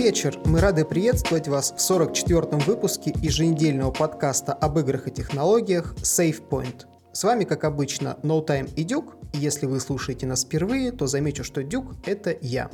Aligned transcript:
вечер! 0.00 0.40
Мы 0.46 0.60
рады 0.60 0.86
приветствовать 0.86 1.46
вас 1.46 1.74
в 1.76 1.90
44-м 1.90 2.60
выпуске 2.60 3.12
еженедельного 3.20 3.90
подкаста 3.90 4.54
об 4.54 4.78
играх 4.78 5.06
и 5.08 5.10
технологиях 5.10 5.94
SafePoint. 5.96 6.86
С 7.12 7.22
вами, 7.22 7.44
как 7.44 7.64
обычно, 7.64 8.16
No 8.22 8.42
Time 8.42 8.72
и 8.76 8.84
Дюк, 8.84 9.16
и 9.34 9.38
если 9.38 9.66
вы 9.66 9.78
слушаете 9.78 10.26
нас 10.26 10.44
впервые, 10.44 10.90
то 10.92 11.06
замечу, 11.06 11.44
что 11.44 11.62
Дюк— 11.62 11.96
это 12.06 12.34
я. 12.40 12.70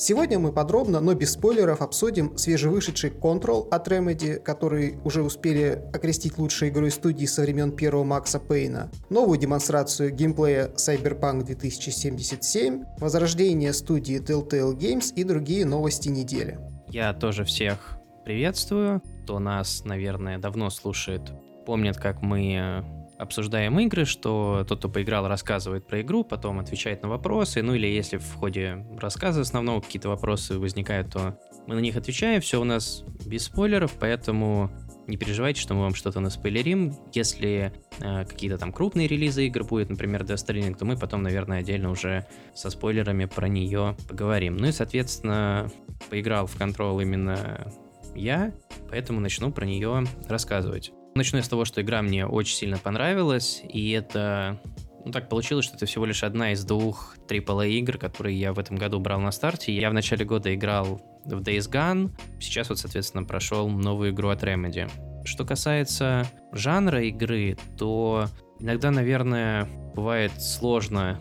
Сегодня 0.00 0.38
мы 0.38 0.52
подробно, 0.52 1.00
но 1.00 1.14
без 1.14 1.32
спойлеров, 1.32 1.82
обсудим 1.82 2.38
свежевышедший 2.38 3.10
Control 3.10 3.68
от 3.68 3.88
Remedy, 3.88 4.36
который 4.36 4.96
уже 5.02 5.24
успели 5.24 5.82
окрестить 5.92 6.38
лучшей 6.38 6.68
игрой 6.68 6.92
студии 6.92 7.26
со 7.26 7.42
времен 7.42 7.72
первого 7.72 8.04
Макса 8.04 8.38
Пейна, 8.38 8.92
новую 9.10 9.40
демонстрацию 9.40 10.14
геймплея 10.14 10.68
Cyberpunk 10.76 11.42
2077, 11.46 12.84
возрождение 13.00 13.72
студии 13.72 14.20
Telltale 14.20 14.78
Games 14.78 15.12
и 15.16 15.24
другие 15.24 15.66
новости 15.66 16.08
недели. 16.08 16.60
Я 16.90 17.12
тоже 17.12 17.42
всех 17.42 17.98
приветствую. 18.24 19.02
Кто 19.24 19.40
нас, 19.40 19.84
наверное, 19.84 20.38
давно 20.38 20.70
слушает, 20.70 21.22
помнит, 21.66 21.96
как 21.96 22.22
мы 22.22 22.84
обсуждаем 23.18 23.78
игры, 23.80 24.04
что 24.04 24.64
тот, 24.68 24.78
кто 24.78 24.88
поиграл, 24.88 25.26
рассказывает 25.28 25.86
про 25.86 26.00
игру, 26.00 26.24
потом 26.24 26.60
отвечает 26.60 27.02
на 27.02 27.08
вопросы, 27.08 27.62
ну 27.62 27.74
или 27.74 27.86
если 27.86 28.16
в 28.16 28.34
ходе 28.34 28.86
рассказа 28.98 29.40
основного 29.40 29.80
какие-то 29.80 30.08
вопросы 30.08 30.58
возникают, 30.58 31.12
то 31.12 31.38
мы 31.66 31.74
на 31.74 31.80
них 31.80 31.96
отвечаем, 31.96 32.40
все 32.40 32.60
у 32.60 32.64
нас 32.64 33.04
без 33.26 33.44
спойлеров, 33.44 33.92
поэтому 33.98 34.70
не 35.08 35.16
переживайте, 35.16 35.60
что 35.60 35.74
мы 35.74 35.80
вам 35.80 35.94
что-то 35.94 36.20
наспойлерим. 36.20 36.94
Если 37.12 37.72
э, 37.98 38.24
какие-то 38.26 38.58
там 38.58 38.72
крупные 38.72 39.08
релизы 39.08 39.46
игр 39.46 39.64
будет, 39.64 39.88
например, 39.88 40.22
Death 40.22 40.46
Stranding, 40.46 40.76
то 40.76 40.84
мы 40.84 40.96
потом, 40.96 41.22
наверное, 41.22 41.60
отдельно 41.60 41.90
уже 41.90 42.26
со 42.54 42.70
спойлерами 42.70 43.24
про 43.24 43.48
нее 43.48 43.96
поговорим. 44.06 44.58
Ну 44.58 44.68
и, 44.68 44.72
соответственно, 44.72 45.70
поиграл 46.10 46.46
в 46.46 46.56
Control 46.60 47.02
именно 47.02 47.72
я, 48.14 48.52
поэтому 48.90 49.20
начну 49.20 49.50
про 49.50 49.64
нее 49.64 50.04
рассказывать. 50.28 50.92
Начну 51.18 51.42
с 51.42 51.48
того, 51.48 51.64
что 51.64 51.82
игра 51.82 52.00
мне 52.00 52.24
очень 52.24 52.54
сильно 52.54 52.78
понравилась, 52.78 53.60
и 53.68 53.90
это 53.90 54.60
ну, 55.04 55.10
так 55.10 55.28
получилось, 55.28 55.64
что 55.64 55.74
это 55.74 55.84
всего 55.84 56.06
лишь 56.06 56.22
одна 56.22 56.52
из 56.52 56.64
двух 56.64 57.16
AAA 57.26 57.70
игр, 57.70 57.98
которые 57.98 58.38
я 58.38 58.52
в 58.52 58.58
этом 58.60 58.76
году 58.76 59.00
брал 59.00 59.18
на 59.18 59.32
старте. 59.32 59.74
Я 59.74 59.90
в 59.90 59.94
начале 59.94 60.24
года 60.24 60.54
играл 60.54 61.00
в 61.24 61.40
Days 61.40 61.68
Gone, 61.68 62.12
сейчас 62.38 62.68
вот, 62.68 62.78
соответственно, 62.78 63.24
прошел 63.24 63.68
новую 63.68 64.12
игру 64.12 64.28
от 64.28 64.44
Remedy. 64.44 64.88
Что 65.24 65.44
касается 65.44 66.24
жанра 66.52 67.02
игры, 67.02 67.58
то 67.76 68.28
иногда, 68.60 68.92
наверное, 68.92 69.68
бывает 69.96 70.40
сложно 70.40 71.20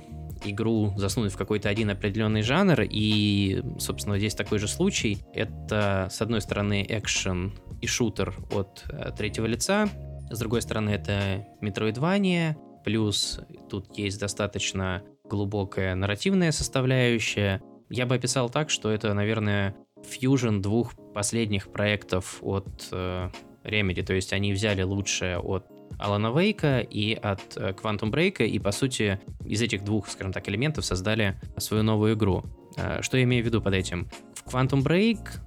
игру 0.52 0.94
заснуть 0.98 1.34
в 1.34 1.38
какой-то 1.38 1.70
один 1.70 1.90
определенный 1.90 2.42
жанр, 2.42 2.82
и, 2.82 3.62
собственно, 3.80 4.18
здесь 4.18 4.36
такой 4.36 4.60
же 4.60 4.68
случай. 4.68 5.20
Это, 5.34 6.08
с 6.12 6.22
одной 6.22 6.42
стороны, 6.42 6.86
экшен 6.88 7.54
и 7.82 7.88
шутер 7.88 8.36
от 8.52 8.84
э, 8.90 9.12
третьего 9.18 9.46
лица, 9.46 9.90
с 10.30 10.40
другой 10.40 10.62
стороны, 10.62 10.90
это 10.90 11.48
Metroidvania, 11.62 12.56
плюс 12.84 13.40
тут 13.70 13.98
есть 13.98 14.20
достаточно 14.20 15.04
глубокая 15.24 15.96
нарративная 15.96 16.52
составляющая. 16.52 17.62
Я 17.90 18.06
бы 18.06 18.16
описал 18.16 18.50
так, 18.50 18.70
что 18.70 18.92
это, 18.92 19.14
наверное, 19.14 19.76
фьюжн 20.04 20.62
двух 20.62 20.94
последних 21.14 21.72
проектов 21.72 22.40
от 22.42 22.90
э, 22.92 23.30
Remedy, 23.64 24.04
то 24.04 24.14
есть 24.14 24.34
они 24.34 24.52
взяли 24.54 24.82
лучшее 24.82 25.40
от 25.40 25.66
Алана 26.00 26.32
Вейка 26.32 26.80
и 26.80 27.14
от 27.14 27.42
э, 27.58 27.72
Quantum 27.72 28.12
Break, 28.12 28.46
и, 28.46 28.60
по 28.60 28.72
сути, 28.72 29.20
из 29.46 29.62
этих 29.62 29.84
двух, 29.84 30.10
скажем 30.10 30.34
так, 30.34 30.48
элементов 30.50 30.86
создали 30.86 31.40
свою 31.58 31.84
новую 31.84 32.16
игру. 32.16 32.44
Э, 32.78 33.02
что 33.02 33.18
я 33.18 33.24
имею 33.24 33.44
в 33.44 33.46
виду 33.46 33.62
под 33.62 33.74
этим? 33.74 34.08
В 34.36 34.54
Quantum 34.54 34.84
Break 34.84 35.40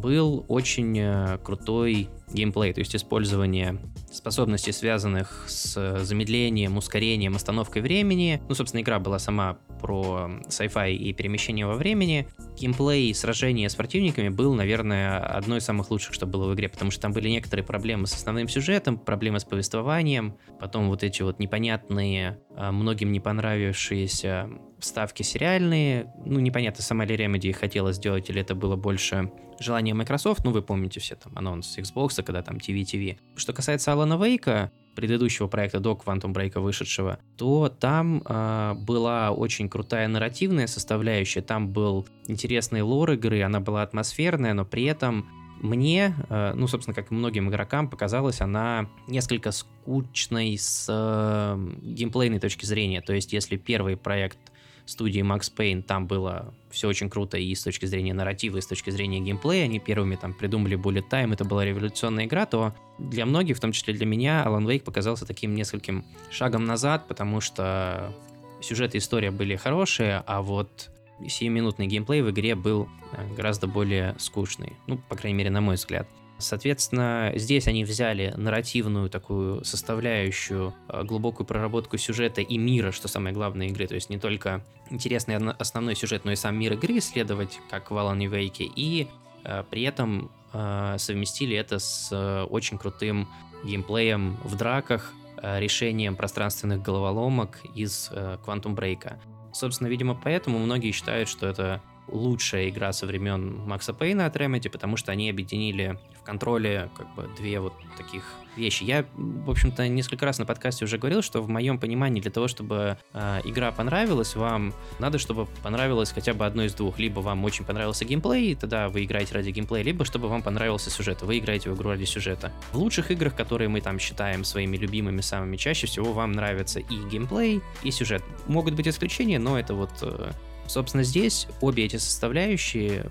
был 0.00 0.44
очень 0.48 0.98
э, 0.98 1.38
крутой 1.42 2.08
геймплей, 2.34 2.72
то 2.72 2.80
есть 2.80 2.94
использование 2.94 3.78
способностей, 4.12 4.72
связанных 4.72 5.44
с 5.48 6.02
замедлением, 6.04 6.76
ускорением, 6.76 7.36
остановкой 7.36 7.82
времени. 7.82 8.42
Ну, 8.48 8.54
собственно, 8.54 8.82
игра 8.82 8.98
была 8.98 9.18
сама 9.18 9.58
про 9.80 10.30
sci-fi 10.48 10.94
и 10.94 11.12
перемещение 11.12 11.66
во 11.66 11.74
времени. 11.74 12.26
Геймплей 12.58 13.14
сражения 13.14 13.68
с 13.68 13.74
противниками 13.74 14.28
был, 14.28 14.54
наверное, 14.54 15.18
одной 15.18 15.58
из 15.58 15.64
самых 15.64 15.90
лучших, 15.90 16.14
что 16.14 16.26
было 16.26 16.50
в 16.50 16.54
игре, 16.54 16.68
потому 16.68 16.90
что 16.90 17.00
там 17.02 17.12
были 17.12 17.28
некоторые 17.28 17.64
проблемы 17.64 18.06
с 18.06 18.14
основным 18.14 18.48
сюжетом, 18.48 18.98
проблемы 18.98 19.40
с 19.40 19.44
повествованием, 19.44 20.36
потом 20.58 20.88
вот 20.88 21.02
эти 21.02 21.22
вот 21.22 21.38
непонятные, 21.38 22.38
а, 22.56 22.72
многим 22.72 23.12
не 23.12 23.20
понравившиеся 23.20 24.48
вставки 24.78 25.22
сериальные. 25.22 26.12
Ну, 26.24 26.40
непонятно, 26.40 26.82
сама 26.82 27.04
ли 27.04 27.16
Remedy 27.16 27.52
хотела 27.52 27.92
сделать, 27.92 28.28
или 28.30 28.40
это 28.40 28.54
было 28.54 28.76
больше 28.76 29.30
желание 29.58 29.94
Microsoft. 29.94 30.44
Ну, 30.44 30.50
вы 30.50 30.62
помните 30.62 31.00
все 31.00 31.16
там 31.16 31.32
анонс 31.36 31.78
Xbox, 31.78 32.20
когда 32.24 32.42
там 32.42 32.56
TV-TV. 32.56 33.18
Что 33.36 33.52
касается 33.52 33.92
Алана 33.92 34.22
Вейка, 34.22 34.72
предыдущего 34.94 35.46
проекта 35.48 35.80
до 35.80 35.92
Quantum 35.92 36.32
Break 36.32 36.58
вышедшего, 36.60 37.18
то 37.36 37.68
там 37.68 38.22
э, 38.24 38.74
была 38.74 39.30
очень 39.30 39.68
крутая 39.68 40.08
нарративная 40.08 40.66
составляющая, 40.66 41.42
там 41.42 41.68
был 41.68 42.06
интересный 42.26 42.82
лор 42.82 43.12
игры, 43.12 43.42
она 43.42 43.60
была 43.60 43.82
атмосферная, 43.82 44.54
но 44.54 44.64
при 44.64 44.84
этом 44.84 45.28
мне, 45.60 46.14
э, 46.28 46.52
ну, 46.54 46.66
собственно, 46.66 46.94
как 46.94 47.10
и 47.10 47.14
многим 47.14 47.48
игрокам, 47.48 47.88
показалась 47.88 48.40
она 48.40 48.88
несколько 49.08 49.50
скучной 49.50 50.56
с 50.58 50.86
э, 50.88 51.70
геймплейной 51.82 52.38
точки 52.38 52.66
зрения. 52.66 53.00
То 53.00 53.14
есть, 53.14 53.32
если 53.32 53.56
первый 53.56 53.96
проект 53.96 54.38
студии 54.86 55.22
Max 55.22 55.52
Payne 55.56 55.82
там 55.82 56.06
было 56.06 56.52
все 56.70 56.88
очень 56.88 57.08
круто 57.08 57.38
и 57.38 57.54
с 57.54 57.62
точки 57.62 57.86
зрения 57.86 58.12
нарратива, 58.14 58.58
и 58.58 58.60
с 58.60 58.66
точки 58.66 58.90
зрения 58.90 59.20
геймплея, 59.20 59.64
они 59.64 59.78
первыми 59.78 60.16
там 60.16 60.34
придумали 60.34 60.76
Bullet 60.76 61.04
Time, 61.08 61.32
это 61.32 61.44
была 61.44 61.64
революционная 61.64 62.26
игра, 62.26 62.46
то 62.46 62.74
для 62.98 63.26
многих, 63.26 63.56
в 63.56 63.60
том 63.60 63.72
числе 63.72 63.94
для 63.94 64.06
меня, 64.06 64.44
Alan 64.46 64.66
Wake 64.66 64.82
показался 64.82 65.24
таким 65.26 65.54
нескольким 65.54 66.04
шагом 66.30 66.64
назад, 66.64 67.06
потому 67.08 67.40
что 67.40 68.12
сюжет 68.60 68.94
и 68.94 68.98
история 68.98 69.30
были 69.30 69.56
хорошие, 69.56 70.22
а 70.26 70.42
вот 70.42 70.90
сиюминутный 71.26 71.86
геймплей 71.86 72.22
в 72.22 72.30
игре 72.30 72.54
был 72.54 72.88
э, 73.12 73.34
гораздо 73.36 73.66
более 73.66 74.14
скучный. 74.18 74.74
Ну, 74.86 74.98
по 75.08 75.16
крайней 75.16 75.38
мере, 75.38 75.50
на 75.50 75.60
мой 75.60 75.76
взгляд. 75.76 76.08
Соответственно, 76.38 77.32
здесь 77.36 77.68
они 77.68 77.84
взяли 77.84 78.34
нарративную 78.36 79.08
такую 79.08 79.64
составляющую, 79.64 80.74
э, 80.88 81.04
глубокую 81.04 81.46
проработку 81.46 81.96
сюжета 81.96 82.40
и 82.40 82.58
мира, 82.58 82.90
что 82.90 83.06
самое 83.08 83.34
главное 83.34 83.68
игры. 83.68 83.86
То 83.86 83.94
есть 83.94 84.10
не 84.10 84.18
только 84.18 84.64
интересный 84.90 85.36
основной 85.36 85.94
сюжет, 85.94 86.24
но 86.24 86.32
и 86.32 86.36
сам 86.36 86.58
мир 86.58 86.72
игры 86.72 86.98
исследовать, 86.98 87.60
как 87.70 87.90
в 87.90 87.94
Alan 87.94 88.18
Wake, 88.18 88.70
и 88.74 89.06
э, 89.44 89.64
при 89.70 89.82
этом 89.82 90.30
э, 90.52 90.96
совместили 90.98 91.56
это 91.56 91.78
с 91.78 92.44
очень 92.50 92.78
крутым 92.78 93.28
геймплеем 93.64 94.36
в 94.44 94.56
драках, 94.56 95.12
решением 95.42 96.16
пространственных 96.16 96.80
головоломок 96.80 97.60
из 97.74 98.10
Quantum 98.10 98.74
Break. 98.74 99.18
Собственно, 99.52 99.88
видимо, 99.88 100.14
поэтому 100.14 100.58
многие 100.58 100.90
считают, 100.92 101.28
что 101.28 101.46
это 101.46 101.82
лучшая 102.08 102.68
игра 102.68 102.92
со 102.92 103.06
времен 103.06 103.56
Макса 103.66 103.92
Пейна 103.92 104.26
от 104.26 104.36
Remedy, 104.36 104.68
потому 104.68 104.96
что 104.96 105.12
они 105.12 105.30
объединили 105.30 105.98
в 106.20 106.22
контроле 106.22 106.90
как 106.96 107.14
бы 107.14 107.28
две 107.36 107.60
вот 107.60 107.74
таких 107.96 108.24
вещи. 108.56 108.84
Я, 108.84 109.04
в 109.14 109.50
общем-то, 109.50 109.88
несколько 109.88 110.24
раз 110.24 110.38
на 110.38 110.46
подкасте 110.46 110.84
уже 110.84 110.98
говорил, 110.98 111.22
что 111.22 111.42
в 111.42 111.48
моем 111.48 111.78
понимании 111.78 112.20
для 112.20 112.30
того, 112.30 112.48
чтобы 112.48 112.98
э, 113.12 113.40
игра 113.44 113.72
понравилась 113.72 114.36
вам, 114.36 114.72
надо, 114.98 115.18
чтобы 115.18 115.46
понравилось 115.62 116.12
хотя 116.12 116.34
бы 116.34 116.46
одно 116.46 116.64
из 116.64 116.74
двух. 116.74 116.98
Либо 116.98 117.20
вам 117.20 117.44
очень 117.44 117.64
понравился 117.64 118.04
геймплей, 118.04 118.52
и 118.52 118.54
тогда 118.54 118.88
вы 118.88 119.04
играете 119.04 119.34
ради 119.34 119.50
геймплея, 119.50 119.84
либо 119.84 120.04
чтобы 120.04 120.28
вам 120.28 120.42
понравился 120.42 120.90
сюжет, 120.90 121.22
вы 121.22 121.38
играете 121.38 121.70
в 121.70 121.76
игру 121.76 121.90
ради 121.90 122.04
сюжета. 122.04 122.52
В 122.72 122.78
лучших 122.78 123.10
играх, 123.10 123.34
которые 123.34 123.68
мы 123.68 123.80
там 123.80 123.98
считаем 123.98 124.44
своими 124.44 124.76
любимыми 124.76 125.20
самыми, 125.20 125.56
чаще 125.56 125.86
всего 125.86 126.12
вам 126.12 126.32
нравится 126.32 126.80
и 126.80 127.08
геймплей, 127.10 127.60
и 127.82 127.90
сюжет. 127.90 128.22
Могут 128.46 128.74
быть 128.74 128.88
исключения, 128.88 129.38
но 129.38 129.58
это 129.58 129.74
вот 129.74 129.90
э, 130.02 130.32
Собственно, 130.66 131.02
здесь 131.02 131.46
обе 131.60 131.84
эти 131.84 131.96
составляющие 131.96 133.06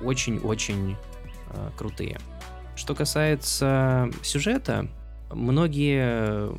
очень-очень 0.00 0.96
э, 1.50 1.70
крутые. 1.76 2.18
Что 2.76 2.94
касается 2.94 4.10
сюжета, 4.22 4.88
многие 5.30 6.50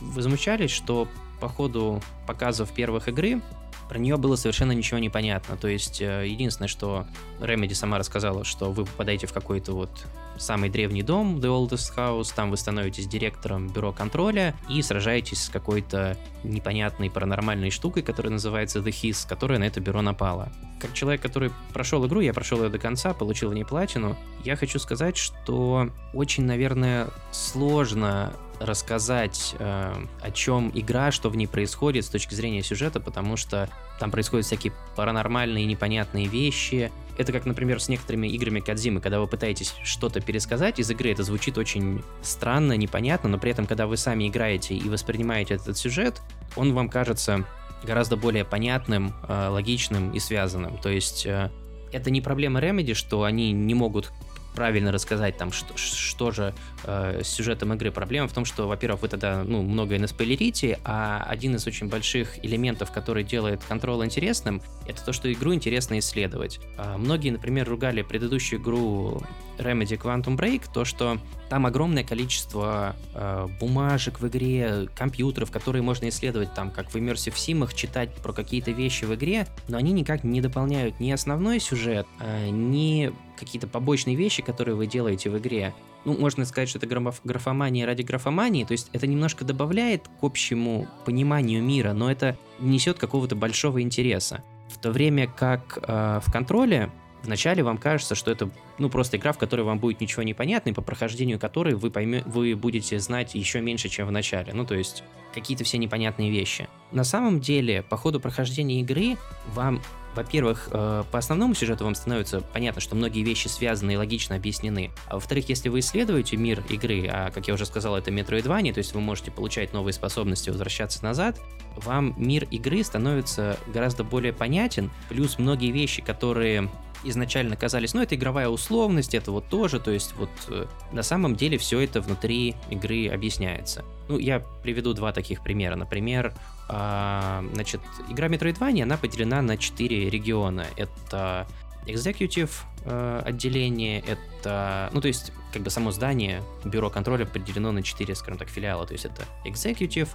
возмущались, 0.00 0.70
что 0.70 1.08
по 1.40 1.48
ходу 1.48 2.02
показов 2.26 2.72
первых 2.72 3.08
игры 3.08 3.40
про 3.88 3.98
нее 3.98 4.16
было 4.16 4.36
совершенно 4.36 4.70
ничего 4.70 4.98
не 4.98 5.10
понятно. 5.10 5.56
То 5.56 5.66
есть, 5.66 6.00
э, 6.00 6.24
единственное, 6.28 6.68
что 6.68 7.06
Remedy 7.40 7.74
сама 7.74 7.98
рассказала, 7.98 8.44
что 8.44 8.70
вы 8.70 8.84
попадаете 8.84 9.26
в 9.26 9.32
какой-то 9.32 9.72
вот 9.72 9.90
самый 10.38 10.70
древний 10.70 11.02
дом, 11.02 11.36
The 11.36 11.48
Oldest 11.48 11.94
House, 11.96 12.32
там 12.34 12.50
вы 12.50 12.56
становитесь 12.56 13.06
директором 13.06 13.68
бюро 13.68 13.92
контроля 13.92 14.54
и 14.68 14.80
сражаетесь 14.82 15.44
с 15.44 15.48
какой-то 15.48 16.16
непонятной 16.44 17.10
паранормальной 17.10 17.70
штукой, 17.70 18.02
которая 18.02 18.32
называется 18.32 18.80
The 18.80 18.90
Hiss, 18.90 19.28
которая 19.28 19.58
на 19.58 19.64
это 19.64 19.80
бюро 19.80 20.02
напала. 20.02 20.48
Как 20.80 20.94
человек, 20.94 21.20
который 21.20 21.50
прошел 21.74 22.06
игру, 22.06 22.20
я 22.20 22.32
прошел 22.32 22.62
ее 22.62 22.70
до 22.70 22.78
конца, 22.78 23.12
получил 23.12 23.50
в 23.50 23.54
ней 23.54 23.64
платину, 23.64 24.16
я 24.44 24.56
хочу 24.56 24.78
сказать, 24.78 25.16
что 25.16 25.90
очень, 26.14 26.44
наверное, 26.44 27.08
сложно 27.32 28.32
рассказать, 28.60 29.54
э, 29.58 29.94
о 30.20 30.30
чем 30.30 30.70
игра, 30.74 31.10
что 31.10 31.30
в 31.30 31.36
ней 31.36 31.46
происходит 31.46 32.04
с 32.04 32.08
точки 32.08 32.34
зрения 32.34 32.62
сюжета, 32.62 33.00
потому 33.00 33.36
что 33.36 33.70
там 33.98 34.10
происходят 34.10 34.46
всякие 34.46 34.72
паранормальные 34.96 35.64
непонятные 35.64 36.26
вещи. 36.26 36.92
Это 37.20 37.32
как, 37.32 37.44
например, 37.44 37.80
с 37.80 37.88
некоторыми 37.88 38.26
играми 38.28 38.60
Кадзимы, 38.60 39.00
когда 39.00 39.20
вы 39.20 39.26
пытаетесь 39.26 39.74
что-то 39.84 40.20
пересказать 40.20 40.78
из 40.78 40.90
игры, 40.90 41.10
это 41.10 41.22
звучит 41.22 41.58
очень 41.58 42.02
странно, 42.22 42.76
непонятно, 42.76 43.28
но 43.28 43.38
при 43.38 43.50
этом, 43.50 43.66
когда 43.66 43.86
вы 43.86 43.96
сами 43.98 44.26
играете 44.26 44.74
и 44.74 44.88
воспринимаете 44.88 45.54
этот 45.54 45.76
сюжет, 45.76 46.22
он 46.56 46.72
вам 46.72 46.88
кажется 46.88 47.44
гораздо 47.84 48.16
более 48.16 48.44
понятным, 48.44 49.14
э, 49.28 49.48
логичным 49.48 50.12
и 50.12 50.18
связанным. 50.18 50.78
То 50.78 50.88
есть 50.88 51.26
э, 51.26 51.50
это 51.92 52.10
не 52.10 52.22
проблема 52.22 52.60
Remedy, 52.60 52.94
что 52.94 53.24
они 53.24 53.52
не 53.52 53.74
могут 53.74 54.12
правильно 54.54 54.92
рассказать 54.92 55.36
там, 55.36 55.52
что, 55.52 55.76
что 55.76 56.30
же 56.30 56.54
э, 56.84 57.22
с 57.22 57.28
сюжетом 57.28 57.72
игры. 57.74 57.90
Проблема 57.90 58.28
в 58.28 58.32
том, 58.32 58.44
что, 58.44 58.68
во-первых, 58.68 59.02
вы 59.02 59.08
тогда 59.08 59.42
ну, 59.44 59.62
многое 59.62 59.98
наспойлерите, 59.98 60.78
а 60.84 61.24
один 61.28 61.56
из 61.56 61.66
очень 61.66 61.88
больших 61.88 62.44
элементов, 62.44 62.90
который 62.92 63.24
делает 63.24 63.62
контрол 63.64 64.04
интересным, 64.04 64.62
это 64.86 65.04
то, 65.04 65.12
что 65.12 65.32
игру 65.32 65.54
интересно 65.54 65.98
исследовать. 65.98 66.60
А 66.76 66.98
многие, 66.98 67.30
например, 67.30 67.68
ругали 67.68 68.02
предыдущую 68.02 68.60
игру 68.60 69.22
Remedy 69.60 70.00
Quantum 70.00 70.36
Break, 70.36 70.64
то, 70.72 70.84
что 70.84 71.18
там 71.48 71.66
огромное 71.66 72.04
количество 72.04 72.96
э, 73.14 73.46
бумажек 73.60 74.20
в 74.20 74.28
игре, 74.28 74.88
компьютеров, 74.94 75.50
которые 75.50 75.82
можно 75.82 76.08
исследовать, 76.08 76.54
там, 76.54 76.70
как 76.70 76.90
в 76.90 76.96
Immersive 76.96 77.34
Sim, 77.34 77.68
читать 77.74 78.14
про 78.16 78.32
какие-то 78.32 78.70
вещи 78.70 79.04
в 79.04 79.14
игре, 79.14 79.46
но 79.68 79.76
они 79.76 79.92
никак 79.92 80.24
не 80.24 80.40
дополняют 80.40 81.00
ни 81.00 81.10
основной 81.10 81.60
сюжет, 81.60 82.06
э, 82.20 82.48
ни 82.50 83.12
какие-то 83.38 83.66
побочные 83.66 84.16
вещи, 84.16 84.42
которые 84.42 84.76
вы 84.76 84.86
делаете 84.86 85.30
в 85.30 85.38
игре. 85.38 85.74
Ну, 86.04 86.16
можно 86.16 86.44
сказать, 86.44 86.68
что 86.68 86.78
это 86.78 86.86
граф 86.86 87.20
графомания 87.24 87.84
ради 87.84 88.02
графомании, 88.02 88.64
то 88.64 88.72
есть 88.72 88.88
это 88.92 89.06
немножко 89.06 89.44
добавляет 89.44 90.08
к 90.20 90.24
общему 90.24 90.88
пониманию 91.04 91.62
мира, 91.62 91.92
но 91.92 92.10
это 92.10 92.38
несет 92.58 92.98
какого-то 92.98 93.36
большого 93.36 93.82
интереса. 93.82 94.42
В 94.68 94.78
то 94.78 94.92
время 94.92 95.26
как 95.26 95.78
э, 95.82 96.20
в 96.24 96.32
контроле 96.32 96.90
Вначале 97.22 97.62
вам 97.62 97.78
кажется, 97.78 98.14
что 98.14 98.30
это 98.30 98.50
ну 98.78 98.88
просто 98.88 99.16
игра, 99.16 99.32
в 99.32 99.38
которой 99.38 99.62
вам 99.62 99.78
будет 99.78 100.00
ничего 100.00 100.22
не 100.22 100.34
понятно, 100.34 100.70
и 100.70 100.72
по 100.72 100.82
прохождению 100.82 101.38
которой 101.38 101.74
вы, 101.74 101.90
пойме, 101.90 102.22
вы 102.26 102.54
будете 102.56 102.98
знать 102.98 103.34
еще 103.34 103.60
меньше, 103.60 103.88
чем 103.88 104.06
в 104.06 104.12
начале. 104.12 104.52
Ну 104.54 104.64
то 104.64 104.74
есть 104.74 105.02
какие-то 105.34 105.64
все 105.64 105.78
непонятные 105.78 106.30
вещи. 106.30 106.68
На 106.92 107.04
самом 107.04 107.40
деле, 107.40 107.82
по 107.82 107.96
ходу 107.96 108.20
прохождения 108.20 108.80
игры 108.80 109.16
вам 109.54 109.80
во-первых, 110.14 110.68
э, 110.72 111.04
по 111.10 111.18
основному 111.18 111.54
сюжету 111.54 111.84
вам 111.84 111.94
становится 111.94 112.40
понятно, 112.40 112.80
что 112.80 112.96
многие 112.96 113.22
вещи 113.22 113.46
связаны 113.46 113.92
и 113.92 113.96
логично 113.96 114.36
объяснены. 114.36 114.90
А 115.06 115.14
во-вторых, 115.14 115.48
если 115.48 115.68
вы 115.68 115.80
исследуете 115.80 116.36
мир 116.36 116.62
игры, 116.68 117.06
а, 117.08 117.30
как 117.30 117.46
я 117.46 117.54
уже 117.54 117.64
сказал, 117.64 117.96
это 117.96 118.10
Metroidvania, 118.10 118.72
то 118.72 118.78
есть 118.78 118.92
вы 118.94 119.00
можете 119.00 119.30
получать 119.30 119.72
новые 119.72 119.92
способности, 119.92 120.50
возвращаться 120.50 121.04
назад, 121.04 121.40
вам 121.76 122.14
мир 122.16 122.44
игры 122.50 122.82
становится 122.82 123.56
гораздо 123.72 124.02
более 124.02 124.32
понятен, 124.32 124.90
плюс 125.08 125.38
многие 125.38 125.70
вещи, 125.70 126.02
которые 126.02 126.68
изначально 127.04 127.56
казались, 127.56 127.94
ну, 127.94 128.02
это 128.02 128.14
игровая 128.14 128.48
условность, 128.48 129.14
это 129.14 129.32
вот 129.32 129.48
тоже, 129.48 129.80
то 129.80 129.90
есть 129.90 130.14
вот 130.16 130.30
э, 130.48 130.66
на 130.92 131.02
самом 131.02 131.36
деле 131.36 131.58
все 131.58 131.80
это 131.80 132.00
внутри 132.00 132.54
игры 132.70 133.08
объясняется. 133.08 133.84
Ну, 134.08 134.18
я 134.18 134.40
приведу 134.62 134.92
два 134.92 135.12
таких 135.12 135.42
примера. 135.42 135.76
Например, 135.76 136.34
э, 136.68 137.48
значит, 137.54 137.80
игра 138.08 138.28
Metroidvania, 138.28 138.82
она 138.82 138.96
поделена 138.96 139.42
на 139.42 139.56
четыре 139.56 140.10
региона. 140.10 140.66
Это 140.76 141.46
Executive 141.86 142.50
э, 142.84 143.22
отделение, 143.24 144.00
это, 144.00 144.90
ну, 144.92 145.00
то 145.00 145.08
есть, 145.08 145.32
как 145.52 145.62
бы 145.62 145.70
само 145.70 145.90
здание, 145.90 146.42
бюро 146.64 146.90
контроля 146.90 147.24
поделено 147.24 147.72
на 147.72 147.82
четыре, 147.82 148.14
скажем 148.14 148.38
так, 148.38 148.48
филиала. 148.48 148.86
То 148.86 148.92
есть 148.92 149.04
это 149.04 149.24
Executive, 149.44 150.08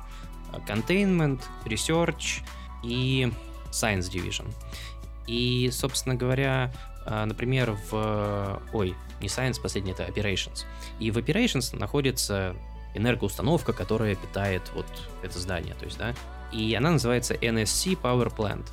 Containment, 0.67 1.41
Research 1.65 2.41
и 2.83 3.31
Science 3.71 4.09
Division. 4.09 4.45
И, 5.27 5.69
собственно 5.71 6.15
говоря, 6.15 6.71
а, 7.05 7.25
например, 7.25 7.77
в... 7.89 8.61
Ой, 8.73 8.95
не 9.21 9.27
Science, 9.27 9.61
последний 9.61 9.91
это 9.91 10.03
Operations. 10.03 10.65
И 10.99 11.11
в 11.11 11.17
Operations 11.17 11.75
находится 11.77 12.55
энергоустановка, 12.95 13.73
которая 13.73 14.15
питает 14.15 14.61
вот 14.73 14.85
это 15.21 15.37
здание, 15.39 15.75
то 15.75 15.85
есть, 15.85 15.97
да, 15.97 16.13
и 16.51 16.73
она 16.75 16.91
называется 16.91 17.33
NSC 17.33 17.99
Power 18.01 18.33
Plant. 18.33 18.65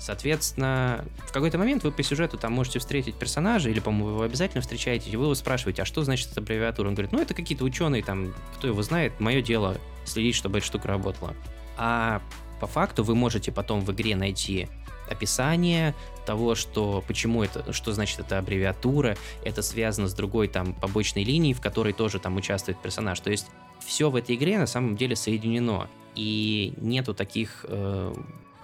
Соответственно, 0.00 1.04
в 1.28 1.32
какой-то 1.32 1.58
момент 1.58 1.84
вы 1.84 1.92
по 1.92 2.02
сюжету 2.02 2.38
там 2.38 2.52
можете 2.54 2.78
встретить 2.78 3.16
персонажа, 3.16 3.68
или, 3.68 3.80
по-моему, 3.80 4.16
вы 4.16 4.24
обязательно 4.24 4.62
встречаете, 4.62 5.10
и 5.10 5.16
вы 5.16 5.24
его 5.24 5.34
спрашиваете, 5.34 5.82
а 5.82 5.84
что 5.84 6.02
значит 6.02 6.32
эта 6.32 6.40
аббревиатура? 6.40 6.88
Он 6.88 6.94
говорит, 6.94 7.12
ну, 7.12 7.20
это 7.20 7.34
какие-то 7.34 7.64
ученые, 7.64 8.02
там, 8.02 8.34
кто 8.56 8.66
его 8.66 8.82
знает, 8.82 9.20
мое 9.20 9.42
дело 9.42 9.76
следить, 10.04 10.34
чтобы 10.34 10.58
эта 10.58 10.66
штука 10.66 10.88
работала. 10.88 11.34
А 11.76 12.22
по 12.60 12.66
факту 12.66 13.04
вы 13.04 13.14
можете 13.14 13.52
потом 13.52 13.82
в 13.82 13.92
игре 13.92 14.16
найти 14.16 14.68
описание 15.10 15.94
того, 16.24 16.54
что 16.54 17.02
почему 17.06 17.42
это, 17.42 17.72
что 17.72 17.92
значит 17.92 18.20
эта 18.20 18.38
аббревиатура, 18.38 19.16
это 19.44 19.62
связано 19.62 20.08
с 20.08 20.14
другой 20.14 20.48
там 20.48 20.74
побочной 20.74 21.24
линией, 21.24 21.54
в 21.54 21.60
которой 21.60 21.92
тоже 21.92 22.18
там 22.18 22.36
участвует 22.36 22.78
персонаж. 22.80 23.18
То 23.20 23.30
есть 23.30 23.46
все 23.84 24.10
в 24.10 24.16
этой 24.16 24.36
игре 24.36 24.58
на 24.58 24.66
самом 24.66 24.96
деле 24.96 25.16
соединено. 25.16 25.88
И 26.14 26.74
нету 26.78 27.14
таких 27.14 27.64
э, 27.68 28.14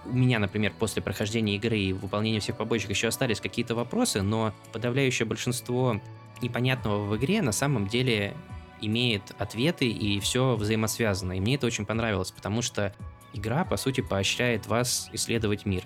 у 0.05 0.13
меня, 0.13 0.39
например, 0.39 0.73
после 0.77 1.01
прохождения 1.01 1.55
игры 1.55 1.77
и 1.77 1.93
выполнения 1.93 2.39
всех 2.39 2.57
побочек 2.57 2.89
еще 2.89 3.07
остались 3.07 3.39
какие-то 3.39 3.75
вопросы, 3.75 4.21
но 4.21 4.53
подавляющее 4.71 5.25
большинство 5.25 5.99
непонятного 6.41 7.05
в 7.05 7.17
игре 7.17 7.41
на 7.41 7.51
самом 7.51 7.87
деле 7.87 8.35
имеет 8.81 9.23
ответы 9.39 9.89
и 9.89 10.19
все 10.19 10.55
взаимосвязано. 10.55 11.33
И 11.33 11.39
мне 11.39 11.55
это 11.55 11.65
очень 11.65 11.85
понравилось, 11.85 12.31
потому 12.31 12.61
что 12.61 12.93
игра, 13.33 13.65
по 13.65 13.77
сути, 13.77 14.01
поощряет 14.01 14.67
вас 14.67 15.09
исследовать 15.13 15.65
мир. 15.65 15.83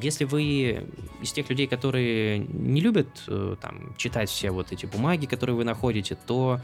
Если 0.00 0.24
вы 0.24 0.86
из 1.22 1.32
тех 1.32 1.48
людей, 1.48 1.66
которые 1.66 2.38
не 2.38 2.80
любят 2.80 3.08
э, 3.28 3.56
там, 3.60 3.94
читать 3.96 4.28
все 4.28 4.50
вот 4.50 4.72
эти 4.72 4.86
бумаги, 4.86 5.26
которые 5.26 5.56
вы 5.56 5.64
находите, 5.64 6.16
то 6.26 6.60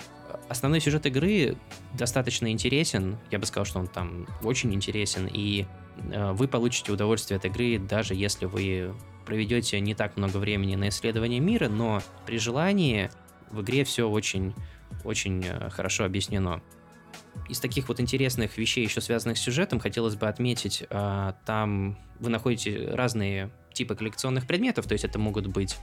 основной 0.49 0.81
сюжет 0.81 1.06
игры 1.06 1.56
достаточно 1.97 2.50
интересен. 2.50 3.19
Я 3.31 3.38
бы 3.38 3.47
сказал, 3.47 3.65
что 3.65 3.79
он 3.79 3.87
там 3.87 4.27
очень 4.43 4.75
интересен, 4.75 5.29
и 5.32 5.67
э, 6.11 6.32
вы 6.32 6.49
получите 6.49 6.93
удовольствие 6.93 7.38
от 7.38 7.44
игры, 7.44 7.79
даже 7.79 8.15
если 8.15 8.47
вы 8.47 8.94
проведете 9.27 9.79
не 9.81 9.94
так 9.94 10.17
много 10.17 10.38
времени 10.38 10.75
на 10.75 10.88
исследование 10.88 11.38
мира, 11.41 11.69
но 11.69 12.03
при 12.26 12.38
желании 12.38 13.11
в 13.50 13.62
игре 13.62 13.85
все 13.85 14.09
очень, 14.09 14.55
очень 15.05 15.44
э, 15.47 15.71
хорошо 15.71 16.05
объяснено. 16.05 16.61
Из 17.49 17.59
таких 17.61 17.88
вот 17.88 18.00
интересных 18.00 18.59
вещей, 18.59 18.85
еще 18.85 19.00
связанных 19.00 19.38
с 19.38 19.40
сюжетом, 19.40 19.81
хотелось 19.81 20.14
бы 20.14 20.28
отметить, 20.28 20.85
а, 20.90 21.37
там 21.45 21.99
вы 22.19 22.31
находите 22.31 22.90
разные 22.93 23.50
типы 23.73 23.95
коллекционных 23.95 24.47
предметов, 24.47 24.87
то 24.87 24.93
есть 24.93 25.04
это 25.04 25.19
могут 25.19 25.47
быть 25.47 25.76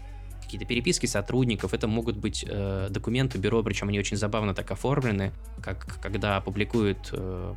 какие-то 0.44 0.66
переписки 0.66 1.06
сотрудников, 1.06 1.74
это 1.74 1.88
могут 1.88 2.16
быть 2.16 2.46
э, 2.48 2.88
документы 2.90 3.38
бюро, 3.38 3.62
причем 3.64 3.90
они 3.90 4.00
очень 4.00 4.16
забавно 4.16 4.54
так 4.54 4.72
оформлены, 4.72 5.34
как 5.62 6.00
когда 6.02 6.40
публикуют 6.40 7.10
э, 7.12 7.56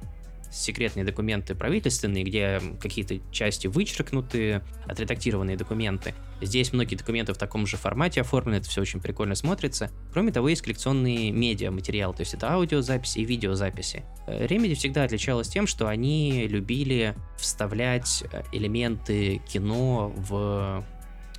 секретные 0.50 1.04
документы 1.04 1.54
правительственные, 1.54 2.24
где 2.24 2.60
какие-то 2.80 3.18
части 3.30 3.66
вычеркнуты, 3.66 4.62
отредактированные 4.86 5.56
документы. 5.56 6.14
Здесь 6.40 6.72
многие 6.72 6.96
документы 6.96 7.34
в 7.34 7.38
таком 7.38 7.66
же 7.66 7.76
формате 7.76 8.22
оформлены, 8.22 8.56
это 8.56 8.68
все 8.68 8.80
очень 8.80 9.00
прикольно 9.00 9.34
смотрится. 9.34 9.90
Кроме 10.12 10.32
того, 10.32 10.48
есть 10.48 10.62
коллекционные 10.62 11.30
медиа 11.30 11.70
материалы, 11.70 12.14
то 12.14 12.20
есть 12.20 12.34
это 12.34 12.52
аудиозаписи 12.52 13.18
и 13.18 13.24
видеозаписи. 13.24 14.04
Remedy 14.26 14.74
всегда 14.74 15.04
отличалась 15.04 15.48
тем, 15.48 15.66
что 15.66 15.86
они 15.88 16.46
любили 16.46 17.14
вставлять 17.38 18.24
э, 18.32 18.42
элементы 18.52 19.40
кино 19.48 20.12
в 20.16 20.84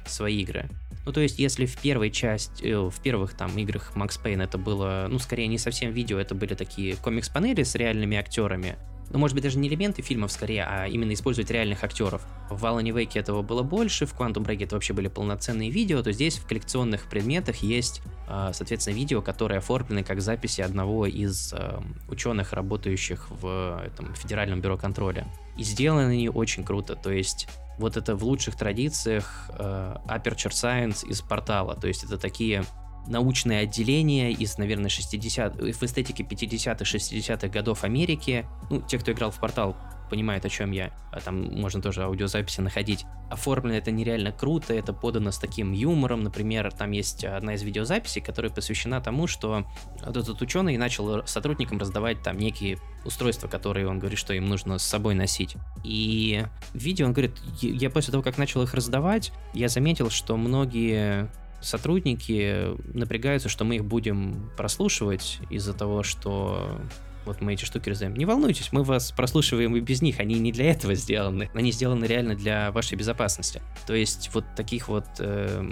свои 0.06 0.42
игры. 0.42 0.70
Ну, 1.06 1.12
то 1.12 1.22
есть, 1.22 1.40
если 1.40 1.66
в 1.66 1.78
первой 1.78 2.12
части, 2.12 2.64
э, 2.64 2.78
в 2.78 3.02
первых 3.02 3.34
там 3.34 3.58
играх 3.58 3.94
Max 3.96 4.20
Payne 4.24 4.44
это 4.44 4.58
было, 4.58 5.08
ну, 5.10 5.18
скорее 5.20 5.48
не 5.48 5.58
совсем 5.58 5.92
видео, 5.92 6.20
это 6.20 6.36
были 6.36 6.54
такие 6.54 6.96
комикс-панели 6.96 7.64
с 7.64 7.76
реальными 7.76 8.18
актерами, 8.18 8.76
ну, 9.12 9.20
может 9.20 9.36
быть, 9.36 9.44
даже 9.44 9.58
не 9.58 9.68
элементы 9.68 10.02
фильмов 10.02 10.32
скорее, 10.32 10.64
а 10.64 10.88
именно 10.88 11.14
использовать 11.14 11.52
реальных 11.52 11.84
актеров. 11.84 12.22
В 12.50 12.64
Alan 12.66 12.84
Wake 12.84 13.20
этого 13.20 13.42
было 13.42 13.64
больше, 13.64 14.06
в 14.06 14.14
Quantum 14.14 14.46
Break 14.46 14.64
это 14.64 14.76
вообще 14.76 14.94
были 14.94 15.08
полноценные 15.08 15.70
видео, 15.70 16.02
то 16.02 16.12
здесь 16.12 16.38
в 16.38 16.48
коллекционных 16.48 17.10
предметах 17.10 17.58
есть, 17.58 18.02
а, 18.28 18.54
соответственно, 18.54 18.96
видео, 18.96 19.22
которые 19.22 19.60
оформлены 19.60 20.04
как 20.04 20.22
записи 20.22 20.62
одного 20.62 21.06
из 21.06 21.54
а, 21.54 21.84
ученых, 22.08 22.54
работающих 22.54 23.30
в 23.30 23.82
этом 23.86 24.14
Федеральном 24.16 24.62
бюро 24.62 24.78
контроля. 24.78 25.28
И 25.58 25.64
сделаны 25.64 26.12
они 26.12 26.30
очень 26.30 26.64
круто, 26.64 26.96
то 26.96 27.12
есть 27.12 27.48
вот 27.78 27.98
это 27.98 28.16
в 28.16 28.24
лучших 28.24 28.56
традициях 28.56 29.50
э, 29.58 29.96
Aperture 30.08 30.52
Science 30.52 31.06
из 31.08 31.22
портала, 31.22 31.76
то 31.76 31.88
есть 31.88 32.04
это 32.04 32.18
такие 32.18 32.64
научное 33.08 33.64
отделение 33.64 34.32
из, 34.32 34.58
наверное, 34.58 34.90
60 34.90 35.56
в 35.56 35.84
эстетике 35.84 36.24
50-х, 36.24 36.84
60-х 36.84 37.48
годов 37.48 37.84
Америки. 37.84 38.46
Ну, 38.70 38.82
те, 38.82 38.98
кто 39.00 39.12
играл 39.12 39.32
в 39.32 39.40
портал, 39.40 39.76
понимает, 40.12 40.46
о 40.46 40.50
чем 40.50 40.72
я. 40.72 40.92
А 41.12 41.22
там 41.22 41.42
можно 41.56 41.82
тоже 41.82 42.04
аудиозаписи 42.04 42.60
находить. 42.60 43.06
Оформлено 43.30 43.78
это 43.78 43.92
нереально 43.92 44.34
круто, 44.34 44.74
это 44.74 44.92
подано 44.92 45.32
с 45.32 45.38
таким 45.38 45.72
юмором. 45.72 46.22
Например, 46.22 46.70
там 46.72 46.92
есть 46.92 47.24
одна 47.24 47.54
из 47.54 47.64
видеозаписей, 47.64 48.22
которая 48.22 48.52
посвящена 48.52 49.00
тому, 49.00 49.28
что 49.28 49.66
этот 50.06 50.42
ученый 50.42 50.76
начал 50.76 51.26
сотрудникам 51.26 51.78
раздавать 51.78 52.22
там 52.22 52.38
некие 52.38 52.78
устройства, 53.06 53.48
которые 53.48 53.88
он 53.88 54.00
говорит, 54.00 54.20
что 54.20 54.34
им 54.34 54.48
нужно 54.48 54.80
с 54.80 54.84
собой 54.84 55.16
носить. 55.16 55.56
И 55.86 56.44
в 56.74 56.78
видео 56.78 57.06
он 57.06 57.14
говорит, 57.14 57.38
я 57.62 57.90
после 57.90 58.12
того, 58.12 58.22
как 58.22 58.38
начал 58.38 58.62
их 58.64 58.74
раздавать, 58.74 59.32
я 59.54 59.70
заметил, 59.70 60.10
что 60.10 60.36
многие 60.36 61.30
сотрудники 61.62 62.76
напрягаются, 62.96 63.50
что 63.50 63.64
мы 63.64 63.78
их 63.78 63.86
будем 63.86 64.52
прослушивать 64.58 65.40
из-за 65.50 65.74
того, 65.74 66.04
что 66.04 66.80
вот 67.26 67.42
мы 67.42 67.54
эти 67.54 67.66
штуки 67.66 67.90
раздаем. 67.90 68.16
Не 68.16 68.26
волнуйтесь, 68.26 68.72
мы 68.72 68.84
вас 68.84 69.12
прослушиваем 69.12 69.76
и 69.76 69.80
без 69.80 70.02
них, 70.02 70.20
они 70.20 70.40
не 70.40 70.52
для 70.52 70.72
этого 70.72 70.96
сделаны. 70.96 71.50
Они 71.54 71.72
сделаны 71.72 72.06
реально 72.06 72.36
для 72.36 72.72
вашей 72.72 72.98
безопасности. 72.98 73.62
То 73.86 73.94
есть 73.94 74.32
вот 74.34 74.46
таких 74.56 74.88
вот 74.88 75.06
э, 75.20 75.64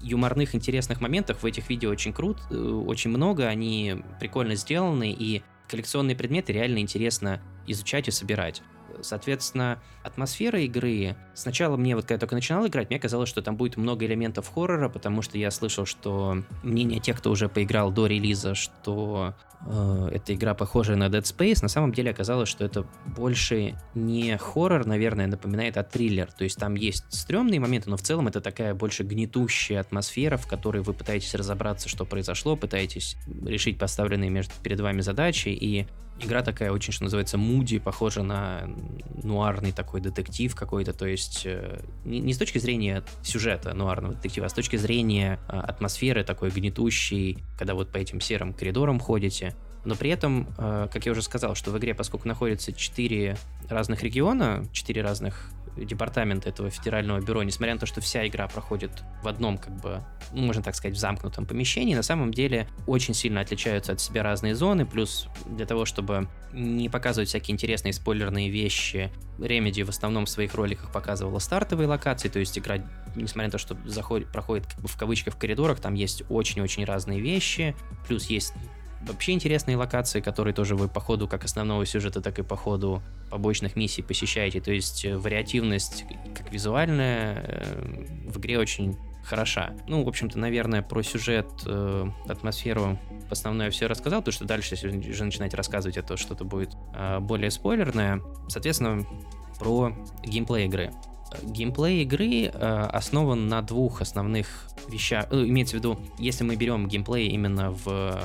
юморных, 0.00 0.54
интересных 0.54 1.00
моментов 1.00 1.42
в 1.42 1.46
этих 1.46 1.68
видео 1.68 1.90
очень 1.90 2.12
крут, 2.12 2.38
э, 2.50 2.54
очень 2.54 3.10
много, 3.10 3.48
они 3.48 3.96
прикольно 4.18 4.54
сделаны, 4.54 5.12
и 5.12 5.42
коллекционные 5.68 6.16
предметы 6.16 6.52
реально 6.52 6.78
интересно 6.78 7.40
изучать 7.66 8.08
и 8.08 8.10
собирать. 8.10 8.62
Соответственно, 9.02 9.80
атмосфера 10.02 10.60
игры... 10.60 11.16
Сначала 11.34 11.76
мне, 11.76 11.96
вот 11.96 12.04
когда 12.04 12.14
я 12.14 12.18
только 12.18 12.34
начинал 12.34 12.66
играть, 12.66 12.90
мне 12.90 12.98
казалось, 12.98 13.28
что 13.28 13.42
там 13.42 13.56
будет 13.56 13.76
много 13.76 14.04
элементов 14.06 14.52
хоррора, 14.52 14.88
потому 14.88 15.22
что 15.22 15.38
я 15.38 15.50
слышал, 15.50 15.86
что 15.86 16.42
мнение 16.62 17.00
тех, 17.00 17.18
кто 17.18 17.30
уже 17.30 17.48
поиграл 17.48 17.90
до 17.90 18.06
релиза, 18.06 18.54
что 18.54 19.34
э, 19.66 20.08
эта 20.12 20.34
игра 20.34 20.54
похожа 20.54 20.96
на 20.96 21.08
Dead 21.08 21.22
Space, 21.22 21.58
на 21.62 21.68
самом 21.68 21.92
деле 21.92 22.10
оказалось, 22.10 22.48
что 22.48 22.64
это 22.64 22.86
больше 23.16 23.78
не 23.94 24.36
хоррор, 24.36 24.86
наверное, 24.86 25.26
напоминает, 25.26 25.76
а 25.76 25.82
триллер. 25.82 26.30
То 26.32 26.44
есть 26.44 26.58
там 26.58 26.74
есть 26.74 27.04
стрёмные 27.08 27.60
моменты, 27.60 27.90
но 27.90 27.96
в 27.96 28.02
целом 28.02 28.28
это 28.28 28.40
такая 28.40 28.74
больше 28.74 29.02
гнетущая 29.02 29.80
атмосфера, 29.80 30.36
в 30.36 30.46
которой 30.46 30.82
вы 30.82 30.92
пытаетесь 30.92 31.34
разобраться, 31.34 31.88
что 31.88 32.04
произошло, 32.04 32.56
пытаетесь 32.56 33.16
решить 33.44 33.78
поставленные 33.78 34.30
между, 34.30 34.52
перед 34.62 34.80
вами 34.80 35.00
задачи, 35.00 35.48
и 35.48 35.86
Игра 36.20 36.42
такая 36.42 36.70
очень, 36.70 36.92
что 36.92 37.04
называется, 37.04 37.38
муди, 37.38 37.78
похожа 37.78 38.22
на 38.22 38.68
нуарный 39.22 39.72
такой 39.72 40.00
детектив 40.00 40.54
какой-то, 40.54 40.92
то 40.92 41.06
есть 41.06 41.42
э, 41.44 41.80
не, 42.04 42.20
не 42.20 42.32
с 42.32 42.38
точки 42.38 42.58
зрения 42.58 43.02
сюжета 43.22 43.74
нуарного 43.74 44.14
детектива, 44.14 44.46
а 44.46 44.48
с 44.48 44.52
точки 44.52 44.76
зрения 44.76 45.40
э, 45.48 45.58
атмосферы 45.58 46.22
такой 46.22 46.50
гнетущей, 46.50 47.42
когда 47.58 47.74
вот 47.74 47.90
по 47.90 47.96
этим 47.96 48.20
серым 48.20 48.54
коридорам 48.54 49.00
ходите. 49.00 49.56
Но 49.84 49.96
при 49.96 50.10
этом, 50.10 50.48
э, 50.56 50.88
как 50.92 51.04
я 51.04 51.12
уже 51.12 51.22
сказал, 51.22 51.56
что 51.56 51.72
в 51.72 51.78
игре, 51.78 51.94
поскольку 51.94 52.28
находится 52.28 52.72
четыре 52.72 53.36
разных 53.68 54.02
региона, 54.04 54.64
четыре 54.72 55.02
разных 55.02 55.50
департамента 55.76 56.48
этого 56.48 56.70
федерального 56.70 57.20
бюро, 57.20 57.42
несмотря 57.42 57.74
на 57.74 57.80
то, 57.80 57.86
что 57.86 58.00
вся 58.00 58.26
игра 58.26 58.46
проходит 58.48 58.90
в 59.22 59.28
одном, 59.28 59.58
как 59.58 59.74
бы, 59.80 60.02
можно 60.32 60.62
так 60.62 60.74
сказать, 60.74 60.96
в 60.96 61.00
замкнутом 61.00 61.46
помещении, 61.46 61.94
на 61.94 62.02
самом 62.02 62.32
деле 62.32 62.68
очень 62.86 63.14
сильно 63.14 63.40
отличаются 63.40 63.92
от 63.92 64.00
себя 64.00 64.22
разные 64.22 64.54
зоны, 64.54 64.86
плюс 64.86 65.28
для 65.46 65.66
того, 65.66 65.84
чтобы 65.84 66.28
не 66.52 66.88
показывать 66.88 67.28
всякие 67.28 67.54
интересные 67.54 67.92
спойлерные 67.92 68.50
вещи, 68.50 69.10
Remedy 69.38 69.84
в 69.84 69.88
основном 69.88 70.26
в 70.26 70.30
своих 70.30 70.54
роликах 70.54 70.92
показывала 70.92 71.38
стартовые 71.40 71.88
локации, 71.88 72.28
то 72.28 72.38
есть 72.38 72.56
игра, 72.58 72.78
несмотря 73.16 73.48
на 73.48 73.52
то, 73.52 73.58
что 73.58 73.76
заходит, 73.84 74.30
проходит 74.30 74.66
как 74.66 74.80
бы 74.80 74.88
в 74.88 74.96
кавычках 74.96 75.34
в 75.34 75.38
коридорах, 75.38 75.80
там 75.80 75.94
есть 75.94 76.22
очень-очень 76.28 76.84
разные 76.84 77.20
вещи, 77.20 77.74
плюс 78.06 78.26
есть 78.26 78.54
вообще 79.06 79.32
интересные 79.32 79.76
локации, 79.76 80.20
которые 80.20 80.54
тоже 80.54 80.76
вы 80.76 80.88
по 80.88 81.00
ходу 81.00 81.28
как 81.28 81.44
основного 81.44 81.84
сюжета, 81.86 82.20
так 82.20 82.38
и 82.38 82.42
по 82.42 82.56
ходу 82.56 83.02
побочных 83.30 83.76
миссий 83.76 84.02
посещаете. 84.02 84.60
То 84.60 84.72
есть 84.72 85.04
э, 85.04 85.16
вариативность 85.16 86.04
как 86.34 86.52
визуальная 86.52 87.44
э, 87.46 88.28
в 88.28 88.38
игре 88.38 88.58
очень 88.58 88.96
хороша. 89.24 89.74
Ну, 89.88 90.04
в 90.04 90.08
общем-то, 90.08 90.38
наверное, 90.38 90.82
про 90.82 91.02
сюжет, 91.02 91.46
э, 91.66 92.06
атмосферу 92.28 92.98
основное 93.30 93.70
все 93.70 93.86
рассказал, 93.86 94.20
потому 94.20 94.32
что 94.32 94.44
дальше, 94.44 94.74
если 94.74 94.88
уже 94.88 95.24
начинать 95.24 95.54
рассказывать, 95.54 95.96
это 95.96 96.16
что-то 96.16 96.44
будет 96.44 96.70
э, 96.94 97.18
более 97.20 97.50
спойлерное. 97.50 98.20
Соответственно, 98.48 99.06
про 99.58 99.92
геймплей 100.22 100.66
игры. 100.66 100.92
Геймплей 101.42 102.02
игры 102.02 102.44
э, 102.44 102.48
основан 102.92 103.48
на 103.48 103.62
двух 103.62 104.02
основных 104.02 104.68
вещах. 104.88 105.26
Ну, 105.30 105.46
имеется 105.46 105.76
в 105.76 105.78
виду, 105.78 105.98
если 106.18 106.44
мы 106.44 106.56
берем 106.56 106.86
геймплей 106.86 107.28
именно 107.28 107.72
в 107.72 108.20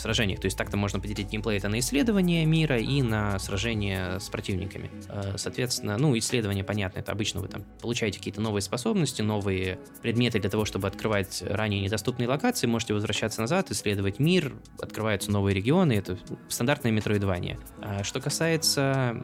сражениях. 0.00 0.40
То 0.40 0.46
есть 0.46 0.56
так-то 0.56 0.76
можно 0.76 1.00
поделить 1.00 1.30
геймплей 1.30 1.58
это 1.58 1.68
на 1.68 1.78
исследование 1.78 2.44
мира 2.44 2.78
и 2.78 3.02
на 3.02 3.38
сражение 3.38 4.20
с 4.20 4.28
противниками. 4.28 4.90
Э, 5.08 5.34
соответственно, 5.36 5.96
ну, 5.98 6.16
исследование, 6.18 6.64
понятно, 6.64 7.00
это 7.00 7.12
обычно 7.12 7.40
вы 7.40 7.48
там 7.48 7.64
получаете 7.80 8.18
какие-то 8.18 8.40
новые 8.40 8.62
способности, 8.62 9.22
новые 9.22 9.78
предметы 10.02 10.38
для 10.40 10.50
того, 10.50 10.64
чтобы 10.64 10.88
открывать 10.88 11.42
ранее 11.46 11.80
недоступные 11.80 12.28
локации, 12.28 12.66
можете 12.66 12.94
возвращаться 12.94 13.40
назад, 13.40 13.70
исследовать 13.70 14.18
мир, 14.18 14.54
открываются 14.80 15.30
новые 15.30 15.54
регионы, 15.54 15.92
это 15.92 16.18
стандартное 16.48 16.92
метроидвание. 16.92 17.58
А 17.80 18.04
что 18.04 18.20
касается 18.20 19.16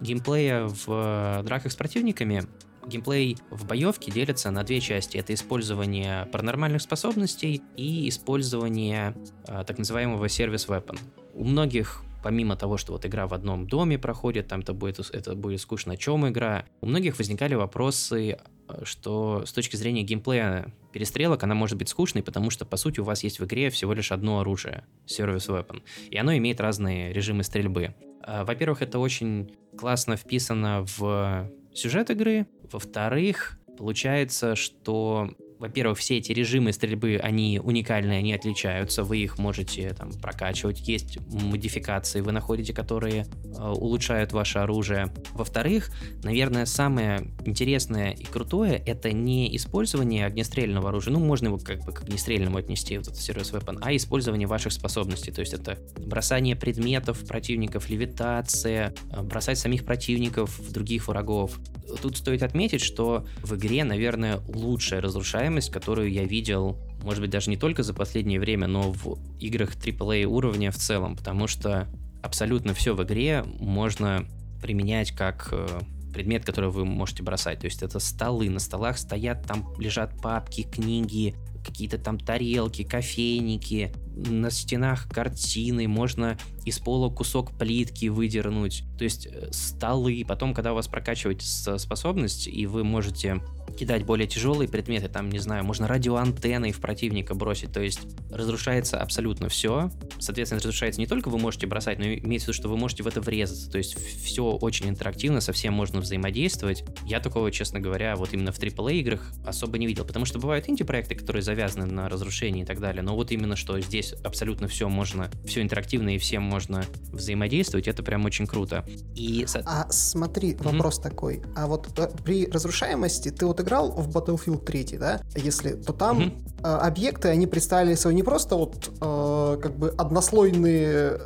геймплея 0.00 0.68
в 0.86 1.42
драках 1.44 1.72
с 1.72 1.76
противниками, 1.76 2.44
Геймплей 2.86 3.38
в 3.50 3.66
боевке 3.66 4.10
делится 4.10 4.50
на 4.50 4.64
две 4.64 4.80
части. 4.80 5.16
Это 5.16 5.34
использование 5.34 6.26
паранормальных 6.26 6.82
способностей 6.82 7.62
и 7.76 8.08
использование 8.08 9.14
э, 9.46 9.64
так 9.66 9.78
называемого 9.78 10.28
сервис 10.28 10.66
weapon. 10.66 10.98
У 11.34 11.44
многих 11.44 12.02
помимо 12.22 12.56
того, 12.56 12.76
что 12.76 12.92
вот 12.92 13.04
игра 13.04 13.26
в 13.26 13.34
одном 13.34 13.66
доме 13.66 13.98
проходит, 13.98 14.48
там 14.48 14.60
это 14.60 14.72
будет, 14.72 15.00
это 15.12 15.34
будет 15.34 15.60
скучно, 15.60 15.94
о 15.94 15.96
чем 15.96 16.28
игра, 16.28 16.64
у 16.80 16.86
многих 16.86 17.18
возникали 17.18 17.54
вопросы, 17.54 18.38
а, 18.68 18.84
что 18.84 19.44
с 19.44 19.52
точки 19.52 19.76
зрения 19.76 20.02
геймплея 20.02 20.72
перестрелок 20.92 21.42
она 21.42 21.54
может 21.54 21.76
быть 21.78 21.88
скучной, 21.88 22.22
потому 22.22 22.50
что, 22.50 22.64
по 22.64 22.76
сути, 22.76 23.00
у 23.00 23.04
вас 23.04 23.24
есть 23.24 23.40
в 23.40 23.44
игре 23.44 23.70
всего 23.70 23.92
лишь 23.92 24.12
одно 24.12 24.40
оружие, 24.40 24.84
Service 25.06 25.48
Weapon, 25.48 25.82
и 26.10 26.16
оно 26.16 26.36
имеет 26.36 26.60
разные 26.60 27.12
режимы 27.12 27.42
стрельбы. 27.42 27.94
Во-первых, 28.26 28.82
это 28.82 29.00
очень 29.00 29.56
классно 29.76 30.16
вписано 30.16 30.86
в 30.96 31.50
сюжет 31.74 32.10
игры. 32.10 32.46
Во-вторых, 32.72 33.58
получается, 33.76 34.56
что 34.56 35.30
во-первых, 35.62 35.98
все 35.98 36.18
эти 36.18 36.32
режимы 36.32 36.72
стрельбы, 36.72 37.20
они 37.22 37.60
уникальные, 37.62 38.18
они 38.18 38.34
отличаются, 38.34 39.04
вы 39.04 39.18
их 39.18 39.38
можете 39.38 39.94
там 39.94 40.10
прокачивать, 40.10 40.80
есть 40.88 41.18
модификации, 41.30 42.20
вы 42.20 42.32
находите, 42.32 42.74
которые 42.74 43.26
э, 43.44 43.68
улучшают 43.68 44.32
ваше 44.32 44.58
оружие. 44.58 45.12
Во-вторых, 45.34 45.92
наверное, 46.24 46.66
самое 46.66 47.30
интересное 47.44 48.10
и 48.10 48.24
крутое 48.24 48.74
это 48.74 49.12
не 49.12 49.54
использование 49.56 50.26
огнестрельного 50.26 50.88
оружия, 50.88 51.12
ну, 51.12 51.20
можно 51.20 51.46
его 51.46 51.58
как 51.58 51.84
бы 51.84 51.92
к 51.92 52.02
огнестрельному 52.02 52.58
отнести, 52.58 52.98
вот 52.98 53.06
этот 53.06 53.20
Serious 53.20 53.52
Weapon, 53.52 53.78
а 53.82 53.94
использование 53.94 54.48
ваших 54.48 54.72
способностей, 54.72 55.30
то 55.30 55.42
есть 55.42 55.52
это 55.52 55.78
бросание 55.96 56.56
предметов 56.56 57.24
противников, 57.24 57.88
левитация, 57.88 58.92
э, 59.12 59.22
бросать 59.22 59.58
самих 59.58 59.84
противников 59.84 60.58
в 60.58 60.72
других 60.72 61.06
врагов. 61.06 61.60
Тут 62.00 62.16
стоит 62.16 62.42
отметить, 62.42 62.80
что 62.80 63.26
в 63.42 63.54
игре, 63.54 63.84
наверное, 63.84 64.40
лучшая 64.48 65.00
разрушаемость, 65.00 65.51
которую 65.60 66.10
я 66.10 66.24
видел, 66.24 66.78
может 67.02 67.20
быть, 67.20 67.30
даже 67.30 67.50
не 67.50 67.56
только 67.56 67.82
за 67.82 67.94
последнее 67.94 68.40
время, 68.40 68.66
но 68.66 68.92
в 68.92 69.18
играх 69.38 69.76
AAA 69.76 70.24
уровня 70.24 70.70
в 70.70 70.76
целом, 70.76 71.16
потому 71.16 71.46
что 71.46 71.88
абсолютно 72.22 72.74
все 72.74 72.94
в 72.94 73.02
игре 73.02 73.44
можно 73.58 74.26
применять 74.62 75.10
как 75.12 75.48
э, 75.52 75.80
предмет, 76.12 76.44
который 76.44 76.70
вы 76.70 76.84
можете 76.84 77.22
бросать. 77.22 77.60
То 77.60 77.66
есть 77.66 77.82
это 77.82 77.98
столы, 77.98 78.48
на 78.48 78.60
столах 78.60 78.98
стоят, 78.98 79.44
там 79.46 79.74
лежат 79.78 80.20
папки, 80.20 80.62
книги, 80.62 81.34
какие-то 81.64 81.98
там 81.98 82.18
тарелки, 82.18 82.84
кофейники, 82.84 83.92
на 84.14 84.50
стенах 84.50 85.08
картины, 85.08 85.88
можно 85.88 86.38
из 86.64 86.78
пола 86.78 87.10
кусок 87.10 87.50
плитки 87.58 88.06
выдернуть, 88.06 88.84
то 88.98 89.04
есть 89.04 89.26
э, 89.26 89.48
столы. 89.52 90.24
Потом, 90.26 90.54
когда 90.54 90.72
у 90.72 90.74
вас 90.76 90.86
прокачиваете 90.86 91.44
способность, 91.78 92.46
и 92.46 92.66
вы 92.66 92.84
можете 92.84 93.42
кидать 93.76 94.04
более 94.04 94.28
тяжелые 94.28 94.68
предметы, 94.68 95.08
там, 95.08 95.30
не 95.30 95.38
знаю, 95.38 95.64
можно 95.64 95.88
радиоантенной 95.88 96.72
в 96.72 96.80
противника 96.80 97.34
бросить, 97.34 97.72
то 97.72 97.80
есть 97.80 98.00
разрушается 98.30 99.00
абсолютно 99.00 99.48
все. 99.48 99.90
Соответственно, 100.18 100.60
разрушается 100.60 101.00
не 101.00 101.06
только 101.06 101.30
вы 101.30 101.38
можете 101.38 101.66
бросать, 101.66 101.98
но 101.98 102.04
и 102.04 102.20
имеется 102.20 102.46
в 102.46 102.48
виду, 102.48 102.54
что 102.54 102.68
вы 102.68 102.76
можете 102.76 103.02
в 103.02 103.06
это 103.06 103.20
врезаться, 103.20 103.70
то 103.70 103.78
есть 103.78 103.96
все 103.96 104.44
очень 104.44 104.88
интерактивно, 104.88 105.40
со 105.40 105.52
всем 105.52 105.74
можно 105.74 106.00
взаимодействовать. 106.00 106.84
Я 107.06 107.20
такого, 107.20 107.50
честно 107.50 107.80
говоря, 107.80 108.14
вот 108.16 108.32
именно 108.32 108.52
в 108.52 108.60
AAA 108.60 108.94
играх 108.94 109.32
особо 109.44 109.78
не 109.78 109.86
видел, 109.86 110.04
потому 110.04 110.26
что 110.26 110.38
бывают 110.38 110.68
инди-проекты, 110.68 111.14
которые 111.14 111.42
завязаны 111.42 111.86
на 111.86 112.08
разрушении 112.08 112.62
и 112.62 112.66
так 112.66 112.78
далее, 112.80 113.02
но 113.02 113.14
вот 113.14 113.32
именно 113.32 113.56
что 113.56 113.80
здесь 113.80 114.01
абсолютно 114.24 114.68
все 114.68 114.88
можно, 114.88 115.30
все 115.44 115.62
интерактивно 115.62 116.14
и 116.14 116.18
всем 116.18 116.42
можно 116.42 116.84
взаимодействовать, 117.12 117.88
это 117.88 118.02
прям 118.02 118.24
очень 118.24 118.46
круто. 118.46 118.84
И... 119.14 119.46
А 119.64 119.86
смотри, 119.90 120.54
вопрос 120.54 120.98
mm-hmm. 120.98 121.02
такой, 121.02 121.42
а 121.54 121.66
вот 121.66 121.98
э, 121.98 122.08
при 122.24 122.46
разрушаемости 122.46 123.30
ты 123.30 123.46
вот 123.46 123.60
играл 123.60 123.92
в 123.92 124.08
Battlefield 124.16 124.64
3, 124.64 124.98
да, 124.98 125.20
если, 125.36 125.72
то 125.72 125.92
там 125.92 126.18
mm-hmm. 126.18 126.78
объекты, 126.78 127.28
они 127.28 127.46
представили 127.46 127.94
собой 127.94 128.14
не 128.14 128.22
просто 128.22 128.56
вот 128.56 128.90
э, 129.00 129.58
как 129.62 129.76
бы 129.76 129.90
однослойные 129.96 131.20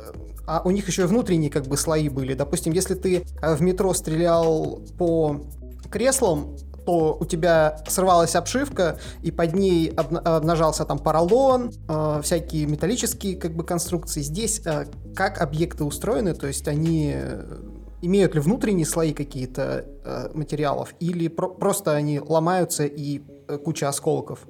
а 0.49 0.61
у 0.63 0.71
них 0.71 0.87
еще 0.87 1.01
и 1.01 1.05
внутренние 1.05 1.51
как 1.51 1.67
бы 1.67 1.75
слои 1.75 2.07
были. 2.07 2.33
Допустим, 2.33 2.71
если 2.71 2.95
ты 2.95 3.25
в 3.41 3.61
метро 3.61 3.93
стрелял 3.93 4.81
по 4.97 5.41
креслам, 5.91 6.55
то 6.87 7.17
у 7.19 7.25
тебя 7.25 7.83
срывалась 7.89 8.33
обшивка, 8.33 8.97
и 9.21 9.29
под 9.29 9.53
ней 9.53 9.89
обнажался 9.89 10.85
там 10.85 10.99
поролон, 10.99 11.71
э, 11.89 12.21
всякие 12.23 12.65
металлические 12.65 13.35
как 13.35 13.57
бы 13.57 13.65
конструкции. 13.65 14.21
Здесь 14.21 14.61
э, 14.65 14.85
как 15.13 15.41
объекты 15.41 15.83
устроены, 15.83 16.33
то 16.33 16.47
есть 16.47 16.65
они 16.69 17.11
э, 17.13 17.43
имеют 18.01 18.35
ли 18.35 18.39
внутренние 18.39 18.85
слои 18.85 19.11
какие-то 19.11 19.83
э, 20.05 20.29
материалов, 20.33 20.95
или 21.01 21.27
про- 21.27 21.49
просто 21.49 21.91
они 21.91 22.21
ломаются 22.21 22.85
и 22.85 23.21
э, 23.49 23.57
куча 23.57 23.89
осколков? 23.89 24.47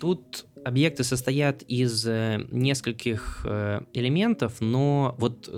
Тут 0.00 0.46
объекты 0.64 1.04
состоят 1.04 1.60
из 1.64 2.06
э, 2.06 2.46
нескольких 2.50 3.44
э, 3.44 3.80
элементов, 3.92 4.62
но 4.62 5.16
вот 5.18 5.50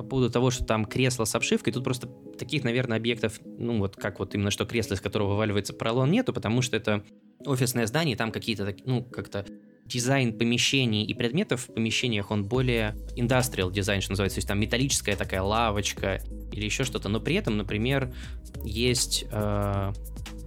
по 0.00 0.08
поводу 0.08 0.30
того, 0.30 0.50
что 0.50 0.64
там 0.64 0.86
кресло 0.86 1.24
с 1.24 1.34
обшивкой, 1.34 1.74
тут 1.74 1.84
просто 1.84 2.08
таких, 2.38 2.64
наверное, 2.64 2.96
объектов, 2.96 3.38
ну 3.44 3.78
вот 3.78 3.96
как 3.96 4.18
вот 4.18 4.34
именно 4.34 4.50
что 4.50 4.64
кресло, 4.64 4.94
из 4.94 5.00
которого 5.00 5.30
вываливается 5.30 5.74
поролон, 5.74 6.10
нету, 6.10 6.32
потому 6.32 6.62
что 6.62 6.76
это 6.76 7.04
офисное 7.44 7.86
здание, 7.86 8.16
там 8.16 8.32
какие-то, 8.32 8.74
ну, 8.86 9.04
как-то 9.04 9.44
дизайн 9.84 10.38
помещений 10.38 11.04
и 11.04 11.12
предметов 11.12 11.68
в 11.68 11.74
помещениях, 11.74 12.30
он 12.30 12.44
более 12.44 12.96
industrial 13.16 13.70
дизайн, 13.70 14.00
что 14.00 14.12
называется, 14.12 14.36
то 14.36 14.38
есть 14.38 14.48
там 14.48 14.58
металлическая 14.58 15.16
такая 15.16 15.42
лавочка 15.42 16.22
или 16.52 16.64
еще 16.64 16.84
что-то, 16.84 17.10
но 17.10 17.20
при 17.20 17.34
этом, 17.34 17.58
например, 17.58 18.14
есть 18.64 19.26
э, 19.30 19.92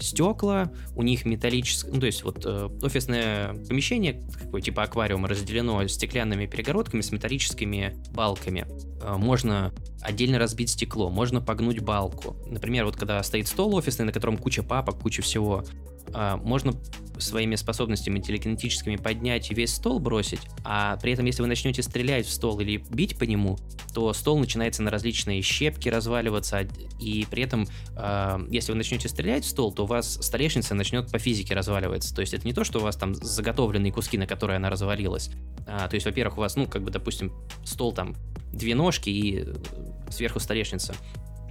стекла, 0.04 0.72
у 0.96 1.02
них 1.02 1.26
металлическое, 1.26 1.94
ну, 1.94 2.00
то 2.00 2.06
есть 2.06 2.24
вот 2.24 2.44
э, 2.46 2.70
офисное 2.82 3.54
помещение, 3.68 4.26
какое 4.34 4.62
типа 4.62 4.84
аквариума, 4.84 5.28
разделено 5.28 5.88
стеклянными 5.88 6.46
перегородками 6.46 7.02
с 7.02 7.12
металлическими 7.12 7.96
балками. 8.12 8.68
Э, 9.02 9.16
можно 9.18 9.74
отдельно 10.02 10.40
разбить 10.40 10.70
стекло, 10.70 11.10
можно 11.10 11.42
погнуть 11.42 11.80
балку. 11.80 12.36
Например, 12.48 12.86
вот 12.86 12.96
когда 12.96 13.22
стоит 13.24 13.48
стол 13.48 13.76
офисный, 13.76 14.06
на 14.06 14.12
котором 14.12 14.38
куча 14.38 14.64
папок, 14.64 15.00
куча 15.00 15.22
всего, 15.22 15.64
э, 16.14 16.36
можно 16.44 16.74
своими 17.18 17.56
способностями 17.56 18.20
телекинетическими 18.20 18.96
поднять 18.96 19.52
и 19.52 19.54
весь 19.54 19.74
стол 19.74 20.00
бросить, 20.00 20.42
а 20.64 20.98
при 20.98 21.14
этом, 21.14 21.26
если 21.26 21.42
вы 21.42 21.48
начнете 21.48 21.84
стрелять 21.84 22.26
в 22.26 22.32
стол 22.32 22.60
или 22.60 22.84
бить 22.90 23.18
по 23.18 23.24
нему, 23.24 23.58
то 23.94 24.12
стол 24.14 24.40
начинается 24.40 24.84
на 24.84 24.92
различные 24.92 25.42
щепки 25.42 25.90
разваливаться, 25.90 26.68
и 27.00 27.26
при 27.30 27.44
этом, 27.44 27.68
э, 27.96 28.48
если 28.50 28.72
вы 28.72 28.78
начнете 28.78 29.08
стрелять 29.10 29.46
в 29.46 29.50
стол, 29.50 29.72
то 29.72 29.84
у 29.84 29.88
вас 29.88 30.20
столешница 30.22 30.76
начнет 30.76 31.12
по 31.12 31.20
физике 31.20 31.54
разваливаться. 31.54 32.14
То 32.14 32.22
есть 32.22 32.34
это 32.34 32.46
не 32.46 32.54
то, 32.54 32.64
что 32.64 32.80
у 32.80 32.82
вас 32.82 32.96
там 32.96 33.14
заготовленные 33.16 33.92
куски, 33.92 34.18
на 34.18 34.28
которые 34.28 34.58
она 34.58 34.70
развалилась. 34.70 35.30
А, 35.68 35.88
то 35.88 35.96
есть, 35.96 36.06
во-первых, 36.06 36.38
у 36.38 36.42
вас, 36.42 36.56
ну, 36.56 36.68
как 36.68 36.84
бы, 36.84 36.92
допустим, 36.92 37.32
стол 37.64 37.94
там 37.94 38.16
две 38.52 38.76
ножки 38.76 39.10
и 39.10 39.46
сверху 40.10 40.40
столешница. 40.40 40.96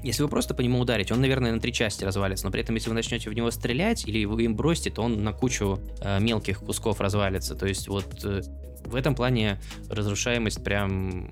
Если 0.02 0.22
вы 0.22 0.28
просто 0.28 0.54
по 0.54 0.60
нему 0.60 0.80
ударите, 0.80 1.14
он, 1.14 1.20
наверное, 1.20 1.52
на 1.52 1.60
три 1.60 1.72
части 1.72 2.04
развалится, 2.04 2.44
но 2.44 2.50
при 2.50 2.60
этом, 2.60 2.74
если 2.74 2.88
вы 2.88 2.94
начнете 2.94 3.30
в 3.30 3.34
него 3.34 3.50
стрелять 3.50 4.06
или 4.06 4.24
вы 4.24 4.44
им 4.44 4.56
бросите, 4.56 4.90
то 4.90 5.02
он 5.02 5.22
на 5.22 5.32
кучу 5.32 5.78
э, 6.00 6.18
мелких 6.20 6.58
кусков 6.58 7.00
развалится. 7.00 7.54
То 7.54 7.66
есть 7.66 7.86
вот 7.86 8.24
э, 8.24 8.42
в 8.84 8.96
этом 8.96 9.14
плане 9.14 9.60
разрушаемость 9.88 10.64
прям 10.64 11.30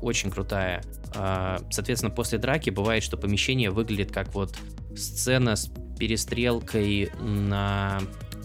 очень 0.00 0.30
крутая. 0.30 0.82
Э, 1.14 1.58
соответственно, 1.70 2.12
после 2.12 2.38
драки 2.38 2.70
бывает, 2.70 3.04
что 3.04 3.16
помещение 3.16 3.70
выглядит 3.70 4.10
как 4.10 4.34
вот 4.34 4.56
сцена 4.96 5.54
с 5.54 5.70
перестрелкой 5.96 7.10
на 7.20 8.00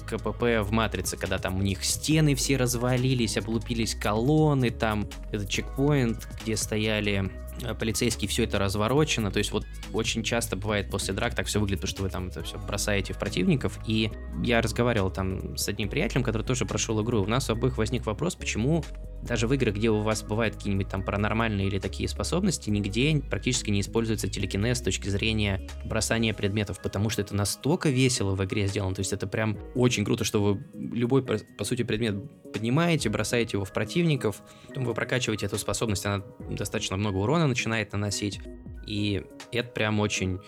КПП 0.08 0.62
в 0.62 0.72
Матрице, 0.72 1.18
когда 1.18 1.40
там 1.40 1.58
у 1.58 1.62
них 1.64 1.84
стены 1.84 2.36
все 2.36 2.58
развалились, 2.58 3.38
облупились 3.38 3.96
колонны, 3.96 4.70
там 4.70 5.08
этот 5.32 5.50
чекпоинт, 5.50 6.28
где 6.44 6.56
стояли 6.56 7.32
Э, 7.32 7.47
полицейский, 7.80 8.28
все 8.28 8.44
это 8.44 8.60
разворочено, 8.60 9.32
то 9.32 9.40
есть 9.40 9.52
вот 9.52 9.66
очень 9.94 10.24
часто 10.24 10.56
бывает 10.56 10.90
после 10.90 11.14
драк 11.14 11.36
так 11.36 11.48
все 11.48 11.60
выглядит, 11.60 11.88
что 11.88 12.04
вы 12.04 12.10
там 12.10 12.28
это 12.28 12.44
все 12.44 12.58
бросаете 12.58 13.14
в 13.14 13.20
противников, 13.20 13.80
и 13.86 14.12
я 14.44 14.62
разговаривал 14.62 15.12
там 15.12 15.58
с 15.58 15.68
одним 15.68 15.90
приятелем, 15.90 16.24
который 16.24 16.44
тоже 16.44 16.66
прошел 16.66 17.02
игру, 17.04 17.22
у 17.22 17.28
нас 17.28 17.50
у 17.50 17.54
обоих 17.54 17.78
возник 17.78 18.06
вопрос, 18.06 18.36
почему 18.36 18.84
даже 19.24 19.48
в 19.48 19.54
играх, 19.54 19.76
где 19.76 19.90
у 19.90 20.02
вас 20.02 20.24
бывают 20.24 20.56
какие-нибудь 20.56 20.90
там 20.90 21.04
паранормальные 21.04 21.68
или 21.68 21.80
такие 21.80 22.08
способности, 22.08 22.70
нигде 22.70 23.22
практически 23.30 23.70
не 23.70 23.82
используется 23.82 24.28
телекинез 24.28 24.78
с 24.78 24.82
точки 24.82 25.10
зрения 25.10 25.68
бросания 25.86 26.34
предметов, 26.34 26.82
потому 26.82 27.10
что 27.10 27.22
это 27.22 27.36
настолько 27.36 27.90
весело 27.90 28.36
в 28.36 28.44
игре 28.44 28.68
сделано, 28.68 28.96
то 28.96 29.00
есть 29.00 29.14
это 29.14 29.28
прям 29.28 29.58
очень 29.76 30.06
круто, 30.06 30.24
что 30.24 30.42
вы 30.42 30.66
любой, 30.74 31.24
по 31.24 31.64
сути, 31.64 31.84
предмет 31.84 32.16
поднимаете, 32.52 33.10
бросаете 33.10 33.58
его 33.58 33.66
в 33.66 33.74
противников, 33.74 34.42
потом 34.68 34.86
вы 34.86 34.94
прокачиваете 34.94 35.46
эту 35.46 35.58
способность, 35.58 36.06
она 36.06 36.24
достаточно 36.50 36.98
много 36.98 37.18
урона 37.18 37.48
начинает 37.48 37.92
наносить, 37.94 38.40
и 38.86 39.24
это 39.52 39.70
прям 39.70 40.00
очень, 40.00 40.40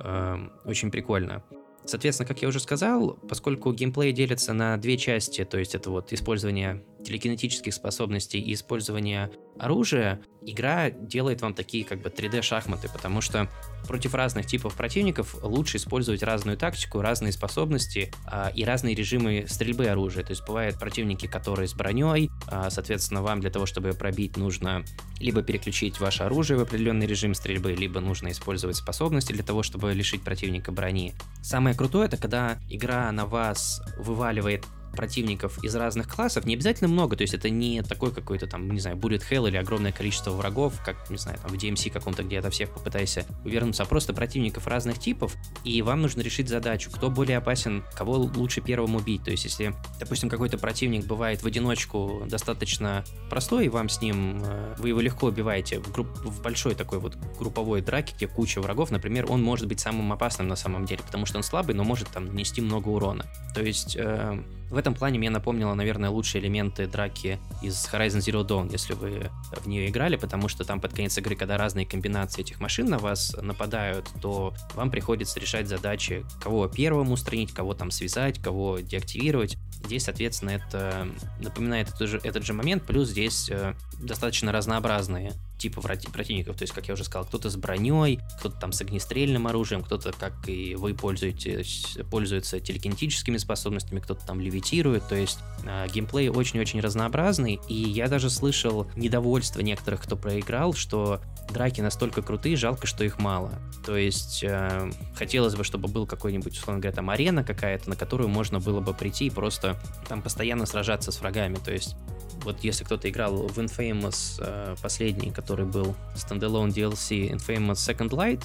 э, 0.00 0.48
очень 0.64 0.90
прикольно. 0.90 1.42
Соответственно, 1.84 2.28
как 2.28 2.42
я 2.42 2.48
уже 2.48 2.60
сказал, 2.60 3.14
поскольку 3.28 3.72
геймплей 3.72 4.12
делится 4.12 4.52
на 4.52 4.76
две 4.76 4.98
части, 4.98 5.44
то 5.44 5.58
есть 5.58 5.74
это 5.74 5.90
вот 5.90 6.12
использование 6.12 6.84
телекинетических 7.04 7.72
способностей 7.72 8.40
и 8.40 8.54
использование 8.54 9.30
оружия, 9.58 10.20
игра 10.42 10.90
делает 10.90 11.42
вам 11.42 11.54
такие 11.54 11.84
как 11.84 12.00
бы 12.00 12.10
3D-шахматы, 12.10 12.88
потому 12.92 13.20
что 13.20 13.48
против 13.86 14.14
разных 14.14 14.46
типов 14.46 14.74
противников 14.74 15.36
лучше 15.42 15.78
использовать 15.78 16.22
разную 16.22 16.56
тактику, 16.56 17.00
разные 17.00 17.32
способности 17.32 18.12
а, 18.26 18.50
и 18.54 18.64
разные 18.64 18.94
режимы 18.94 19.46
стрельбы 19.48 19.86
оружия. 19.86 20.24
То 20.24 20.30
есть 20.30 20.46
бывают 20.46 20.78
противники, 20.78 21.26
которые 21.26 21.68
с 21.68 21.74
броней, 21.74 22.30
а, 22.46 22.70
соответственно, 22.70 23.22
вам 23.22 23.40
для 23.40 23.50
того, 23.50 23.66
чтобы 23.66 23.92
пробить, 23.92 24.36
нужно 24.36 24.84
либо 25.20 25.42
переключить 25.42 26.00
ваше 26.00 26.24
оружие 26.24 26.58
в 26.58 26.62
определенный 26.62 27.06
режим 27.06 27.34
стрельбы, 27.34 27.72
либо 27.72 28.00
нужно 28.00 28.30
использовать 28.30 28.76
способности 28.76 29.32
для 29.32 29.44
того, 29.44 29.62
чтобы 29.62 29.92
лишить 29.92 30.22
противника 30.22 30.70
брони. 30.72 31.14
Самое 31.42 31.74
крутое 31.74 32.06
это 32.06 32.16
когда 32.16 32.58
игра 32.68 33.10
на 33.12 33.26
вас 33.26 33.82
вываливает 33.96 34.64
противников 34.98 35.62
из 35.62 35.76
разных 35.76 36.08
классов, 36.08 36.44
не 36.44 36.54
обязательно 36.54 36.88
много, 36.88 37.14
то 37.16 37.22
есть 37.22 37.32
это 37.32 37.48
не 37.50 37.82
такой 37.82 38.10
какой-то 38.10 38.48
там, 38.48 38.68
не 38.68 38.80
знаю, 38.80 38.96
bullet 38.96 39.22
hell 39.30 39.46
или 39.46 39.56
огромное 39.56 39.92
количество 39.92 40.32
врагов, 40.32 40.74
как, 40.84 41.08
не 41.08 41.16
знаю, 41.16 41.38
там 41.40 41.52
в 41.52 41.54
DMC 41.54 41.92
каком-то, 41.92 42.24
где 42.24 42.38
это 42.38 42.50
всех 42.50 42.70
попытайся 42.70 43.24
увернуться, 43.44 43.84
а 43.84 43.86
просто 43.86 44.12
противников 44.12 44.66
разных 44.66 44.98
типов, 44.98 45.36
и 45.62 45.82
вам 45.82 46.02
нужно 46.02 46.22
решить 46.22 46.48
задачу, 46.48 46.90
кто 46.90 47.10
более 47.10 47.38
опасен, 47.38 47.84
кого 47.94 48.14
лучше 48.14 48.60
первым 48.60 48.96
убить, 48.96 49.22
то 49.22 49.30
есть 49.30 49.44
если, 49.44 49.72
допустим, 50.00 50.28
какой-то 50.28 50.58
противник 50.58 51.06
бывает 51.06 51.44
в 51.44 51.46
одиночку 51.46 52.24
достаточно 52.26 53.04
простой, 53.30 53.66
и 53.66 53.68
вам 53.68 53.88
с 53.88 54.00
ним, 54.00 54.42
э, 54.42 54.74
вы 54.78 54.88
его 54.88 55.00
легко 55.00 55.28
убиваете 55.28 55.78
в, 55.78 55.92
групп, 55.92 56.08
в 56.24 56.42
большой 56.42 56.74
такой 56.74 56.98
вот 56.98 57.14
групповой 57.38 57.82
драке, 57.82 58.14
где 58.16 58.26
куча 58.26 58.60
врагов, 58.60 58.90
например, 58.90 59.30
он 59.30 59.44
может 59.44 59.68
быть 59.68 59.78
самым 59.78 60.12
опасным 60.12 60.48
на 60.48 60.56
самом 60.56 60.86
деле, 60.86 61.02
потому 61.06 61.24
что 61.24 61.36
он 61.36 61.44
слабый, 61.44 61.76
но 61.76 61.84
может 61.84 62.08
там 62.08 62.34
нести 62.34 62.60
много 62.60 62.88
урона. 62.88 63.26
То 63.54 63.62
есть 63.62 63.94
э, 63.96 64.42
в 64.70 64.76
этом 64.76 64.94
плане 64.94 65.18
мне 65.18 65.30
напомнило, 65.30 65.74
наверное, 65.74 66.10
лучшие 66.10 66.42
элементы 66.42 66.86
драки 66.86 67.38
из 67.62 67.86
Horizon 67.86 68.18
Zero 68.18 68.46
Dawn, 68.46 68.70
если 68.70 68.92
вы 68.92 69.30
в 69.52 69.66
нее 69.66 69.88
играли, 69.88 70.16
потому 70.16 70.48
что 70.48 70.64
там 70.64 70.80
под 70.80 70.92
конец 70.92 71.16
игры, 71.18 71.36
когда 71.36 71.56
разные 71.56 71.86
комбинации 71.86 72.42
этих 72.42 72.60
машин 72.60 72.86
на 72.86 72.98
вас 72.98 73.34
нападают, 73.40 74.08
то 74.20 74.54
вам 74.74 74.90
приходится 74.90 75.40
решать 75.40 75.68
задачи, 75.68 76.24
кого 76.42 76.68
первым 76.68 77.12
устранить, 77.12 77.52
кого 77.52 77.74
там 77.74 77.90
связать, 77.90 78.38
кого 78.40 78.80
деактивировать. 78.80 79.56
Здесь, 79.84 80.04
соответственно, 80.04 80.50
это 80.50 81.08
напоминает 81.40 81.88
этот 81.88 82.08
же, 82.08 82.20
этот 82.22 82.44
же 82.44 82.52
момент, 82.52 82.84
плюс 82.84 83.08
здесь 83.08 83.48
э, 83.50 83.74
достаточно 84.00 84.52
разнообразные 84.52 85.32
типов 85.58 85.84
противников. 86.12 86.56
То 86.56 86.62
есть, 86.62 86.72
как 86.72 86.88
я 86.88 86.94
уже 86.94 87.04
сказал, 87.04 87.26
кто-то 87.26 87.50
с 87.50 87.56
броней, 87.56 88.20
кто-то 88.38 88.58
там 88.58 88.72
с 88.72 88.80
огнестрельным 88.80 89.46
оружием, 89.46 89.82
кто-то, 89.82 90.12
как 90.12 90.48
и 90.48 90.74
вы 90.74 90.94
пользуетесь, 90.94 91.98
пользуется 92.10 92.60
телекинетическими 92.60 93.36
способностями, 93.36 94.00
кто-то 94.00 94.24
там 94.26 94.40
левитирует. 94.40 95.06
То 95.08 95.16
есть, 95.16 95.38
э, 95.64 95.86
геймплей 95.92 96.28
очень-очень 96.28 96.80
разнообразный. 96.80 97.60
И 97.68 97.74
я 97.74 98.08
даже 98.08 98.30
слышал 98.30 98.86
недовольство 98.96 99.60
некоторых, 99.60 100.02
кто 100.02 100.16
проиграл, 100.16 100.72
что 100.74 101.20
драки 101.50 101.80
настолько 101.80 102.22
крутые, 102.22 102.56
жалко, 102.56 102.86
что 102.86 103.04
их 103.04 103.18
мало. 103.18 103.52
То 103.84 103.96
есть, 103.96 104.44
э, 104.44 104.90
хотелось 105.14 105.54
бы, 105.54 105.64
чтобы 105.64 105.88
был 105.88 106.06
какой-нибудь, 106.06 106.56
условно 106.56 106.80
говоря, 106.80 106.94
там 106.94 107.10
арена 107.10 107.42
какая-то, 107.44 107.90
на 107.90 107.96
которую 107.96 108.28
можно 108.28 108.60
было 108.60 108.80
бы 108.80 108.94
прийти 108.94 109.26
и 109.26 109.30
просто 109.30 109.80
там 110.08 110.22
постоянно 110.22 110.66
сражаться 110.66 111.10
с 111.10 111.20
врагами. 111.20 111.56
То 111.56 111.72
есть, 111.72 111.96
вот 112.44 112.62
если 112.62 112.84
кто-то 112.84 113.08
играл 113.08 113.46
в 113.46 113.58
Infamous 113.58 114.40
э, 114.40 114.76
последний, 114.82 115.30
который 115.30 115.66
был 115.66 115.94
стендалone 116.14 116.68
DLC 116.68 117.30
Infamous 117.30 117.74
Second 117.74 118.10
Light, 118.10 118.42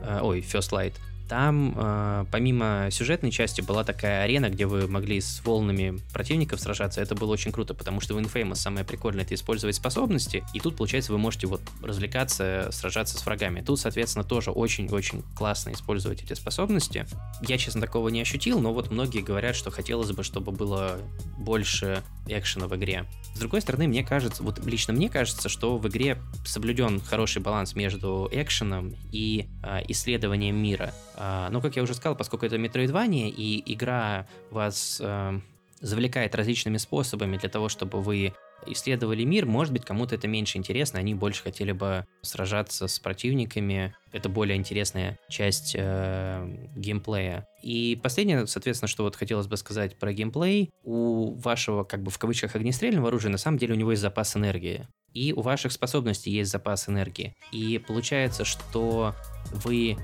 э, 0.00 0.20
ой, 0.22 0.40
First 0.40 0.70
Light, 0.70 0.94
Там, 1.32 1.72
э, 1.74 2.26
помимо 2.30 2.88
сюжетной 2.90 3.30
части, 3.30 3.62
была 3.62 3.84
такая 3.84 4.24
арена, 4.24 4.50
где 4.50 4.66
вы 4.66 4.86
могли 4.86 5.18
с 5.18 5.42
волнами 5.42 5.98
противников 6.12 6.60
сражаться. 6.60 7.00
Это 7.00 7.14
было 7.14 7.32
очень 7.32 7.52
круто, 7.52 7.72
потому 7.72 8.02
что 8.02 8.12
в 8.12 8.18
Infamous 8.18 8.56
самое 8.56 8.84
прикольное— 8.84 9.24
это 9.24 9.34
использовать 9.34 9.76
способности, 9.76 10.44
и 10.52 10.60
тут, 10.60 10.76
получается, 10.76 11.10
вы 11.10 11.16
можете 11.16 11.46
вот 11.46 11.62
развлекаться, 11.82 12.68
сражаться 12.70 13.16
с 13.16 13.24
врагами. 13.24 13.62
Тут, 13.62 13.80
соответственно, 13.80 14.26
тоже 14.26 14.50
очень-очень 14.50 15.22
классно 15.34 15.72
использовать 15.72 16.22
эти 16.22 16.34
способности. 16.34 17.06
Я, 17.40 17.56
честно, 17.56 17.80
такого 17.80 18.10
не 18.10 18.20
ощутил, 18.20 18.60
но 18.60 18.74
вот 18.74 18.90
многие 18.90 19.22
говорят, 19.22 19.56
что 19.56 19.70
хотелось 19.70 20.10
бы, 20.10 20.24
чтобы 20.24 20.52
было 20.52 20.98
больше 21.38 22.02
экшена 22.26 22.68
в 22.68 22.76
игре. 22.76 23.06
С 23.34 23.38
другой 23.38 23.62
стороны, 23.62 23.88
мне 23.88 24.04
кажется, 24.04 24.42
вот 24.42 24.64
лично 24.64 24.92
мне 24.92 25.08
кажется, 25.08 25.48
что 25.48 25.78
в 25.78 25.88
игре 25.88 26.18
соблюден 26.44 27.00
хороший 27.00 27.40
баланс 27.40 27.74
между 27.74 28.28
экшеном 28.30 28.94
и 29.10 29.48
э, 29.62 29.80
исследованием 29.88 30.56
мира. 30.56 30.92
Э, 31.22 31.48
но, 31.50 31.60
как 31.60 31.76
я 31.76 31.82
уже 31.82 31.94
сказал, 31.94 32.16
поскольку 32.16 32.46
это 32.46 32.56
Metroidvania, 32.56 33.28
и 33.28 33.62
игра 33.72 34.26
вас 34.50 35.00
э, 35.00 35.40
завлекает 35.80 36.34
различными 36.34 36.78
способами 36.78 37.36
для 37.36 37.48
того, 37.48 37.68
чтобы 37.68 38.00
вы 38.00 38.34
исследовали 38.66 39.24
мир, 39.24 39.44
может 39.46 39.72
быть, 39.72 39.84
кому-то 39.84 40.14
это 40.14 40.28
меньше 40.28 40.56
интересно, 40.56 41.00
они 41.00 41.14
больше 41.14 41.42
хотели 41.42 41.72
бы 41.72 42.06
сражаться 42.22 42.86
с 42.86 43.00
противниками. 43.00 43.94
Это 44.12 44.28
более 44.28 44.56
интересная 44.56 45.18
часть 45.28 45.74
э, 45.76 46.68
геймплея. 46.76 47.46
И 47.62 47.98
последнее, 48.00 48.46
соответственно, 48.46 48.88
что 48.88 49.04
вот 49.04 49.16
хотелось 49.16 49.48
бы 49.48 49.56
сказать 49.56 49.96
про 49.96 50.12
геймплей. 50.12 50.70
У 50.84 51.34
вашего, 51.34 51.82
как 51.82 52.02
бы 52.02 52.10
в 52.10 52.18
кавычках, 52.18 52.54
огнестрельного 52.54 53.08
оружия 53.08 53.30
на 53.30 53.38
самом 53.38 53.58
деле 53.58 53.74
у 53.74 53.76
него 53.76 53.90
есть 53.90 54.02
запас 54.02 54.36
энергии. 54.36 54.86
И 55.12 55.32
у 55.32 55.40
ваших 55.40 55.72
способностей 55.72 56.30
есть 56.30 56.50
запас 56.50 56.88
энергии. 56.88 57.34
И 57.50 57.78
получается, 57.78 58.44
что 58.44 59.14
вы 59.52 59.96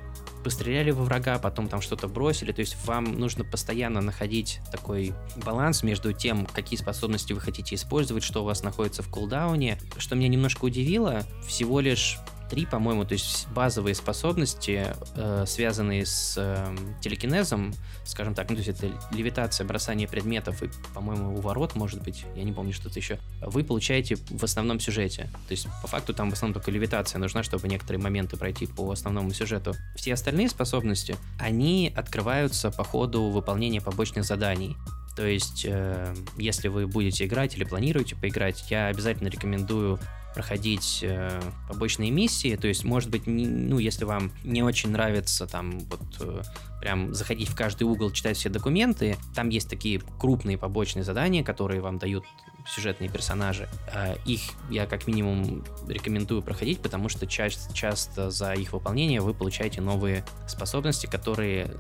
постреляли 0.43 0.91
во 0.91 1.05
врага, 1.05 1.39
потом 1.39 1.69
там 1.69 1.81
что-то 1.81 2.09
бросили. 2.09 2.53
То 2.53 2.61
есть 2.61 2.77
вам 2.87 3.19
нужно 3.19 3.45
постоянно 3.45 4.01
находить 4.01 4.61
такой 4.71 5.13
баланс 5.37 5.83
между 5.83 6.13
тем, 6.13 6.47
какие 6.47 6.79
способности 6.79 7.33
вы 7.33 7.41
хотите 7.41 7.75
использовать, 7.75 8.23
что 8.23 8.43
у 8.43 8.45
вас 8.45 8.63
находится 8.63 9.03
в 9.03 9.09
кулдауне. 9.09 9.79
Что 9.97 10.17
меня 10.17 10.29
немножко 10.29 10.65
удивило, 10.65 11.23
всего 11.47 11.81
лишь 11.81 12.19
три, 12.49 12.67
по-моему, 12.67 13.05
то 13.05 13.13
есть 13.13 13.49
базовые 13.49 13.95
способности, 13.95 14.95
э, 15.15 15.45
связанные 15.47 16.07
с 16.07 16.35
э, 16.37 16.77
телекинезом, 17.01 17.75
скажем 18.05 18.35
так, 18.35 18.51
ну, 18.51 18.57
то 18.57 18.63
есть 18.63 18.69
это 18.69 18.93
левитация, 19.13 19.67
бросание 19.67 20.09
предметов 20.09 20.63
и, 20.63 20.71
по-моему, 20.95 21.37
уворот, 21.37 21.75
может 21.75 22.03
быть, 22.03 22.25
я 22.35 22.43
не 22.45 22.53
помню 22.53 22.73
что-то 22.73 22.99
еще, 22.99 23.19
вы 23.43 23.65
получаете 23.65 24.17
в 24.17 24.43
основном 24.43 24.81
сюжете. 24.81 25.31
То 25.47 25.53
есть, 25.53 25.69
по 25.83 25.89
факту, 25.89 26.15
там 26.15 26.31
в 26.31 26.33
основном 26.33 26.55
только 26.55 26.71
левитация 26.71 27.19
нужна, 27.19 27.43
чтобы 27.43 27.69
некоторые 27.69 28.03
моменты 28.03 28.37
пройти 28.37 28.67
по 28.67 28.91
основному 28.91 29.33
сюжету. 29.33 29.75
Все 29.97 30.15
остальные 30.15 30.49
способности, 30.49 31.17
они 31.39 31.93
открываются 31.95 32.71
по 32.71 32.85
ходу 32.85 33.25
выполнения 33.25 33.81
побочных 33.81 34.25
заданий. 34.25 34.77
То 35.19 35.27
есть, 35.27 35.67
э, 35.69 36.15
если 36.37 36.69
вы 36.69 36.87
будете 36.87 37.27
играть 37.27 37.57
или 37.57 37.65
планируете 37.65 38.15
поиграть, 38.15 38.71
я 38.71 38.87
обязательно 38.87 39.27
рекомендую 39.27 39.99
проходить 40.39 41.01
э, 41.03 41.41
побочные 41.67 42.13
миссии, 42.13 42.55
то 42.55 42.69
есть, 42.69 42.85
может 42.85 43.11
быть, 43.11 43.27
не, 43.27 43.45
ну, 43.45 43.81
если 43.81 44.05
вам 44.05 44.31
не 44.45 44.63
очень 44.63 44.93
нравится 44.93 45.49
там 45.49 45.81
вот 45.81 46.01
э, 46.21 46.43
прям 46.81 47.13
заходить 47.13 47.49
в 47.49 47.57
каждый 47.57 47.83
угол, 47.83 48.13
читать 48.13 48.37
все 48.37 48.49
документы, 48.49 49.17
там 49.35 49.49
есть 49.49 49.69
такие 49.69 50.01
крупные 50.21 50.57
побочные 50.57 51.03
задания, 51.03 51.43
которые 51.43 51.81
вам 51.81 51.99
дают 51.99 52.25
сюжетные 52.69 53.09
персонажи. 53.11 53.69
Э, 53.93 54.17
их 54.25 54.41
я 54.71 54.87
как 54.87 55.07
минимум 55.07 55.65
рекомендую 55.89 56.43
проходить, 56.43 56.81
потому 56.81 57.09
что 57.09 57.27
ча- 57.27 57.49
часто 57.73 58.31
за 58.31 58.53
их 58.53 58.73
выполнение 58.73 59.21
вы 59.21 59.35
получаете 59.35 59.81
новые 59.81 60.25
способности, 60.47 61.07
которые 61.07 61.75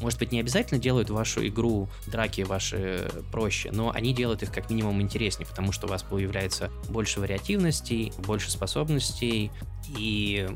может 0.00 0.18
быть, 0.18 0.30
не 0.30 0.40
обязательно 0.40 0.78
делают 0.78 1.08
вашу 1.08 1.46
игру, 1.46 1.88
драки 2.06 2.42
ваши 2.42 3.10
проще, 3.32 3.70
но 3.72 3.90
они 3.90 4.12
делают 4.12 4.42
их 4.42 4.52
как 4.52 4.68
минимум 4.68 5.00
интереснее, 5.00 5.46
потому 5.46 5.72
что 5.72 5.86
у 5.86 5.90
вас 5.90 6.02
появляется 6.02 6.70
больше 6.90 7.20
вариативностей, 7.20 8.12
больше 8.18 8.50
способностей, 8.50 9.50
и 9.96 10.48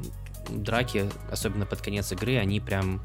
драки, 0.50 1.08
особенно 1.30 1.64
под 1.64 1.80
конец 1.80 2.12
игры, 2.12 2.36
они 2.36 2.60
прям 2.60 3.00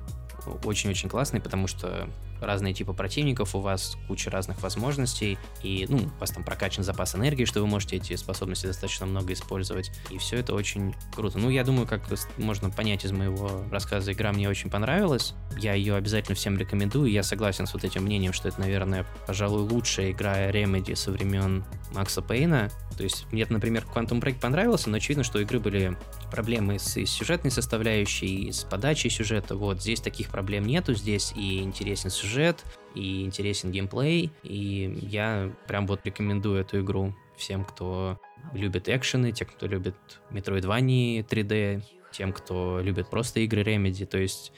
очень-очень 0.64 1.10
классные, 1.10 1.42
потому 1.42 1.68
что 1.68 2.10
разные 2.42 2.74
типы 2.74 2.94
противников, 2.94 3.56
у 3.56 3.60
вас 3.60 3.98
куча 4.08 4.30
разных 4.30 4.62
возможностей, 4.62 5.38
и, 5.64 5.86
ну, 5.90 5.98
у 5.98 6.20
вас 6.20 6.32
там 6.32 6.44
прокачан 6.44 6.84
запас 6.84 7.16
энергии, 7.16 7.46
что 7.46 7.62
вы 7.62 7.68
можете 7.68 7.98
эти 7.98 8.16
способности 8.16 8.68
достаточно 8.68 9.06
много 9.06 9.34
использовать, 9.34 9.92
и 10.10 10.18
все 10.18 10.38
это 10.38 10.54
очень 10.54 10.96
круто. 11.16 11.38
Ну, 11.38 11.50
я 11.50 11.64
думаю, 11.64 11.88
как 11.88 12.02
можно 12.38 12.70
понять 12.70 13.06
из 13.06 13.12
моего 13.12 13.64
рассказа, 13.72 14.12
игра 14.12 14.32
мне 14.32 14.50
очень 14.50 14.70
понравилась, 14.70 15.34
я 15.58 15.74
ее 15.74 15.96
обязательно 15.96 16.36
всем 16.36 16.58
рекомендую, 16.58 17.12
я 17.12 17.24
согласен 17.24 17.68
с 17.68 17.74
вот 17.74 17.84
этим 17.84 18.04
мнением, 18.04 18.34
что 18.34 18.48
это, 18.48 18.60
наверное, 18.60 19.06
пожалуй, 19.28 19.62
лучшая 19.62 20.12
игра 20.12 20.50
Remedy 20.50 20.96
со 20.96 21.12
времен 21.12 21.64
Макса 21.96 22.22
Пейна, 22.22 22.70
то 22.98 23.04
есть 23.04 23.26
мне, 23.32 23.46
например, 23.50 23.86
Quantum 23.94 24.22
Break 24.22 24.40
понравился, 24.40 24.90
но 24.90 24.98
очевидно, 24.98 25.24
что 25.24 25.40
у 25.40 25.42
игры 25.42 25.60
были 25.60 25.98
проблемы 26.32 26.78
с, 26.78 26.98
с 26.98 27.10
сюжетной 27.10 27.52
составляющей, 27.52 28.52
с 28.52 28.64
подачей 28.64 29.10
сюжета. 29.10 29.56
Вот 29.56 29.82
здесь 29.82 30.02
таких 30.02 30.30
проблем 30.30 30.66
нету, 30.66 30.94
здесь 30.94 31.34
и 31.36 31.60
интересен 31.62 32.10
сюжет, 32.10 32.64
и 32.94 33.24
интересен 33.24 33.72
геймплей, 33.72 34.32
и 34.44 35.00
я 35.02 35.52
прям 35.68 35.88
вот 35.88 36.02
рекомендую 36.06 36.62
эту 36.62 36.82
игру 36.82 37.16
всем, 37.38 37.64
кто 37.66 38.20
любит 38.54 38.90
экшены, 38.90 39.32
тем, 39.32 39.48
кто 39.48 39.66
любит 39.66 39.96
Metroidvania 40.30 41.26
3D, 41.28 41.84
тем, 42.12 42.32
кто 42.32 42.80
любит 42.82 43.10
просто 43.10 43.40
игры 43.42 43.62
Remedy. 43.64 44.06
То 44.06 44.18
есть 44.18 44.52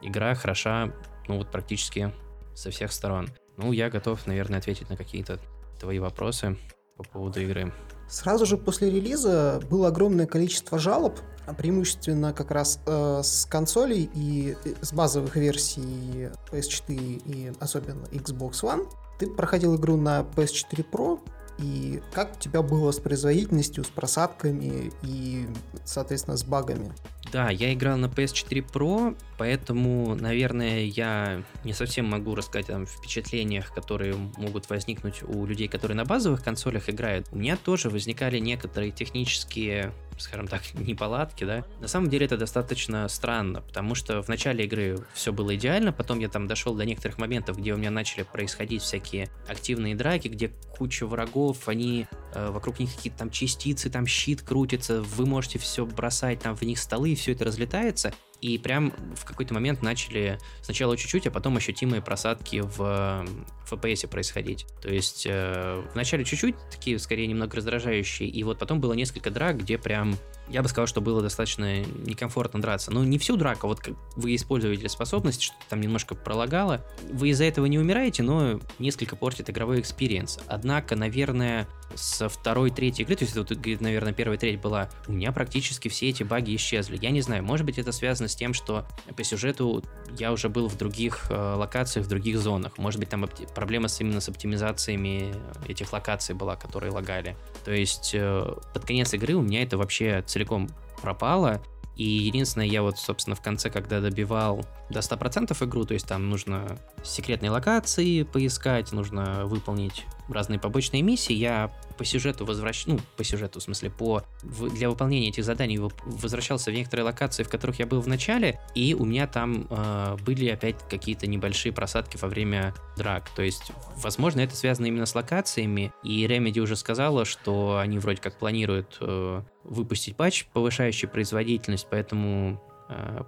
игра 0.00 0.34
хороша, 0.34 0.92
ну 1.28 1.38
вот 1.38 1.50
практически 1.50 2.12
со 2.54 2.70
всех 2.70 2.92
сторон. 2.92 3.28
Ну, 3.56 3.72
я 3.72 3.90
готов, 3.90 4.26
наверное, 4.26 4.58
ответить 4.58 4.88
на 4.88 4.96
какие-то 4.96 5.38
твои 5.78 5.98
вопросы 5.98 6.56
по 7.02 7.18
поводу 7.18 7.40
игры. 7.40 7.72
Сразу 8.08 8.44
же 8.44 8.56
после 8.56 8.90
релиза 8.90 9.60
было 9.70 9.88
огромное 9.88 10.26
количество 10.26 10.78
жалоб, 10.78 11.18
а 11.46 11.54
преимущественно 11.54 12.32
как 12.32 12.50
раз 12.50 12.78
э, 12.86 13.20
с 13.22 13.46
консолей 13.46 14.10
и 14.14 14.56
э, 14.64 14.74
с 14.82 14.92
базовых 14.92 15.36
версий 15.36 16.30
PS4 16.50 17.22
и 17.24 17.52
особенно 17.58 18.04
Xbox 18.06 18.62
One. 18.62 18.86
Ты 19.18 19.28
проходил 19.28 19.76
игру 19.76 19.96
на 19.96 20.26
PS4 20.36 20.84
Pro, 20.90 21.20
и 21.58 22.02
как 22.12 22.36
у 22.36 22.38
тебя 22.38 22.62
было 22.62 22.90
с 22.90 22.98
производительностью, 22.98 23.84
с 23.84 23.88
просадками 23.88 24.92
и, 25.02 25.46
соответственно, 25.84 26.36
с 26.36 26.44
багами? 26.44 26.92
Да, 27.32 27.48
я 27.48 27.72
играл 27.72 27.96
на 27.96 28.06
PS4 28.06 28.70
Pro, 28.70 29.16
поэтому, 29.38 30.14
наверное, 30.14 30.84
я 30.84 31.42
не 31.64 31.72
совсем 31.72 32.04
могу 32.04 32.34
рассказать 32.34 32.68
о 32.68 32.84
впечатлениях, 32.84 33.72
которые 33.72 34.14
могут 34.36 34.68
возникнуть 34.68 35.22
у 35.22 35.46
людей, 35.46 35.66
которые 35.66 35.96
на 35.96 36.04
базовых 36.04 36.44
консолях 36.44 36.90
играют. 36.90 37.28
У 37.32 37.38
меня 37.38 37.56
тоже 37.56 37.88
возникали 37.88 38.38
некоторые 38.38 38.90
технические 38.90 39.94
скажем 40.18 40.46
так, 40.46 40.62
неполадки, 40.74 41.44
да. 41.44 41.64
На 41.80 41.88
самом 41.88 42.08
деле 42.08 42.26
это 42.26 42.36
достаточно 42.36 43.08
странно, 43.08 43.60
потому 43.60 43.94
что 43.94 44.22
в 44.22 44.28
начале 44.28 44.64
игры 44.64 44.98
все 45.14 45.32
было 45.32 45.54
идеально, 45.56 45.92
потом 45.92 46.18
я 46.18 46.28
там 46.28 46.46
дошел 46.46 46.74
до 46.74 46.84
некоторых 46.84 47.18
моментов, 47.18 47.58
где 47.58 47.74
у 47.74 47.76
меня 47.76 47.90
начали 47.90 48.22
происходить 48.22 48.82
всякие 48.82 49.28
активные 49.48 49.94
драки, 49.94 50.28
где 50.28 50.50
куча 50.76 51.06
врагов, 51.06 51.68
они 51.68 52.06
э, 52.34 52.50
вокруг 52.50 52.78
них 52.78 52.94
какие-то 52.94 53.18
там 53.18 53.30
частицы, 53.30 53.90
там 53.90 54.06
щит 54.06 54.42
крутится, 54.42 55.02
вы 55.02 55.26
можете 55.26 55.58
все 55.58 55.84
бросать 55.84 56.40
там 56.40 56.56
в 56.56 56.62
них 56.62 56.78
столы, 56.78 57.14
все 57.22 57.32
это 57.32 57.44
разлетается, 57.44 58.12
и 58.40 58.58
прям 58.58 58.92
в 59.14 59.24
какой-то 59.24 59.54
момент 59.54 59.82
начали 59.82 60.38
сначала 60.60 60.96
чуть-чуть, 60.96 61.28
а 61.28 61.30
потом 61.30 61.56
ощутимые 61.56 62.02
просадки 62.02 62.60
в 62.60 63.24
FPS 63.70 64.08
происходить. 64.08 64.66
То 64.82 64.88
есть 64.88 65.26
э, 65.28 65.82
вначале 65.94 66.24
чуть-чуть, 66.24 66.56
такие 66.70 66.98
скорее 66.98 67.28
немного 67.28 67.56
раздражающие, 67.56 68.28
и 68.28 68.42
вот 68.42 68.58
потом 68.58 68.80
было 68.80 68.94
несколько 68.94 69.30
драк, 69.30 69.58
где 69.58 69.78
прям 69.78 70.16
я 70.48 70.62
бы 70.62 70.68
сказал, 70.68 70.86
что 70.86 71.00
было 71.00 71.22
достаточно 71.22 71.82
некомфортно 71.82 72.60
драться. 72.60 72.90
Но 72.90 73.04
не 73.04 73.18
всю 73.18 73.36
драку, 73.36 73.66
вот 73.68 73.80
как 73.80 73.94
вы 74.16 74.34
используете 74.34 74.88
способность, 74.88 75.42
что 75.42 75.54
там 75.68 75.80
немножко 75.80 76.14
пролагало. 76.14 76.84
Вы 77.10 77.30
из-за 77.30 77.44
этого 77.44 77.66
не 77.66 77.78
умираете, 77.78 78.22
но 78.22 78.60
несколько 78.78 79.16
портит 79.16 79.50
игровой 79.50 79.80
experience. 79.80 80.38
Однако, 80.46 80.96
наверное, 80.96 81.68
со 81.94 82.28
второй, 82.28 82.70
третьей 82.70 83.04
игры, 83.04 83.16
то 83.16 83.24
есть, 83.24 83.36
вот, 83.36 83.50
наверное, 83.80 84.12
первая 84.12 84.38
треть 84.38 84.60
была, 84.60 84.88
у 85.08 85.12
меня 85.12 85.32
практически 85.32 85.88
все 85.88 86.08
эти 86.08 86.22
баги 86.22 86.54
исчезли. 86.56 86.98
Я 87.00 87.10
не 87.10 87.20
знаю, 87.20 87.44
может 87.44 87.66
быть, 87.66 87.78
это 87.78 87.92
связано 87.92 88.28
с 88.28 88.36
тем, 88.36 88.54
что 88.54 88.86
по 89.16 89.24
сюжету 89.24 89.84
я 90.18 90.32
уже 90.32 90.48
был 90.48 90.68
в 90.68 90.76
других 90.76 91.26
э, 91.30 91.54
локациях, 91.54 92.06
в 92.06 92.08
других 92.08 92.38
зонах. 92.38 92.78
Может 92.78 93.00
быть, 93.00 93.08
там 93.08 93.28
проблема 93.54 93.88
с, 93.88 94.00
именно 94.00 94.20
с 94.20 94.28
оптимизациями 94.28 95.34
этих 95.66 95.92
локаций 95.92 96.34
была, 96.34 96.56
которые 96.56 96.92
лагали. 96.92 97.36
То 97.64 97.72
есть, 97.72 98.12
э, 98.14 98.54
под 98.74 98.84
конец 98.84 99.12
игры 99.14 99.34
у 99.34 99.42
меня 99.42 99.62
это 99.62 99.76
вообще 99.76 100.22
целиком 100.32 100.68
пропало. 101.00 101.62
И 101.94 102.04
единственное, 102.04 102.66
я 102.66 102.82
вот, 102.82 102.98
собственно, 102.98 103.36
в 103.36 103.42
конце, 103.42 103.68
когда 103.68 104.00
добивал 104.00 104.64
до 104.88 105.00
100% 105.00 105.64
игру, 105.66 105.84
то 105.84 105.94
есть 105.94 106.06
там 106.06 106.30
нужно 106.30 106.78
секретные 107.04 107.50
локации 107.50 108.22
поискать, 108.22 108.92
нужно 108.92 109.44
выполнить 109.44 110.06
разные 110.28 110.58
побочные 110.58 111.02
миссии, 111.02 111.32
я 111.32 111.72
по 111.98 112.04
сюжету 112.04 112.44
возвращ... 112.44 112.86
ну, 112.86 112.98
по 113.16 113.24
сюжету, 113.24 113.60
в 113.60 113.62
смысле, 113.62 113.90
по... 113.90 114.22
для 114.42 114.88
выполнения 114.88 115.28
этих 115.28 115.44
заданий 115.44 115.78
возвращался 115.78 116.70
в 116.70 116.74
некоторые 116.74 117.04
локации, 117.04 117.42
в 117.42 117.48
которых 117.48 117.78
я 117.78 117.86
был 117.86 118.00
в 118.00 118.08
начале, 118.08 118.60
и 118.74 118.94
у 118.94 119.04
меня 119.04 119.26
там 119.26 119.66
э, 119.68 120.16
были 120.24 120.48
опять 120.48 120.76
какие-то 120.88 121.26
небольшие 121.26 121.72
просадки 121.72 122.16
во 122.16 122.28
время 122.28 122.74
драк. 122.96 123.30
То 123.30 123.42
есть, 123.42 123.72
возможно, 123.96 124.40
это 124.40 124.56
связано 124.56 124.86
именно 124.86 125.06
с 125.06 125.14
локациями, 125.14 125.92
и 126.02 126.24
Remedy 126.26 126.60
уже 126.60 126.76
сказала, 126.76 127.24
что 127.24 127.78
они 127.78 127.98
вроде 127.98 128.20
как 128.20 128.38
планируют 128.38 128.96
э, 129.00 129.42
выпустить 129.64 130.16
патч, 130.16 130.46
повышающий 130.52 131.08
производительность, 131.08 131.86
поэтому 131.90 132.60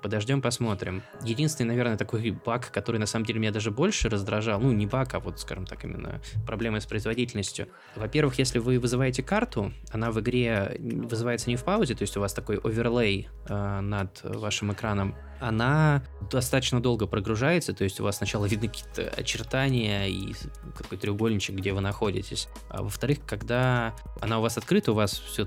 подождем, 0.02 0.42
посмотрим. 0.42 1.02
Единственный, 1.22 1.68
наверное, 1.68 1.96
такой 1.96 2.30
баг, 2.30 2.70
который 2.70 2.98
на 2.98 3.06
самом 3.06 3.26
деле 3.26 3.40
меня 3.40 3.52
даже 3.52 3.70
больше 3.70 4.08
раздражал, 4.08 4.60
ну 4.60 4.72
не 4.72 4.86
баг, 4.86 5.14
а 5.14 5.20
вот, 5.20 5.40
скажем 5.40 5.66
так, 5.66 5.84
именно 5.84 6.20
проблемы 6.46 6.80
с 6.80 6.86
производительностью. 6.86 7.68
Во-первых, 7.96 8.38
если 8.38 8.58
вы 8.58 8.78
вызываете 8.78 9.22
карту, 9.22 9.72
она 9.92 10.10
в 10.10 10.20
игре 10.20 10.76
вызывается 10.78 11.50
не 11.50 11.56
в 11.56 11.64
паузе, 11.64 11.94
то 11.94 12.02
есть 12.02 12.16
у 12.16 12.20
вас 12.20 12.32
такой 12.32 12.58
оверлей 12.58 13.28
э, 13.48 13.80
над 13.80 14.20
вашим 14.22 14.72
экраном, 14.72 15.14
она 15.40 16.02
достаточно 16.30 16.80
долго 16.80 17.06
прогружается, 17.06 17.74
то 17.74 17.84
есть 17.84 18.00
у 18.00 18.04
вас 18.04 18.16
сначала 18.16 18.46
видны 18.46 18.68
какие-то 18.68 19.08
очертания 19.08 20.06
и 20.06 20.34
какой 20.76 20.96
треугольничек, 20.98 21.56
где 21.56 21.72
вы 21.72 21.80
находитесь. 21.80 22.48
А 22.68 22.82
во-вторых, 22.82 23.18
когда 23.26 23.94
она 24.20 24.38
у 24.38 24.42
вас 24.42 24.56
открыта, 24.56 24.92
у 24.92 24.94
вас 24.94 25.12
все 25.12 25.46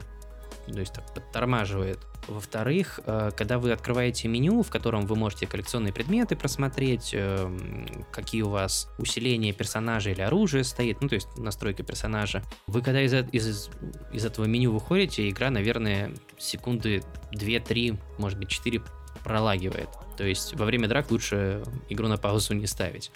то 0.73 0.79
есть 0.79 0.93
так 0.93 1.13
подтормаживает. 1.13 1.99
Во-вторых, 2.27 2.99
э, 3.05 3.31
когда 3.35 3.57
вы 3.57 3.71
открываете 3.71 4.27
меню, 4.27 4.61
в 4.61 4.69
котором 4.69 5.05
вы 5.05 5.15
можете 5.15 5.47
коллекционные 5.47 5.93
предметы 5.93 6.35
просмотреть, 6.35 7.11
эм, 7.13 8.05
какие 8.11 8.41
у 8.41 8.49
вас 8.49 8.89
усиления 8.97 9.53
персонажа 9.53 10.11
или 10.11 10.21
оружия 10.21 10.63
стоит, 10.63 11.01
ну 11.01 11.07
то 11.07 11.15
есть 11.15 11.27
настройка 11.37 11.83
персонажа, 11.83 12.43
вы 12.67 12.81
когда 12.81 13.01
из, 13.01 13.13
из, 13.31 13.69
из 14.11 14.25
этого 14.25 14.45
меню 14.45 14.73
выходите, 14.73 15.29
игра, 15.29 15.49
наверное, 15.49 16.11
секунды 16.37 17.03
2-3, 17.31 17.97
может 18.17 18.37
быть 18.37 18.49
4 18.49 18.81
пролагивает. 19.23 19.89
То 20.17 20.25
есть 20.25 20.53
во 20.55 20.65
время 20.65 20.87
драк 20.87 21.11
лучше 21.11 21.63
игру 21.89 22.07
на 22.07 22.17
паузу 22.17 22.53
не 22.53 22.67
ставить. 22.67 23.11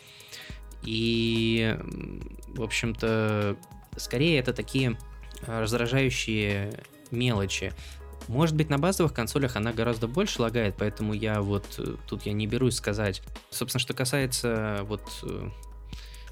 И, 0.84 1.78
в 2.48 2.62
общем-то, 2.62 3.56
скорее 3.98 4.40
это 4.40 4.54
такие 4.54 4.98
раздражающие 5.46 6.72
мелочи. 7.12 7.74
Может 8.28 8.56
быть, 8.56 8.70
на 8.70 8.78
базовых 8.78 9.14
консолях 9.14 9.56
она 9.56 9.74
гораздо 9.74 10.08
больше 10.08 10.42
лагает, 10.42 10.76
поэтому 10.78 11.14
я 11.14 11.42
вот 11.42 11.66
э, 11.80 11.96
тут 12.08 12.26
я 12.26 12.34
не 12.34 12.48
берусь 12.48 12.76
сказать. 12.76 13.22
Собственно, 13.50 13.80
что 13.80 13.94
касается 13.94 14.82
вот 14.84 15.02
э, 15.24 15.50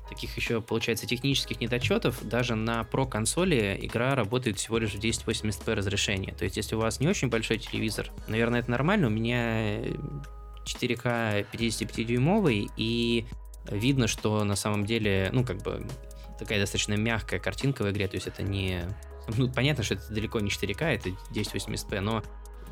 таких 0.10 0.36
еще, 0.38 0.62
получается, 0.62 1.06
технических 1.06 1.62
недочетов, 1.62 2.18
даже 2.22 2.56
на 2.56 2.82
Pro 2.82 3.08
консоли 3.08 3.78
игра 3.82 4.16
работает 4.16 4.58
всего 4.58 4.78
лишь 4.78 4.94
в 4.94 5.00
1080p 5.00 5.74
разрешении. 5.74 6.32
То 6.32 6.44
есть, 6.44 6.58
если 6.58 6.76
у 6.76 6.80
вас 6.80 7.00
не 7.00 7.08
очень 7.08 7.30
большой 7.30 7.58
телевизор, 7.58 8.12
наверное, 8.28 8.60
это 8.60 8.72
нормально. 8.72 9.08
У 9.08 9.12
меня 9.12 9.80
4К 10.66 11.46
55-дюймовый, 11.52 12.70
и 12.78 13.26
видно, 13.70 14.08
что 14.08 14.44
на 14.44 14.56
самом 14.56 14.86
деле, 14.86 15.30
ну, 15.32 15.44
как 15.44 15.62
бы 15.62 15.86
такая 16.38 16.60
достаточно 16.60 16.94
мягкая 16.94 17.40
картинка 17.40 17.84
в 17.84 17.92
игре, 17.92 18.08
то 18.08 18.16
есть 18.16 18.28
это 18.28 18.44
не 18.44 18.84
ну, 19.38 19.52
понятно, 19.52 19.84
что 19.84 19.96
это 19.96 20.12
далеко 20.14 20.40
не 20.40 20.50
4К, 20.50 20.84
это 20.84 21.10
1080p, 21.32 22.00
но 22.00 22.24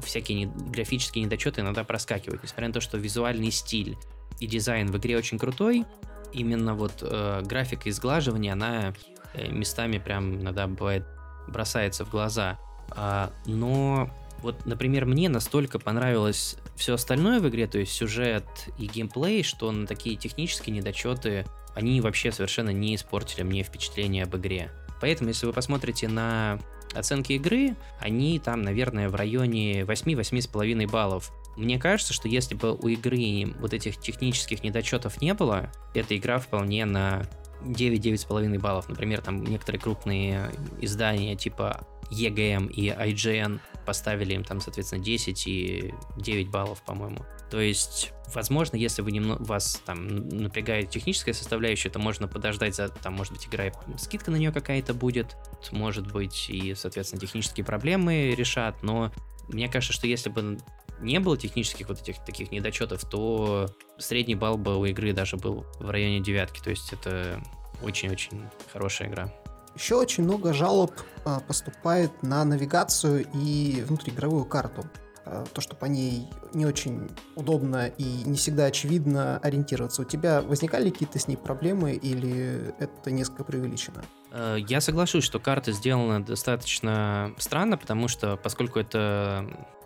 всякие 0.04 0.38
не, 0.38 0.46
графические 0.46 1.26
недочеты 1.26 1.62
иногда 1.62 1.84
проскакивают, 1.84 2.44
несмотря 2.44 2.68
на 2.68 2.74
то, 2.74 2.82
что 2.82 2.98
визуальный 2.98 3.52
стиль 3.52 3.98
и 4.40 4.48
дизайн 4.48 4.92
в 4.92 4.98
игре 4.98 5.18
очень 5.18 5.40
крутой, 5.40 5.86
именно 6.34 6.76
вот 6.76 7.00
э, 7.02 7.42
графика 7.44 7.90
и 7.90 7.92
сглаживание, 7.92 8.54
она 8.54 8.94
э, 9.34 9.50
местами 9.50 9.98
прям 9.98 10.42
иногда 10.42 10.68
бывает 10.68 11.06
бросается 11.48 12.06
в 12.06 12.10
глаза. 12.10 12.60
А, 12.92 13.32
но 13.46 14.10
вот, 14.42 14.66
например, 14.66 15.06
мне 15.06 15.30
настолько 15.30 15.80
понравилось 15.80 16.58
все 16.76 16.94
остальное 16.94 17.40
в 17.40 17.48
игре, 17.50 17.68
то 17.68 17.80
есть 17.80 17.92
сюжет 17.92 18.46
и 18.78 18.86
геймплей, 18.86 19.44
что 19.44 19.72
на 19.72 19.88
такие 19.88 20.16
технические 20.16 20.76
недочеты 20.76 21.46
они 21.74 22.02
вообще 22.02 22.32
совершенно 22.32 22.70
не 22.70 22.96
испортили 22.96 23.44
мне 23.44 23.64
впечатление 23.64 24.24
об 24.24 24.36
игре. 24.36 24.72
Поэтому, 25.00 25.30
если 25.30 25.46
вы 25.46 25.54
посмотрите 25.54 26.08
на 26.08 26.60
оценки 26.94 27.34
игры, 27.34 27.76
они 28.00 28.40
там, 28.40 28.62
наверное, 28.62 29.10
в 29.10 29.16
районе 29.16 29.82
8-8,5 29.82 30.90
баллов. 30.90 31.32
Мне 31.56 31.80
кажется, 31.80 32.14
что 32.14 32.28
если 32.28 32.56
бы 32.56 32.74
у 32.76 32.88
игры 32.88 33.54
вот 33.60 33.74
этих 33.74 33.98
технических 33.98 34.64
недочетов 34.64 35.22
не 35.22 35.34
было, 35.34 35.72
эта 35.94 36.16
игра 36.16 36.40
вполне 36.40 36.86
на 36.86 37.24
9-9,5 37.64 38.60
баллов. 38.60 38.90
Например, 38.90 39.22
там 39.22 39.44
некоторые 39.44 39.82
крупные 39.82 40.52
издания 40.82 41.36
типа 41.36 41.88
EGM 42.12 42.72
и 42.72 42.90
IGN 42.90 43.60
поставили 43.88 44.34
им 44.34 44.44
там, 44.44 44.60
соответственно, 44.60 45.02
10 45.02 45.48
и 45.48 45.94
9 46.18 46.50
баллов, 46.50 46.84
по-моему. 46.84 47.26
То 47.50 47.62
есть, 47.62 48.12
возможно, 48.36 48.76
если 48.76 49.02
вы 49.02 49.14
немного, 49.14 49.42
вас 49.42 49.82
там 49.86 50.28
напрягает 50.28 50.90
техническая 50.90 51.34
составляющая, 51.34 51.90
то 51.90 51.98
можно 51.98 52.28
подождать 52.28 52.76
за, 52.76 52.90
там, 52.90 53.14
может 53.14 53.32
быть, 53.32 53.48
игра, 53.48 53.72
скидка 53.98 54.30
на 54.30 54.36
нее 54.36 54.52
какая-то 54.52 54.94
будет, 54.94 55.38
может 55.72 56.12
быть, 56.12 56.50
и, 56.50 56.76
соответственно, 56.76 57.22
технические 57.22 57.66
проблемы 57.66 58.36
решат, 58.38 58.84
но 58.84 59.14
мне 59.48 59.70
кажется, 59.70 59.94
что 59.94 60.06
если 60.06 60.30
бы 60.30 60.58
не 61.00 61.20
было 61.22 61.38
технических 61.38 61.88
вот 61.88 62.02
этих 62.02 62.24
таких 62.26 62.52
недочетов, 62.52 63.08
то 63.10 63.68
средний 63.98 64.36
балл 64.36 64.58
бы 64.58 64.78
у 64.78 64.84
игры 64.84 65.14
даже 65.14 65.38
был 65.38 65.66
в 65.80 65.90
районе 65.90 66.20
девятки, 66.20 66.60
то 66.60 66.70
есть 66.70 66.92
это 66.92 67.42
очень-очень 67.82 68.44
хорошая 68.74 69.08
игра. 69.08 69.34
Еще 69.78 69.94
очень 69.96 70.24
много 70.24 70.54
жалоб 70.54 70.92
а, 71.24 71.40
поступает 71.40 72.24
на 72.24 72.44
навигацию 72.44 73.28
и 73.32 73.84
внутриигровую 73.88 74.44
карту. 74.44 74.84
А, 75.24 75.46
то, 75.54 75.62
что 75.62 75.76
по 75.76 75.86
ней 75.86 76.28
не 76.56 76.66
очень 76.66 77.08
удобно 77.36 77.86
и 77.86 78.04
не 78.04 78.38
всегда 78.38 78.66
очевидно 78.66 79.38
ориентироваться. 79.38 80.02
У 80.02 80.06
тебя 80.06 80.42
возникали 80.42 80.90
какие-то 80.90 81.20
с 81.20 81.28
ней 81.28 81.36
проблемы 81.36 81.94
или 81.94 82.74
это 82.80 83.12
несколько 83.12 83.44
преувеличено? 83.44 84.04
Э, 84.32 84.58
я 84.60 84.82
соглашусь, 84.82 85.24
что 85.24 85.40
карта 85.40 85.72
сделана 85.74 86.26
достаточно 86.26 87.36
странно, 87.38 87.78
потому 87.78 88.08
что 88.08 88.36
поскольку 88.36 88.80
это 88.80 89.46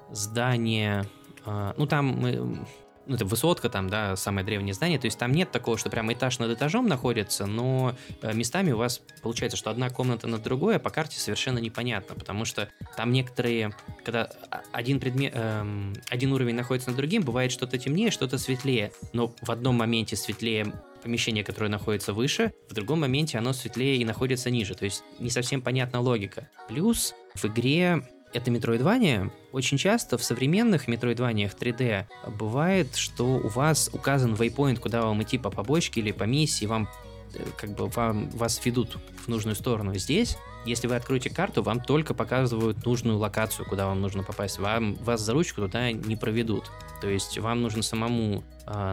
здание, 0.10 1.04
а, 1.46 1.74
ну 1.76 1.86
там 1.86 2.66
ну, 3.12 3.16
это 3.18 3.26
высотка 3.26 3.70
там, 3.70 3.90
да, 3.90 4.16
самое 4.16 4.46
древнее 4.46 4.74
здание, 4.74 4.98
то 4.98 5.04
есть 5.04 5.20
там 5.20 5.34
нет 5.34 5.52
такого, 5.52 5.78
что 5.78 5.90
прямо 5.90 6.14
этаж 6.14 6.40
над 6.40 6.50
этажом 6.52 6.88
находится, 6.88 7.46
но 7.46 7.94
э, 8.22 8.34
местами 8.34 8.72
у 8.72 8.78
вас 8.78 9.02
получается, 9.22 9.58
что 9.58 9.70
одна 9.70 9.90
комната 9.90 10.28
над 10.28 10.42
другой, 10.42 10.78
а 10.78 10.80
по 10.80 10.90
карте 10.90 11.20
совершенно 11.20 11.60
непонятно, 11.60 12.16
потому 12.16 12.46
что 12.46 12.70
там 12.96 13.12
некоторые, 13.12 13.74
когда 14.06 14.30
один 14.72 15.02
предмет, 15.02 15.34
эм, 15.36 15.94
один 16.10 16.32
уровень 16.32 16.56
находится 16.56 16.90
над 16.90 16.96
другим, 16.96 17.24
бывает 17.24 17.52
что-то 17.52 17.78
темнее, 17.78 18.12
что-то 18.12 18.38
светлее, 18.38 18.94
но 19.12 19.36
в 19.42 19.52
одном 19.52 19.76
моменте 19.76 20.16
светлее 20.16 20.72
помещение, 21.04 21.44
которое 21.44 21.68
находится 21.68 22.14
выше, 22.14 22.54
в 22.70 22.74
другом 22.74 23.02
моменте 23.02 23.38
оно 23.38 23.52
светлее 23.52 23.98
и 23.98 24.06
находится 24.06 24.50
ниже, 24.50 24.74
то 24.74 24.86
есть 24.86 25.04
не 25.20 25.30
совсем 25.30 25.62
понятна 25.62 26.00
логика. 26.00 26.48
Плюс 26.70 27.14
в 27.36 27.44
игре 27.44 28.04
это 28.34 28.52
метроидвания. 28.52 29.32
Очень 29.52 29.78
часто 29.78 30.18
в 30.18 30.24
современных 30.24 30.88
метроидваниях 30.88 31.54
3D 31.54 32.06
бывает, 32.38 32.96
что 32.96 33.26
у 33.26 33.48
вас 33.48 33.90
указан 33.94 34.34
waypoint, 34.34 34.78
куда 34.78 35.04
вам 35.04 35.22
идти 35.24 35.38
по 35.38 35.50
побочке 35.50 36.02
или 36.02 36.12
по 36.12 36.24
миссии, 36.24 36.66
вам 36.66 36.90
э, 37.34 37.44
как 37.58 37.72
бы 37.72 37.88
вам, 37.88 38.30
вас 38.30 38.64
ведут 38.66 38.98
в 39.26 39.28
нужную 39.28 39.56
сторону. 39.56 39.96
Здесь 39.96 40.38
если 40.64 40.88
вы 40.88 40.96
откроете 40.96 41.30
карту, 41.30 41.64
вам 41.64 41.80
только 41.80 42.14
показывают 42.14 42.86
нужную 42.86 43.18
локацию, 43.18 43.66
куда 43.68 43.88
вам 43.88 44.00
нужно 44.00 44.22
попасть. 44.22 44.60
Вам, 44.60 44.96
вас 44.96 45.22
за 45.22 45.34
ручку 45.34 45.62
туда 45.62 45.92
не 45.92 46.16
проведут. 46.16 46.72
То 47.02 47.10
есть 47.10 47.38
вам 47.40 47.64
нужно 47.64 47.82
самому 47.82 48.44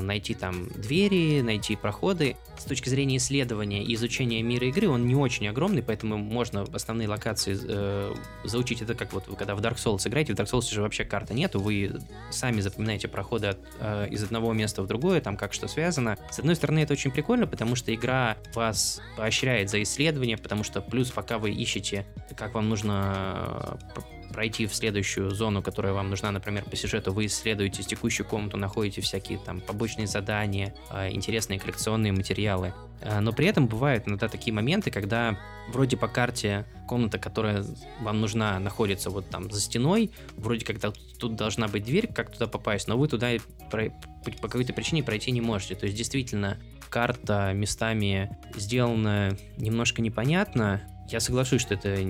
найти 0.00 0.34
там 0.34 0.68
двери, 0.68 1.40
найти 1.40 1.76
проходы. 1.76 2.36
С 2.58 2.64
точки 2.64 2.88
зрения 2.88 3.18
исследования 3.18 3.84
и 3.84 3.94
изучения 3.94 4.42
мира 4.42 4.66
игры, 4.66 4.88
он 4.88 5.06
не 5.06 5.14
очень 5.14 5.46
огромный, 5.48 5.82
поэтому 5.82 6.16
можно 6.16 6.62
основные 6.72 7.08
локации 7.08 7.58
э, 7.60 8.14
заучить. 8.44 8.82
Это 8.82 8.94
как 8.94 9.12
вот 9.12 9.24
когда 9.36 9.54
в 9.54 9.60
Dark 9.60 9.76
Souls 9.76 10.06
играете, 10.08 10.34
в 10.34 10.36
Dark 10.36 10.50
Souls 10.50 10.72
же 10.72 10.82
вообще 10.82 11.04
карты 11.04 11.34
нету, 11.34 11.60
вы 11.60 12.00
сами 12.30 12.60
запоминаете 12.60 13.08
проходы 13.08 13.48
от, 13.48 13.58
э, 13.80 14.08
из 14.10 14.22
одного 14.22 14.52
места 14.52 14.82
в 14.82 14.86
другое, 14.86 15.20
там 15.20 15.36
как 15.36 15.52
что 15.52 15.68
связано. 15.68 16.16
С 16.30 16.38
одной 16.38 16.56
стороны, 16.56 16.80
это 16.80 16.92
очень 16.92 17.10
прикольно, 17.10 17.46
потому 17.46 17.76
что 17.76 17.94
игра 17.94 18.36
вас 18.54 19.00
поощряет 19.16 19.70
за 19.70 19.82
исследование, 19.82 20.36
потому 20.36 20.64
что 20.64 20.80
плюс 20.80 21.10
пока 21.10 21.38
вы 21.38 21.50
ищете, 21.50 22.06
как 22.36 22.54
вам 22.54 22.68
нужно 22.68 23.78
э, 23.94 24.17
пройти 24.38 24.68
в 24.68 24.72
следующую 24.72 25.32
зону, 25.32 25.62
которая 25.62 25.92
вам 25.92 26.10
нужна, 26.10 26.30
например, 26.30 26.62
по 26.62 26.76
сюжету, 26.76 27.12
вы 27.12 27.26
исследуете 27.26 27.82
текущую 27.82 28.24
комнату, 28.24 28.56
находите 28.56 29.00
всякие 29.00 29.36
там 29.36 29.60
побочные 29.60 30.06
задания, 30.06 30.76
э, 30.92 31.10
интересные 31.10 31.58
коллекционные 31.58 32.12
материалы. 32.12 32.72
Э, 33.00 33.18
но 33.18 33.32
при 33.32 33.48
этом 33.48 33.66
бывают 33.66 34.06
иногда 34.06 34.28
такие 34.28 34.54
моменты, 34.54 34.92
когда 34.92 35.36
вроде 35.72 35.96
по 35.96 36.06
карте 36.06 36.66
комната, 36.86 37.18
которая 37.18 37.64
вам 38.00 38.20
нужна, 38.20 38.60
находится 38.60 39.10
вот 39.10 39.28
там 39.28 39.50
за 39.50 39.60
стеной, 39.60 40.12
вроде 40.36 40.64
как 40.64 40.76
тут 41.18 41.34
должна 41.34 41.66
быть 41.66 41.82
дверь, 41.82 42.06
как 42.06 42.30
туда 42.30 42.46
попасть, 42.46 42.86
но 42.86 42.96
вы 42.96 43.08
туда 43.08 43.30
по 43.72 44.48
какой-то 44.48 44.72
причине 44.72 45.02
пройти 45.02 45.32
не 45.32 45.40
можете. 45.40 45.74
То 45.74 45.86
есть 45.86 45.98
действительно 45.98 46.58
карта 46.90 47.52
местами 47.54 48.38
сделана 48.54 49.36
немножко 49.56 50.00
непонятно. 50.00 50.80
Я 51.08 51.20
соглашусь, 51.20 51.62
что 51.62 51.74
это 51.74 52.02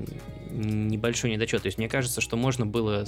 небольшой 0.50 1.30
недочет. 1.30 1.62
То 1.62 1.66
есть 1.66 1.78
мне 1.78 1.88
кажется, 1.88 2.20
что 2.20 2.36
можно 2.36 2.66
было 2.66 3.04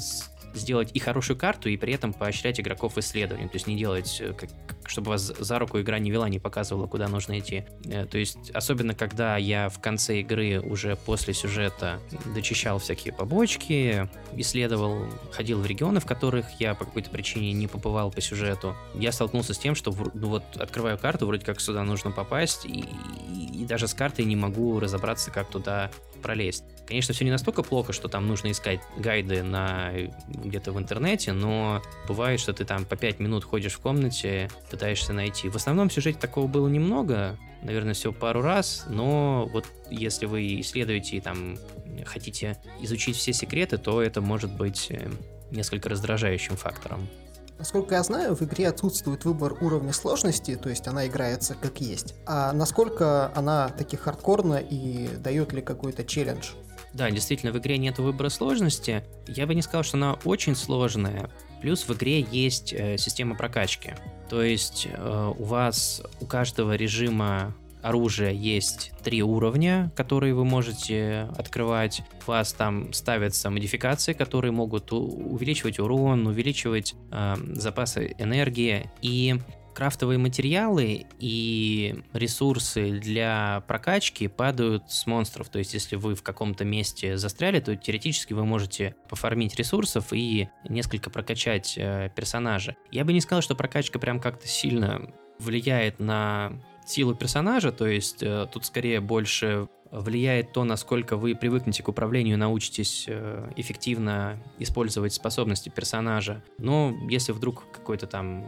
сделать 0.55 0.91
и 0.95 0.99
хорошую 0.99 1.37
карту, 1.37 1.69
и 1.69 1.77
при 1.77 1.93
этом 1.93 2.13
поощрять 2.13 2.61
игроков 2.61 2.99
исследованием. 2.99 3.49
То 3.49 3.57
есть 3.57 3.67
не 3.67 3.77
делать, 3.77 4.21
э, 4.21 4.33
как, 4.33 4.51
чтобы 4.87 5.11
вас 5.11 5.23
за 5.23 5.59
руку 5.59 5.81
игра 5.81 5.99
не 5.99 6.11
вела, 6.11 6.29
не 6.29 6.39
показывала, 6.39 6.87
куда 6.87 7.09
нужно 7.09 7.39
идти. 7.39 7.65
Э, 7.85 8.07
то 8.07 8.19
есть, 8.19 8.51
особенно 8.51 8.95
когда 8.95 9.37
я 9.37 9.69
в 9.69 9.81
конце 9.81 10.21
игры 10.21 10.61
уже 10.61 10.97
после 10.97 11.35
сюжета 11.35 12.01
дочищал 12.35 12.79
всякие 12.79 13.13
побочки, 13.13 14.09
исследовал, 14.35 15.07
ходил 15.33 15.61
в 15.61 15.67
регионы, 15.67 16.01
в 16.01 16.07
которых 16.07 16.47
я 16.59 16.75
по 16.75 16.85
какой-то 16.85 17.11
причине 17.11 17.53
не 17.53 17.67
побывал 17.67 18.11
по 18.11 18.21
сюжету, 18.21 18.77
я 18.95 19.13
столкнулся 19.13 19.55
с 19.55 19.59
тем, 19.59 19.75
что 19.75 19.95
ну 20.15 20.29
вот 20.29 20.45
открываю 20.57 20.99
карту, 20.99 21.27
вроде 21.27 21.45
как 21.45 21.61
сюда 21.61 21.85
нужно 21.85 22.11
попасть, 22.11 22.65
и, 22.65 22.85
и, 23.29 23.63
и 23.63 23.65
даже 23.65 23.89
с 23.89 23.95
картой 23.95 24.25
не 24.25 24.37
могу 24.37 24.81
разобраться, 24.81 25.31
как 25.31 25.49
туда 25.49 25.91
пролезть. 26.23 26.65
Конечно, 26.91 27.15
все 27.15 27.25
не 27.25 27.31
настолько 27.31 27.63
плохо, 27.63 27.93
что 27.93 28.09
там 28.09 28.27
нужно 28.27 28.51
искать 28.51 28.81
гайды 28.99 29.45
на 29.45 29.93
где-то 30.27 30.73
в 30.73 30.79
интернете, 30.79 31.33
но 31.33 31.81
бывает, 32.09 32.41
что 32.41 32.53
ты 32.53 32.65
там 32.65 32.85
по 32.85 32.97
5 32.97 33.21
минут 33.21 33.45
ходишь 33.45 33.75
в 33.75 33.79
комнате, 33.79 34.51
пытаешься 34.73 35.13
найти. 35.13 35.49
В 35.49 35.55
основном 35.55 35.89
в 35.89 35.93
сюжете 35.93 36.19
такого 36.19 36.49
было 36.49 36.67
немного, 36.67 37.39
наверное, 37.63 37.95
всего 37.95 38.13
пару 38.13 38.43
раз, 38.43 38.87
но 38.89 39.49
вот 39.53 39.67
если 39.89 40.27
вы 40.27 40.61
исследуете 40.63 41.19
и 41.19 41.21
там 41.21 41.59
хотите 42.07 42.57
изучить 42.81 43.15
все 43.15 43.33
секреты, 43.33 43.79
то 43.79 44.03
это 44.03 44.21
может 44.21 44.53
быть 44.53 44.89
э, 44.91 45.09
несколько 45.53 45.89
раздражающим 45.91 46.57
фактором. 46.57 47.09
Насколько 47.57 47.95
я 47.95 48.03
знаю, 48.03 48.35
в 48.35 48.43
игре 48.43 48.69
отсутствует 48.69 49.25
выбор 49.25 49.55
уровня 49.61 49.93
сложности, 49.93 50.57
то 50.57 50.71
есть 50.71 50.89
она 50.89 51.07
играется 51.07 51.55
как 51.55 51.81
есть. 51.81 52.17
А 52.27 52.53
насколько 52.53 53.31
она 53.37 53.69
таки 53.69 53.97
хардкорна 53.97 54.57
и 54.57 55.07
дает 55.19 55.53
ли 55.53 55.63
какой-то 55.63 56.03
челлендж? 56.03 56.53
Да, 56.93 57.11
действительно, 57.11 57.53
в 57.53 57.59
игре 57.59 57.79
нет 57.79 57.99
выбора 57.99 58.29
сложности. 58.29 59.05
Я 59.29 59.47
бы 59.47 59.55
не 59.55 59.63
сказал, 59.63 59.85
что 59.85 59.97
она 59.97 60.19
очень 60.25 60.57
сложная. 60.57 61.31
Плюс 61.61 61.87
в 61.87 61.93
игре 61.95 62.21
есть 62.21 62.73
э, 62.73 62.97
система 62.99 63.37
прокачки. 63.37 63.95
То 64.29 64.43
есть 64.43 64.89
э, 64.91 65.33
у 65.39 65.45
вас 65.45 66.03
у 66.21 66.27
каждого 66.27 66.75
режима 66.75 67.55
оружия 67.83 68.31
есть 68.31 68.93
три 69.03 69.23
уровня, 69.23 69.93
которые 69.97 70.35
вы 70.35 70.45
можете 70.45 71.29
открывать. 71.37 72.03
У 72.27 72.31
вас 72.31 72.53
там 72.53 72.93
ставятся 72.93 73.51
модификации, 73.51 74.13
которые 74.13 74.53
могут 74.53 74.93
увеличивать 74.93 75.79
урон, 75.79 76.27
увеличивать 76.27 76.95
э, 77.13 77.37
запасы 77.55 78.15
энергии. 78.19 78.91
И 79.03 79.37
крафтовые 79.81 80.19
материалы 80.19 81.07
и 81.19 82.05
ресурсы 82.13 83.01
для 83.01 83.65
прокачки 83.67 84.29
падают 84.29 84.93
с 84.93 85.07
монстров. 85.07 85.49
То 85.49 85.59
есть, 85.59 85.73
если 85.73 85.97
вы 85.97 86.15
в 86.15 86.23
каком-то 86.23 86.67
месте 86.67 87.17
застряли, 87.17 87.61
то 87.61 87.75
теоретически 87.75 88.35
вы 88.35 88.45
можете 88.45 88.95
пофармить 89.09 89.57
ресурсов 89.57 90.13
и 90.13 90.51
несколько 90.69 91.09
прокачать 91.09 91.79
э, 91.79 92.11
персонажа. 92.15 92.77
Я 92.91 93.07
бы 93.07 93.15
не 93.15 93.23
сказал, 93.23 93.41
что 93.41 93.55
прокачка 93.55 93.99
прям 93.99 94.21
как-то 94.21 94.47
сильно 94.47 95.15
влияет 95.39 95.99
на 95.99 96.53
силу 96.85 97.15
персонажа, 97.15 97.73
то 97.73 97.87
есть 97.87 98.23
э, 98.23 98.49
тут 98.53 98.67
скорее 98.67 99.01
больше 99.01 99.67
влияет 99.91 100.53
то, 100.53 100.65
насколько 100.65 101.17
вы 101.17 101.35
привыкнете 101.35 101.83
к 101.83 101.89
управлению, 101.89 102.37
научитесь 102.37 103.07
э, 103.09 103.51
эффективно 103.57 104.43
использовать 104.59 105.15
способности 105.15 105.71
персонажа. 105.71 106.45
Но 106.59 106.95
если 107.09 107.33
вдруг 107.33 107.65
какой-то 107.73 108.07
там 108.07 108.45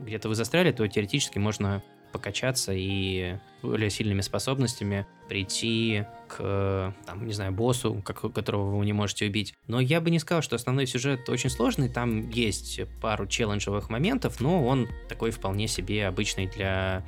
где-то 0.00 0.28
вы 0.28 0.34
застряли, 0.34 0.72
то 0.72 0.86
теоретически 0.86 1.38
можно 1.38 1.82
покачаться 2.14 2.72
и 2.72 3.38
более 3.60 3.90
сильными 3.90 4.20
способностями 4.20 5.04
прийти 5.28 6.04
к, 6.28 6.94
там, 7.06 7.26
не 7.26 7.32
знаю, 7.32 7.50
боссу, 7.50 8.00
как, 8.04 8.32
которого 8.32 8.76
вы 8.76 8.84
не 8.84 8.92
можете 8.92 9.26
убить. 9.26 9.52
Но 9.66 9.80
я 9.80 10.00
бы 10.00 10.10
не 10.10 10.20
сказал, 10.20 10.40
что 10.40 10.54
основной 10.54 10.86
сюжет 10.86 11.28
очень 11.28 11.50
сложный, 11.50 11.88
там 11.88 12.30
есть 12.30 12.80
пару 13.00 13.26
челленджевых 13.26 13.90
моментов, 13.90 14.40
но 14.40 14.64
он 14.64 14.88
такой 15.08 15.32
вполне 15.32 15.66
себе 15.66 16.06
обычный 16.06 16.46
для 16.46 17.04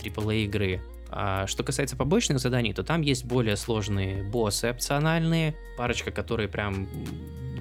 AAA 0.00 0.44
игры. 0.44 0.80
А 1.10 1.48
что 1.48 1.64
касается 1.64 1.96
побочных 1.96 2.38
заданий, 2.38 2.72
то 2.72 2.84
там 2.84 3.02
есть 3.02 3.24
более 3.24 3.56
сложные 3.56 4.22
боссы 4.22 4.70
опциональные, 4.70 5.56
парочка, 5.76 6.12
которые 6.12 6.48
прям 6.48 6.88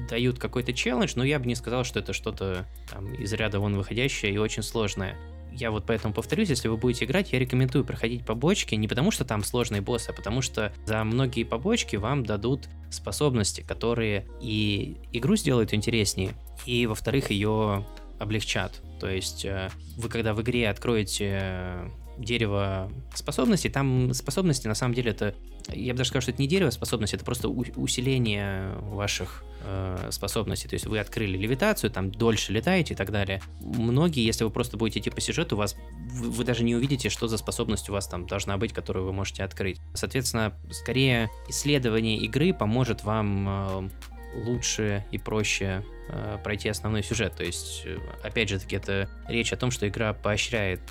дают 0.10 0.40
какой-то 0.40 0.74
челлендж, 0.74 1.14
но 1.16 1.24
я 1.24 1.40
бы 1.40 1.46
не 1.46 1.56
сказал, 1.56 1.84
что 1.84 2.00
это 2.00 2.14
что-то 2.14 2.66
там 2.90 3.14
из 3.14 3.32
ряда 3.34 3.60
вон 3.60 3.76
выходящее 3.76 4.34
и 4.34 4.38
очень 4.38 4.64
сложное. 4.64 5.18
Я 5.56 5.70
вот 5.70 5.86
поэтому 5.86 6.14
повторюсь, 6.14 6.50
если 6.50 6.68
вы 6.68 6.78
будете 6.78 7.06
играть, 7.06 7.32
я 7.32 7.40
рекомендую 7.40 7.86
проходить 7.86 8.26
побочки 8.26 8.74
не 8.74 8.88
потому, 8.88 9.12
что 9.12 9.24
там 9.24 9.44
сложные 9.44 9.82
боссы, 9.82 10.10
а 10.10 10.14
потому 10.14 10.42
что 10.42 10.74
за 10.86 11.04
многие 11.04 11.44
побочки 11.44 11.96
вам 11.96 12.26
дадут 12.26 12.68
способности, 12.90 13.62
которые 13.62 14.28
и 14.42 14.98
игру 15.12 15.36
сделают 15.36 15.74
интереснее, 15.74 16.34
и, 16.66 16.88
во-вторых, 16.88 17.30
ее 17.30 17.86
облегчат. 18.20 18.82
То 19.00 19.10
есть 19.10 19.46
э, 19.46 19.70
вы, 19.98 20.10
когда 20.10 20.34
в 20.34 20.42
игре 20.42 20.70
откроете 20.70 21.92
дерево 22.18 22.92
способностей. 23.14 23.70
Там 23.70 24.14
способности, 24.14 24.68
на 24.68 24.76
самом 24.76 24.94
деле, 24.94 25.12
это, 25.12 25.36
я 25.70 25.94
бы 25.94 25.98
даже 25.98 26.10
сказал, 26.10 26.22
что 26.22 26.32
это 26.32 26.42
не 26.42 26.48
дерево 26.48 26.70
способностей, 26.70 27.16
это 27.16 27.26
просто 27.26 27.48
усиление 27.48 28.74
ваших 28.80 29.44
э, 29.62 30.10
способностей. 30.12 30.68
То 30.68 30.76
есть 30.76 30.86
вы 30.86 31.00
открыли 31.00 31.38
левитацию, 31.38 31.92
там 31.92 32.12
дольше 32.12 32.52
летаете 32.52 32.94
и 32.94 32.98
так 32.98 33.12
далее. 33.12 33.42
Многие, 33.62 34.26
если 34.26 34.44
вы 34.44 34.50
просто 34.50 34.78
будете 34.78 35.00
идти 35.00 35.10
по 35.10 35.22
сюжету, 35.22 35.56
вас, 35.58 35.76
вы, 36.12 36.32
вы 36.32 36.44
даже 36.44 36.64
не 36.64 36.76
увидите, 36.76 37.10
что 37.10 37.28
за 37.28 37.38
способность 37.38 37.90
у 37.90 37.94
вас 37.94 38.08
там 38.08 38.28
должна 38.28 38.58
быть, 38.58 38.74
которую 38.74 39.06
вы 39.06 39.14
можете 39.14 39.44
открыть. 39.44 39.80
Соответственно, 39.94 40.54
скорее 40.72 41.30
исследование 41.48 42.18
игры 42.18 42.54
поможет 42.54 43.04
вам 43.04 43.48
э, 43.48 43.90
лучше 44.36 45.06
и 45.12 45.18
проще 45.18 45.84
э, 46.10 46.38
пройти 46.44 46.70
основной 46.70 47.04
сюжет. 47.04 47.36
То 47.36 47.44
есть, 47.44 47.84
э, 47.86 47.98
опять 48.24 48.50
же 48.50 48.60
таки, 48.60 48.76
это 48.76 49.10
речь 49.28 49.54
о 49.54 49.58
том, 49.58 49.72
что 49.72 49.88
игра 49.88 50.14
поощряет 50.14 50.82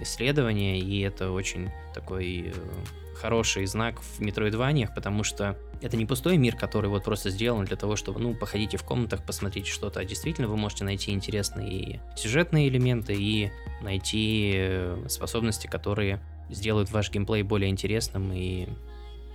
исследования, 0.00 0.78
и 0.78 1.00
это 1.00 1.30
очень 1.30 1.70
такой 1.94 2.52
э, 2.54 3.14
хороший 3.14 3.66
знак 3.66 4.00
в 4.00 4.20
метроидваниях, 4.20 4.94
потому 4.94 5.24
что 5.24 5.58
это 5.80 5.96
не 5.96 6.06
пустой 6.06 6.36
мир, 6.36 6.56
который 6.56 6.88
вот 6.88 7.04
просто 7.04 7.30
сделан 7.30 7.64
для 7.64 7.76
того, 7.76 7.96
чтобы, 7.96 8.20
ну, 8.20 8.34
походите 8.34 8.76
в 8.76 8.84
комнатах, 8.84 9.24
посмотрите 9.24 9.70
что-то, 9.70 10.00
а 10.00 10.04
действительно 10.04 10.48
вы 10.48 10.56
можете 10.56 10.84
найти 10.84 11.12
интересные 11.12 12.00
сюжетные 12.16 12.68
элементы 12.68 13.14
и 13.14 13.50
найти 13.82 14.52
э, 14.56 15.06
способности, 15.08 15.66
которые 15.66 16.20
сделают 16.50 16.90
ваш 16.90 17.10
геймплей 17.10 17.42
более 17.42 17.70
интересным 17.70 18.32
и, 18.32 18.68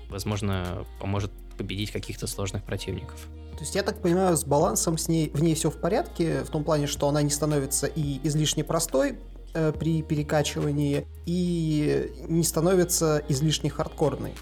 возможно, 0.10 0.86
поможет 0.99 1.32
победить 1.58 1.91
каких-то 1.91 2.28
сложных 2.28 2.63
противников. 2.63 3.28
То 3.54 3.60
есть 3.60 3.76
я 3.76 3.84
так 3.84 4.02
понимаю, 4.02 4.36
с 4.36 4.43
балансом 4.43 4.97
с 4.97 5.08
ней, 5.08 5.30
в 5.32 5.43
ней 5.43 5.54
все 5.54 5.69
в 5.69 5.80
порядке, 5.80 6.43
в 6.43 6.49
том 6.49 6.63
плане, 6.63 6.88
что 6.88 7.08
она 7.08 7.21
не 7.21 7.30
становится 7.30 7.86
и 7.86 8.19
излишне 8.28 8.63
простой, 8.63 9.19
при 9.53 10.01
перекачивании 10.01 11.05
и 11.25 12.11
не 12.27 12.43
становится 12.43 13.23
излишне 13.29 13.69
хардкорной. 13.69 14.33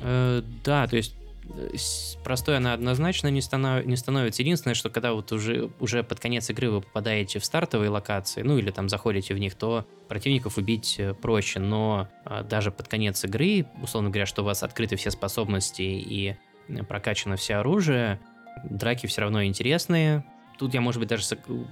Э, 0.00 0.42
да, 0.64 0.86
то 0.86 0.96
есть 0.96 1.14
э, 1.48 1.76
простой 2.22 2.56
она 2.56 2.74
однозначно 2.74 3.28
не, 3.28 3.40
станов... 3.40 3.84
не 3.84 3.96
становится. 3.96 4.42
Единственное, 4.42 4.74
что 4.74 4.90
когда 4.90 5.12
вот 5.12 5.32
уже, 5.32 5.70
уже 5.80 6.02
под 6.02 6.20
конец 6.20 6.48
игры 6.50 6.70
вы 6.70 6.80
попадаете 6.82 7.38
в 7.38 7.44
стартовые 7.44 7.90
локации, 7.90 8.42
ну 8.42 8.58
или 8.58 8.70
там 8.70 8.88
заходите 8.88 9.34
в 9.34 9.38
них, 9.38 9.54
то 9.54 9.86
противников 10.08 10.58
убить 10.58 10.96
э, 10.98 11.14
проще, 11.14 11.58
но 11.60 12.08
а, 12.24 12.42
даже 12.42 12.70
под 12.70 12.88
конец 12.88 13.24
игры, 13.24 13.66
условно 13.82 14.10
говоря, 14.10 14.26
что 14.26 14.42
у 14.42 14.44
вас 14.44 14.62
открыты 14.62 14.96
все 14.96 15.10
способности 15.10 15.82
и 15.82 16.36
прокачано 16.86 17.36
все 17.36 17.56
оружие, 17.56 18.20
драки 18.64 19.06
все 19.06 19.22
равно 19.22 19.44
интересные, 19.44 20.24
Тут 20.58 20.74
я, 20.74 20.80
может 20.80 20.98
быть, 20.98 21.08
даже, 21.08 21.24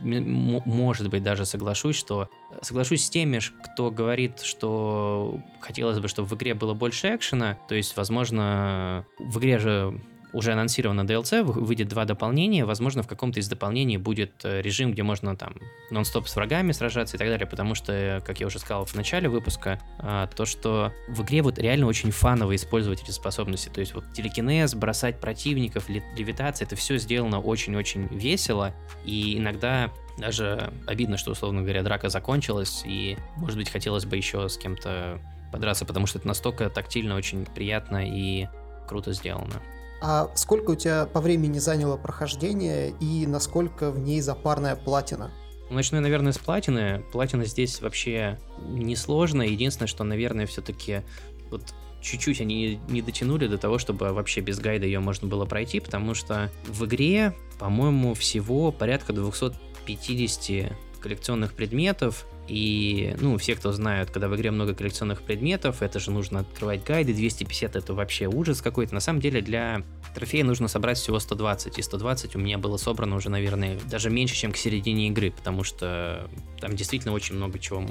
может 0.03 1.09
быть, 1.09 1.22
даже 1.22 1.44
соглашусь, 1.44 1.96
что 1.96 2.29
соглашусь 2.62 3.05
с 3.05 3.11
теми, 3.11 3.40
кто 3.64 3.90
говорит, 3.90 4.40
что 4.40 5.40
хотелось 5.61 5.99
бы, 5.99 6.09
чтобы 6.09 6.29
в 6.29 6.35
игре 6.35 6.55
было 6.55 6.75
больше 6.75 7.14
экшена. 7.14 7.59
То 7.68 7.75
есть, 7.75 7.96
возможно, 7.96 9.05
в 9.18 9.38
игре 9.38 9.59
же 9.59 10.01
уже 10.37 10.53
анонсировано 10.53 11.01
DLC, 11.01 11.42
выйдет 11.42 11.88
два 11.88 12.05
дополнения, 12.05 12.66
возможно, 12.66 13.03
в 13.03 13.09
каком-то 13.09 13.40
из 13.40 13.49
дополнений 13.49 13.96
будет 13.96 14.44
э, 14.44 14.61
режим, 14.61 14.92
где 14.92 15.03
можно 15.03 15.35
там 15.35 15.55
нон-стоп 15.90 16.29
с 16.29 16.37
врагами 16.37 16.72
сражаться 16.72 17.16
и 17.16 17.18
так 17.18 17.29
далее, 17.29 17.46
потому 17.46 17.75
что, 17.75 18.22
как 18.25 18.38
я 18.38 18.46
уже 18.46 18.59
сказал 18.59 18.85
в 18.85 18.94
начале 18.94 19.31
выпуска, 19.31 19.81
а, 19.99 20.27
то, 20.27 20.44
что 20.44 20.92
в 21.09 21.22
игре 21.22 21.40
вот 21.40 21.59
реально 21.59 21.87
очень 21.87 22.11
фаново 22.11 22.55
использовать 22.55 23.03
эти 23.03 23.12
способности, 23.12 23.70
то 23.70 23.81
есть 23.81 23.94
вот 23.94 24.05
телекинез, 24.12 24.75
бросать 24.75 25.20
противников, 25.20 25.88
левитация, 25.88 26.66
это 26.66 26.77
все 26.77 26.99
сделано 26.99 27.40
очень-очень 27.40 28.07
весело, 28.09 28.75
и 29.07 29.38
иногда 29.38 29.90
даже 30.18 30.70
обидно, 30.87 31.16
что, 31.16 31.31
условно 31.31 31.62
говоря, 31.62 31.83
драка 31.83 32.11
закончилась, 32.11 32.83
и, 32.85 33.16
может 33.37 33.57
быть, 33.57 33.70
хотелось 33.70 34.05
бы 34.05 34.16
еще 34.16 34.51
с 34.51 34.59
кем-то 34.59 35.18
подраться, 35.51 35.87
потому 35.87 36.07
что 36.07 36.18
это 36.18 36.29
настолько 36.29 36.68
тактильно, 36.68 37.16
очень 37.16 37.46
приятно 37.46 38.07
и 38.07 38.49
круто 38.87 39.12
сделано. 39.12 39.62
А 40.00 40.30
сколько 40.35 40.72
у 40.72 40.74
тебя 40.74 41.06
по 41.06 41.20
времени 41.20 41.59
заняло 41.59 41.96
прохождение 41.96 42.94
и 43.00 43.26
насколько 43.26 43.90
в 43.90 43.98
ней 43.98 44.20
запарная 44.20 44.76
платина? 44.76 45.30
Начну 45.70 45.96
я, 45.96 46.02
наверное, 46.02 46.32
с 46.32 46.38
платины. 46.38 47.04
Платина 47.12 47.44
здесь 47.44 47.80
вообще 47.80 48.38
несложно. 48.68 49.42
Единственное, 49.42 49.88
что, 49.88 50.05
наверное, 50.05 50.47
все-таки 50.47 51.03
вот 51.51 51.62
чуть-чуть 52.01 52.40
они 52.40 52.80
не 52.88 53.03
дотянули 53.03 53.49
до 53.49 53.59
того, 53.59 53.78
чтобы 53.78 54.12
вообще 54.12 54.40
без 54.40 54.59
гайда 54.59 54.86
ее 54.86 55.01
можно 55.01 55.26
было 55.26 55.44
пройти, 55.44 55.80
потому 55.80 56.14
что 56.14 56.51
в 56.66 56.84
игре, 56.84 57.34
по-моему, 57.59 58.14
всего 58.14 58.70
порядка 58.70 59.12
250 59.12 60.72
коллекционных 61.01 61.53
предметов, 61.55 62.26
и, 62.49 63.14
ну, 63.20 63.36
все, 63.38 63.55
кто 63.55 63.72
знают, 63.72 64.11
когда 64.11 64.28
в 64.28 64.36
игре 64.36 64.51
много 64.51 64.74
коллекционных 64.74 65.22
предметов, 65.22 65.82
это 65.82 65.99
же 65.99 66.11
нужно 66.11 66.40
открывать 66.40 66.84
гайды, 66.84 67.12
250 67.12 67.76
это 67.76 67.94
вообще 67.94 68.26
ужас 68.26 68.62
какой-то. 68.62 68.94
На 68.94 69.01
самом 69.01 69.20
деле 69.20 69.40
для 69.40 69.82
трофея 70.14 70.44
нужно 70.44 70.68
собрать 70.68 70.99
всего 70.99 71.18
120, 71.18 71.78
и 71.78 71.82
120 71.82 72.36
у 72.36 72.38
меня 72.38 72.59
было 72.59 72.76
собрано 72.76 73.16
уже, 73.16 73.28
наверное, 73.28 73.78
даже 73.90 74.11
меньше, 74.11 74.34
чем 74.34 74.53
к 74.53 74.57
середине 74.57 75.09
игры, 75.09 75.30
потому 75.30 75.64
что 75.64 76.30
там 76.61 76.76
действительно 76.76 77.12
очень 77.12 77.34
много 77.34 77.59
чего 77.59 77.84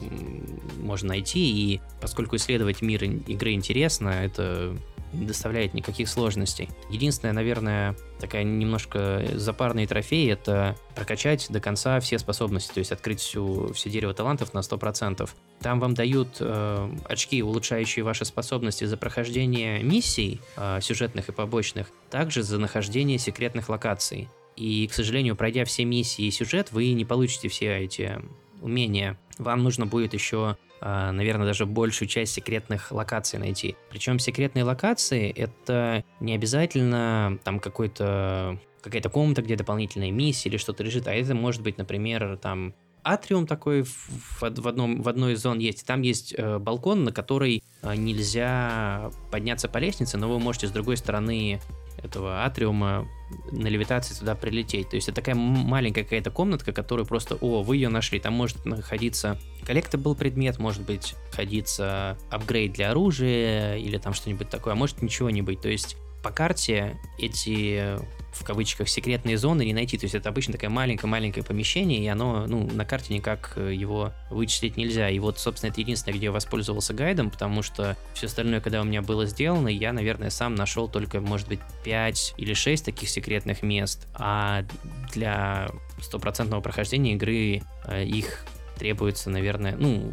можно 0.80 1.10
найти, 1.10 1.40
и 1.40 1.82
поскольку 2.02 2.36
исследовать 2.36 2.82
мир 2.82 3.04
игры 3.04 3.52
интересно, 3.52 4.10
это 4.10 4.78
не 5.16 5.26
доставляет 5.26 5.74
никаких 5.74 6.08
сложностей. 6.10 6.70
Единственное, 6.90 7.34
наверное, 7.34 7.96
такая 8.20 8.44
немножко 8.44 9.24
запарный 9.34 9.88
трофей— 9.88 10.32
это 10.32 10.76
прокачать 10.96 11.48
до 11.50 11.60
конца 11.60 12.00
все 12.00 12.20
способности, 12.20 12.74
то 12.74 12.80
есть 12.80 12.92
открыть 12.92 13.20
всю, 13.20 13.74
все 13.74 13.90
дерево 13.90 14.14
талантов 14.14 14.54
на 14.54 14.60
100%. 14.60 15.30
Там 15.60 15.80
вам 15.80 15.94
дают 15.94 16.38
э, 16.40 16.90
очки, 17.06 17.42
улучшающие 17.42 18.04
ваши 18.04 18.26
способности 18.26 18.86
за 18.86 18.98
прохождение 18.98 19.82
миссий 19.82 20.42
э, 20.58 20.80
сюжетных 20.82 21.30
и 21.30 21.32
побочных, 21.32 21.88
также 22.10 22.44
за 22.44 22.60
нахождение 22.60 23.18
секретных 23.18 23.70
локаций. 23.70 24.30
И, 24.56 24.88
к 24.88 24.94
сожалению, 24.94 25.36
пройдя 25.36 25.66
все 25.66 25.84
миссии 25.86 26.26
и 26.26 26.32
сюжет, 26.32 26.72
вы 26.72 26.92
не 26.94 27.04
получите 27.04 27.50
все 27.50 27.78
эти 27.78 28.22
умения. 28.62 29.18
Вам 29.38 29.64
нужно 29.64 29.86
будет 29.86 30.14
еще 30.14 30.58
наверное, 30.82 31.48
даже 31.48 31.66
большую 31.66 32.08
часть 32.08 32.34
секретных 32.34 32.92
локаций 32.92 33.40
найти. 33.40 33.76
Причем 33.90 34.20
секретные 34.20 34.64
локации— 34.64 35.30
это 35.36 36.04
не 36.20 36.36
обязательно 36.36 37.40
там 37.44 37.60
какой-то 37.60 38.60
какая-то 38.82 39.10
комната, 39.10 39.42
где 39.42 39.56
дополнительная 39.56 40.12
миссия 40.12 40.50
или 40.50 40.58
что-то 40.58 40.84
лежит, 40.84 41.08
а 41.08 41.14
это 41.14 41.34
может 41.34 41.64
быть, 41.64 41.80
например, 41.80 42.38
там 42.38 42.76
атриум 43.06 43.48
такой 43.48 43.84
в, 43.84 44.40
в, 44.42 44.68
одном, 44.68 45.02
в 45.02 45.08
одной 45.08 45.34
из 45.34 45.42
зон 45.42 45.60
есть. 45.60 45.86
Там 45.86 46.02
есть 46.02 46.34
э, 46.38 46.58
балкон, 46.58 47.04
на 47.04 47.12
который 47.12 47.64
э, 47.82 47.96
нельзя 47.96 49.12
подняться 49.32 49.70
по 49.70 49.78
лестнице, 49.78 50.18
но 50.18 50.28
вы 50.28 50.40
можете 50.40 50.68
с 50.68 50.72
другой 50.72 50.98
стороны 50.98 51.62
этого 52.04 52.44
атриума 52.44 53.08
на 53.52 53.68
левитации 53.68 54.14
туда 54.14 54.36
прилететь. 54.36 54.90
То 54.90 54.96
есть 54.96 55.08
это 55.08 55.16
такая 55.16 55.36
маленькая 55.36 56.04
какая-то 56.04 56.32
комнатка, 56.32 56.72
которую 56.72 57.06
просто, 57.06 57.36
о, 57.36 57.64
вы 57.64 57.78
ее 57.78 57.90
нашли, 57.90 58.20
там 58.20 58.34
может 58.34 58.66
находиться 58.66 59.40
collectable 59.66 60.16
предмет, 60.16 60.60
может 60.60 60.84
быть, 60.84 61.16
находиться 61.32 62.18
апгрейд 62.30 62.74
для 62.74 62.92
оружия 62.92 63.78
или 63.78 63.98
там 63.98 64.14
что-нибудь 64.14 64.50
такое, 64.50 64.74
а 64.74 64.76
может 64.76 65.02
ничего 65.02 65.30
не 65.30 65.42
быть. 65.42 65.62
То 65.62 65.70
есть 65.70 65.98
по 66.26 66.32
карте 66.32 66.98
эти 67.20 68.00
в 68.32 68.44
кавычках 68.44 68.90
секретные 68.90 69.38
зоны 69.38 69.64
не 69.64 69.76
найти. 69.76 69.96
То 69.96 70.06
есть 70.06 70.16
это 70.16 70.30
обычно 70.30 70.54
такое 70.54 70.72
маленькое-маленькое 70.72 71.46
помещение, 71.46 72.04
и 72.04 72.08
оно, 72.08 72.48
ну, 72.48 72.68
на 72.68 72.84
карте 72.84 73.14
никак 73.14 73.54
э, 73.58 73.72
его 73.76 74.12
вычислить 74.32 74.76
нельзя. 74.76 75.08
И 75.08 75.20
вот, 75.20 75.38
собственно, 75.38 75.70
это 75.70 75.82
единственное, 75.82 76.18
где 76.18 76.26
я 76.26 76.32
воспользовался 76.32 76.96
гайдом, 76.96 77.30
потому 77.30 77.62
что 77.62 77.96
все 78.16 78.26
остальное, 78.26 78.60
когда 78.60 78.82
у 78.82 78.86
меня 78.86 79.04
было 79.04 79.28
сделано, 79.28 79.68
я, 79.68 79.94
наверное, 79.94 80.32
сам 80.32 80.56
нашел 80.56 80.90
только, 80.90 81.22
может 81.22 81.48
быть, 81.48 81.60
5 81.84 82.34
или 82.38 82.56
6 82.56 82.84
таких 82.86 83.08
секретных 83.08 83.62
мест, 83.62 84.08
а 84.16 84.66
для 85.14 85.70
стопроцентного 86.02 86.60
прохождения 86.60 87.14
игры 87.14 87.62
э, 87.86 88.04
их 88.04 88.46
требуется, 88.80 89.30
наверное, 89.30 89.76
ну, 89.78 90.12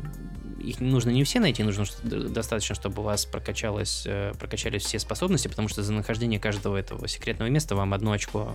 их 0.63 0.81
нужно 0.81 1.11
не 1.11 1.25
все 1.25 1.41
найти, 1.41 1.63
нужно 1.63 1.85
достаточно, 2.03 2.75
чтобы 2.75 3.03
у 3.03 3.05
вас 3.05 3.27
прокачалось, 3.27 4.05
э, 4.07 4.33
прокачались 4.39 4.85
все 4.85 4.99
способности, 4.99 5.49
потому 5.49 5.69
что 5.69 5.83
за 5.83 5.93
нахождение 5.93 6.39
каждого 6.41 6.77
этого 6.77 7.09
секретного 7.09 7.49
места 7.49 7.75
вам 7.75 7.95
одно 7.95 8.13
очко 8.13 8.55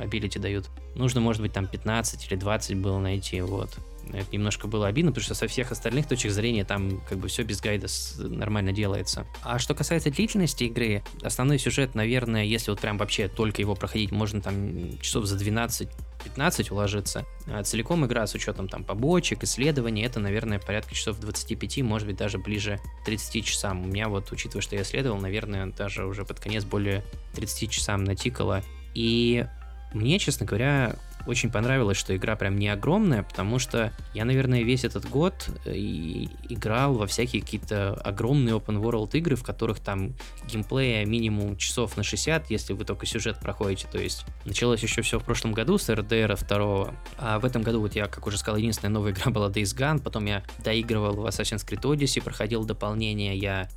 абилити 0.00 0.38
дают. 0.38 0.68
Нужно, 0.94 1.20
может 1.20 1.42
быть, 1.42 1.52
там 1.52 1.66
15 1.66 2.26
или 2.30 2.38
20 2.38 2.76
было 2.76 2.98
найти, 2.98 3.40
вот. 3.40 3.70
Это 4.12 4.26
немножко 4.32 4.66
было 4.66 4.86
обидно, 4.86 5.10
потому 5.10 5.24
что 5.24 5.34
со 5.34 5.46
всех 5.46 5.72
остальных 5.72 6.06
точек 6.06 6.32
зрения 6.32 6.64
там 6.64 7.00
как 7.08 7.18
бы 7.18 7.28
все 7.28 7.42
без 7.42 7.60
гайда 7.60 7.86
нормально 8.18 8.72
делается. 8.72 9.26
А 9.42 9.58
что 9.58 9.74
касается 9.74 10.10
длительности 10.10 10.64
игры, 10.64 11.02
основной 11.22 11.58
сюжет, 11.58 11.94
наверное, 11.94 12.44
если 12.44 12.70
вот 12.70 12.80
прям 12.80 12.98
вообще 12.98 13.28
только 13.28 13.62
его 13.62 13.74
проходить, 13.74 14.10
можно 14.10 14.40
там 14.40 14.98
часов 15.00 15.26
за 15.26 15.36
12 15.36 15.88
15 16.24 16.70
уложиться. 16.70 17.24
А 17.46 17.62
целиком 17.62 18.04
игра 18.04 18.26
с 18.26 18.34
учетом 18.34 18.68
там 18.68 18.84
побочек, 18.84 19.42
исследований, 19.44 20.02
это, 20.02 20.20
наверное, 20.20 20.58
порядка 20.58 20.94
часов 20.94 21.18
25, 21.18 21.78
может 21.78 22.06
быть, 22.06 22.16
даже 22.16 22.38
ближе 22.38 22.78
к 23.02 23.06
30 23.06 23.44
часам. 23.44 23.82
У 23.82 23.86
меня 23.86 24.08
вот, 24.08 24.30
учитывая, 24.30 24.62
что 24.62 24.76
я 24.76 24.82
исследовал, 24.82 25.18
наверное, 25.18 25.66
даже 25.66 26.06
уже 26.06 26.24
под 26.24 26.40
конец 26.40 26.64
более 26.64 27.04
30 27.34 27.70
часам 27.70 28.04
натикало. 28.04 28.62
И 28.94 29.46
мне, 29.92 30.18
честно 30.18 30.46
говоря, 30.46 30.96
очень 31.26 31.50
понравилось, 31.50 31.96
что 31.96 32.16
игра 32.16 32.36
прям 32.36 32.58
не 32.58 32.68
огромная, 32.68 33.22
потому 33.22 33.58
что 33.58 33.92
я, 34.14 34.24
наверное, 34.24 34.62
весь 34.62 34.84
этот 34.84 35.08
год 35.08 35.48
э, 35.64 35.74
и 35.74 36.28
играл 36.48 36.94
во 36.94 37.06
всякие 37.06 37.42
какие-то 37.42 37.94
огромные 37.94 38.54
open 38.56 38.80
world 38.80 39.10
игры, 39.14 39.36
в 39.36 39.42
которых 39.42 39.80
там 39.80 40.14
геймплея 40.46 41.04
минимум 41.04 41.56
часов 41.56 41.96
на 41.96 42.02
60, 42.02 42.50
если 42.50 42.72
вы 42.72 42.84
только 42.84 43.06
сюжет 43.06 43.38
проходите. 43.40 43.86
То 43.90 43.98
есть 43.98 44.24
началось 44.44 44.82
еще 44.82 45.02
все 45.02 45.18
в 45.18 45.24
прошлом 45.24 45.52
году 45.52 45.78
с 45.78 45.88
RDR 45.88 46.38
2, 46.46 46.94
а 47.18 47.38
в 47.38 47.44
этом 47.44 47.62
году, 47.62 47.80
вот 47.80 47.94
я, 47.94 48.06
как 48.06 48.26
уже 48.26 48.38
сказал, 48.38 48.58
единственная 48.58 48.92
новая 48.92 49.12
игра 49.12 49.30
была 49.30 49.48
Days 49.48 49.76
Gone, 49.76 50.00
потом 50.00 50.26
я 50.26 50.42
доигрывал 50.64 51.14
в 51.14 51.26
Assassin's 51.26 51.66
Creed 51.66 51.82
Odyssey, 51.82 52.22
проходил 52.22 52.64
дополнение, 52.64 53.36
я 53.36 53.68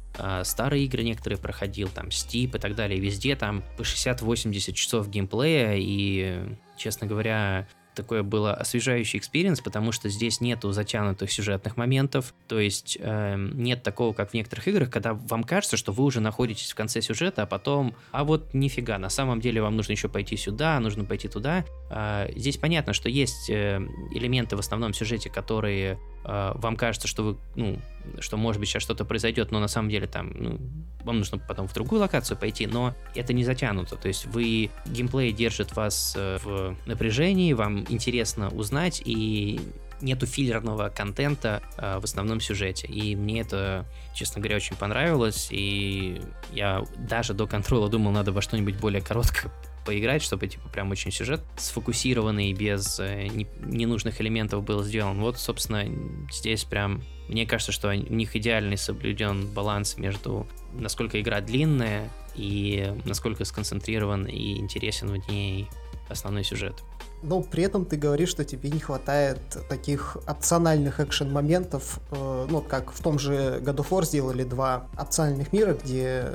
старые 0.43 0.85
игры 0.85 1.03
некоторые 1.03 1.39
проходил, 1.39 1.89
там, 1.89 2.07
Steep 2.07 2.55
и 2.55 2.59
так 2.59 2.75
далее, 2.75 2.99
везде 2.99 3.35
там 3.35 3.63
по 3.77 3.81
60-80 3.81 4.73
часов 4.73 5.09
геймплея, 5.09 5.75
и, 5.77 6.55
честно 6.77 7.07
говоря, 7.07 7.67
такое 7.93 8.23
было 8.23 8.53
освежающий 8.53 9.19
experience, 9.19 9.61
потому 9.61 9.91
что 9.91 10.09
здесь 10.09 10.41
нету 10.41 10.71
затянутых 10.71 11.31
сюжетных 11.31 11.77
моментов, 11.77 12.33
то 12.47 12.59
есть 12.59 12.97
э, 12.99 13.35
нет 13.37 13.83
такого, 13.83 14.13
как 14.13 14.31
в 14.31 14.33
некоторых 14.33 14.67
играх, 14.67 14.89
когда 14.89 15.13
вам 15.13 15.43
кажется, 15.43 15.77
что 15.77 15.91
вы 15.91 16.03
уже 16.03 16.19
находитесь 16.19 16.71
в 16.71 16.75
конце 16.75 17.01
сюжета, 17.01 17.43
а 17.43 17.45
потом, 17.45 17.95
а 18.11 18.23
вот 18.23 18.53
нифига, 18.53 18.97
на 18.97 19.09
самом 19.09 19.39
деле 19.41 19.61
вам 19.61 19.75
нужно 19.75 19.93
еще 19.93 20.09
пойти 20.09 20.37
сюда, 20.37 20.79
нужно 20.79 21.05
пойти 21.05 21.27
туда. 21.27 21.65
Э, 21.89 22.29
здесь 22.35 22.57
понятно, 22.57 22.93
что 22.93 23.09
есть 23.09 23.49
э, 23.49 23.79
элементы 24.11 24.55
в 24.55 24.59
основном 24.59 24.93
сюжете, 24.93 25.29
которые 25.29 25.99
э, 26.25 26.51
вам 26.55 26.75
кажется, 26.75 27.07
что 27.07 27.23
вы, 27.23 27.37
ну, 27.55 27.79
что 28.19 28.37
может 28.37 28.59
быть 28.59 28.69
сейчас 28.69 28.83
что-то 28.83 29.05
произойдет, 29.05 29.51
но 29.51 29.59
на 29.59 29.67
самом 29.67 29.89
деле 29.89 30.07
там, 30.07 30.31
ну, 30.35 30.59
вам 31.03 31.19
нужно 31.19 31.37
потом 31.37 31.67
в 31.67 31.73
другую 31.73 32.01
локацию 32.01 32.37
пойти, 32.37 32.67
но 32.67 32.93
это 33.15 33.33
не 33.33 33.43
затянуто, 33.43 33.95
то 33.95 34.07
есть 34.07 34.25
вы, 34.27 34.69
геймплей 34.85 35.31
держит 35.31 35.75
вас 35.75 36.13
э, 36.17 36.37
в 36.43 36.75
напряжении, 36.85 37.53
вам 37.53 37.85
интересно 37.89 38.49
узнать, 38.49 39.01
и 39.05 39.59
нету 40.01 40.25
филлерного 40.25 40.89
контента 40.89 41.63
э, 41.77 41.99
в 41.99 42.03
основном 42.03 42.41
сюжете. 42.41 42.87
И 42.87 43.15
мне 43.15 43.41
это, 43.41 43.85
честно 44.13 44.41
говоря, 44.41 44.57
очень 44.57 44.75
понравилось. 44.75 45.47
И 45.49 46.21
я 46.51 46.83
даже 46.97 47.33
до 47.33 47.47
контрола 47.47 47.89
думал, 47.89 48.11
надо 48.11 48.31
во 48.31 48.41
что-нибудь 48.41 48.75
более 48.75 49.01
короткое 49.01 49.51
поиграть, 49.85 50.21
чтобы 50.21 50.47
типа 50.47 50.69
прям 50.69 50.91
очень 50.91 51.11
сюжет 51.11 51.41
сфокусированный, 51.57 52.53
без 52.53 52.99
э, 52.99 53.27
не, 53.27 53.47
ненужных 53.65 54.21
элементов 54.21 54.63
был 54.63 54.83
сделан. 54.83 55.19
Вот, 55.19 55.37
собственно, 55.37 55.85
здесь 56.31 56.63
прям 56.63 57.03
мне 57.27 57.45
кажется, 57.45 57.71
что 57.71 57.89
у 57.89 57.93
них 57.93 58.35
идеальный 58.35 58.77
соблюден 58.77 59.47
баланс 59.47 59.97
между 59.97 60.45
насколько 60.73 61.21
игра 61.21 61.41
длинная 61.41 62.09
и 62.35 62.93
насколько 63.05 63.45
сконцентрирован 63.45 64.25
и 64.25 64.57
интересен 64.57 65.09
в 65.09 65.29
ней 65.29 65.69
основной 66.09 66.43
сюжет. 66.43 66.83
Но 67.21 67.41
при 67.41 67.63
этом 67.63 67.85
ты 67.85 67.95
говоришь, 67.95 68.29
что 68.29 68.43
тебе 68.43 68.69
не 68.69 68.79
хватает 68.79 69.39
таких 69.69 70.17
опциональных 70.27 70.99
экшен-моментов, 70.99 71.99
э, 72.11 72.47
ну, 72.49 72.61
как 72.61 72.91
в 72.91 73.01
том 73.01 73.17
же 73.17 73.61
God 73.61 73.77
of 73.77 73.89
War 73.89 74.03
сделали 74.03 74.43
два 74.43 74.87
опциональных 74.99 75.53
мира, 75.53 75.73
где 75.73 76.25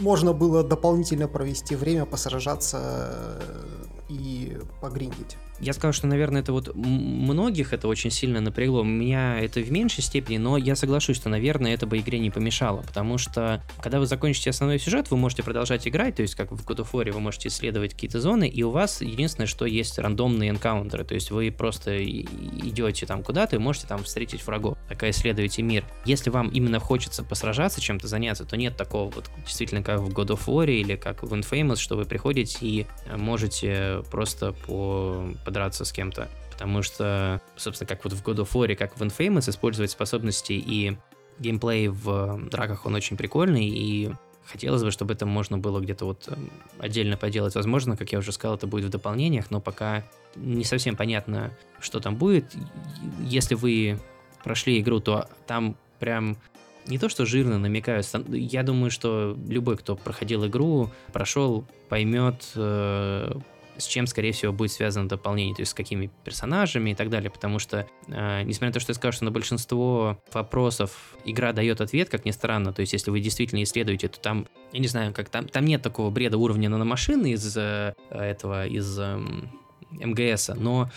можно 0.00 0.32
было 0.32 0.62
дополнительно 0.62 1.28
провести 1.28 1.76
время, 1.76 2.04
посражаться 2.06 3.40
и 4.08 4.58
погриндить. 4.80 5.36
Я 5.62 5.72
сказал, 5.74 5.92
что, 5.92 6.08
наверное, 6.08 6.42
это 6.42 6.52
вот 6.52 6.74
многих 6.74 7.72
это 7.72 7.86
очень 7.86 8.10
сильно 8.10 8.40
напрягло. 8.40 8.82
Меня 8.82 9.38
это 9.38 9.60
в 9.60 9.70
меньшей 9.70 10.02
степени, 10.02 10.36
но 10.36 10.56
я 10.56 10.74
соглашусь, 10.74 11.16
что, 11.16 11.28
наверное, 11.28 11.72
это 11.72 11.86
бы 11.86 11.98
игре 11.98 12.18
не 12.18 12.30
помешало, 12.30 12.82
потому 12.82 13.16
что, 13.16 13.62
когда 13.80 14.00
вы 14.00 14.06
закончите 14.06 14.50
основной 14.50 14.80
сюжет, 14.80 15.12
вы 15.12 15.16
можете 15.16 15.44
продолжать 15.44 15.86
играть, 15.86 16.16
то 16.16 16.22
есть, 16.22 16.34
как 16.34 16.50
в 16.50 16.66
God 16.66 16.78
of 16.78 16.88
War, 16.90 17.12
вы 17.12 17.20
можете 17.20 17.48
исследовать 17.48 17.92
какие-то 17.94 18.20
зоны, 18.20 18.48
и 18.48 18.64
у 18.64 18.70
вас 18.70 19.02
единственное, 19.02 19.46
что 19.46 19.64
есть 19.64 20.00
рандомные 20.00 20.50
энкаунтеры, 20.50 21.04
то 21.04 21.14
есть 21.14 21.30
вы 21.30 21.52
просто 21.52 22.04
идете 22.04 23.06
там 23.06 23.22
куда-то 23.22 23.54
и 23.54 23.60
можете 23.60 23.86
там 23.86 24.02
встретить 24.02 24.44
врагов, 24.44 24.76
пока 24.88 25.08
исследуете 25.10 25.62
мир. 25.62 25.84
Если 26.04 26.30
вам 26.30 26.48
именно 26.48 26.80
хочется 26.80 27.22
посражаться, 27.22 27.80
чем-то 27.80 28.08
заняться, 28.08 28.44
то 28.44 28.56
нет 28.56 28.76
такого 28.76 29.12
вот 29.12 29.30
действительно, 29.46 29.84
как 29.84 30.00
в 30.00 30.08
God 30.08 30.36
of 30.36 30.46
War 30.46 30.68
или 30.68 30.96
как 30.96 31.22
в 31.22 31.32
Infamous, 31.32 31.76
что 31.76 31.94
вы 31.94 32.04
приходите 32.04 32.58
и 32.62 32.86
можете 33.16 34.02
просто 34.10 34.54
по 34.66 35.24
подраться 35.52 35.84
с 35.84 35.92
кем-то. 35.92 36.28
Потому 36.50 36.82
что, 36.82 37.42
собственно, 37.56 37.88
как 37.88 38.04
вот 38.04 38.14
в 38.14 38.24
God 38.24 38.36
of 38.36 38.52
War, 38.52 38.74
как 38.74 38.96
в 38.96 39.02
Infamous, 39.02 39.50
использовать 39.50 39.90
способности 39.90 40.54
и 40.54 40.96
геймплей 41.38 41.88
в 41.88 42.48
драках, 42.48 42.86
он 42.86 42.94
очень 42.94 43.18
прикольный, 43.18 43.68
и 43.68 44.10
хотелось 44.46 44.82
бы, 44.82 44.90
чтобы 44.90 45.12
это 45.12 45.26
можно 45.26 45.58
было 45.58 45.80
где-то 45.80 46.06
вот 46.06 46.28
эм, 46.28 46.50
отдельно 46.78 47.16
поделать. 47.18 47.54
Возможно, 47.54 47.96
как 47.96 48.12
я 48.12 48.18
уже 48.18 48.32
сказал, 48.32 48.56
это 48.56 48.66
будет 48.66 48.86
в 48.86 48.88
дополнениях, 48.90 49.50
но 49.50 49.60
пока 49.60 50.04
не 50.36 50.64
совсем 50.64 50.96
понятно, 50.96 51.50
что 51.80 52.00
там 52.00 52.16
будет. 52.16 52.46
Если 53.20 53.54
вы 53.54 53.98
прошли 54.42 54.80
игру, 54.80 55.00
то 55.00 55.28
там 55.46 55.76
прям 55.98 56.36
не 56.86 56.98
то 56.98 57.08
что 57.08 57.26
жирно 57.26 57.58
намекают, 57.58 58.06
я 58.28 58.62
думаю, 58.62 58.90
что 58.90 59.36
любой, 59.48 59.76
кто 59.76 59.96
проходил 59.96 60.46
игру, 60.46 60.90
прошел, 61.12 61.64
поймет, 61.88 62.50
э, 62.54 63.32
с 63.76 63.86
чем, 63.86 64.06
скорее 64.06 64.32
всего, 64.32 64.52
будет 64.52 64.72
связано 64.72 65.08
дополнение, 65.08 65.54
то 65.54 65.62
есть 65.62 65.72
с 65.72 65.74
какими 65.74 66.10
персонажами 66.24 66.90
и 66.90 66.94
так 66.94 67.10
далее, 67.10 67.30
потому 67.30 67.58
что, 67.58 67.86
э, 68.08 68.42
несмотря 68.42 68.68
на 68.68 68.72
то, 68.74 68.80
что 68.80 68.90
я 68.90 68.94
скажу, 68.94 69.16
что 69.16 69.24
на 69.24 69.30
большинство 69.30 70.22
вопросов 70.32 71.16
игра 71.24 71.52
дает 71.52 71.80
ответ, 71.80 72.08
как 72.08 72.24
ни 72.24 72.30
странно, 72.30 72.72
то 72.72 72.80
есть 72.80 72.92
если 72.92 73.10
вы 73.10 73.20
действительно 73.20 73.62
исследуете, 73.62 74.08
то 74.08 74.20
там, 74.20 74.46
я 74.72 74.80
не 74.80 74.88
знаю, 74.88 75.12
как 75.12 75.28
там, 75.28 75.48
там 75.48 75.64
нет 75.64 75.82
такого 75.82 76.10
бреда 76.10 76.38
уровня 76.38 76.68
наномашины 76.68 77.32
из 77.32 77.56
э, 77.56 77.94
этого, 78.10 78.66
из 78.66 78.98
э, 78.98 79.20
МГС, 80.00 80.50
но 80.56 80.90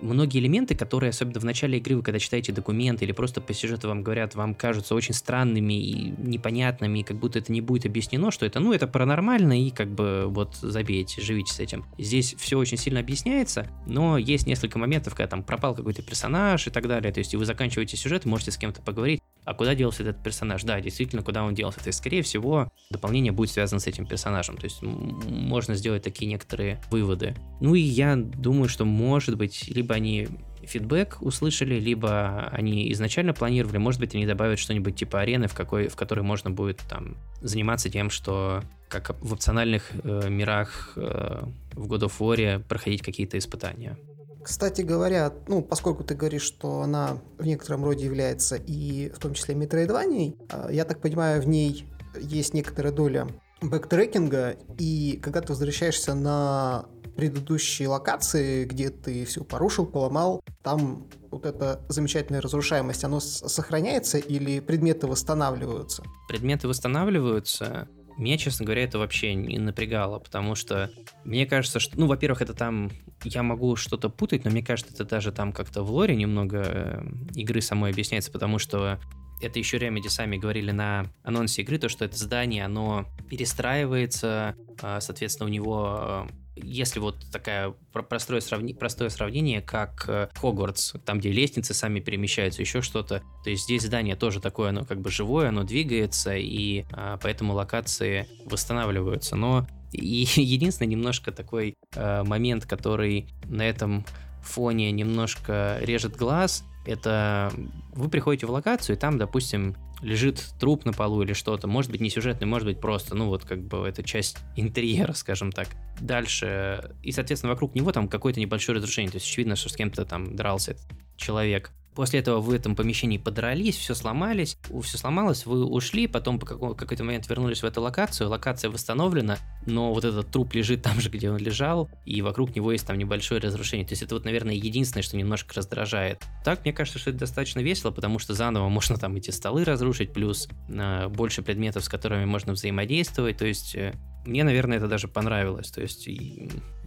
многие 0.00 0.38
элементы, 0.38 0.74
которые, 0.74 1.10
особенно 1.10 1.40
в 1.40 1.44
начале 1.44 1.78
игры, 1.78 1.96
вы 1.96 2.02
когда 2.02 2.18
читаете 2.18 2.52
документы 2.52 3.04
или 3.04 3.12
просто 3.12 3.40
по 3.40 3.52
сюжету 3.52 3.88
вам 3.88 4.02
говорят, 4.02 4.34
вам 4.34 4.54
кажутся 4.54 4.94
очень 4.94 5.14
странными 5.14 5.74
и 5.74 6.14
непонятными, 6.18 7.00
и 7.00 7.02
как 7.02 7.16
будто 7.16 7.38
это 7.38 7.52
не 7.52 7.60
будет 7.60 7.86
объяснено, 7.86 8.30
что 8.30 8.46
это, 8.46 8.60
ну, 8.60 8.72
это 8.72 8.86
паранормально, 8.86 9.60
и 9.60 9.70
как 9.70 9.88
бы 9.88 10.24
вот 10.28 10.56
забейте, 10.56 11.20
живите 11.20 11.52
с 11.52 11.60
этим. 11.60 11.84
Здесь 11.98 12.34
все 12.38 12.58
очень 12.58 12.76
сильно 12.76 13.00
объясняется, 13.00 13.68
но 13.86 14.18
есть 14.18 14.46
несколько 14.46 14.78
моментов, 14.78 15.14
когда 15.14 15.28
там 15.28 15.42
пропал 15.42 15.74
какой-то 15.74 16.02
персонаж 16.02 16.66
и 16.66 16.70
так 16.70 16.86
далее, 16.86 17.12
то 17.12 17.18
есть 17.18 17.34
вы 17.34 17.44
заканчиваете 17.44 17.96
сюжет, 17.96 18.24
можете 18.24 18.50
с 18.50 18.56
кем-то 18.56 18.82
поговорить, 18.82 19.20
а 19.44 19.54
куда 19.54 19.74
делся 19.74 20.02
этот 20.02 20.22
персонаж? 20.22 20.62
Да, 20.64 20.80
действительно, 20.80 21.22
куда 21.22 21.44
он 21.44 21.54
делся? 21.54 21.80
То 21.80 21.88
есть, 21.88 21.98
скорее 21.98 22.22
всего, 22.22 22.72
дополнение 22.90 23.32
будет 23.32 23.50
связано 23.50 23.80
с 23.80 23.86
этим 23.86 24.06
персонажем. 24.06 24.56
То 24.56 24.64
есть, 24.64 24.82
можно 24.82 25.74
сделать 25.74 26.02
такие 26.02 26.26
некоторые 26.26 26.80
выводы. 26.90 27.36
Ну 27.60 27.74
и 27.74 27.80
я 27.80 28.16
думаю, 28.16 28.68
что, 28.68 28.84
может 28.84 29.36
быть, 29.36 29.68
либо 29.68 29.94
они 29.94 30.28
фидбэк 30.66 31.18
услышали, 31.20 31.78
либо 31.78 32.48
они 32.50 32.90
изначально 32.92 33.34
планировали, 33.34 33.78
может 33.78 34.00
быть, 34.00 34.14
они 34.14 34.26
добавят 34.26 34.58
что-нибудь 34.58 34.96
типа 34.96 35.20
арены, 35.20 35.46
в, 35.46 35.54
какой, 35.54 35.88
в 35.88 35.96
которой 35.96 36.20
можно 36.20 36.50
будет 36.50 36.80
там 36.88 37.16
заниматься 37.42 37.90
тем, 37.90 38.10
что 38.10 38.62
как 38.88 39.16
в 39.20 39.32
опциональных 39.32 39.90
э, 40.02 40.28
мирах 40.28 40.92
э, 40.96 41.42
в 41.72 41.86
God 41.86 42.08
of 42.08 42.12
War 42.18 42.60
проходить 42.60 43.02
какие-то 43.02 43.38
испытания. 43.38 43.98
Кстати 44.44 44.82
говоря, 44.82 45.32
ну, 45.48 45.62
поскольку 45.62 46.04
ты 46.04 46.14
говоришь, 46.14 46.42
что 46.42 46.82
она 46.82 47.18
в 47.38 47.46
некотором 47.46 47.84
роде 47.84 48.04
является 48.04 48.56
и 48.56 49.08
в 49.08 49.18
том 49.18 49.32
числе 49.32 49.54
метроидванией, 49.54 50.36
а, 50.50 50.70
я 50.70 50.84
так 50.84 51.00
понимаю, 51.00 51.40
в 51.40 51.48
ней 51.48 51.86
есть 52.20 52.52
некоторая 52.52 52.92
доля 52.92 53.26
бэктрекинга, 53.62 54.56
и 54.78 55.18
когда 55.22 55.40
ты 55.40 55.48
возвращаешься 55.48 56.14
на 56.14 56.86
предыдущие 57.16 57.88
локации, 57.88 58.64
где 58.64 58.90
ты 58.90 59.24
все 59.24 59.44
порушил, 59.44 59.86
поломал, 59.86 60.42
там 60.62 61.06
вот 61.30 61.46
эта 61.46 61.80
замечательная 61.88 62.40
разрушаемость, 62.40 63.04
оно 63.04 63.20
сохраняется 63.20 64.18
или 64.18 64.60
предметы 64.60 65.06
восстанавливаются? 65.06 66.02
Предметы 66.28 66.68
восстанавливаются, 66.68 67.88
меня, 68.16 68.36
честно 68.38 68.64
говоря, 68.64 68.84
это 68.84 68.98
вообще 68.98 69.34
не 69.34 69.58
напрягало, 69.58 70.18
потому 70.18 70.54
что 70.54 70.90
мне 71.24 71.46
кажется, 71.46 71.80
что, 71.80 71.98
ну, 71.98 72.06
во-первых, 72.06 72.42
это 72.42 72.54
там, 72.54 72.90
я 73.24 73.42
могу 73.42 73.76
что-то 73.76 74.08
путать, 74.08 74.44
но 74.44 74.50
мне 74.50 74.62
кажется, 74.62 74.94
это 74.94 75.04
даже 75.04 75.32
там 75.32 75.52
как-то 75.52 75.82
в 75.82 75.90
лоре 75.90 76.14
немного 76.14 76.62
э, 76.64 77.04
игры 77.34 77.60
самой 77.60 77.90
объясняется, 77.90 78.30
потому 78.30 78.58
что 78.58 79.00
это 79.42 79.58
еще 79.58 79.78
Remedy 79.78 80.08
сами 80.08 80.36
говорили 80.36 80.70
на 80.70 81.06
анонсе 81.22 81.62
игры, 81.62 81.78
то, 81.78 81.88
что 81.88 82.04
это 82.04 82.16
здание, 82.16 82.64
оно 82.64 83.06
перестраивается, 83.28 84.56
э, 84.82 84.98
соответственно, 85.00 85.48
у 85.48 85.52
него 85.52 86.26
э, 86.30 86.43
если 86.56 87.00
вот 87.00 87.16
такая 87.32 87.74
простое, 87.92 88.40
сравни, 88.40 88.74
простое 88.74 89.08
сравнение, 89.08 89.60
как 89.60 90.04
э, 90.08 90.28
Хогвартс, 90.34 90.94
там, 91.04 91.18
где 91.18 91.30
лестницы 91.32 91.74
сами 91.74 92.00
перемещаются, 92.00 92.62
еще 92.62 92.80
что-то, 92.80 93.22
то 93.42 93.50
есть 93.50 93.64
здесь 93.64 93.82
здание 93.82 94.16
тоже 94.16 94.40
такое, 94.40 94.70
оно 94.70 94.84
как 94.84 95.00
бы 95.00 95.10
живое, 95.10 95.48
оно 95.48 95.64
двигается, 95.64 96.36
и 96.36 96.84
а, 96.92 97.18
поэтому 97.22 97.54
локации 97.54 98.28
восстанавливаются. 98.44 99.36
Но 99.36 99.66
и 99.92 100.26
единственный 100.36 100.88
немножко 100.88 101.32
такой 101.32 101.74
а, 101.96 102.24
момент, 102.24 102.66
который 102.66 103.28
на 103.44 103.62
этом 103.62 104.04
фоне 104.42 104.92
немножко 104.92 105.78
режет 105.80 106.16
глаз, 106.16 106.64
это 106.86 107.52
вы 107.92 108.08
приходите 108.08 108.46
в 108.46 108.50
локацию, 108.50 108.96
и 108.96 108.98
там, 108.98 109.18
допустим, 109.18 109.76
лежит 110.02 110.44
труп 110.60 110.84
на 110.84 110.92
полу 110.92 111.22
или 111.22 111.32
что-то. 111.32 111.66
Может 111.66 111.90
быть, 111.90 112.00
не 112.00 112.10
сюжетный, 112.10 112.46
может 112.46 112.66
быть, 112.66 112.80
просто, 112.80 113.14
ну, 113.14 113.28
вот 113.28 113.44
как 113.44 113.62
бы 113.62 113.86
это 113.86 114.02
часть 114.02 114.38
интерьера, 114.56 115.12
скажем 115.14 115.52
так. 115.52 115.68
Дальше, 116.00 116.94
и, 117.02 117.12
соответственно, 117.12 117.52
вокруг 117.52 117.74
него 117.74 117.92
там 117.92 118.08
какое-то 118.08 118.40
небольшое 118.40 118.76
разрушение. 118.76 119.10
То 119.10 119.16
есть 119.16 119.26
очевидно, 119.26 119.56
что 119.56 119.68
с 119.68 119.76
кем-то 119.76 120.04
там 120.04 120.36
дрался 120.36 120.76
человек. 121.16 121.70
После 121.94 122.20
этого 122.20 122.40
в 122.40 122.50
этом 122.50 122.74
помещении 122.74 123.18
подрались, 123.18 123.76
все 123.76 123.94
сломались, 123.94 124.58
все 124.82 124.98
сломалось, 124.98 125.46
вы 125.46 125.64
ушли, 125.64 126.06
потом 126.06 126.38
по 126.38 126.46
какой-то 126.46 127.04
момент 127.04 127.28
вернулись 127.28 127.62
в 127.62 127.66
эту 127.66 127.80
локацию, 127.80 128.28
локация 128.28 128.70
восстановлена, 128.70 129.38
но 129.66 129.92
вот 129.92 130.04
этот 130.04 130.30
труп 130.30 130.54
лежит 130.54 130.82
там 130.82 131.00
же, 131.00 131.08
где 131.08 131.30
он 131.30 131.38
лежал, 131.38 131.88
и 132.04 132.20
вокруг 132.22 132.54
него 132.56 132.72
есть 132.72 132.86
там 132.86 132.98
небольшое 132.98 133.40
разрушение. 133.40 133.86
То 133.86 133.92
есть 133.92 134.02
это 134.02 134.14
вот, 134.14 134.24
наверное, 134.24 134.54
единственное, 134.54 135.02
что 135.02 135.16
немножко 135.16 135.54
раздражает. 135.54 136.22
Так, 136.44 136.64
мне 136.64 136.72
кажется, 136.72 136.98
что 136.98 137.10
это 137.10 137.20
достаточно 137.20 137.60
весело, 137.60 137.90
потому 137.90 138.18
что 138.18 138.34
заново 138.34 138.68
можно 138.68 138.96
там 138.96 139.14
эти 139.16 139.30
столы 139.30 139.64
разрушить, 139.64 140.12
плюс 140.12 140.48
э, 140.68 141.08
больше 141.08 141.42
предметов, 141.42 141.84
с 141.84 141.88
которыми 141.88 142.24
можно 142.24 142.54
взаимодействовать, 142.54 143.38
то 143.38 143.46
есть 143.46 143.74
э, 143.76 143.94
мне, 144.26 144.44
наверное, 144.44 144.78
это 144.78 144.88
даже 144.88 145.08
понравилось. 145.08 145.70
То 145.70 145.80
есть 145.80 146.08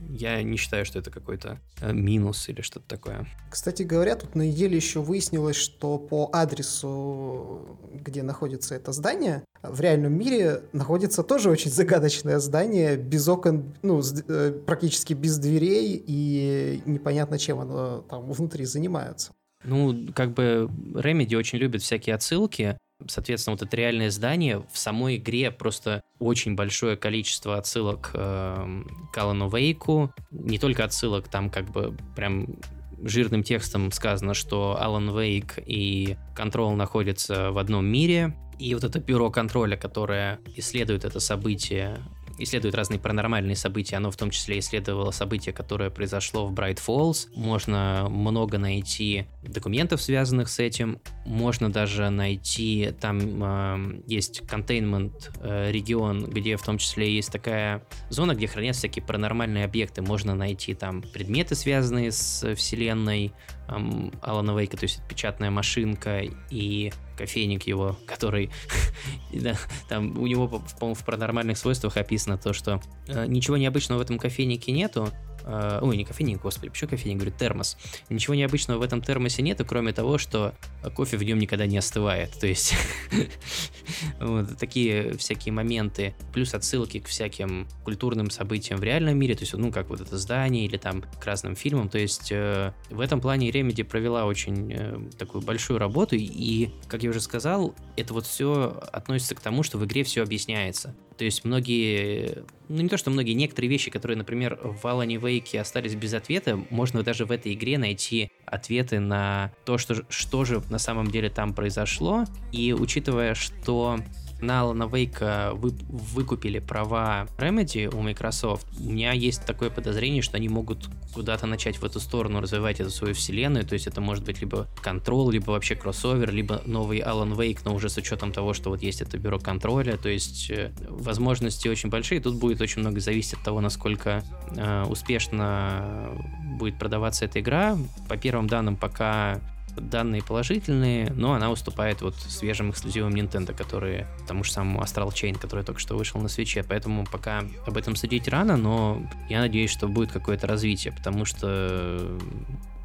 я 0.10 0.42
не 0.42 0.58
считаю, 0.58 0.86
что 0.86 1.00
это 1.00 1.12
какой-то 1.12 1.60
э, 1.82 1.94
минус 1.94 2.50
или 2.50 2.62
что-то 2.62 2.88
такое. 2.88 3.28
Кстати 3.50 3.84
говоря, 3.84 4.16
тут 4.16 4.36
на 4.36 4.44
неделе 4.44 4.76
еще 4.76 5.02
выяснилось, 5.02 5.56
что 5.56 5.98
по 5.98 6.30
адресу, 6.32 7.78
где 7.94 8.24
находится 8.24 8.76
это 8.76 8.92
здание, 8.92 9.44
в 9.62 9.82
реальном 9.82 10.14
мире 10.14 10.64
находится 10.74 11.24
тоже 11.24 11.50
очень 11.50 11.72
загадочное 11.72 12.40
здание, 12.40 12.96
без 12.96 13.28
окон, 13.28 13.76
ну, 13.82 14.02
э, 14.28 14.52
практически 14.66 15.14
без 15.14 15.38
дверей, 15.38 16.02
и 16.06 16.82
непонятно, 16.86 17.38
чем 17.38 17.60
оно 17.60 18.02
там 18.10 18.32
внутри 18.32 18.66
занимается. 18.66 19.34
Ну, 19.64 20.08
как 20.14 20.34
бы 20.34 20.70
Remedy 20.94 21.36
очень 21.36 21.60
любит 21.60 21.82
всякие 21.82 22.16
отсылки, 22.16 22.78
Соответственно, 23.06 23.56
вот 23.56 23.62
это 23.62 23.78
реальное 23.78 24.10
здание 24.10 24.64
в 24.72 24.78
самой 24.78 25.18
игре 25.18 25.52
просто 25.52 26.02
очень 26.20 26.56
большое 26.56 26.98
количество 26.98 27.58
отсылок 27.58 28.12
э, 28.14 28.84
к 29.14 29.18
Алану 29.18 29.50
Вейку. 29.50 30.14
Не 30.32 30.58
только 30.58 30.84
отсылок, 30.84 31.28
там 31.28 31.50
как 31.50 31.70
бы 31.70 31.96
прям 32.16 32.58
жирным 33.04 33.44
текстом 33.44 33.92
сказано, 33.92 34.34
что 34.34 34.78
Алан 34.80 35.16
Вейк 35.18 35.60
и 35.64 36.18
Контрол 36.36 36.74
находятся 36.76 37.52
в 37.52 37.58
одном 37.60 37.86
мире. 37.86 38.36
И 38.58 38.74
вот 38.74 38.84
это 38.84 39.00
бюро 39.00 39.30
контроля, 39.30 39.78
которое 39.78 40.40
исследует 40.56 41.06
это 41.06 41.20
событие, 41.20 42.00
исследует 42.38 42.76
разные 42.76 43.00
паранормальные 43.00 43.56
события, 43.56 43.98
оно 43.98 44.12
в 44.12 44.18
том 44.18 44.30
числе 44.30 44.60
исследовало 44.60 45.12
событие, 45.12 45.54
которое 45.54 45.90
произошло 45.90 46.46
в 46.46 46.54
Брайт 46.54 46.80
Фоллс. 46.80 47.28
Можно 47.36 48.08
много 48.10 48.58
найти 48.58 49.26
документов, 49.44 50.02
связанных 50.02 50.50
с 50.50 50.60
этим. 50.60 51.00
Можно 51.26 51.72
даже 51.72 52.10
найти, 52.10 52.94
там 53.00 53.44
э, 53.44 54.02
есть 54.08 54.48
контейнмент 54.48 55.32
э, 55.42 55.72
регион, 55.72 56.26
где 56.26 56.58
в 56.58 56.64
том 56.64 56.78
числе 56.78 57.14
есть 57.14 57.32
такая 57.32 57.84
зона, 58.10 58.36
где 58.36 58.48
хранятся 58.48 58.82
всякие 58.82 59.04
паранормальные 59.04 59.66
объекты. 59.66 60.02
Можно 60.02 60.36
найти 60.36 60.74
там 60.74 61.02
предметы, 61.02 61.56
связанные 61.56 62.12
с 62.12 62.56
вселенной, 62.56 63.34
эм, 63.68 64.12
Алана 64.22 64.58
Вейка, 64.58 64.78
то 64.78 64.84
есть 64.84 65.02
печатная 65.08 65.52
машинка 65.52 66.22
и 66.50 66.92
кофейник 67.18 67.64
его, 67.64 67.98
который, 68.06 68.52
да, 69.34 69.56
там 69.90 70.18
у 70.18 70.28
него, 70.28 70.48
по-моему, 70.80 70.96
в 70.96 71.06
паранормальных 71.06 71.58
свойствах 71.58 71.98
описано 71.98 72.38
то, 72.38 72.54
что 72.54 72.82
э, 73.08 73.26
ничего 73.28 73.58
необычного 73.58 74.00
в 74.00 74.02
этом 74.02 74.18
кофейнике 74.18 74.72
нету, 74.72 75.12
э, 75.48 75.80
ой, 75.82 75.98
не 75.98 76.06
кофейник, 76.06 76.42
господи, 76.42 76.70
почему 76.70 76.90
кофейник, 76.92 77.18
говорю, 77.18 77.36
термос. 77.38 77.78
Ничего 78.10 78.36
необычного 78.36 78.80
в 78.80 78.82
этом 78.82 79.02
термосе 79.02 79.42
нету, 79.42 79.66
кроме 79.66 79.94
того, 79.94 80.18
что 80.18 80.54
кофе 80.96 81.18
в 81.18 81.24
нем 81.24 81.40
никогда 81.40 81.66
не 81.66 81.78
остывает. 81.78 82.32
То 82.40 82.48
есть 82.48 82.76
такие 84.60 85.18
всякие 85.18 85.54
моменты, 85.54 86.16
плюс 86.34 86.54
отсылки 86.54 87.00
к 87.00 87.08
всяким 87.08 87.68
культурным 87.84 88.30
событиям 88.30 88.80
в 88.80 88.84
реальном 88.84 89.18
мире, 89.18 89.36
то 89.36 89.42
есть, 89.42 89.54
ну, 89.54 89.72
как 89.72 89.90
вот 89.90 90.02
это 90.02 90.18
здание 90.18 90.66
или 90.66 90.78
там 90.78 91.02
к 91.02 91.26
разным 91.26 91.56
фильмам. 91.56 91.90
То 91.90 91.98
есть 91.98 92.32
э, 92.32 92.74
в 92.90 93.00
этом 93.00 93.22
плане 93.22 93.50
Remedy 93.50 93.84
провела 93.84 94.26
очень 94.26 94.74
э, 94.74 95.00
такую 95.18 95.42
большую 95.42 95.80
работу, 95.80 96.16
и, 96.18 96.70
как 96.88 97.04
я 97.04 97.10
уже 97.10 97.22
сказал, 97.22 97.76
это 97.96 98.14
вот 98.14 98.26
все 98.26 98.80
относится 98.92 99.36
к 99.36 99.40
тому, 99.40 99.64
что 99.64 99.78
в 99.78 99.86
игре 99.86 100.04
все 100.04 100.24
объясняется. 100.24 100.96
То 101.18 101.26
есть 101.26 101.44
многие, 101.46 102.44
ну 102.70 102.82
не 102.82 102.90
то 102.90 102.98
что 102.98 103.10
многие, 103.10 103.34
некоторые 103.34 103.70
вещи, 103.70 103.90
которые, 103.90 104.18
например, 104.18 104.60
в 104.62 104.86
Alan 104.86 105.08
Wake 105.20 105.58
остались 105.58 105.96
без 105.96 106.14
ответа, 106.14 106.60
можно 106.70 107.04
даже 107.04 107.26
в 107.26 107.32
этой 107.32 107.54
игре 107.54 107.78
найти 107.78 108.32
ответы 108.46 109.00
на 109.00 109.52
то, 109.66 109.78
что, 109.78 110.06
что 110.10 110.46
же 110.46 110.62
на 110.70 110.78
самом 110.78 111.10
деле 111.10 111.30
там 111.30 111.54
произошло. 111.54 112.26
И 112.52 112.74
учитывая, 112.74 113.34
что 113.34 114.00
на 114.42 114.62
Alan 114.62 114.90
Wake 114.90 115.54
вы, 115.56 115.72
выкупили 115.90 116.60
права 116.60 117.28
Remedy 117.38 117.94
у 117.94 118.02
Microsoft, 118.02 118.68
у 118.80 118.90
меня 118.90 119.12
есть 119.14 119.46
такое 119.46 119.70
подозрение, 119.70 120.22
что 120.22 120.38
они 120.38 120.50
могут 120.50 120.88
куда-то 121.14 121.48
начать 121.48 121.78
в 121.78 121.86
эту 121.86 122.00
сторону 122.00 122.42
развивать 122.42 122.80
эту 122.80 122.90
свою 122.90 123.14
вселенную, 123.14 123.66
то 123.66 123.74
есть 123.74 123.88
это 123.88 124.02
может 124.02 124.24
быть 124.24 124.42
либо 124.42 124.68
Control, 124.84 125.32
либо 125.32 125.52
вообще 125.52 125.76
кроссовер, 125.76 126.32
либо 126.32 126.62
новый 126.66 127.00
Alan 127.00 127.36
Wake, 127.36 127.60
но 127.66 127.74
уже 127.74 127.90
с 127.90 127.98
учетом 127.98 128.32
того, 128.32 128.54
что 128.54 128.70
вот 128.70 128.82
есть 128.82 129.02
это 129.02 129.18
бюро 129.18 129.40
контроля, 129.40 129.98
то 129.98 130.10
есть 130.10 130.50
э, 130.50 130.72
возможности 130.90 131.68
очень 131.68 131.90
большие, 131.90 132.22
тут 132.22 132.36
будет 132.36 132.62
очень 132.62 132.82
много 132.82 133.00
зависеть 133.00 133.34
от 133.34 133.44
того, 133.44 133.62
насколько 133.62 134.24
э, 134.56 134.84
успешно 134.84 136.10
будет 136.58 136.78
продаваться 136.80 137.26
эта 137.26 137.40
игра. 137.40 137.78
По 138.08 138.18
первым 138.18 138.48
данным, 138.48 138.76
пока 138.76 139.40
данные 139.80 140.24
положительные, 140.24 141.12
но 141.12 141.34
она 141.34 141.52
уступает 141.52 142.02
вот 142.02 142.16
свежим 142.16 142.72
эксклюзивам 142.72 143.14
Nintendo, 143.14 143.56
которые 143.56 144.08
тому 144.28 144.44
же 144.44 144.52
самому 144.52 144.82
Astral 144.82 145.10
Chain, 145.10 145.38
который 145.38 145.64
только 145.64 145.80
что 145.80 145.96
вышел 145.96 146.20
на 146.22 146.28
свече, 146.28 146.64
поэтому 146.64 147.06
пока 147.06 147.44
об 147.66 147.78
этом 147.78 147.96
судить 147.96 148.28
рано, 148.28 148.58
но 148.58 149.02
я 149.30 149.40
надеюсь, 149.40 149.72
что 149.72 149.88
будет 149.88 150.12
какое-то 150.12 150.48
развитие, 150.48 150.94
потому 150.94 151.26
что, 151.26 152.18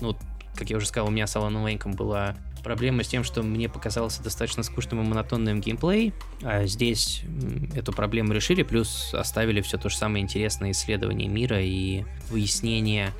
ну, 0.01 0.17
как 0.55 0.71
я 0.71 0.77
уже 0.77 0.87
сказал, 0.87 1.09
у 1.09 1.11
меня 1.11 1.27
с 1.27 1.35
Alan 1.37 1.65
Wake 1.65 1.95
была 1.95 2.37
проблема 2.63 3.03
с 3.03 3.09
тем, 3.09 3.25
что 3.25 3.43
мне 3.43 3.69
показался 3.69 4.23
достаточно 4.23 4.63
скучным 4.63 5.03
и 5.03 5.09
монотонным 5.09 5.61
геймплей, 5.61 6.13
а 6.43 6.67
здесь 6.67 7.23
эту 7.75 7.93
проблему 7.93 8.33
решили, 8.33 8.63
плюс 8.63 9.13
оставили 9.15 9.61
все 9.61 9.79
то 9.79 9.89
же 9.89 9.97
самое 9.97 10.23
интересное 10.23 10.71
исследование 10.73 11.29
мира 11.29 11.61
и 11.61 12.05
выяснение, 12.31 13.13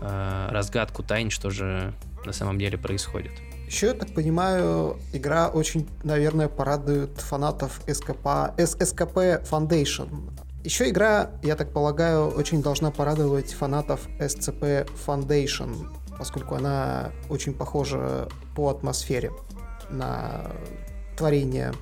э, 0.00 0.48
разгадку 0.50 1.02
тайн, 1.02 1.30
что 1.30 1.50
же 1.50 1.94
на 2.24 2.32
самом 2.32 2.58
деле 2.58 2.78
происходит. 2.78 3.32
Еще, 3.66 3.86
я 3.88 3.94
так 3.94 4.12
понимаю, 4.14 4.98
игра 5.12 5.48
очень, 5.48 5.88
наверное, 6.02 6.48
порадует 6.48 7.20
фанатов 7.20 7.80
СКП, 7.86 8.58
СКП 8.58 9.16
Foundation. 9.48 10.08
Еще 10.64 10.90
игра, 10.90 11.30
я 11.42 11.56
так 11.56 11.72
полагаю, 11.72 12.28
очень 12.28 12.62
должна 12.62 12.90
порадовать 12.90 13.52
фанатов 13.52 14.06
SCP 14.18 14.90
Foundation, 15.06 15.88
поскольку 16.18 16.56
она 16.56 17.12
очень 17.28 17.54
похожа 17.54 18.28
по 18.54 18.68
атмосфере 18.68 19.30
на 19.88 20.50
творения, 21.16 21.72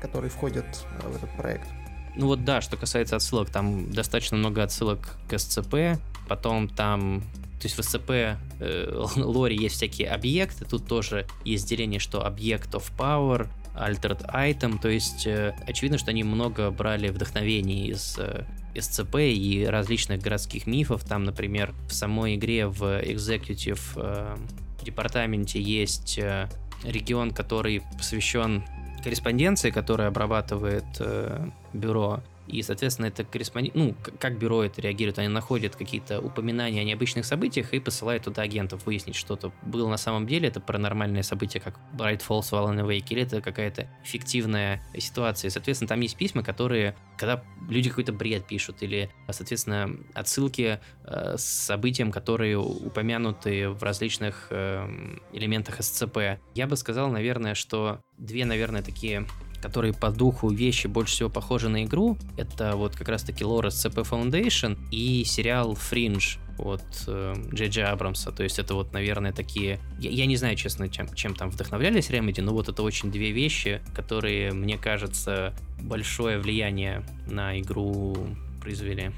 которые 0.00 0.30
входят 0.30 0.64
в 1.02 1.16
этот 1.16 1.36
проект. 1.36 1.68
Ну 2.14 2.28
вот 2.28 2.44
да, 2.44 2.62
что 2.62 2.76
касается 2.78 3.16
отсылок, 3.16 3.50
там 3.50 3.90
достаточно 3.92 4.38
много 4.38 4.62
отсылок 4.62 5.18
к 5.28 5.34
SCP, 5.34 5.98
потом 6.28 6.68
там 6.68 7.22
то 7.60 7.66
есть 7.66 7.76
в 7.76 7.80
SCP 7.80 8.36
э, 8.60 9.04
лоре 9.16 9.56
есть 9.56 9.76
всякие 9.76 10.08
объекты, 10.08 10.64
тут 10.64 10.86
тоже 10.86 11.26
есть 11.44 11.68
деление, 11.68 12.00
что 12.00 12.24
объект 12.24 12.74
of 12.74 12.84
power, 12.96 13.48
altered 13.74 14.26
item, 14.32 14.80
то 14.80 14.88
есть 14.88 15.26
э, 15.26 15.54
очевидно, 15.66 15.98
что 15.98 16.10
они 16.10 16.24
много 16.24 16.70
брали 16.70 17.08
вдохновений 17.08 17.88
из 17.88 18.16
э, 18.18 18.44
СЦП 18.78 19.16
и 19.16 19.66
различных 19.68 20.20
городских 20.20 20.66
мифов. 20.66 21.04
Там, 21.04 21.24
например, 21.24 21.74
в 21.88 21.94
самой 21.94 22.36
игре 22.36 22.66
в 22.66 22.82
Executive 22.82 23.80
э, 23.96 24.36
департаменте 24.84 25.60
есть 25.60 26.18
э, 26.18 26.48
регион, 26.84 27.32
который 27.32 27.82
посвящен 27.96 28.64
корреспонденции, 29.02 29.70
которая 29.70 30.08
обрабатывает 30.08 30.84
э, 31.00 31.48
бюро 31.72 32.22
и, 32.46 32.62
соответственно, 32.62 33.06
это 33.06 33.24
корреспондент, 33.24 33.74
ну, 33.74 33.94
как 34.18 34.38
бюро 34.38 34.64
это 34.64 34.80
реагирует, 34.80 35.18
они 35.18 35.28
находят 35.28 35.76
какие-то 35.76 36.20
упоминания 36.20 36.80
о 36.80 36.84
необычных 36.84 37.24
событиях 37.24 37.72
и 37.72 37.80
посылают 37.80 38.24
туда 38.24 38.42
агентов 38.42 38.86
выяснить, 38.86 39.16
что-то 39.16 39.52
было 39.62 39.88
на 39.88 39.96
самом 39.96 40.26
деле, 40.26 40.48
это 40.48 40.60
паранормальное 40.60 41.22
событие, 41.22 41.60
как 41.60 41.78
Bright 41.96 42.22
Falls 42.26 42.50
в 42.50 42.52
Alan 42.52 42.86
Wake, 42.86 43.06
или 43.10 43.22
это 43.22 43.40
какая-то 43.40 43.88
фиктивная 44.04 44.82
ситуация. 44.98 45.50
Соответственно, 45.50 45.88
там 45.88 46.00
есть 46.00 46.16
письма, 46.16 46.42
которые, 46.42 46.96
когда 47.16 47.42
люди 47.68 47.88
какой-то 47.88 48.12
бред 48.12 48.46
пишут, 48.46 48.82
или, 48.82 49.10
соответственно, 49.30 49.90
отсылки 50.14 50.80
э, 51.04 51.34
с 51.36 51.44
событиям, 51.44 52.12
которые 52.12 52.58
упомянуты 52.58 53.70
в 53.70 53.82
различных 53.82 54.48
э, 54.50 54.86
элементах 55.32 55.82
СЦП. 55.82 56.38
Я 56.54 56.66
бы 56.66 56.76
сказал, 56.76 57.10
наверное, 57.10 57.54
что 57.54 58.00
две, 58.18 58.44
наверное, 58.44 58.82
такие 58.82 59.26
которые 59.66 59.92
по 59.92 60.10
духу 60.10 60.48
вещи 60.48 60.86
больше 60.86 61.14
всего 61.14 61.28
похожи 61.28 61.68
на 61.68 61.82
игру, 61.82 62.16
это 62.36 62.76
вот 62.76 62.94
как 62.94 63.08
раз-таки 63.08 63.44
лор 63.44 63.66
CP 63.66 64.08
Foundation 64.08 64.78
и 64.92 65.24
сериал 65.24 65.72
Fringe 65.72 66.38
от 66.58 66.84
э, 67.08 67.34
Джей 67.52 67.68
Джей 67.68 67.84
Абрамса. 67.84 68.30
То 68.30 68.44
есть 68.44 68.60
это 68.60 68.74
вот, 68.74 68.92
наверное, 68.92 69.32
такие... 69.32 69.80
Я, 69.98 70.10
я 70.10 70.26
не 70.26 70.36
знаю, 70.36 70.54
честно, 70.54 70.88
чем, 70.88 71.12
чем 71.14 71.34
там 71.34 71.50
вдохновлялись 71.50 72.10
Remedy, 72.10 72.42
но 72.42 72.52
вот 72.52 72.68
это 72.68 72.84
очень 72.84 73.10
две 73.10 73.32
вещи, 73.32 73.82
которые, 73.92 74.52
мне 74.52 74.78
кажется, 74.78 75.52
большое 75.82 76.38
влияние 76.38 77.04
на 77.26 77.58
игру 77.58 78.16
произвели. 78.60 79.10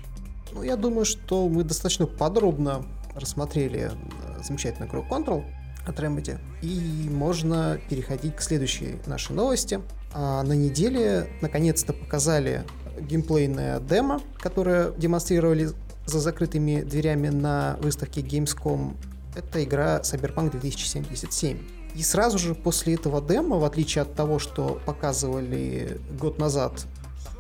Ну, 0.53 0.63
я 0.63 0.77
думаю, 0.77 1.05
что 1.05 1.47
мы 1.47 1.63
достаточно 1.63 2.07
подробно 2.07 2.87
рассмотрели 3.15 3.91
э, 3.91 4.43
замечательную 4.43 4.89
игру 4.89 5.05
Control 5.11 5.45
от 5.87 6.01
Remedy. 6.01 6.39
И 6.63 7.09
можно 7.11 7.79
переходить 7.91 8.35
к 8.35 8.41
следующей 8.41 8.97
нашей 9.07 9.37
новости. 9.37 9.81
А 10.21 10.43
на 10.43 10.55
неделе 10.55 11.31
наконец-то 11.41 11.93
показали 11.93 12.65
геймплейное 13.01 13.79
демо, 13.79 14.21
которое 14.41 14.91
демонстрировали 14.91 15.71
за 16.07 16.19
закрытыми 16.19 16.83
дверями 16.83 17.29
на 17.29 17.77
выставке 17.81 18.21
Gamescom. 18.23 18.97
Это 19.37 19.63
игра 19.63 20.01
Cyberpunk 20.01 20.51
2077. 20.51 21.59
И 21.95 22.03
сразу 22.03 22.37
же 22.37 22.57
после 22.57 22.95
этого 22.95 23.23
демо, 23.23 23.61
в 23.61 23.65
отличие 23.65 24.03
от 24.03 24.15
того, 24.15 24.41
что 24.41 24.81
показывали 24.85 26.01
год 26.19 26.41
назад, 26.41 26.73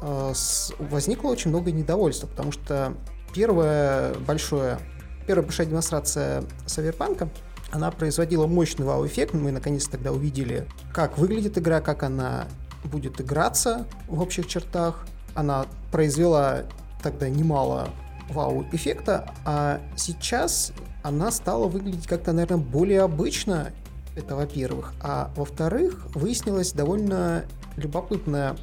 а, 0.01 0.33
возникло 0.79 1.31
очень 1.31 1.51
много 1.51 1.72
недовольства, 1.72 2.29
потому 2.29 2.53
что 2.53 2.95
первая 3.35 4.14
большая, 4.20 4.79
первая 5.26 5.45
большая 5.45 5.66
демонстрация 5.66 6.45
Cyberpunk 6.66 7.29
она 7.72 7.91
производила 7.91 8.47
мощный 8.47 8.87
вау-эффект. 8.87 9.35
Мы 9.35 9.51
наконец 9.51 9.89
тогда 9.89 10.12
увидели, 10.12 10.68
как 10.93 11.18
выглядит 11.18 11.59
игра, 11.59 11.81
как 11.81 12.05
она 12.05 12.47
будет 12.85 13.20
играться 13.20 13.87
в 14.07 14.20
общих 14.20 14.47
чертах. 14.47 15.07
Она 15.35 15.66
произвела 15.91 16.64
тогда 17.03 17.29
немало 17.29 17.91
вау-эффекта, 18.29 19.33
а 19.45 19.81
сейчас 19.97 20.72
она 21.03 21.31
стала 21.31 21.68
выглядеть 21.68 22.07
как-то, 22.07 22.33
наверное, 22.33 22.59
более 22.59 23.03
обычно. 23.03 23.72
Это 24.16 24.35
во-первых. 24.35 24.95
А 25.01 25.31
во-вторых, 25.37 26.07
выяснилась 26.14 26.72
довольно 26.72 27.45
любопытная 27.76 28.57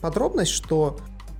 подробность, 0.00 0.52
что 0.52 0.98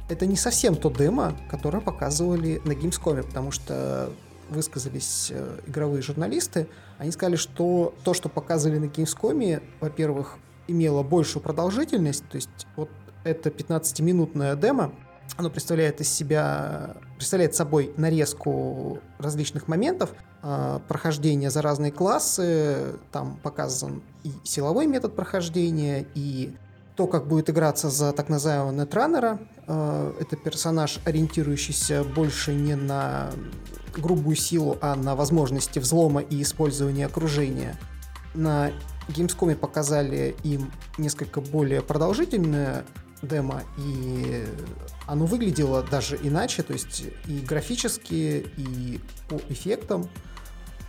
это 0.08 0.26
не 0.26 0.36
совсем 0.36 0.76
то 0.76 0.90
демо, 0.90 1.36
которое 1.50 1.80
показывали 1.80 2.60
на 2.64 2.72
Gamescom, 2.72 3.22
потому 3.22 3.50
что 3.50 4.10
высказались 4.48 5.28
э, 5.30 5.58
игровые 5.66 6.02
журналисты, 6.02 6.68
они 6.98 7.10
сказали, 7.10 7.36
что 7.36 7.94
то, 8.04 8.14
что 8.14 8.28
показывали 8.28 8.78
на 8.78 8.84
Gamescom, 8.84 9.62
во-первых, 9.80 10.38
имело 10.68 11.02
большую 11.02 11.42
продолжительность, 11.42 12.28
то 12.28 12.36
есть 12.36 12.66
вот 12.76 12.90
это 13.24 13.50
15-минутная 13.50 14.56
демо, 14.56 14.92
оно 15.36 15.50
представляет 15.50 16.00
из 16.00 16.08
себя, 16.08 16.96
представляет 17.16 17.54
собой 17.54 17.92
нарезку 17.96 19.00
различных 19.18 19.68
моментов, 19.68 20.10
э, 20.42 20.80
прохождения 20.88 21.50
за 21.50 21.62
разные 21.62 21.92
классы, 21.92 22.94
там 23.12 23.38
показан 23.42 24.02
и 24.22 24.32
силовой 24.44 24.86
метод 24.86 25.14
прохождения, 25.16 26.06
и 26.14 26.54
то, 26.94 27.06
как 27.06 27.26
будет 27.26 27.50
играться 27.50 27.90
за 27.90 28.12
так 28.12 28.28
называемого 28.28 28.72
нетранера. 28.72 29.38
Э, 29.66 30.14
это 30.20 30.36
персонаж, 30.36 31.00
ориентирующийся 31.04 32.04
больше 32.04 32.54
не 32.54 32.74
на 32.74 33.30
грубую 33.94 34.36
силу, 34.36 34.78
а 34.80 34.94
на 34.94 35.14
возможности 35.14 35.78
взлома 35.78 36.20
и 36.20 36.40
использования 36.42 37.06
окружения. 37.06 37.76
На 38.34 38.70
Gamescom 39.09 39.54
показали 39.54 40.36
им 40.42 40.72
несколько 40.98 41.40
более 41.40 41.80
продолжительное 41.82 42.84
демо, 43.22 43.62
и 43.78 44.44
оно 45.07 45.26
выглядело 45.26 45.82
даже 45.82 46.18
иначе, 46.22 46.62
то 46.62 46.72
есть 46.72 47.04
и 47.26 47.38
графически, 47.40 48.46
и 48.57 49.00
по 49.28 49.36
эффектам. 49.48 50.09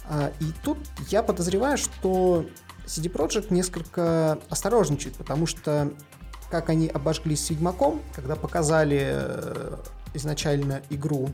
А, 0.09 0.31
и 0.39 0.45
тут 0.63 0.77
я 1.09 1.23
подозреваю, 1.23 1.77
что 1.77 2.45
CD 2.85 3.11
Projekt 3.11 3.47
несколько 3.53 4.39
осторожничает, 4.49 5.15
потому 5.15 5.45
что 5.45 5.91
как 6.49 6.69
они 6.69 6.87
обожглись 6.87 7.45
с 7.45 7.49
Ведьмаком, 7.49 8.01
когда 8.15 8.35
показали 8.35 9.01
э, 9.03 9.77
изначально 10.13 10.81
игру 10.89 11.29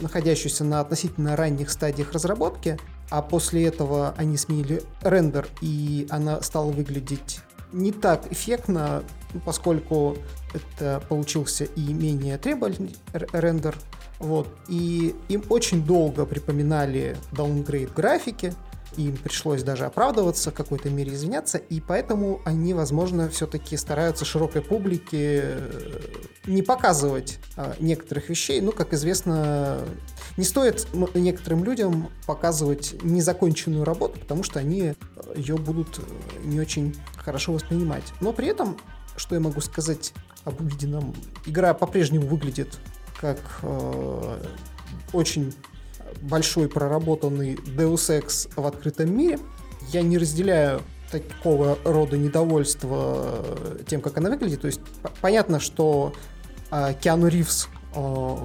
находящуюся 0.00 0.64
на 0.64 0.80
относительно 0.80 1.36
ранних 1.36 1.70
стадиях 1.70 2.12
разработки, 2.12 2.78
а 3.10 3.22
после 3.22 3.66
этого 3.66 4.14
они 4.16 4.36
сменили 4.36 4.82
рендер, 5.02 5.48
и 5.60 6.06
она 6.10 6.42
стала 6.42 6.70
выглядеть 6.70 7.40
не 7.72 7.92
так 7.92 8.30
эффектно, 8.32 9.02
поскольку 9.44 10.16
это 10.54 11.02
получился 11.08 11.64
и 11.64 11.92
менее 11.92 12.38
требовательный 12.38 12.96
рендер, 13.12 13.76
вот, 14.18 14.48
и 14.68 15.14
им 15.28 15.44
очень 15.50 15.84
долго 15.84 16.24
припоминали 16.24 17.16
downgrade 17.32 17.92
графики, 17.94 18.54
им 18.96 19.16
пришлось 19.16 19.62
даже 19.62 19.84
оправдываться, 19.84 20.50
в 20.50 20.54
какой-то 20.54 20.88
мере 20.88 21.12
извиняться, 21.12 21.58
и 21.58 21.80
поэтому 21.80 22.40
они, 22.44 22.72
возможно, 22.72 23.28
все-таки 23.28 23.76
стараются 23.76 24.24
широкой 24.24 24.62
публике 24.62 25.40
э, 25.42 26.00
не 26.46 26.62
показывать 26.62 27.38
а, 27.56 27.74
некоторых 27.78 28.30
вещей. 28.30 28.60
Ну, 28.60 28.72
как 28.72 28.94
известно, 28.94 29.80
не 30.36 30.44
стоит 30.44 30.86
некоторым 31.14 31.64
людям 31.64 32.10
показывать 32.26 33.02
незаконченную 33.02 33.84
работу, 33.84 34.18
потому 34.20 34.42
что 34.42 34.58
они 34.58 34.82
э, 34.82 34.94
ее 35.34 35.56
будут 35.56 35.98
э, 35.98 36.02
не 36.44 36.60
очень 36.60 36.94
хорошо 37.16 37.52
воспринимать. 37.52 38.04
Но 38.20 38.32
при 38.32 38.48
этом, 38.48 38.76
что 39.16 39.34
я 39.34 39.40
могу 39.40 39.60
сказать 39.60 40.12
об 40.44 40.60
увиденном, 40.60 41.14
игра 41.46 41.74
по-прежнему 41.74 42.26
выглядит 42.26 42.78
как 43.18 43.38
э, 43.62 44.44
очень 45.12 45.54
большой 46.22 46.68
проработанный 46.68 47.54
Deus 47.54 48.10
Ex 48.10 48.48
в 48.54 48.66
открытом 48.66 49.16
мире. 49.16 49.38
Я 49.92 50.02
не 50.02 50.18
разделяю 50.18 50.82
такого 51.10 51.78
рода 51.84 52.16
недовольство 52.16 53.42
э, 53.42 53.78
тем, 53.86 54.00
как 54.00 54.18
она 54.18 54.30
выглядит. 54.30 54.60
То 54.60 54.66
есть 54.66 54.80
понятно, 55.20 55.60
что 55.60 56.12
э, 56.70 56.94
Киану 57.00 57.28
Ривз 57.28 57.68
э, 57.94 58.36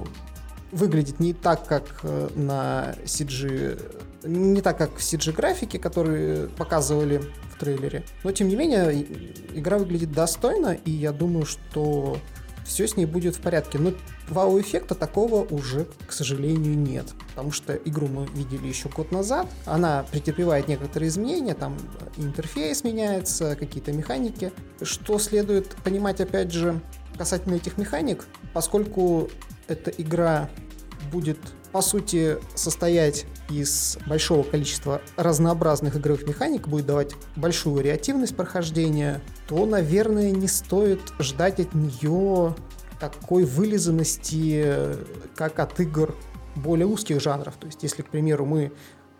выглядит 0.72 1.20
не 1.20 1.34
так, 1.34 1.66
как 1.66 2.00
э, 2.02 2.28
на 2.34 2.94
CG, 3.04 4.26
не 4.26 4.60
так, 4.62 4.78
как 4.78 4.96
в 4.96 5.00
CG-графике, 5.00 5.78
которые 5.78 6.48
показывали 6.48 7.22
в 7.54 7.58
трейлере. 7.58 8.04
Но, 8.24 8.32
тем 8.32 8.48
не 8.48 8.56
менее, 8.56 9.06
игра 9.54 9.78
выглядит 9.78 10.12
достойно, 10.12 10.72
и 10.72 10.90
я 10.90 11.12
думаю, 11.12 11.44
что 11.44 12.16
все 12.64 12.88
с 12.88 12.96
ней 12.96 13.06
будет 13.06 13.36
в 13.36 13.40
порядке. 13.40 13.78
Но 13.78 13.92
вау-эффекта 14.28 14.94
такого 14.94 15.44
уже, 15.44 15.86
к 16.06 16.12
сожалению, 16.12 16.78
нет. 16.78 17.06
Потому 17.28 17.52
что 17.52 17.74
игру 17.74 18.06
мы 18.06 18.26
видели 18.26 18.66
еще 18.66 18.88
год 18.88 19.12
назад. 19.12 19.46
Она 19.66 20.04
претерпевает 20.10 20.68
некоторые 20.68 21.08
изменения, 21.08 21.54
там 21.54 21.76
интерфейс 22.16 22.84
меняется, 22.84 23.56
какие-то 23.56 23.92
механики. 23.92 24.52
Что 24.80 25.18
следует 25.18 25.74
понимать, 25.84 26.20
опять 26.20 26.52
же, 26.52 26.80
касательно 27.18 27.56
этих 27.56 27.76
механик, 27.78 28.24
поскольку 28.54 29.28
эта 29.68 29.90
игра 29.90 30.48
будет, 31.10 31.38
по 31.72 31.82
сути, 31.82 32.38
состоять 32.54 33.26
из 33.50 33.98
большого 34.06 34.42
количества 34.42 35.02
разнообразных 35.16 35.96
игровых 35.96 36.26
механик, 36.26 36.68
будет 36.68 36.86
давать 36.86 37.14
большую 37.36 37.76
вариативность 37.76 38.36
прохождения, 38.36 39.20
то, 39.48 39.66
наверное, 39.66 40.30
не 40.30 40.48
стоит 40.48 41.00
ждать 41.18 41.60
от 41.60 41.74
нее 41.74 42.54
такой 43.00 43.44
вылизанности, 43.44 44.96
как 45.34 45.58
от 45.58 45.78
игр 45.80 46.14
более 46.54 46.86
узких 46.86 47.20
жанров. 47.20 47.56
То 47.58 47.66
есть, 47.66 47.82
если, 47.82 48.02
к 48.02 48.08
примеру, 48.08 48.46
мы 48.46 48.72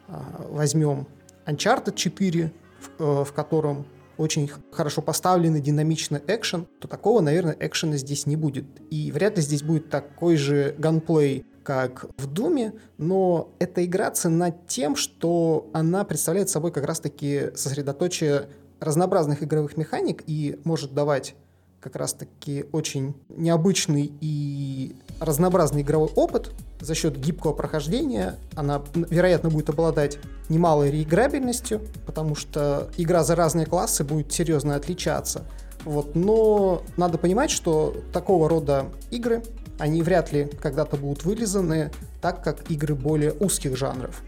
а, 0.09 0.47
возьмем 0.51 1.07
Uncharted 1.47 1.95
4, 1.95 2.53
в, 2.99 3.03
э, 3.03 3.24
в 3.24 3.32
котором 3.32 3.86
очень 4.22 4.50
хорошо 4.70 5.02
поставленный 5.02 5.60
динамичный 5.60 6.20
экшен, 6.26 6.66
то 6.80 6.88
такого, 6.88 7.20
наверное, 7.20 7.56
экшена 7.58 7.96
здесь 7.96 8.26
не 8.26 8.36
будет. 8.36 8.64
И 8.90 9.10
вряд 9.12 9.36
ли 9.36 9.42
здесь 9.42 9.62
будет 9.62 9.90
такой 9.90 10.36
же 10.36 10.74
ганплей, 10.78 11.44
как 11.62 12.06
в 12.16 12.26
Думе, 12.26 12.74
но 12.98 13.54
эта 13.58 13.84
игра 13.84 14.10
цена 14.10 14.50
тем, 14.50 14.96
что 14.96 15.70
она 15.72 16.04
представляет 16.04 16.48
собой 16.48 16.72
как 16.72 16.84
раз-таки 16.84 17.50
сосредоточие 17.54 18.48
разнообразных 18.80 19.42
игровых 19.42 19.76
механик 19.76 20.24
и 20.26 20.58
может 20.64 20.92
давать 20.92 21.36
как 21.82 21.96
раз-таки 21.96 22.64
очень 22.70 23.14
необычный 23.28 24.12
и 24.20 24.94
разнообразный 25.18 25.82
игровой 25.82 26.10
опыт 26.14 26.52
за 26.80 26.94
счет 26.94 27.18
гибкого 27.18 27.52
прохождения. 27.52 28.36
Она, 28.54 28.82
вероятно, 28.94 29.50
будет 29.50 29.68
обладать 29.68 30.18
немалой 30.48 30.92
реиграбельностью, 30.92 31.80
потому 32.06 32.36
что 32.36 32.88
игра 32.96 33.24
за 33.24 33.34
разные 33.34 33.66
классы 33.66 34.04
будет 34.04 34.32
серьезно 34.32 34.76
отличаться. 34.76 35.44
Вот. 35.84 36.14
Но 36.14 36.84
надо 36.96 37.18
понимать, 37.18 37.50
что 37.50 37.96
такого 38.12 38.48
рода 38.48 38.86
игры, 39.10 39.42
они 39.80 40.02
вряд 40.02 40.32
ли 40.32 40.48
когда-то 40.60 40.96
будут 40.96 41.24
вылизаны, 41.24 41.90
так 42.20 42.44
как 42.44 42.70
игры 42.70 42.94
более 42.94 43.32
узких 43.32 43.76
жанров. 43.76 44.22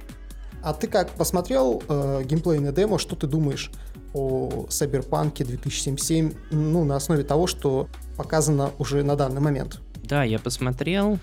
А 0.65 0.73
ты 0.73 0.89
как 0.89 1.11
посмотрел 1.11 1.83
э, 1.89 2.23
геймплейное 2.25 2.73
демо, 2.73 2.99
что 2.99 3.15
ты 3.15 3.29
думаешь 3.29 3.71
о 4.15 4.67
Cyberpunk 4.69 5.45
2077, 5.45 6.33
ну, 6.51 6.85
на 6.85 6.97
основе 6.97 7.25
того, 7.25 7.47
что 7.47 7.89
показано 8.17 8.71
уже 8.79 9.03
на 9.03 9.17
данный 9.17 9.41
момент. 9.41 9.81
Да, 10.03 10.23
я 10.25 10.39
посмотрел. 10.39 11.19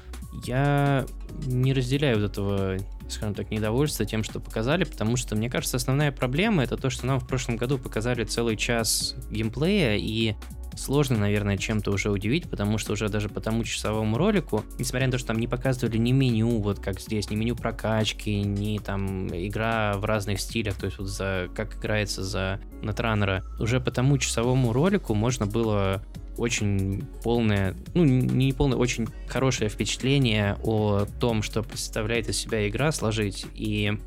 Я 0.46 1.06
не 1.46 1.74
разделяю 1.74 2.20
вот 2.20 2.32
этого, 2.32 2.78
скажем 3.10 3.34
так, 3.34 3.52
недовольства 3.52 4.06
тем, 4.06 4.24
что 4.24 4.40
показали, 4.40 4.84
потому 4.84 5.18
что, 5.18 5.36
мне 5.36 5.50
кажется, 5.50 5.78
основная 5.78 6.12
проблема 6.12 6.64
это 6.64 6.78
то, 6.78 6.90
что 6.90 7.06
нам 7.06 7.20
в 7.20 7.28
прошлом 7.28 7.58
году 7.58 7.78
показали 7.78 8.24
целый 8.24 8.56
час 8.58 9.16
геймплея, 9.30 9.98
и 9.98 10.36
сложно, 10.76 11.18
наверное, 11.18 11.58
чем-то 11.58 11.92
уже 11.92 12.10
удивить, 12.10 12.50
потому 12.50 12.78
что 12.78 12.94
уже 12.94 13.10
даже 13.10 13.30
по 13.30 13.42
тому 13.42 13.64
часовому 13.64 14.18
ролику, 14.18 14.64
несмотря 14.80 15.08
на 15.08 15.14
то, 15.14 15.18
что 15.18 15.30
там 15.30 15.40
не 15.40 15.48
показывали 15.48 15.98
ни 15.98 16.12
меню, 16.12 16.60
вот 16.60 16.80
как 16.80 17.00
здесь, 17.00 17.30
ни 17.30 17.36
меню 17.36 17.56
прокачки, 17.56 18.42
ни 18.42 18.78
там 18.80 19.28
игра 19.28 19.94
в 19.98 20.06
разных 20.06 20.40
стилях, 20.40 20.76
то 20.76 20.86
есть 20.86 20.98
вот 20.98 21.08
за 21.08 21.50
как 21.56 21.78
играется 21.78 22.24
за 22.24 22.60
Нетранера, 22.82 23.44
уже 23.60 23.80
по 23.80 23.92
тому 23.92 24.18
часовому 24.18 24.74
ролику 24.74 25.14
можно 25.14 25.46
было 25.46 26.04
очень 26.38 27.04
полное, 27.24 27.76
ну 27.94 28.04
не 28.04 28.54
полное, 28.54 28.78
очень 28.78 29.08
хорошее 29.28 29.70
впечатление 29.70 30.58
о 30.64 31.06
том, 31.20 31.44
что 31.44 31.62
представляет 31.62 32.30
из 32.30 32.38
себя 32.38 32.68
игра 32.68 32.92
сложить. 32.92 33.46
И 33.54 33.98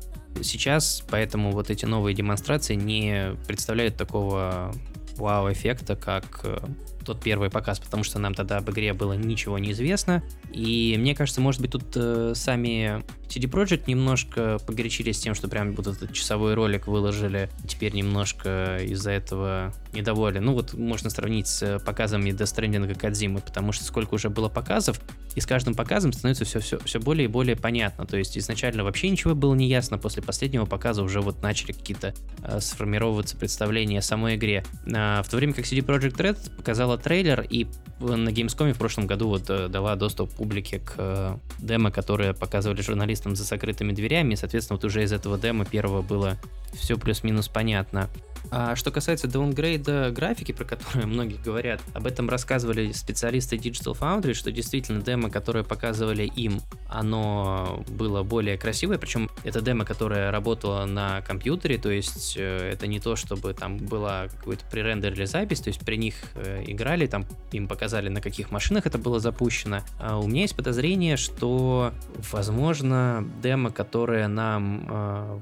сейчас 0.41 1.03
поэтому 1.09 1.51
вот 1.51 1.69
эти 1.69 1.85
новые 1.85 2.15
демонстрации 2.15 2.75
не 2.75 3.35
представляют 3.47 3.95
такого 3.95 4.73
вау-эффекта, 5.17 5.95
как 5.95 6.41
э, 6.43 6.57
тот 7.05 7.21
первый 7.21 7.49
показ, 7.49 7.79
потому 7.79 8.03
что 8.03 8.19
нам 8.19 8.33
тогда 8.33 8.57
об 8.57 8.69
игре 8.69 8.93
было 8.93 9.13
ничего 9.13 9.57
не 9.57 9.71
известно. 9.71 10.23
И 10.51 10.95
мне 10.97 11.15
кажется, 11.15 11.41
может 11.41 11.61
быть, 11.61 11.71
тут 11.71 11.85
э, 11.95 12.33
сами 12.35 13.03
CD 13.27 13.49
Projekt 13.49 13.83
немножко 13.87 14.59
погорячились 14.65 15.19
тем, 15.19 15.35
что 15.35 15.47
прям 15.47 15.73
вот 15.73 15.87
этот 15.87 16.13
часовой 16.13 16.53
ролик 16.53 16.87
выложили. 16.87 17.49
Теперь 17.67 17.93
немножко 17.93 18.79
из-за 18.81 19.11
этого 19.11 19.73
недоволен. 19.93 20.43
Ну 20.43 20.53
вот 20.53 20.73
можно 20.73 21.09
сравнить 21.09 21.47
с 21.47 21.79
показами 21.79 22.31
Death 22.31 22.55
Stranding 22.55 22.91
и 22.91 22.95
Кадзимы, 22.95 23.41
потому 23.41 23.71
что 23.71 23.83
сколько 23.83 24.15
уже 24.15 24.29
было 24.29 24.49
показов, 24.49 24.99
и 25.35 25.41
с 25.41 25.45
каждым 25.45 25.75
показом 25.75 26.13
становится 26.13 26.45
все, 26.45 26.59
все, 26.59 26.79
все 26.79 26.99
более 26.99 27.25
и 27.25 27.27
более 27.27 27.55
понятно. 27.55 28.05
То 28.05 28.17
есть 28.17 28.37
изначально 28.37 28.83
вообще 28.83 29.09
ничего 29.09 29.35
было 29.35 29.53
не 29.53 29.67
ясно, 29.67 29.97
после 29.97 30.23
последнего 30.23 30.65
показа 30.65 31.03
уже 31.03 31.21
вот 31.21 31.41
начали 31.41 31.71
какие-то 31.71 32.13
э, 32.43 32.59
сформировываться 32.59 33.35
представления 33.35 33.99
о 33.99 34.01
самой 34.01 34.35
игре. 34.35 34.63
А, 34.93 35.21
в 35.23 35.29
то 35.29 35.37
время 35.37 35.53
как 35.53 35.65
CD 35.65 35.79
Projekt 35.79 36.17
Red 36.17 36.55
показала 36.55 36.97
трейлер 36.97 37.41
и 37.41 37.67
на 37.99 38.29
Gamescom 38.29 38.73
в 38.73 38.77
прошлом 38.77 39.07
году 39.07 39.29
вот 39.29 39.49
э, 39.49 39.67
дала 39.67 39.95
доступ 39.95 40.31
публике 40.31 40.79
к 40.79 40.93
э, 40.97 41.37
демо, 41.59 41.91
которые 41.91 42.33
показывали 42.33 42.81
журналистам 43.15 43.35
за 43.35 43.43
закрытыми 43.43 43.93
дверями, 43.93 44.33
и, 44.33 44.35
соответственно, 44.35 44.77
вот 44.77 44.85
уже 44.85 45.03
из 45.03 45.11
этого 45.11 45.37
демо 45.37 45.65
первого 45.65 46.01
было 46.01 46.37
все 46.73 46.97
плюс-минус 46.97 47.47
понятно. 47.47 48.09
А 48.51 48.75
что 48.75 48.91
касается 48.91 49.27
даунгрейда 49.27 50.11
графики, 50.11 50.51
про 50.51 50.65
которую 50.65 51.07
многие 51.07 51.37
говорят, 51.37 51.81
об 51.93 52.07
этом 52.07 52.29
рассказывали 52.29 52.91
специалисты 52.91 53.57
Digital 53.57 53.97
Foundry, 53.99 54.33
что 54.33 54.51
действительно 54.51 55.01
демо, 55.01 55.29
которое 55.29 55.63
показывали 55.63 56.23
им, 56.23 56.61
оно 56.89 57.83
было 57.87 58.23
более 58.23 58.57
красивое, 58.57 58.97
причем 58.97 59.29
это 59.43 59.61
демо, 59.61 59.85
которое 59.85 60.31
работало 60.31 60.85
на 60.85 61.21
компьютере, 61.21 61.77
то 61.77 61.89
есть 61.89 62.35
э, 62.37 62.71
это 62.71 62.87
не 62.87 62.99
то, 62.99 63.15
чтобы 63.15 63.53
там 63.53 63.77
была 63.77 64.27
какой-то 64.27 64.65
пререндер 64.71 65.13
или 65.13 65.25
запись, 65.25 65.61
то 65.61 65.69
есть 65.69 65.81
при 65.81 65.97
них 65.97 66.15
э, 66.35 66.63
играли, 66.67 67.07
там 67.07 67.25
им 67.51 67.67
показали, 67.67 68.09
на 68.09 68.21
каких 68.21 68.51
машинах 68.51 68.85
это 68.85 68.97
было 68.97 69.19
запущено. 69.19 69.81
А 69.99 70.19
у 70.19 70.27
меня 70.27 70.41
есть 70.41 70.55
подозрение, 70.55 71.17
что, 71.17 71.93
возможно, 72.31 73.27
демо, 73.41 73.71
которое 73.71 74.27
нам 74.27 74.87
э, 74.89 75.39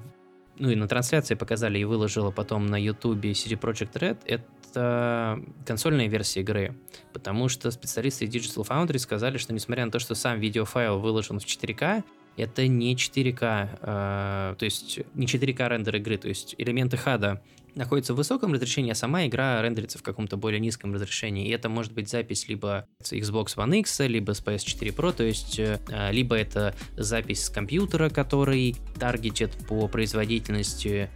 ну 0.58 0.70
и 0.70 0.76
на 0.76 0.88
трансляции 0.88 1.36
показали 1.36 1.80
и 1.80 1.84
выложила 1.84 2.32
потом 2.32 2.68
на 2.68 2.82
YouTube 2.82 3.26
CD 3.26 3.60
Project 3.60 3.94
Red, 3.94 4.18
это 4.26 5.42
консольная 5.66 6.08
версия 6.08 6.42
игры. 6.42 6.76
Потому 7.12 7.50
что 7.50 7.72
специалисты 7.72 8.26
Digital 8.26 8.68
Foundry 8.68 8.98
сказали, 9.00 9.38
что 9.38 9.54
несмотря 9.54 9.86
на 9.86 9.92
то, 9.92 10.00
что 10.00 10.16
сам 10.16 10.40
видеофайл 10.40 11.00
выложен 11.00 11.40
в 11.40 11.46
4К, 11.46 12.04
это 12.38 12.68
не 12.68 12.96
4К, 12.96 13.80
э, 13.82 14.56
то 14.58 14.66
есть 14.66 15.00
не 15.14 15.28
4К 15.28 15.68
рендер 15.70 15.98
игры, 15.98 16.18
то 16.18 16.28
есть 16.28 16.56
элементы 16.58 16.98
хада 16.98 17.42
находится 17.76 18.14
в 18.14 18.18
высоком 18.18 18.54
разрешении, 18.54 18.92
а 18.92 18.96
сама 18.96 19.26
игра 19.26 19.62
рендерится 19.62 19.98
в 19.98 20.04
каком-то 20.04 20.38
более 20.38 20.60
низком 20.60 20.94
разрешении. 20.94 21.48
И 21.48 21.52
это 21.52 21.70
может 21.70 21.94
быть 21.94 22.10
запись 22.10 22.48
либо 22.48 22.88
с 23.02 23.14
Xbox 23.14 23.56
One 23.56 23.80
X, 23.80 24.00
либо 24.00 24.34
с 24.34 24.42
PS4 24.42 24.96
Pro, 24.96 25.14
то 25.14 25.24
есть 25.24 25.60
э, 25.60 25.80
либо 26.12 26.36
это 26.36 26.76
запись 26.98 27.46
с 27.46 27.50
компьютера, 27.50 28.10
который 28.10 28.76
таргетит 29.00 29.52
по 29.68 29.88
производительности 29.88 31.10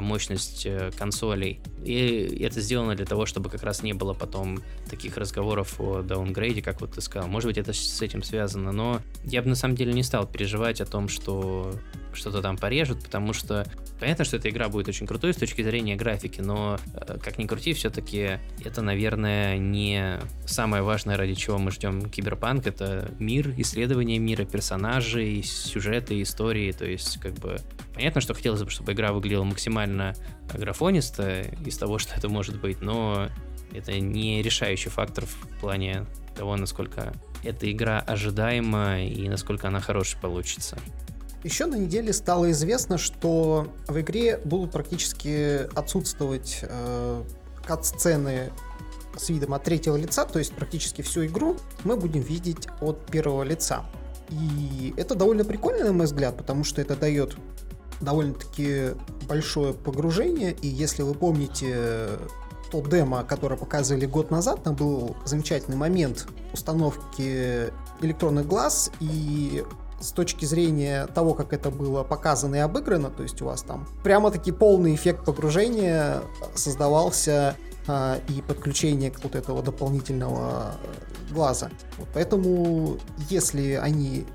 мощность 0.00 0.66
э, 0.66 0.90
консолей. 0.96 1.60
И 1.84 2.38
это 2.40 2.60
сделано 2.60 2.94
для 2.94 3.06
того, 3.06 3.26
чтобы 3.26 3.50
как 3.50 3.62
раз 3.62 3.82
не 3.82 3.92
было 3.92 4.14
потом 4.14 4.62
таких 4.88 5.16
разговоров 5.16 5.80
о 5.80 6.02
даунгрейде, 6.02 6.62
как 6.62 6.80
вот 6.80 6.92
ты 6.92 7.00
сказал. 7.00 7.28
Может 7.28 7.48
быть, 7.48 7.58
это 7.58 7.72
с 7.72 8.00
этим 8.02 8.22
связано, 8.22 8.72
но 8.72 9.00
я 9.24 9.42
бы 9.42 9.48
на 9.48 9.54
самом 9.54 9.74
деле 9.74 9.92
не 9.92 10.02
стал 10.02 10.26
переживать 10.26 10.80
о 10.80 10.86
том, 10.86 11.08
что 11.08 11.72
что-то 12.12 12.42
там 12.42 12.56
порежут, 12.56 13.02
потому 13.02 13.32
что 13.32 13.66
понятно, 13.98 14.24
что 14.24 14.36
эта 14.36 14.48
игра 14.48 14.68
будет 14.68 14.88
очень 14.88 15.06
крутой 15.06 15.34
с 15.34 15.36
точки 15.36 15.62
зрения 15.62 15.96
графики, 15.96 16.40
но 16.40 16.78
э, 16.94 17.18
как 17.22 17.38
ни 17.38 17.46
крути, 17.46 17.72
все-таки 17.74 18.38
это, 18.64 18.82
наверное, 18.82 19.58
не 19.58 20.20
самое 20.46 20.82
важное, 20.82 21.16
ради 21.16 21.34
чего 21.34 21.58
мы 21.58 21.70
ждем 21.70 22.08
киберпанк. 22.08 22.66
Это 22.66 23.10
мир, 23.18 23.52
исследование 23.58 24.18
мира, 24.18 24.44
персонажей, 24.44 25.42
сюжеты, 25.42 26.22
истории. 26.22 26.72
То 26.72 26.86
есть, 26.86 27.18
как 27.20 27.34
бы, 27.34 27.58
понятно, 27.94 28.20
что 28.20 28.34
хотелось 28.34 28.62
бы, 28.62 28.70
чтобы 28.70 28.92
игра 28.92 29.12
выглядела 29.12 29.44
максимально 29.44 30.14
графонисто 30.52 31.42
из 31.64 31.78
того, 31.78 31.98
что 31.98 32.14
это 32.16 32.28
может 32.28 32.60
быть, 32.60 32.80
но 32.80 33.28
это 33.72 33.98
не 33.98 34.42
решающий 34.42 34.90
фактор 34.90 35.24
в 35.26 35.60
плане 35.60 36.06
того, 36.36 36.56
насколько 36.56 37.14
эта 37.42 37.70
игра 37.70 38.00
ожидаема 38.00 39.00
и 39.00 39.28
насколько 39.28 39.68
она 39.68 39.80
хорошая 39.80 40.20
получится. 40.20 40.78
Еще 41.44 41.66
на 41.66 41.74
неделе 41.74 42.12
стало 42.12 42.50
известно, 42.52 42.96
что 42.96 43.68
в 43.86 44.00
игре 44.00 44.40
будут 44.44 44.72
практически 44.72 45.68
отсутствовать 45.78 46.60
э, 46.62 47.22
кат-сцены 47.66 48.50
с 49.16 49.28
видом 49.28 49.54
от 49.54 49.62
третьего 49.62 49.96
лица, 49.96 50.24
то 50.24 50.38
есть 50.38 50.54
практически 50.54 51.02
всю 51.02 51.26
игру 51.26 51.56
мы 51.84 51.96
будем 51.96 52.22
видеть 52.22 52.66
от 52.80 53.04
первого 53.06 53.42
лица. 53.42 53.84
И 54.30 54.94
это 54.96 55.14
довольно 55.14 55.44
прикольно, 55.44 55.84
на 55.84 55.92
мой 55.92 56.06
взгляд, 56.06 56.36
потому 56.36 56.64
что 56.64 56.80
это 56.80 56.96
дает 56.96 57.36
довольно-таки 58.04 58.90
большое 59.28 59.72
погружение, 59.72 60.52
и 60.52 60.68
если 60.68 61.02
вы 61.02 61.14
помните 61.14 62.08
то 62.70 62.80
демо, 62.80 63.24
которое 63.24 63.56
показывали 63.56 64.06
год 64.06 64.30
назад, 64.30 64.62
там 64.62 64.74
был 64.74 65.16
замечательный 65.24 65.76
момент 65.76 66.26
установки 66.52 67.70
электронных 68.00 68.46
глаз, 68.46 68.90
и 69.00 69.64
с 70.00 70.12
точки 70.12 70.44
зрения 70.44 71.06
того, 71.06 71.34
как 71.34 71.52
это 71.52 71.70
было 71.70 72.02
показано 72.02 72.56
и 72.56 72.58
обыграно, 72.58 73.10
то 73.10 73.22
есть 73.22 73.40
у 73.42 73.46
вас 73.46 73.62
там 73.62 73.86
прямо-таки 74.02 74.52
полный 74.52 74.94
эффект 74.94 75.24
погружения 75.24 76.20
создавался 76.54 77.56
а, 77.86 78.18
и 78.28 78.42
подключение 78.42 79.10
к 79.10 79.22
вот 79.22 79.34
этого 79.34 79.62
дополнительного 79.62 80.72
глаза. 81.30 81.70
Вот 81.98 82.08
поэтому, 82.12 82.98
если 83.30 83.72
они 83.72 84.26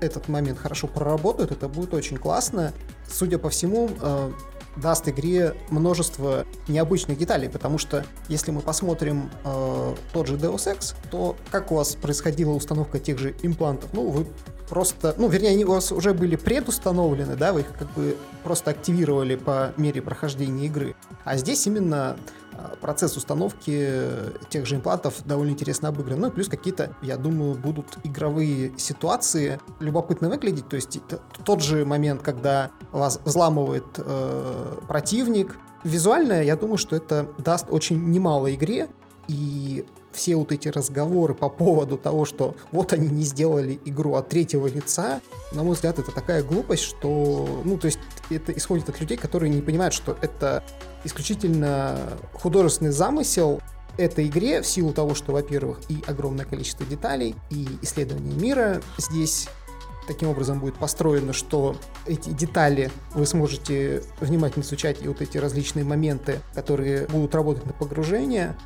этот 0.00 0.28
момент 0.28 0.58
хорошо 0.58 0.86
проработают, 0.86 1.52
это 1.52 1.68
будет 1.68 1.94
очень 1.94 2.16
классно. 2.16 2.72
Судя 3.08 3.38
по 3.38 3.50
всему, 3.50 3.90
э, 4.00 4.32
даст 4.76 5.08
игре 5.08 5.54
множество 5.70 6.44
необычных 6.68 7.18
деталей, 7.18 7.48
потому 7.48 7.78
что 7.78 8.04
если 8.28 8.50
мы 8.50 8.60
посмотрим 8.60 9.30
э, 9.44 9.94
тот 10.12 10.26
же 10.26 10.36
Deus 10.36 10.66
Ex, 10.66 10.94
то 11.10 11.36
как 11.50 11.72
у 11.72 11.76
вас 11.76 11.94
происходила 11.94 12.52
установка 12.52 12.98
тех 12.98 13.18
же 13.18 13.34
имплантов? 13.42 13.90
Ну, 13.92 14.10
вы 14.10 14.26
просто, 14.68 15.14
ну, 15.18 15.28
вернее, 15.28 15.50
они 15.50 15.64
у 15.64 15.70
вас 15.72 15.92
уже 15.92 16.14
были 16.14 16.36
предустановлены, 16.36 17.36
да, 17.36 17.52
вы 17.52 17.60
их 17.60 17.72
как 17.78 17.90
бы 17.92 18.16
просто 18.42 18.70
активировали 18.70 19.36
по 19.36 19.72
мере 19.76 20.02
прохождения 20.02 20.66
игры. 20.66 20.94
А 21.24 21.36
здесь 21.36 21.66
именно 21.66 22.16
процесс 22.80 23.16
установки 23.16 23.90
тех 24.48 24.66
же 24.66 24.76
имплантов 24.76 25.24
довольно 25.24 25.52
интересно 25.52 25.88
обыгран. 25.88 26.20
Ну 26.20 26.28
и 26.28 26.30
плюс 26.30 26.48
какие-то, 26.48 26.94
я 27.02 27.16
думаю, 27.16 27.54
будут 27.54 27.98
игровые 28.04 28.72
ситуации 28.76 29.60
любопытно 29.80 30.28
выглядеть. 30.28 30.68
То 30.68 30.76
есть 30.76 30.98
тот 31.44 31.62
же 31.62 31.84
момент, 31.84 32.22
когда 32.22 32.70
вас 32.92 33.20
взламывает 33.24 33.84
э, 33.98 34.76
противник. 34.88 35.56
Визуально, 35.82 36.42
я 36.42 36.56
думаю, 36.56 36.78
что 36.78 36.96
это 36.96 37.28
даст 37.38 37.66
очень 37.70 38.10
немало 38.10 38.54
игре. 38.54 38.88
И 39.28 39.84
все 40.12 40.36
вот 40.36 40.52
эти 40.52 40.68
разговоры 40.68 41.34
по 41.34 41.48
поводу 41.48 41.96
того, 41.96 42.24
что 42.24 42.54
вот 42.72 42.92
они 42.92 43.08
не 43.08 43.22
сделали 43.22 43.80
игру 43.84 44.14
от 44.14 44.28
третьего 44.28 44.66
лица, 44.66 45.20
на 45.52 45.62
мой 45.62 45.74
взгляд, 45.74 45.98
это 45.98 46.12
такая 46.12 46.42
глупость, 46.42 46.84
что, 46.84 47.62
ну, 47.64 47.76
то 47.76 47.86
есть 47.86 47.98
это 48.30 48.52
исходит 48.52 48.88
от 48.88 49.00
людей, 49.00 49.16
которые 49.16 49.52
не 49.52 49.60
понимают, 49.60 49.94
что 49.94 50.16
это 50.20 50.62
исключительно 51.04 51.98
художественный 52.32 52.92
замысел 52.92 53.60
этой 53.96 54.26
игре 54.26 54.60
в 54.60 54.66
силу 54.66 54.92
того, 54.92 55.14
что, 55.14 55.32
во-первых, 55.32 55.80
и 55.88 56.02
огромное 56.06 56.44
количество 56.44 56.84
деталей, 56.84 57.34
и 57.50 57.68
исследование 57.82 58.34
мира 58.34 58.82
здесь 58.98 59.48
таким 60.06 60.28
образом 60.28 60.60
будет 60.60 60.74
построено, 60.74 61.32
что 61.32 61.76
эти 62.06 62.30
детали 62.30 62.90
вы 63.14 63.26
сможете 63.26 64.02
внимательно 64.20 64.62
изучать 64.62 65.02
и 65.02 65.08
вот 65.08 65.22
эти 65.22 65.38
различные 65.38 65.84
моменты, 65.84 66.40
которые 66.54 67.06
будут 67.06 67.34
работать 67.34 67.64
на 67.66 67.72
погружение 67.72 68.56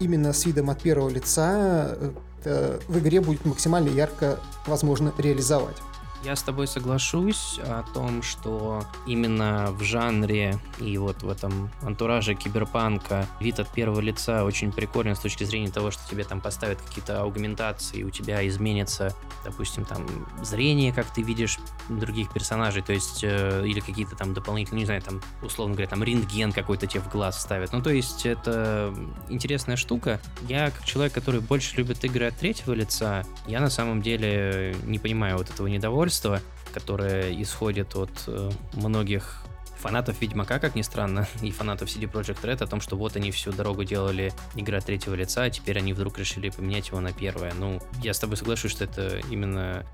именно 0.00 0.32
с 0.32 0.44
видом 0.44 0.70
от 0.70 0.82
первого 0.82 1.08
лица 1.08 1.96
э, 2.44 2.78
в 2.88 2.98
игре 2.98 3.20
будет 3.20 3.44
максимально 3.44 3.88
ярко 3.88 4.38
возможно 4.66 5.12
реализовать. 5.18 5.76
Я 6.24 6.36
с 6.36 6.42
тобой 6.42 6.66
соглашусь 6.66 7.60
о 7.62 7.84
том, 7.92 8.22
что 8.22 8.82
именно 9.06 9.72
в 9.72 9.82
жанре 9.82 10.58
и 10.80 10.96
вот 10.96 11.22
в 11.22 11.28
этом 11.28 11.70
антураже 11.82 12.34
киберпанка 12.34 13.26
вид 13.40 13.60
от 13.60 13.68
первого 13.68 14.00
лица 14.00 14.44
очень 14.44 14.72
прикольный 14.72 15.16
с 15.16 15.18
точки 15.18 15.44
зрения 15.44 15.68
того, 15.68 15.90
что 15.90 16.00
тебе 16.08 16.24
там 16.24 16.40
поставят 16.40 16.80
какие-то 16.80 17.20
аугментации, 17.20 18.04
у 18.04 18.10
тебя 18.10 18.46
изменится, 18.48 19.14
допустим, 19.44 19.84
там 19.84 20.06
зрение, 20.42 20.94
как 20.94 21.12
ты 21.12 21.20
видишь 21.20 21.58
других 21.90 22.32
персонажей, 22.32 22.80
то 22.82 22.94
есть 22.94 23.22
э, 23.22 23.62
или 23.66 23.80
какие-то 23.80 24.16
там 24.16 24.32
дополнительные, 24.32 24.80
не 24.80 24.86
знаю, 24.86 25.02
там 25.02 25.20
условно 25.42 25.74
говоря, 25.74 25.90
там 25.90 26.02
рентген 26.02 26.52
какой-то 26.52 26.86
тебе 26.86 27.02
в 27.02 27.10
глаз 27.10 27.38
ставят. 27.38 27.74
Ну, 27.74 27.82
то 27.82 27.90
есть 27.90 28.24
это 28.24 28.94
интересная 29.28 29.76
штука. 29.76 30.18
Я, 30.48 30.70
как 30.70 30.86
человек, 30.86 31.12
который 31.12 31.42
больше 31.42 31.76
любит 31.76 32.02
игры 32.02 32.28
от 32.28 32.36
третьего 32.38 32.72
лица, 32.72 33.26
я 33.46 33.60
на 33.60 33.68
самом 33.68 34.00
деле 34.00 34.74
не 34.84 34.98
понимаю 34.98 35.36
вот 35.36 35.50
этого 35.50 35.66
недовольства, 35.66 36.13
недовольство, 36.14 36.40
которое 36.72 37.40
исходит 37.42 37.94
от 37.96 38.10
э, 38.26 38.50
многих 38.74 39.40
фанатов 39.78 40.20
Ведьмака, 40.20 40.58
как 40.58 40.74
ни 40.74 40.82
странно, 40.82 41.26
и 41.42 41.50
фанатов 41.50 41.88
CD 41.88 42.10
Projekt 42.10 42.42
Red 42.42 42.62
о 42.62 42.66
том, 42.66 42.80
что 42.80 42.96
вот 42.96 43.16
они 43.16 43.30
всю 43.30 43.52
дорогу 43.52 43.84
делали 43.84 44.32
игра 44.54 44.80
третьего 44.80 45.14
лица, 45.14 45.44
а 45.44 45.50
теперь 45.50 45.78
они 45.78 45.92
вдруг 45.92 46.18
решили 46.18 46.48
поменять 46.48 46.88
его 46.88 47.00
на 47.00 47.12
первое. 47.12 47.52
Ну, 47.54 47.80
я 48.02 48.14
с 48.14 48.18
тобой 48.18 48.36
соглашусь, 48.36 48.72
что 48.72 48.84
это 48.84 49.20
именно 49.30 49.84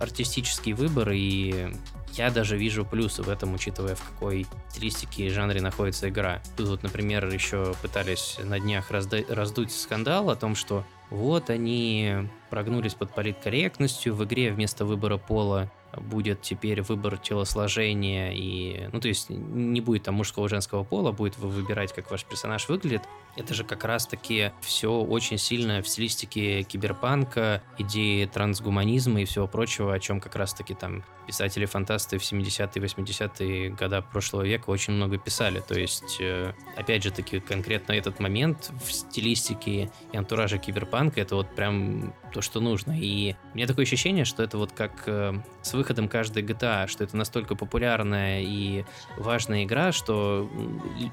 артистический 0.00 0.74
выбор, 0.74 1.10
и 1.12 1.74
я 2.12 2.30
даже 2.30 2.56
вижу 2.56 2.84
плюсы 2.84 3.22
в 3.22 3.28
этом, 3.28 3.54
учитывая, 3.54 3.94
в 3.94 4.02
какой 4.02 4.46
стилистике 4.70 5.26
и 5.26 5.30
жанре 5.30 5.60
находится 5.60 6.08
игра. 6.08 6.42
Тут 6.56 6.68
вот, 6.68 6.82
например, 6.82 7.26
еще 7.32 7.74
пытались 7.80 8.38
на 8.42 8.58
днях 8.60 8.90
разда- 8.90 9.32
раздуть 9.32 9.72
скандал 9.72 10.30
о 10.30 10.36
том, 10.36 10.56
что 10.56 10.84
вот 11.10 11.50
они 11.50 12.28
прогнулись 12.50 12.94
под 12.94 13.14
политкорректностью, 13.14 14.14
в 14.14 14.24
игре 14.24 14.52
вместо 14.52 14.84
выбора 14.84 15.16
пола 15.16 15.70
будет 15.96 16.42
теперь 16.42 16.82
выбор 16.82 17.18
телосложения 17.18 18.32
и, 18.32 18.88
ну, 18.92 19.00
то 19.00 19.08
есть 19.08 19.30
не 19.30 19.80
будет 19.80 20.04
там 20.04 20.14
мужского 20.14 20.46
и 20.46 20.48
женского 20.48 20.84
пола, 20.84 21.12
будет 21.12 21.38
вы 21.38 21.48
выбирать, 21.48 21.92
как 21.92 22.10
ваш 22.10 22.24
персонаж 22.24 22.68
выглядит. 22.68 23.02
Это 23.36 23.54
же 23.54 23.62
как 23.62 23.84
раз-таки 23.84 24.52
все 24.60 24.92
очень 24.92 25.38
сильно 25.38 25.80
в 25.80 25.88
стилистике 25.88 26.64
киберпанка, 26.64 27.62
идеи 27.78 28.24
трансгуманизма 28.26 29.22
и 29.22 29.24
всего 29.24 29.46
прочего, 29.46 29.94
о 29.94 30.00
чем 30.00 30.20
как 30.20 30.34
раз-таки 30.34 30.74
там 30.74 31.04
писатели-фантасты 31.28 32.18
в 32.18 32.22
70-е, 32.22 32.82
80-е 32.82 33.70
года 33.70 34.00
прошлого 34.02 34.42
века 34.42 34.70
очень 34.70 34.94
много 34.94 35.18
писали. 35.18 35.60
То 35.60 35.78
есть, 35.78 36.16
э, 36.20 36.54
опять 36.74 37.04
же 37.04 37.10
таки, 37.10 37.38
конкретно 37.38 37.92
этот 37.92 38.18
момент 38.18 38.72
в 38.82 38.90
стилистике 38.90 39.90
и 40.12 40.16
антураже 40.16 40.58
киберпанка, 40.58 41.20
это 41.20 41.36
вот 41.36 41.54
прям 41.54 42.14
то, 42.32 42.40
что 42.40 42.60
нужно. 42.60 42.98
И 42.98 43.36
у 43.52 43.56
меня 43.56 43.66
такое 43.66 43.84
ощущение, 43.84 44.24
что 44.24 44.42
это 44.42 44.56
вот 44.56 44.72
как 44.72 45.02
э, 45.06 45.34
с 45.62 45.74
выходом 45.74 45.87
каждой 46.08 46.42
GTA, 46.42 46.86
что 46.86 47.04
это 47.04 47.16
настолько 47.16 47.54
популярная 47.54 48.42
и 48.42 48.84
важная 49.16 49.64
игра, 49.64 49.92
что 49.92 50.50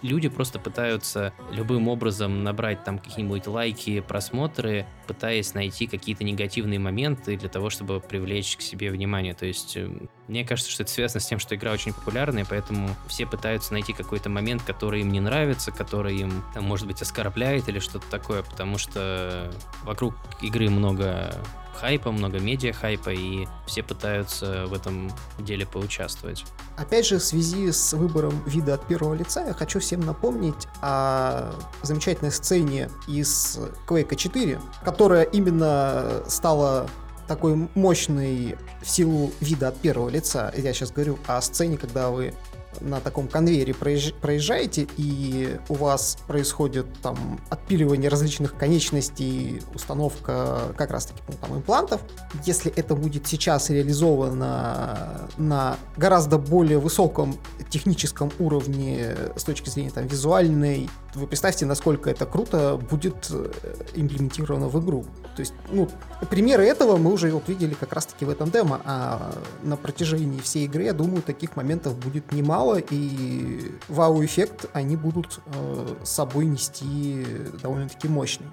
люди 0.02 0.30
просто 0.30 0.60
пытаются 0.60 1.34
любым 1.52 1.88
образом 1.88 2.44
набрать 2.44 2.84
там 2.84 3.00
какие-нибудь 3.00 3.48
лайки, 3.48 4.02
просмотры, 4.02 4.86
пытаясь 5.08 5.54
найти 5.54 5.88
какие-то 5.88 6.24
негативные 6.24 6.80
моменты 6.80 7.38
для 7.38 7.50
того, 7.50 7.70
чтобы 7.70 8.00
привлечь 8.00 8.58
к 8.58 8.62
себе 8.62 8.92
внимание. 8.92 9.34
То 9.34 9.46
есть 9.46 9.78
э, 9.78 9.90
Мне 10.28 10.46
кажется, 10.46 10.72
что 10.72 10.84
это 10.84 10.92
связано 10.92 11.22
с 11.22 11.28
тем, 11.28 11.40
что 11.40 11.56
игра 11.56 11.72
очень 11.72 11.94
популярная, 11.94 12.46
поэтому 12.48 12.90
все 13.08 13.26
пытаются 13.26 13.74
найти 13.74 13.94
какой-то 13.94 14.30
момент, 14.30 14.64
который 14.64 15.02
им 15.02 15.12
не 15.12 15.20
нравится, 15.20 15.72
который 15.72 16.18
им, 16.18 16.44
там, 16.54 16.64
может 16.64 16.88
быть, 16.88 17.02
оскорбляет 17.02 17.70
или 17.70 17.80
что-то 17.80 18.10
такое, 18.10 18.44
потому 18.44 18.78
что 18.78 19.52
вокруг 19.84 20.16
игры 20.42 20.70
много 20.70 21.34
хайпа, 21.80 22.12
много 22.12 22.40
медиа 22.40 22.74
хайпа, 22.74 23.10
и 23.10 23.48
все 23.68 23.84
пытаются 23.84 24.66
в 24.68 24.74
этом 24.74 25.12
деле 25.40 25.66
поучаствовать. 25.66 26.46
Опять 26.78 27.06
же, 27.06 27.20
в 27.20 27.24
связи 27.24 27.72
с 27.72 27.94
выбором 27.94 28.42
вида 28.46 28.74
от 28.74 28.88
первого 28.88 29.14
лица, 29.14 29.46
я 29.46 29.54
хочу 29.54 29.80
всем 29.80 30.02
напомнить 30.02 30.68
о 30.82 31.54
замечательной 31.84 32.32
сцене 32.32 32.90
из 33.08 33.60
Quake 33.88 34.16
4, 34.16 34.60
которая 34.84 35.24
именно 35.24 36.24
стала 36.28 36.90
такой 37.28 37.70
мощный 37.76 38.56
в 38.82 38.90
силу 38.90 39.32
вида 39.42 39.70
от 39.70 39.78
первого 39.80 40.10
лица. 40.10 40.54
Я 40.56 40.74
сейчас 40.74 40.92
говорю 40.92 41.18
о 41.28 41.42
сцене, 41.42 41.78
когда 41.78 42.10
вы 42.10 42.34
на 42.82 43.00
таком 43.00 43.28
конвейере 43.28 43.74
проезжаете, 43.74 44.88
и 44.98 45.58
у 45.70 45.76
вас 45.76 46.18
происходит 46.28 46.86
там 47.02 47.40
отпиливание 47.50 48.10
различных 48.10 48.56
конечностей, 48.56 49.62
установка 49.74 50.74
как 50.78 50.92
раз-таки 50.92 51.22
ну, 51.28 51.34
там 51.40 51.58
имплантов. 51.58 52.02
Если 52.46 52.72
это 52.72 52.96
будет 52.96 53.28
сейчас 53.28 53.70
реализовано 53.70 55.28
на 55.38 55.78
гораздо 55.98 56.38
более 56.38 56.80
высоком 56.80 57.38
техническом 57.70 58.32
уровне 58.40 59.16
с 59.36 59.44
точки 59.44 59.70
зрения 59.70 59.92
там 59.92 60.08
визуальной, 60.08 60.90
вы 61.16 61.28
представьте, 61.28 61.66
насколько 61.66 62.10
это 62.10 62.26
круто 62.26 62.78
будет 62.78 63.28
э, 63.32 63.52
имплементировано 63.96 64.68
в 64.68 64.84
игру. 64.84 65.06
То 65.36 65.42
есть, 65.42 65.54
ну, 65.70 65.90
примеры 66.30 66.66
этого 66.66 66.98
мы 66.98 67.12
уже 67.12 67.32
вот 67.32 67.48
видели 67.50 67.74
как 67.74 67.94
раз-таки 67.94 68.26
в 68.26 68.30
этом 68.30 68.52
демо, 68.52 68.82
а 68.86 69.34
на 69.64 69.78
протяжении 69.78 70.40
всей 70.40 70.66
игры, 70.66 70.84
я 70.84 70.94
думаю, 70.94 71.22
таких 71.22 71.56
моментов 71.56 71.98
будет 71.98 72.32
немало, 72.32 72.78
и 72.78 73.72
вау-эффект 73.88 74.68
они 74.74 74.96
будут 74.96 75.40
э, 75.46 75.96
собой 76.04 76.46
нести 76.46 77.26
довольно-таки 77.62 78.08
мощный. 78.08 78.48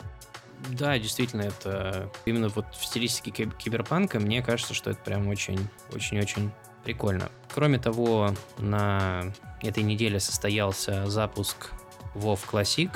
Да, 0.70 0.96
действительно, 0.98 1.42
это 1.42 2.10
именно 2.24 2.48
вот 2.48 2.66
в 2.72 2.84
стилистике 2.84 3.50
киберпанка, 3.58 4.20
мне 4.20 4.42
кажется, 4.42 4.74
что 4.74 4.90
это 4.90 5.00
прям 5.00 5.26
очень-очень-очень 5.28 6.52
прикольно. 6.84 7.30
Кроме 7.54 7.78
того, 7.78 8.34
на 8.58 9.32
этой 9.60 9.82
неделе 9.82 10.20
состоялся 10.20 11.08
запуск 11.08 11.72
WoW 12.14 12.38
Classic, 12.50 12.90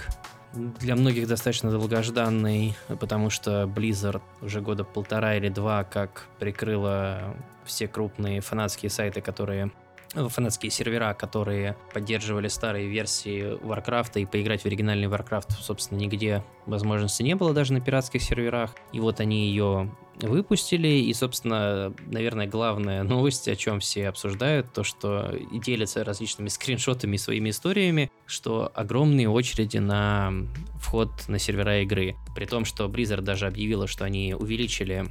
для 0.53 0.97
многих 0.97 1.29
достаточно 1.29 1.71
долгожданный, 1.71 2.75
потому 3.01 3.31
что 3.31 3.65
Blizzard 3.65 4.23
уже 4.41 4.61
года 4.61 4.85
полтора 4.85 5.37
или 5.37 5.49
два 5.49 5.85
как 5.85 6.27
прикрыла 6.39 7.35
все 7.65 7.89
крупные 7.89 8.41
фанатские 8.41 8.91
сайты, 8.91 9.21
которые 9.21 9.71
фанатские 10.15 10.71
сервера, 10.71 11.15
которые 11.15 11.77
поддерживали 11.93 12.49
старые 12.49 12.89
версии 12.89 13.59
Warcraft, 13.63 14.21
и 14.21 14.27
поиграть 14.27 14.63
в 14.63 14.67
оригинальный 14.67 15.09
Warcraft, 15.09 15.53
собственно, 15.61 15.99
нигде 15.99 16.43
возможности 16.67 17.23
не 17.23 17.35
было, 17.35 17.53
даже 17.53 17.73
на 17.73 17.81
пиратских 17.81 18.23
серверах. 18.23 18.75
И 18.93 19.01
вот 19.01 19.21
они 19.21 19.49
ее 19.49 19.91
выпустили, 20.21 20.89
и, 20.89 21.13
собственно, 21.13 21.93
наверное, 22.07 22.47
главная 22.47 23.03
новость, 23.05 23.49
о 23.49 23.57
чем 23.57 23.81
все 23.81 24.09
обсуждают, 24.09 24.73
то, 24.73 24.83
что 24.83 25.35
делятся 25.53 26.05
различными 26.05 26.49
скриншотами 26.49 27.17
и 27.17 27.19
своими 27.19 27.51
историями, 27.51 28.11
что 28.27 28.71
огромные 28.75 29.29
очереди 29.29 29.79
на 29.79 30.33
вход 30.81 31.11
на 31.29 31.39
сервера 31.39 31.83
игры. 31.83 32.17
При 32.35 32.47
том, 32.47 32.65
что 32.65 32.87
Blizzard 32.87 33.23
даже 33.23 33.47
объявила, 33.47 33.87
что 33.87 34.05
они 34.05 34.35
увеличили 34.35 35.07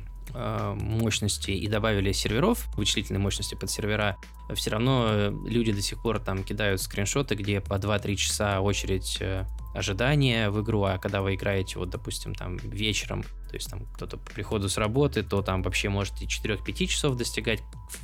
мощности 0.76 1.52
и 1.52 1.68
добавили 1.68 2.12
серверов, 2.12 2.68
вычислительной 2.76 3.20
мощности 3.20 3.56
под 3.56 3.70
сервера, 3.70 4.18
все 4.54 4.70
равно 4.70 5.08
э, 5.10 5.34
люди 5.46 5.72
до 5.72 5.82
сих 5.82 6.02
пор 6.02 6.20
там 6.20 6.44
кидают 6.44 6.82
скриншоты, 6.82 7.36
где 7.36 7.62
по 7.62 7.76
2-3 7.76 8.16
часа 8.16 8.62
очередь 8.62 9.18
э, 9.20 9.46
ожидания 9.74 10.50
в 10.50 10.62
игру, 10.62 10.84
а 10.84 10.98
когда 11.00 11.22
вы 11.22 11.36
играете, 11.36 11.80
вот, 11.80 11.90
допустим, 11.90 12.36
там 12.36 12.58
вечером, 12.58 13.24
то 13.24 13.56
есть 13.56 13.70
там 13.70 13.86
кто-то 13.94 14.18
по 14.18 14.32
приходу 14.32 14.70
с 14.70 14.78
работы, 14.78 15.24
то 15.24 15.42
там 15.42 15.64
вообще 15.64 15.90
может 15.90 16.22
и 16.22 16.26
4-5 16.26 16.86
часов 16.86 17.18
достигать 17.18 17.62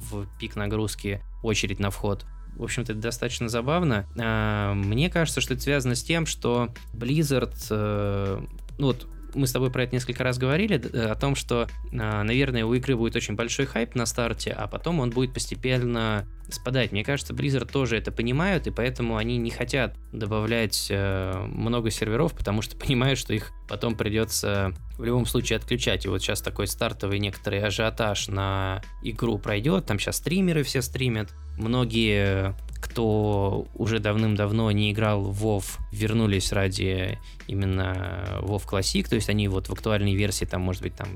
в 0.10 0.26
пик 0.40 0.56
нагрузки 0.56 1.22
очередь 1.44 1.80
на 1.80 1.92
вход. 1.92 2.26
В 2.56 2.64
общем-то, 2.64 2.92
это 2.92 3.02
достаточно 3.02 3.48
забавно. 3.48 4.08
А, 4.20 4.74
мне 4.74 5.10
кажется, 5.10 5.42
что 5.42 5.54
это 5.54 5.64
связано 5.64 5.96
с 5.96 6.04
тем, 6.04 6.26
что 6.26 6.74
Blizzard, 6.94 7.56
э, 7.70 8.42
ну 8.78 8.88
вот 8.88 9.08
мы 9.36 9.48
с 9.48 9.52
тобой 9.52 9.72
про 9.72 9.84
это 9.84 9.96
несколько 9.96 10.24
раз 10.24 10.38
говорили, 10.38 10.76
о 10.76 11.16
том, 11.16 11.36
что, 11.36 11.68
а, 11.94 12.24
наверное, 12.24 12.66
у 12.66 12.74
игры 12.74 12.96
будет 12.96 13.16
очень 13.16 13.36
большой 13.36 13.66
хайп 13.66 13.96
на 13.96 14.06
старте, 14.06 14.52
а 14.52 14.68
потом 14.68 15.00
он 15.00 15.10
будет 15.10 15.34
постепенно 15.34 16.26
спадать. 16.54 16.92
Мне 16.92 17.04
кажется, 17.04 17.34
Blizzard 17.34 17.72
тоже 17.72 17.98
это 17.98 18.12
понимают, 18.12 18.68
и 18.68 18.72
поэтому 18.72 19.18
они 19.18 19.38
не 19.38 19.50
хотят 19.50 19.96
добавлять 20.12 20.88
э, 20.90 21.46
много 21.48 21.92
серверов, 21.92 22.34
потому 22.34 22.62
что 22.62 22.76
понимают, 22.86 23.20
что 23.20 23.34
их 23.34 23.52
потом 23.68 23.96
придется 23.96 24.74
в 24.98 25.04
любом 25.04 25.26
случае 25.26 25.58
отключать. 25.58 26.06
И 26.06 26.10
вот 26.10 26.22
сейчас 26.22 26.42
такой 26.42 26.68
стартовый 26.68 27.20
некоторый 27.20 27.62
ажиотаж 27.62 28.28
на 28.28 28.82
игру 29.02 29.38
пройдет, 29.38 29.86
там 29.86 30.00
сейчас 30.00 30.18
стримеры 30.18 30.64
все 30.64 30.82
стримят, 30.82 31.30
многие 31.58 32.56
кто 32.82 33.68
уже 33.76 34.00
давным-давно 34.00 34.72
не 34.72 34.92
играл 34.92 35.22
в 35.22 35.46
WoW, 35.46 35.64
вернулись 35.92 36.52
ради 36.52 37.20
именно 37.48 38.26
WoW 38.42 38.62
Classic, 38.68 39.08
то 39.08 39.16
есть 39.16 39.30
они 39.30 39.48
вот 39.48 39.70
в 39.70 39.74
актуальной 39.74 40.16
версии, 40.16 40.46
там, 40.46 40.62
может 40.62 40.82
быть, 40.82 40.96
там 40.96 41.08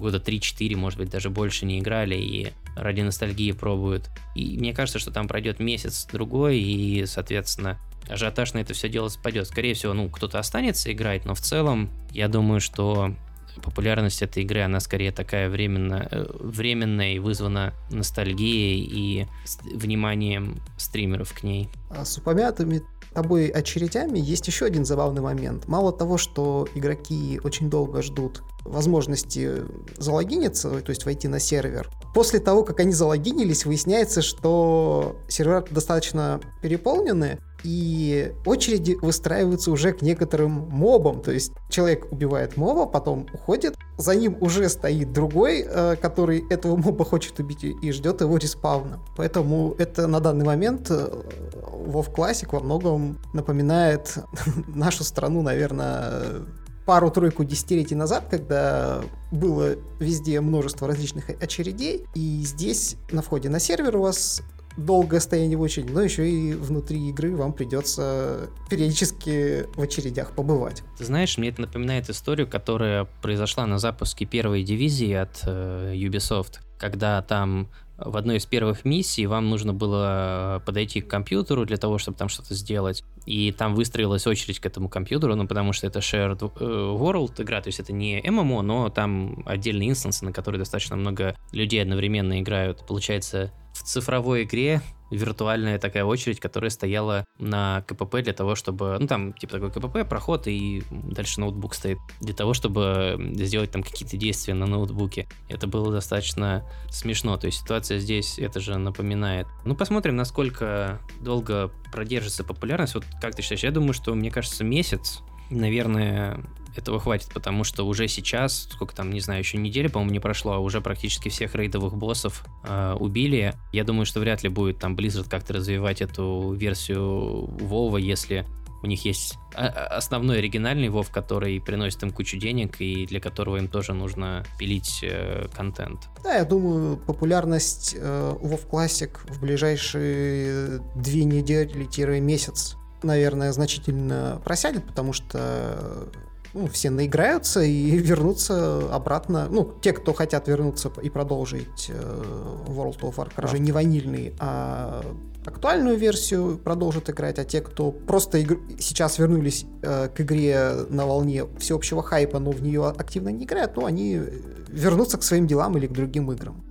года 0.00 0.18
3-4, 0.18 0.76
может 0.76 0.98
быть, 0.98 1.10
даже 1.10 1.30
больше 1.30 1.66
не 1.66 1.78
играли 1.78 2.16
и 2.16 2.52
ради 2.76 3.02
ностальгии 3.02 3.52
пробуют. 3.52 4.10
И 4.34 4.56
мне 4.58 4.72
кажется, 4.72 4.98
что 4.98 5.10
там 5.10 5.28
пройдет 5.28 5.60
месяц-другой, 5.60 6.58
и, 6.58 7.06
соответственно, 7.06 7.78
ажиотаж 8.08 8.54
на 8.54 8.58
это 8.58 8.74
все 8.74 8.88
дело 8.88 9.08
спадет. 9.08 9.46
Скорее 9.46 9.74
всего, 9.74 9.92
ну, 9.94 10.08
кто-то 10.08 10.38
останется 10.38 10.92
играть, 10.92 11.24
но 11.24 11.34
в 11.34 11.40
целом, 11.40 11.90
я 12.12 12.28
думаю, 12.28 12.60
что 12.60 13.14
популярность 13.62 14.22
этой 14.22 14.42
игры, 14.42 14.62
она 14.62 14.80
скорее 14.80 15.12
такая 15.12 15.48
временно, 15.48 16.06
э, 16.10 16.26
временная 16.38 17.14
и 17.14 17.18
вызвана 17.18 17.74
ностальгией 17.90 18.80
и 18.80 19.26
вниманием 19.74 20.62
стримеров 20.76 21.32
к 21.34 21.42
ней. 21.42 21.68
А 21.90 22.04
с 22.04 22.16
упомянутыми 22.18 22.82
тобой 23.14 23.48
очередями 23.48 24.18
есть 24.18 24.46
еще 24.46 24.66
один 24.66 24.84
забавный 24.84 25.22
момент. 25.22 25.66
Мало 25.68 25.92
того, 25.92 26.18
что 26.18 26.66
игроки 26.74 27.40
очень 27.42 27.68
долго 27.70 28.02
ждут 28.02 28.42
возможности 28.64 29.64
залогиниться, 29.96 30.80
то 30.80 30.90
есть 30.90 31.04
войти 31.04 31.28
на 31.28 31.40
сервер, 31.40 31.88
после 32.14 32.40
того, 32.40 32.62
как 32.62 32.80
они 32.80 32.92
залогинились, 32.92 33.64
выясняется, 33.64 34.22
что 34.22 35.16
сервера 35.28 35.64
достаточно 35.70 36.40
переполнены, 36.62 37.38
и 37.64 38.32
очереди 38.46 38.98
выстраиваются 39.00 39.70
уже 39.70 39.92
к 39.92 40.02
некоторым 40.02 40.68
мобам. 40.70 41.22
То 41.22 41.32
есть 41.32 41.52
человек 41.68 42.10
убивает 42.10 42.56
моба, 42.56 42.86
потом 42.86 43.26
уходит, 43.32 43.76
за 43.96 44.14
ним 44.14 44.36
уже 44.40 44.68
стоит 44.68 45.12
другой, 45.12 45.64
э, 45.66 45.96
который 45.96 46.44
этого 46.48 46.76
моба 46.76 47.04
хочет 47.04 47.38
убить 47.38 47.64
и 47.64 47.92
ждет 47.92 48.20
его 48.20 48.36
респауна. 48.36 49.00
Поэтому 49.16 49.74
это 49.78 50.06
на 50.06 50.20
данный 50.20 50.44
момент 50.44 50.90
WoW 50.90 52.14
Classic 52.14 52.48
во 52.50 52.60
многом 52.60 53.18
напоминает 53.32 54.18
нашу 54.68 55.04
страну, 55.04 55.42
наверное, 55.42 56.46
пару-тройку 56.86 57.44
десятилетий 57.44 57.94
назад, 57.94 58.24
когда 58.30 59.00
было 59.30 59.76
везде 60.00 60.40
множество 60.40 60.88
различных 60.88 61.30
очередей, 61.30 62.06
и 62.14 62.42
здесь 62.42 62.96
на 63.12 63.22
входе 63.22 63.48
на 63.48 63.60
сервер 63.60 63.96
у 63.96 64.02
вас 64.02 64.42
долгое 64.76 65.20
стояние 65.20 65.56
в 65.56 65.60
очереди, 65.60 65.90
но 65.90 66.02
еще 66.02 66.28
и 66.28 66.54
внутри 66.54 67.08
игры 67.08 67.34
вам 67.36 67.52
придется 67.52 68.50
периодически 68.68 69.66
в 69.74 69.80
очередях 69.80 70.32
побывать. 70.32 70.82
Ты 70.98 71.04
знаешь, 71.04 71.36
мне 71.38 71.48
это 71.48 71.62
напоминает 71.62 72.08
историю, 72.08 72.46
которая 72.48 73.06
произошла 73.22 73.66
на 73.66 73.78
запуске 73.78 74.24
первой 74.24 74.62
дивизии 74.62 75.12
от 75.12 75.42
э, 75.46 75.94
Ubisoft, 75.94 76.60
когда 76.78 77.20
там 77.22 77.68
в 78.00 78.16
одной 78.16 78.38
из 78.38 78.46
первых 78.46 78.84
миссий 78.84 79.26
вам 79.26 79.50
нужно 79.50 79.74
было 79.74 80.62
подойти 80.64 81.00
к 81.00 81.08
компьютеру 81.08 81.66
для 81.66 81.76
того, 81.76 81.98
чтобы 81.98 82.16
там 82.16 82.28
что-то 82.28 82.54
сделать. 82.54 83.04
И 83.26 83.52
там 83.52 83.74
выстроилась 83.74 84.26
очередь 84.26 84.58
к 84.58 84.66
этому 84.66 84.88
компьютеру, 84.88 85.34
ну, 85.34 85.46
потому 85.46 85.72
что 85.72 85.86
это 85.86 85.98
shared 85.98 86.50
э, 86.58 86.64
world 86.64 87.42
игра, 87.42 87.60
то 87.60 87.68
есть 87.68 87.80
это 87.80 87.92
не 87.92 88.22
ММО, 88.24 88.62
но 88.62 88.88
там 88.88 89.42
отдельные 89.44 89.90
инстансы, 89.90 90.24
на 90.24 90.32
которые 90.32 90.58
достаточно 90.58 90.96
много 90.96 91.36
людей 91.52 91.82
одновременно 91.82 92.40
играют. 92.40 92.86
Получается, 92.86 93.52
в 93.80 93.82
цифровой 93.82 94.44
игре 94.44 94.82
виртуальная 95.10 95.78
такая 95.78 96.04
очередь, 96.04 96.38
которая 96.38 96.70
стояла 96.70 97.24
на 97.38 97.82
КПП 97.88 98.22
для 98.22 98.32
того, 98.32 98.54
чтобы, 98.54 98.96
ну 99.00 99.06
там 99.06 99.32
типа 99.32 99.54
такой 99.54 99.72
КПП, 99.72 100.08
проход 100.08 100.46
и 100.46 100.82
дальше 100.90 101.40
ноутбук 101.40 101.74
стоит, 101.74 101.98
для 102.20 102.34
того, 102.34 102.54
чтобы 102.54 103.16
сделать 103.34 103.72
там 103.72 103.82
какие-то 103.82 104.16
действия 104.16 104.54
на 104.54 104.66
ноутбуке. 104.66 105.26
Это 105.48 105.66
было 105.66 105.90
достаточно 105.90 106.64
смешно, 106.90 107.36
то 107.38 107.46
есть 107.46 107.62
ситуация 107.62 107.98
здесь 107.98 108.38
это 108.38 108.60
же 108.60 108.76
напоминает. 108.76 109.46
Ну 109.64 109.74
посмотрим, 109.74 110.14
насколько 110.14 111.00
долго 111.20 111.72
продержится 111.90 112.44
популярность. 112.44 112.94
Вот 112.94 113.04
как 113.20 113.34
ты 113.34 113.42
считаешь? 113.42 113.64
Я 113.64 113.72
думаю, 113.72 113.94
что 113.94 114.14
мне 114.14 114.30
кажется 114.30 114.62
месяц 114.62 115.22
наверное, 115.50 116.40
этого 116.76 117.00
хватит, 117.00 117.30
потому 117.32 117.64
что 117.64 117.86
уже 117.86 118.08
сейчас, 118.08 118.68
сколько 118.70 118.94
там, 118.94 119.10
не 119.10 119.20
знаю, 119.20 119.40
еще 119.40 119.58
неделя, 119.58 119.88
по-моему, 119.88 120.12
не 120.12 120.20
прошло, 120.20 120.52
а 120.52 120.58
уже 120.58 120.80
практически 120.80 121.28
всех 121.28 121.54
рейдовых 121.54 121.96
боссов 121.96 122.44
э, 122.64 122.96
убили. 122.98 123.54
Я 123.72 123.84
думаю, 123.84 124.06
что 124.06 124.20
вряд 124.20 124.42
ли 124.42 124.48
будет 124.48 124.78
там 124.78 124.94
Blizzard 124.94 125.28
как-то 125.28 125.54
развивать 125.54 126.00
эту 126.00 126.52
версию 126.52 127.46
Вова, 127.46 127.96
если 127.96 128.46
у 128.82 128.86
них 128.86 129.04
есть 129.04 129.34
а, 129.54 129.66
а, 129.66 129.96
основной 129.96 130.38
оригинальный 130.38 130.88
Вов, 130.88 131.10
который 131.10 131.60
приносит 131.60 132.02
им 132.02 132.10
кучу 132.10 132.38
денег 132.38 132.80
и 132.80 133.06
для 133.06 133.20
которого 133.20 133.56
им 133.56 133.68
тоже 133.68 133.92
нужно 133.92 134.44
пилить 134.58 135.00
э, 135.02 135.48
контент. 135.54 136.08
Да, 136.24 136.36
я 136.36 136.44
думаю, 136.44 136.96
популярность 136.96 137.94
э, 137.98 138.34
Classic 138.70 139.10
в 139.28 139.40
ближайшие 139.40 140.80
две 140.94 141.24
недели-месяц, 141.24 142.76
наверное, 143.02 143.52
значительно 143.52 144.40
просядет, 144.44 144.86
потому 144.86 145.12
что 145.12 146.10
ну, 146.54 146.66
все 146.66 146.90
наиграются 146.90 147.62
и 147.62 147.90
вернутся 147.96 148.94
обратно. 148.94 149.48
Ну, 149.50 149.72
те, 149.80 149.92
кто 149.92 150.12
хотят 150.12 150.48
вернуться 150.48 150.90
и 151.02 151.10
продолжить 151.10 151.86
э, 151.88 152.24
World 152.68 153.00
of 153.00 153.16
Warcraft, 153.16 153.44
уже 153.44 153.58
не 153.58 153.72
ванильный, 153.72 154.34
а 154.38 155.02
актуальную 155.44 155.96
версию 155.96 156.58
продолжат 156.58 157.08
играть, 157.08 157.38
а 157.38 157.44
те, 157.44 157.60
кто 157.60 157.92
просто 157.92 158.38
игр... 158.38 158.58
сейчас 158.78 159.18
вернулись 159.18 159.64
э, 159.82 160.08
к 160.08 160.20
игре 160.20 160.72
на 160.88 161.06
волне 161.06 161.46
всеобщего 161.58 162.02
хайпа, 162.02 162.38
но 162.38 162.50
в 162.50 162.62
нее 162.62 162.86
активно 162.86 163.30
не 163.30 163.44
играют, 163.44 163.74
то 163.74 163.86
они 163.86 164.20
вернутся 164.68 165.18
к 165.18 165.22
своим 165.22 165.46
делам 165.46 165.76
или 165.76 165.86
к 165.86 165.92
другим 165.92 166.30
играм. 166.32 166.62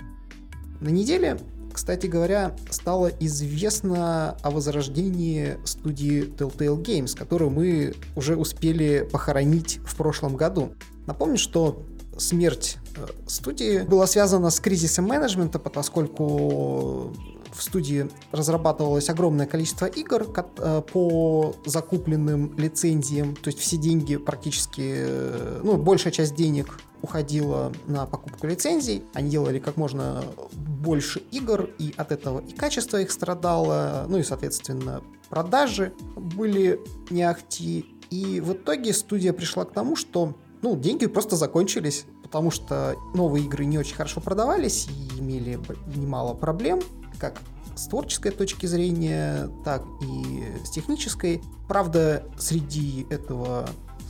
На 0.82 0.90
неделе 0.90 1.40
кстати 1.80 2.08
говоря, 2.08 2.58
стало 2.70 3.08
известно 3.22 4.32
о 4.44 4.52
возрождении 4.52 5.58
студии 5.64 6.26
Telltale 6.26 6.76
Games, 6.76 7.18
которую 7.18 7.52
мы 7.52 7.94
уже 8.18 8.36
успели 8.36 9.08
похоронить 9.10 9.80
в 9.86 9.96
прошлом 9.96 10.36
году. 10.36 10.74
Напомню, 11.06 11.38
что 11.38 11.82
смерть 12.18 12.76
э, 12.98 13.08
студии 13.28 13.84
была 13.84 14.08
связана 14.08 14.50
с 14.50 14.60
кризисом 14.60 15.06
менеджмента, 15.06 15.58
поскольку 15.58 17.14
в 17.54 17.64
студии 17.64 18.10
разрабатывалось 18.34 19.10
огромное 19.10 19.46
количество 19.46 19.86
игр 19.86 20.28
э, 20.58 20.82
по 20.92 21.56
закупленным 21.66 22.58
лицензиям, 22.58 23.38
то 23.38 23.48
есть 23.48 23.60
все 23.60 23.78
деньги 23.78 24.18
практически, 24.18 24.84
э, 24.86 25.62
ну, 25.64 25.78
большая 25.78 26.12
часть 26.12 26.36
денег 26.36 26.78
уходила 27.02 27.72
на 27.88 28.06
покупку 28.06 28.48
лицензий, 28.48 29.04
они 29.14 29.30
делали 29.30 29.60
как 29.60 29.78
можно 29.78 30.24
больше 30.58 31.20
игр, 31.32 31.70
и 31.78 31.94
от 31.98 32.12
этого 32.12 32.40
и 32.40 32.52
качество 32.54 32.98
их 32.98 33.12
страдало, 33.12 34.06
ну 34.08 34.18
и, 34.18 34.24
соответственно, 34.24 35.02
продажи 35.30 35.94
были 36.16 36.80
не 37.10 37.24
ахти. 37.24 37.86
И 38.10 38.42
в 38.42 38.54
итоге 38.54 38.94
студия 38.94 39.34
пришла 39.34 39.66
к 39.66 39.72
тому, 39.72 39.96
что 39.96 40.36
ну, 40.62 40.76
деньги 40.76 41.06
просто 41.06 41.36
закончились, 41.36 42.06
потому 42.24 42.52
что 42.52 42.96
новые 43.14 43.46
игры 43.46 43.66
не 43.66 43.78
очень 43.78 43.96
хорошо 43.96 44.20
продавались 44.22 44.88
и 44.88 45.20
имели 45.20 45.60
немало 45.96 46.34
проблем, 46.34 46.82
как 47.20 47.40
с 47.76 47.88
творческой 47.88 48.32
точки 48.32 48.66
зрения, 48.66 49.50
так 49.64 49.84
и 50.02 50.44
с 50.66 50.70
технической. 50.70 51.42
Правда, 51.68 52.26
среди 52.38 53.08
этого 53.10 53.70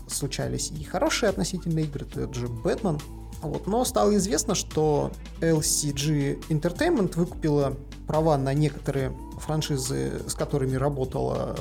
случались 0.10 0.72
и 0.72 0.84
хорошие 0.84 1.30
относительно 1.30 1.80
игры, 1.80 2.06
тот 2.06 2.36
же 2.36 2.48
Бэтмен. 2.48 3.00
Вот. 3.42 3.68
Но 3.68 3.86
стало 3.86 4.16
известно, 4.18 4.54
что 4.54 5.12
LCG 5.40 6.50
Entertainment 6.50 7.16
выкупила 7.16 7.78
права 8.06 8.38
на 8.38 8.54
некоторые 8.54 9.16
франшизы, 9.40 10.22
с 10.28 10.34
которыми 10.34 10.76
работала 10.76 11.56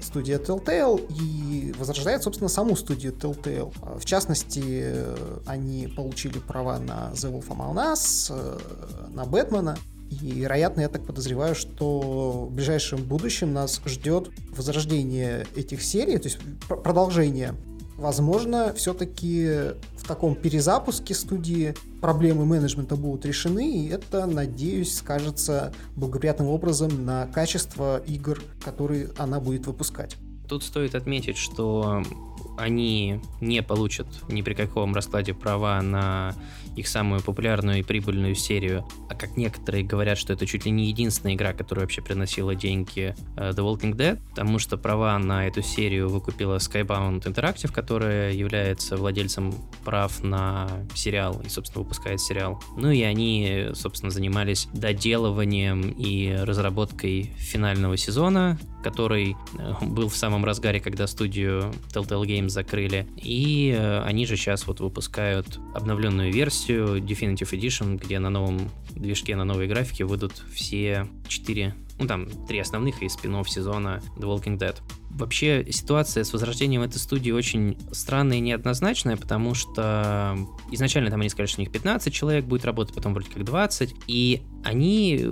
студия 0.00 0.38
Telltale 0.38 1.06
и 1.20 1.72
возрождает, 1.78 2.22
собственно, 2.22 2.48
саму 2.48 2.74
студию 2.74 3.12
Telltale. 3.12 3.72
В 3.98 4.04
частности, 4.04 4.94
они 5.46 5.86
получили 5.86 6.38
права 6.38 6.78
на 6.78 7.12
The 7.12 7.30
Wolf 7.30 7.48
Among 7.48 7.76
Us, 7.76 9.12
на 9.12 9.24
Бэтмена, 9.24 9.76
и, 10.10 10.32
вероятно, 10.32 10.80
я 10.80 10.88
так 10.88 11.06
подозреваю, 11.06 11.54
что 11.54 12.48
в 12.48 12.50
ближайшем 12.50 13.04
будущем 13.04 13.52
нас 13.52 13.80
ждет 13.84 14.30
возрождение 14.56 15.46
этих 15.54 15.82
серий, 15.82 16.18
то 16.18 16.28
есть 16.28 16.38
продолжение 16.66 17.54
возможно, 18.00 18.72
все-таки 18.74 19.74
в 19.96 20.06
таком 20.06 20.34
перезапуске 20.34 21.14
студии 21.14 21.74
проблемы 22.00 22.44
менеджмента 22.46 22.96
будут 22.96 23.26
решены, 23.26 23.84
и 23.84 23.88
это, 23.88 24.26
надеюсь, 24.26 24.96
скажется 24.96 25.72
благоприятным 25.96 26.48
образом 26.48 27.04
на 27.04 27.26
качество 27.26 27.98
игр, 27.98 28.42
которые 28.64 29.10
она 29.18 29.38
будет 29.38 29.66
выпускать. 29.66 30.16
Тут 30.48 30.64
стоит 30.64 30.94
отметить, 30.94 31.36
что 31.36 32.02
они 32.58 33.20
не 33.40 33.62
получат 33.62 34.06
ни 34.28 34.42
при 34.42 34.54
каком 34.54 34.94
раскладе 34.94 35.32
права 35.34 35.80
на 35.80 36.34
их 36.76 36.88
самую 36.88 37.22
популярную 37.22 37.80
и 37.80 37.82
прибыльную 37.82 38.34
серию, 38.34 38.86
а 39.08 39.14
как 39.14 39.36
некоторые 39.36 39.84
говорят, 39.84 40.18
что 40.18 40.32
это 40.32 40.46
чуть 40.46 40.64
ли 40.64 40.70
не 40.70 40.86
единственная 40.88 41.34
игра, 41.34 41.52
которая 41.52 41.84
вообще 41.84 42.02
приносила 42.02 42.54
деньги 42.54 43.14
uh, 43.36 43.50
The 43.50 43.56
Walking 43.56 43.96
Dead, 43.96 44.18
потому 44.30 44.58
что 44.58 44.76
права 44.76 45.18
на 45.18 45.46
эту 45.46 45.62
серию 45.62 46.08
выкупила 46.08 46.56
Skybound 46.56 47.22
Interactive, 47.22 47.72
которая 47.72 48.32
является 48.32 48.96
владельцем 48.96 49.54
прав 49.84 50.22
на 50.22 50.68
сериал 50.94 51.40
и, 51.44 51.48
собственно, 51.48 51.84
выпускает 51.84 52.20
сериал. 52.20 52.62
Ну 52.76 52.90
и 52.90 53.02
они, 53.02 53.68
собственно, 53.74 54.10
занимались 54.10 54.68
доделыванием 54.72 55.90
и 55.90 56.34
разработкой 56.34 57.32
финального 57.38 57.96
сезона, 57.96 58.58
который 58.82 59.36
э, 59.58 59.84
был 59.84 60.08
в 60.08 60.16
самом 60.16 60.44
разгаре, 60.44 60.80
когда 60.80 61.06
студию 61.06 61.72
Telltale 61.92 62.26
Games 62.26 62.48
закрыли. 62.48 63.06
И 63.16 63.74
э, 63.76 64.02
они 64.02 64.26
же 64.26 64.36
сейчас 64.36 64.66
вот 64.66 64.80
выпускают 64.80 65.58
обновленную 65.74 66.32
версию 66.32 66.96
Definitive 66.96 67.50
Edition, 67.50 67.98
где 67.98 68.18
на 68.18 68.30
новом 68.30 68.70
движке, 68.90 69.36
на 69.36 69.44
новой 69.44 69.66
графике 69.66 70.04
выйдут 70.04 70.32
все 70.52 71.06
четыре 71.28 71.74
ну 72.00 72.06
там 72.06 72.26
три 72.46 72.58
основных 72.58 73.02
и 73.02 73.08
спин 73.08 73.44
сезона 73.44 74.02
The 74.16 74.22
Walking 74.22 74.58
Dead. 74.58 74.74
Вообще 75.10 75.66
ситуация 75.70 76.24
с 76.24 76.32
возрождением 76.32 76.82
этой 76.82 76.98
студии 76.98 77.30
очень 77.30 77.76
странная 77.92 78.38
и 78.38 78.40
неоднозначная, 78.40 79.16
потому 79.16 79.54
что 79.54 80.38
изначально 80.70 81.10
там 81.10 81.20
они 81.20 81.28
сказали, 81.28 81.48
что 81.48 81.60
у 81.60 81.62
них 81.62 81.72
15 81.72 82.12
человек 82.12 82.44
будет 82.44 82.64
работать, 82.64 82.94
потом 82.94 83.12
вроде 83.12 83.30
как 83.30 83.44
20, 83.44 83.94
и 84.06 84.42
они, 84.64 85.26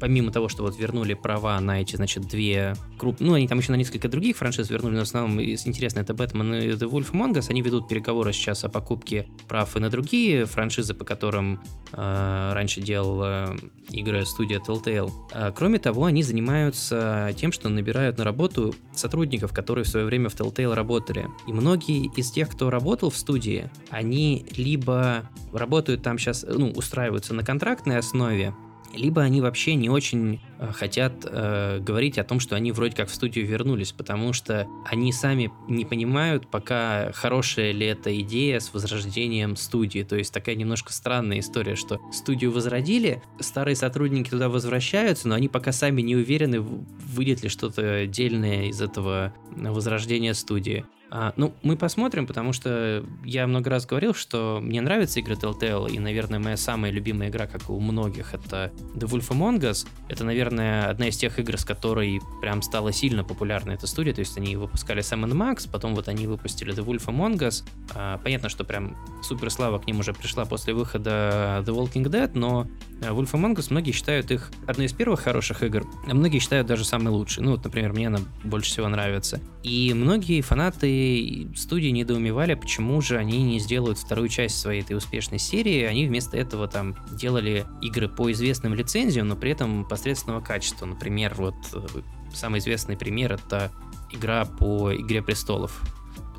помимо 0.00 0.32
того, 0.32 0.48
что 0.48 0.62
вот 0.62 0.78
вернули 0.78 1.14
права 1.14 1.58
на 1.60 1.80
эти, 1.80 1.96
значит, 1.96 2.26
две 2.26 2.74
крупные, 2.98 3.30
ну, 3.30 3.34
они 3.34 3.48
там 3.48 3.58
еще 3.58 3.72
на 3.72 3.76
несколько 3.76 4.08
других 4.08 4.36
франшиз 4.36 4.68
вернули, 4.70 4.94
но 4.94 5.00
в 5.00 5.02
основном 5.02 5.40
интересно 5.40 6.00
это 6.00 6.12
Бэтмен 6.12 6.54
и 6.54 6.68
The 6.70 6.90
Wolf 6.90 7.12
Among 7.12 7.34
Us, 7.34 7.46
они 7.50 7.62
ведут 7.62 7.88
переговоры 7.88 8.32
сейчас 8.32 8.64
о 8.64 8.68
покупке 8.68 9.26
прав 9.48 9.76
и 9.76 9.80
на 9.80 9.90
другие 9.90 10.46
франшизы, 10.46 10.94
по 10.94 11.04
которым 11.04 11.60
э, 11.92 12.50
раньше 12.52 12.80
делала 12.80 13.56
игры 13.90 14.26
студия 14.26 14.60
Telltale. 14.60 15.10
А, 15.32 15.52
кроме 15.52 15.78
того, 15.78 16.04
они 16.06 16.22
занимаются 16.22 17.32
тем, 17.36 17.52
что 17.52 17.68
набирают 17.68 18.18
на 18.18 18.24
работу 18.24 18.74
сотрудников, 18.94 19.13
которые 19.52 19.84
в 19.84 19.88
свое 19.88 20.06
время 20.06 20.28
в 20.28 20.34
Telltale 20.34 20.74
работали. 20.74 21.28
И 21.46 21.52
многие 21.52 22.10
из 22.16 22.30
тех, 22.30 22.48
кто 22.50 22.70
работал 22.70 23.10
в 23.10 23.16
студии, 23.16 23.70
они 23.90 24.46
либо 24.56 25.30
работают 25.52 26.02
там 26.02 26.18
сейчас, 26.18 26.44
ну, 26.48 26.70
устраиваются 26.70 27.34
на 27.34 27.44
контрактной 27.44 27.98
основе, 27.98 28.54
либо 28.96 29.22
они 29.22 29.40
вообще 29.40 29.74
не 29.74 29.88
очень 29.88 30.40
э, 30.58 30.72
хотят 30.72 31.24
э, 31.24 31.80
говорить 31.80 32.18
о 32.18 32.24
том, 32.24 32.40
что 32.40 32.56
они 32.56 32.72
вроде 32.72 32.96
как 32.96 33.08
в 33.08 33.14
студию 33.14 33.46
вернулись, 33.46 33.92
потому 33.92 34.32
что 34.32 34.66
они 34.86 35.12
сами 35.12 35.50
не 35.68 35.84
понимают, 35.84 36.48
пока 36.50 37.12
хорошая 37.12 37.72
ли 37.72 37.86
эта 37.86 38.18
идея 38.20 38.60
с 38.60 38.72
возрождением 38.72 39.56
студии. 39.56 40.02
То 40.02 40.16
есть 40.16 40.32
такая 40.32 40.54
немножко 40.54 40.92
странная 40.92 41.40
история, 41.40 41.76
что 41.76 42.00
студию 42.12 42.52
возродили, 42.52 43.22
старые 43.40 43.76
сотрудники 43.76 44.30
туда 44.30 44.48
возвращаются, 44.48 45.28
но 45.28 45.34
они 45.34 45.48
пока 45.48 45.72
сами 45.72 46.02
не 46.02 46.16
уверены, 46.16 46.60
выйдет 46.60 47.42
ли 47.42 47.48
что-то 47.48 48.06
дельное 48.06 48.66
из 48.66 48.80
этого 48.80 49.34
возрождения 49.54 50.34
студии. 50.34 50.84
А, 51.16 51.32
ну, 51.36 51.54
мы 51.62 51.76
посмотрим, 51.76 52.26
потому 52.26 52.52
что 52.52 53.04
я 53.24 53.46
много 53.46 53.70
раз 53.70 53.86
говорил, 53.86 54.14
что 54.14 54.58
мне 54.60 54.80
нравятся 54.80 55.20
игры 55.20 55.36
Telltale, 55.36 55.88
и, 55.88 56.00
наверное, 56.00 56.40
моя 56.40 56.56
самая 56.56 56.90
любимая 56.90 57.28
игра, 57.28 57.46
как 57.46 57.68
и 57.68 57.72
у 57.72 57.78
многих, 57.78 58.34
это 58.34 58.72
The 58.96 59.06
Wolf 59.06 59.28
Among 59.28 59.60
Us. 59.60 59.86
Это, 60.08 60.24
наверное, 60.24 60.90
одна 60.90 61.06
из 61.06 61.16
тех 61.16 61.38
игр, 61.38 61.56
с 61.56 61.64
которой 61.64 62.20
прям 62.40 62.62
стала 62.62 62.92
сильно 62.92 63.22
популярна 63.22 63.70
эта 63.70 63.86
студия, 63.86 64.12
то 64.12 64.18
есть 64.18 64.36
они 64.36 64.56
выпускали 64.56 65.02
Sam 65.02 65.24
Max, 65.30 65.70
потом 65.70 65.94
вот 65.94 66.08
они 66.08 66.26
выпустили 66.26 66.74
The 66.74 66.84
Wolf 66.84 67.06
Among 67.06 67.38
Us. 67.38 67.62
А, 67.94 68.18
понятно, 68.18 68.48
что 68.48 68.64
прям 68.64 68.96
супер 69.22 69.50
слава 69.50 69.78
к 69.78 69.86
ним 69.86 70.00
уже 70.00 70.14
пришла 70.14 70.46
после 70.46 70.74
выхода 70.74 71.62
The 71.64 71.72
Walking 71.72 72.10
Dead, 72.10 72.32
но 72.34 72.66
э, 73.00 73.10
Wolf 73.10 73.30
Among 73.34 73.54
Us 73.54 73.68
многие 73.70 73.92
считают 73.92 74.32
их 74.32 74.50
одной 74.66 74.86
из 74.86 74.92
первых 74.92 75.20
хороших 75.20 75.62
игр, 75.62 75.86
а 76.08 76.12
многие 76.12 76.40
считают 76.40 76.66
даже 76.66 76.84
самой 76.84 77.10
лучшей. 77.10 77.44
Ну, 77.44 77.52
вот, 77.52 77.62
например, 77.62 77.92
мне 77.92 78.08
она 78.08 78.18
больше 78.42 78.70
всего 78.72 78.88
нравится. 78.88 79.40
И 79.64 79.92
многие 79.94 80.42
фанаты 80.42 81.48
студии 81.56 81.88
недоумевали, 81.88 82.54
почему 82.54 83.00
же 83.00 83.16
они 83.16 83.42
не 83.42 83.58
сделают 83.58 83.98
вторую 83.98 84.28
часть 84.28 84.60
своей 84.60 84.82
этой 84.82 84.96
успешной 84.96 85.38
серии. 85.38 85.82
Они 85.82 86.06
вместо 86.06 86.36
этого 86.36 86.68
там 86.68 86.94
делали 87.10 87.64
игры 87.82 88.08
по 88.08 88.30
известным 88.30 88.74
лицензиям, 88.74 89.26
но 89.26 89.36
при 89.36 89.50
этом 89.50 89.84
посредственного 89.88 90.40
качества. 90.40 90.84
Например, 90.84 91.34
вот 91.36 91.56
э, 91.72 91.86
самый 92.32 92.60
известный 92.60 92.96
пример 92.96 93.32
это 93.32 93.72
игра 94.12 94.44
по 94.44 94.94
Игре 94.94 95.22
престолов 95.22 95.82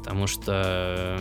потому 0.05 0.27
что 0.27 1.19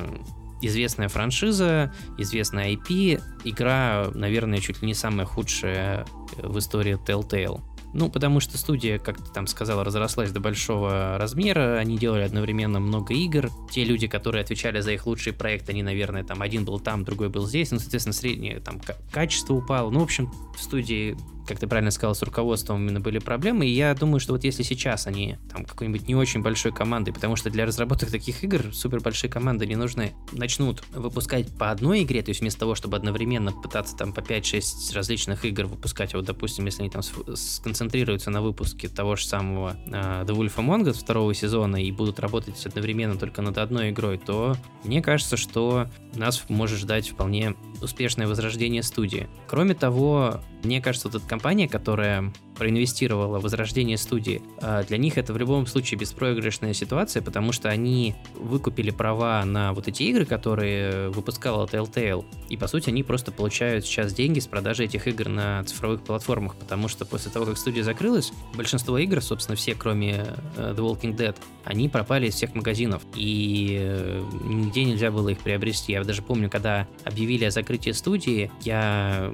известная 0.60 1.08
франшиза, 1.08 1.90
известная 2.18 2.74
IP, 2.74 3.18
игра, 3.44 4.08
наверное, 4.12 4.58
чуть 4.58 4.82
ли 4.82 4.88
не 4.88 4.92
самая 4.92 5.24
худшая 5.24 6.04
в 6.36 6.58
истории 6.58 6.98
Telltale. 7.02 7.62
Ну, 7.94 8.10
потому 8.10 8.40
что 8.40 8.58
студия, 8.58 8.98
как 8.98 9.18
ты 9.18 9.32
там 9.32 9.46
сказала, 9.46 9.84
разрослась 9.84 10.32
до 10.32 10.40
большого 10.40 11.16
размера, 11.16 11.78
они 11.78 11.96
делали 11.96 12.22
одновременно 12.22 12.80
много 12.80 13.14
игр. 13.14 13.50
Те 13.70 13.84
люди, 13.84 14.08
которые 14.08 14.42
отвечали 14.42 14.80
за 14.80 14.92
их 14.92 15.06
лучшие 15.06 15.32
проекты, 15.32 15.70
они, 15.70 15.84
наверное, 15.84 16.24
там 16.24 16.42
один 16.42 16.64
был 16.64 16.80
там, 16.80 17.04
другой 17.04 17.28
был 17.28 17.46
здесь, 17.46 17.70
ну, 17.70 17.78
соответственно, 17.78 18.12
среднее 18.12 18.58
там 18.58 18.80
качество 19.12 19.54
упало. 19.54 19.90
Ну, 19.90 20.00
в 20.00 20.02
общем, 20.02 20.30
в 20.56 20.60
студии 20.60 21.16
как 21.46 21.58
ты 21.58 21.66
правильно 21.66 21.90
сказал, 21.90 22.14
с 22.14 22.22
руководством 22.22 22.82
именно 22.82 23.00
были 23.00 23.18
проблемы, 23.18 23.66
и 23.66 23.70
я 23.70 23.94
думаю, 23.94 24.20
что 24.20 24.32
вот 24.32 24.44
если 24.44 24.62
сейчас 24.62 25.06
они 25.06 25.36
там 25.50 25.64
какой-нибудь 25.64 26.08
не 26.08 26.14
очень 26.14 26.42
большой 26.42 26.72
командой, 26.72 27.12
потому 27.12 27.36
что 27.36 27.50
для 27.50 27.66
разработок 27.66 28.10
таких 28.10 28.42
игр 28.44 28.72
супер 28.72 29.00
большие 29.00 29.30
команды 29.30 29.66
не 29.66 29.76
нужны, 29.76 30.14
начнут 30.32 30.82
выпускать 30.92 31.48
по 31.56 31.70
одной 31.70 32.02
игре, 32.02 32.22
то 32.22 32.30
есть 32.30 32.40
вместо 32.40 32.60
того, 32.60 32.74
чтобы 32.74 32.96
одновременно 32.96 33.52
пытаться 33.52 33.96
там 33.96 34.12
по 34.12 34.20
5-6 34.20 34.94
различных 34.94 35.44
игр 35.44 35.66
выпускать, 35.66 36.14
вот, 36.14 36.24
допустим, 36.24 36.66
если 36.66 36.82
они 36.82 36.90
там 36.90 37.02
сконцентрируются 37.02 38.30
на 38.30 38.42
выпуске 38.42 38.88
того 38.88 39.16
же 39.16 39.26
самого 39.26 39.76
uh, 39.86 40.24
The 40.24 40.34
Wolf 40.34 40.56
Among 40.56 40.84
Us 40.84 40.94
второго 40.94 41.34
сезона 41.34 41.82
и 41.82 41.90
будут 41.90 42.20
работать 42.20 42.64
одновременно 42.66 43.16
только 43.16 43.42
над 43.42 43.58
одной 43.58 43.90
игрой, 43.90 44.18
то 44.18 44.56
мне 44.84 45.02
кажется, 45.02 45.36
что 45.36 45.88
нас 46.14 46.42
может 46.48 46.78
ждать 46.78 47.08
вполне 47.08 47.54
успешное 47.82 48.26
возрождение 48.26 48.82
студии. 48.82 49.28
Кроме 49.46 49.74
того, 49.74 50.40
мне 50.62 50.80
кажется, 50.80 51.08
вот 51.08 51.16
эта 51.16 51.28
компания, 51.34 51.66
которая 51.66 52.32
проинвестировала 52.56 53.38
в 53.38 53.42
возрождение 53.42 53.98
студии, 53.98 54.42
а, 54.60 54.82
для 54.82 54.98
них 54.98 55.18
это 55.18 55.32
в 55.32 55.36
любом 55.36 55.66
случае 55.66 55.98
беспроигрышная 55.98 56.72
ситуация, 56.72 57.22
потому 57.22 57.52
что 57.52 57.68
они 57.68 58.14
выкупили 58.34 58.90
права 58.90 59.44
на 59.44 59.72
вот 59.72 59.88
эти 59.88 60.02
игры, 60.04 60.24
которые 60.24 61.10
выпускала 61.10 61.66
Telltale, 61.66 62.24
и 62.48 62.56
по 62.56 62.66
сути 62.66 62.90
они 62.90 63.02
просто 63.02 63.32
получают 63.32 63.84
сейчас 63.84 64.12
деньги 64.12 64.40
с 64.40 64.46
продажи 64.46 64.84
этих 64.84 65.06
игр 65.06 65.28
на 65.28 65.62
цифровых 65.64 66.02
платформах, 66.02 66.56
потому 66.56 66.88
что 66.88 67.04
после 67.04 67.30
того, 67.30 67.46
как 67.46 67.58
студия 67.58 67.82
закрылась, 67.82 68.32
большинство 68.54 68.98
игр, 68.98 69.20
собственно 69.20 69.56
все, 69.56 69.74
кроме 69.74 70.24
э, 70.56 70.74
The 70.76 70.78
Walking 70.78 71.16
Dead, 71.16 71.36
они 71.64 71.88
пропали 71.88 72.28
из 72.28 72.34
всех 72.34 72.54
магазинов, 72.54 73.02
и 73.14 73.78
э, 73.80 74.22
нигде 74.44 74.84
нельзя 74.84 75.10
было 75.10 75.30
их 75.30 75.38
приобрести. 75.38 75.92
Я 75.92 76.04
даже 76.04 76.22
помню, 76.22 76.50
когда 76.50 76.86
объявили 77.04 77.44
о 77.44 77.50
закрытии 77.50 77.90
студии, 77.90 78.50
я 78.62 79.32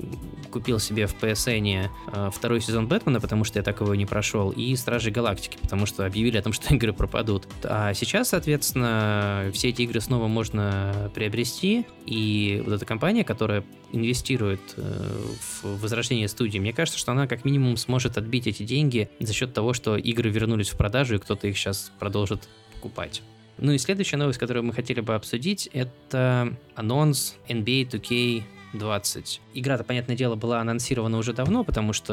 купил 0.50 0.78
себе 0.78 1.06
в 1.06 1.14
PSN 1.20 1.88
э, 2.12 2.30
второй 2.32 2.60
сезон 2.60 2.86
Бэтмена, 2.86 3.09
потому 3.18 3.44
что 3.44 3.58
я 3.58 3.62
так 3.62 3.80
его 3.80 3.94
не 3.94 4.04
прошел, 4.04 4.50
и 4.50 4.76
Стражи 4.76 5.10
Галактики, 5.10 5.56
потому 5.60 5.86
что 5.86 6.04
объявили 6.04 6.36
о 6.36 6.42
том, 6.42 6.52
что 6.52 6.74
игры 6.74 6.92
пропадут. 6.92 7.48
А 7.64 7.94
сейчас, 7.94 8.28
соответственно, 8.28 9.50
все 9.54 9.70
эти 9.70 9.82
игры 9.82 10.00
снова 10.00 10.28
можно 10.28 11.10
приобрести, 11.14 11.86
и 12.06 12.62
вот 12.64 12.74
эта 12.74 12.84
компания, 12.84 13.24
которая 13.24 13.64
инвестирует 13.92 14.60
э, 14.76 15.22
в 15.62 15.80
возрождение 15.80 16.28
студии, 16.28 16.58
мне 16.58 16.72
кажется, 16.72 17.00
что 17.00 17.12
она 17.12 17.26
как 17.26 17.44
минимум 17.44 17.76
сможет 17.76 18.18
отбить 18.18 18.46
эти 18.46 18.62
деньги 18.62 19.08
за 19.18 19.32
счет 19.32 19.54
того, 19.54 19.72
что 19.72 19.96
игры 19.96 20.30
вернулись 20.30 20.68
в 20.68 20.76
продажу, 20.76 21.16
и 21.16 21.18
кто-то 21.18 21.48
их 21.48 21.56
сейчас 21.56 21.90
продолжит 21.98 22.48
покупать. 22.74 23.22
Ну 23.58 23.72
и 23.72 23.78
следующая 23.78 24.16
новость, 24.16 24.38
которую 24.38 24.64
мы 24.64 24.72
хотели 24.72 25.00
бы 25.00 25.14
обсудить, 25.14 25.68
это 25.72 26.56
анонс 26.74 27.36
NBA 27.48 27.90
2K 27.90 28.42
20. 28.72 29.40
Игра-то, 29.54 29.84
понятное 29.84 30.16
дело, 30.16 30.36
была 30.36 30.60
анонсирована 30.60 31.18
уже 31.18 31.32
давно, 31.32 31.64
потому 31.64 31.92
что 31.92 32.12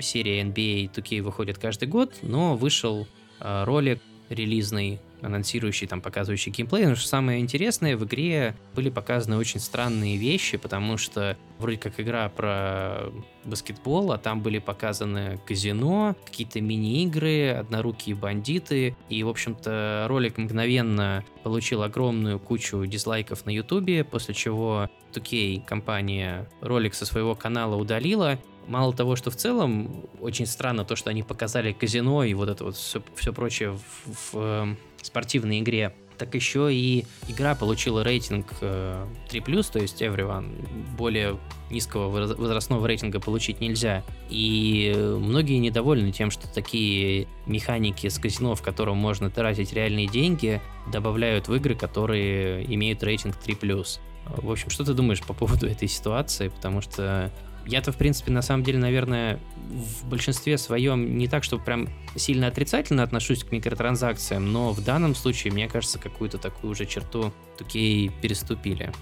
серия 0.00 0.42
NBA 0.42 0.92
2K 0.92 1.22
выходит 1.22 1.58
каждый 1.58 1.88
год, 1.88 2.14
но 2.22 2.56
вышел 2.56 3.06
э, 3.40 3.64
ролик 3.64 4.00
релизный, 4.28 5.00
анонсирующий, 5.24 5.86
там, 5.86 6.00
показывающий 6.00 6.52
геймплей. 6.52 6.86
Но 6.86 6.94
что 6.94 7.08
самое 7.08 7.40
интересное, 7.40 7.96
в 7.96 8.04
игре 8.04 8.54
были 8.74 8.90
показаны 8.90 9.36
очень 9.36 9.60
странные 9.60 10.16
вещи, 10.16 10.58
потому 10.58 10.96
что 10.98 11.36
вроде 11.58 11.78
как 11.78 11.98
игра 11.98 12.28
про 12.28 13.10
баскетбол, 13.44 14.12
а 14.12 14.18
там 14.18 14.42
были 14.42 14.58
показаны 14.58 15.40
казино, 15.46 16.14
какие-то 16.24 16.60
мини-игры, 16.60 17.50
однорукие 17.50 18.14
бандиты. 18.14 18.96
И, 19.08 19.22
в 19.22 19.28
общем-то, 19.28 20.06
ролик 20.08 20.38
мгновенно 20.38 21.24
получил 21.42 21.82
огромную 21.82 22.38
кучу 22.38 22.84
дизлайков 22.86 23.46
на 23.46 23.50
ютубе, 23.50 24.04
после 24.04 24.34
чего 24.34 24.88
2K 25.12 25.64
компания 25.64 26.48
ролик 26.60 26.94
со 26.94 27.06
своего 27.06 27.34
канала 27.34 27.76
удалила, 27.76 28.38
мало 28.66 28.94
того, 28.94 29.16
что 29.16 29.30
в 29.30 29.36
целом 29.36 30.04
очень 30.20 30.46
странно 30.46 30.84
то, 30.84 30.96
что 30.96 31.10
они 31.10 31.22
показали 31.22 31.72
казино 31.72 32.24
и 32.24 32.34
вот 32.34 32.48
это 32.48 32.64
вот 32.64 32.76
все, 32.76 33.02
все 33.14 33.32
прочее 33.32 33.72
в, 33.72 34.32
в 34.32 34.34
э, 34.34 34.76
спортивной 35.04 35.60
игре, 35.60 35.94
так 36.18 36.34
еще 36.34 36.72
и 36.72 37.04
игра 37.28 37.54
получила 37.54 38.04
рейтинг 38.04 38.46
э, 38.60 39.06
3+, 39.30 39.72
то 39.72 39.78
есть 39.80 40.00
everyone, 40.00 40.66
более 40.96 41.38
низкого 41.70 42.08
возрастного 42.08 42.86
рейтинга 42.86 43.20
получить 43.20 43.60
нельзя. 43.60 44.04
И 44.30 44.94
многие 44.96 45.58
недовольны 45.58 46.12
тем, 46.12 46.30
что 46.30 46.46
такие 46.52 47.26
механики 47.46 48.08
с 48.08 48.18
казино, 48.18 48.54
в 48.54 48.62
котором 48.62 48.96
можно 48.96 49.28
тратить 49.30 49.72
реальные 49.72 50.06
деньги, 50.06 50.60
добавляют 50.92 51.48
в 51.48 51.54
игры, 51.54 51.74
которые 51.74 52.64
имеют 52.72 53.02
рейтинг 53.02 53.36
3+. 53.44 53.98
В 54.26 54.50
общем, 54.50 54.70
что 54.70 54.84
ты 54.84 54.94
думаешь 54.94 55.22
по 55.22 55.34
поводу 55.34 55.66
этой 55.66 55.88
ситуации? 55.88 56.48
Потому 56.48 56.80
что 56.80 57.30
я-то, 57.66 57.92
в 57.92 57.96
принципе, 57.96 58.32
на 58.32 58.42
самом 58.42 58.64
деле, 58.64 58.78
наверное, 58.78 59.40
в 59.68 60.08
большинстве 60.08 60.58
своем 60.58 61.16
не 61.18 61.28
так, 61.28 61.44
что 61.44 61.58
прям 61.58 61.88
сильно 62.16 62.46
отрицательно 62.46 63.02
отношусь 63.02 63.44
к 63.44 63.52
микротранзакциям, 63.52 64.52
но 64.52 64.72
в 64.72 64.82
данном 64.84 65.14
случае, 65.14 65.52
мне 65.52 65.68
кажется, 65.68 65.98
какую-то 65.98 66.38
такую 66.38 66.72
уже 66.72 66.86
черту 66.86 67.32
такие 67.56 68.10
переступили. 68.10 68.92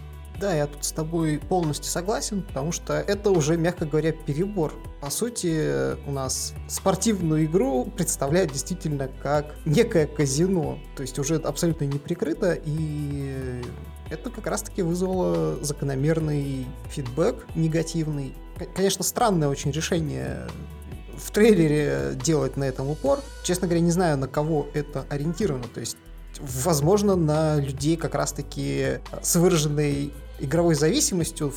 Да, 0.41 0.55
я 0.55 0.67
тут 0.67 0.85
с 0.85 0.91
тобой 0.91 1.39
полностью 1.39 1.91
согласен, 1.91 2.43
потому 2.43 2.73
что 2.73 2.95
это 2.95 3.31
уже, 3.31 3.57
мягко 3.57 3.87
говоря, 3.87 4.13
перебор. 4.13 4.73
По 5.01 5.09
сути, 5.09 5.95
у 6.09 6.11
нас 6.11 6.55
спортивную 6.69 7.45
игру 7.45 7.85
представляют 7.85 8.51
действительно 8.51 9.09
как 9.23 9.55
некое 9.65 10.07
казино, 10.07 10.79
то 10.97 11.03
есть 11.03 11.19
уже 11.19 11.37
абсолютно 11.37 11.85
не 11.85 11.99
прикрыто, 11.99 12.59
и 12.65 13.63
это 14.11 14.31
как 14.31 14.47
раз-таки 14.47 14.83
вызвало 14.83 15.63
закономерный 15.63 16.67
фидбэк 16.91 17.47
негативный. 17.55 18.35
Конечно, 18.75 19.05
странное 19.05 19.49
очень 19.49 19.71
решение 19.71 20.47
в 21.17 21.31
трейлере 21.31 22.15
делать 22.15 22.57
на 22.57 22.65
этом 22.65 22.91
упор. 22.91 23.21
Честно 23.45 23.67
говоря, 23.67 23.81
не 23.81 23.91
знаю, 23.91 24.19
на 24.19 24.29
кого 24.29 24.67
это 24.75 25.05
ориентировано. 25.09 25.65
То 25.73 25.81
есть, 25.81 25.97
возможно, 26.41 27.17
на 27.17 27.57
людей 27.57 27.97
как 27.97 28.15
раз-таки 28.15 29.01
с 29.23 29.37
выраженной 29.37 30.13
игровой 30.41 30.75
зависимостью, 30.75 31.53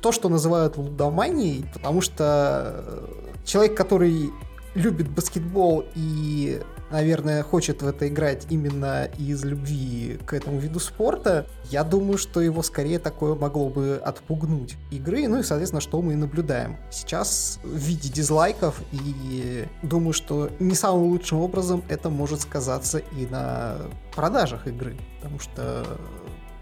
то, 0.00 0.12
что 0.12 0.28
называют 0.28 0.76
лудоманией, 0.76 1.66
потому 1.74 2.00
что 2.00 3.08
человек, 3.44 3.76
который 3.76 4.30
любит 4.74 5.08
баскетбол 5.08 5.86
и 5.94 6.62
наверное, 6.90 7.42
хочет 7.42 7.82
в 7.82 7.86
это 7.86 8.08
играть 8.08 8.46
именно 8.50 9.04
из 9.18 9.44
любви 9.44 10.18
к 10.26 10.32
этому 10.32 10.58
виду 10.58 10.80
спорта, 10.80 11.46
я 11.70 11.84
думаю, 11.84 12.18
что 12.18 12.40
его 12.40 12.62
скорее 12.62 12.98
такое 12.98 13.34
могло 13.34 13.68
бы 13.68 14.00
отпугнуть 14.04 14.76
игры, 14.90 15.26
ну 15.28 15.40
и, 15.40 15.42
соответственно, 15.42 15.80
что 15.80 16.00
мы 16.02 16.12
и 16.12 16.16
наблюдаем. 16.16 16.76
Сейчас 16.90 17.58
в 17.62 17.76
виде 17.76 18.08
дизлайков, 18.08 18.80
и 18.92 19.66
думаю, 19.82 20.12
что 20.12 20.50
не 20.58 20.74
самым 20.74 21.04
лучшим 21.04 21.40
образом 21.40 21.82
это 21.88 22.10
может 22.10 22.40
сказаться 22.40 22.98
и 22.98 23.26
на 23.26 23.76
продажах 24.14 24.66
игры, 24.66 24.96
потому 25.16 25.38
что 25.38 25.84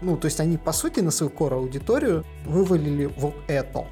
ну, 0.01 0.17
то 0.17 0.25
есть 0.25 0.39
они, 0.39 0.57
по 0.57 0.71
сути, 0.73 0.99
на 0.99 1.09
свою 1.09 1.31
core-аудиторию 1.31 2.25
вывалили 2.45 3.05
вот 3.05 3.33
это. 3.47 3.87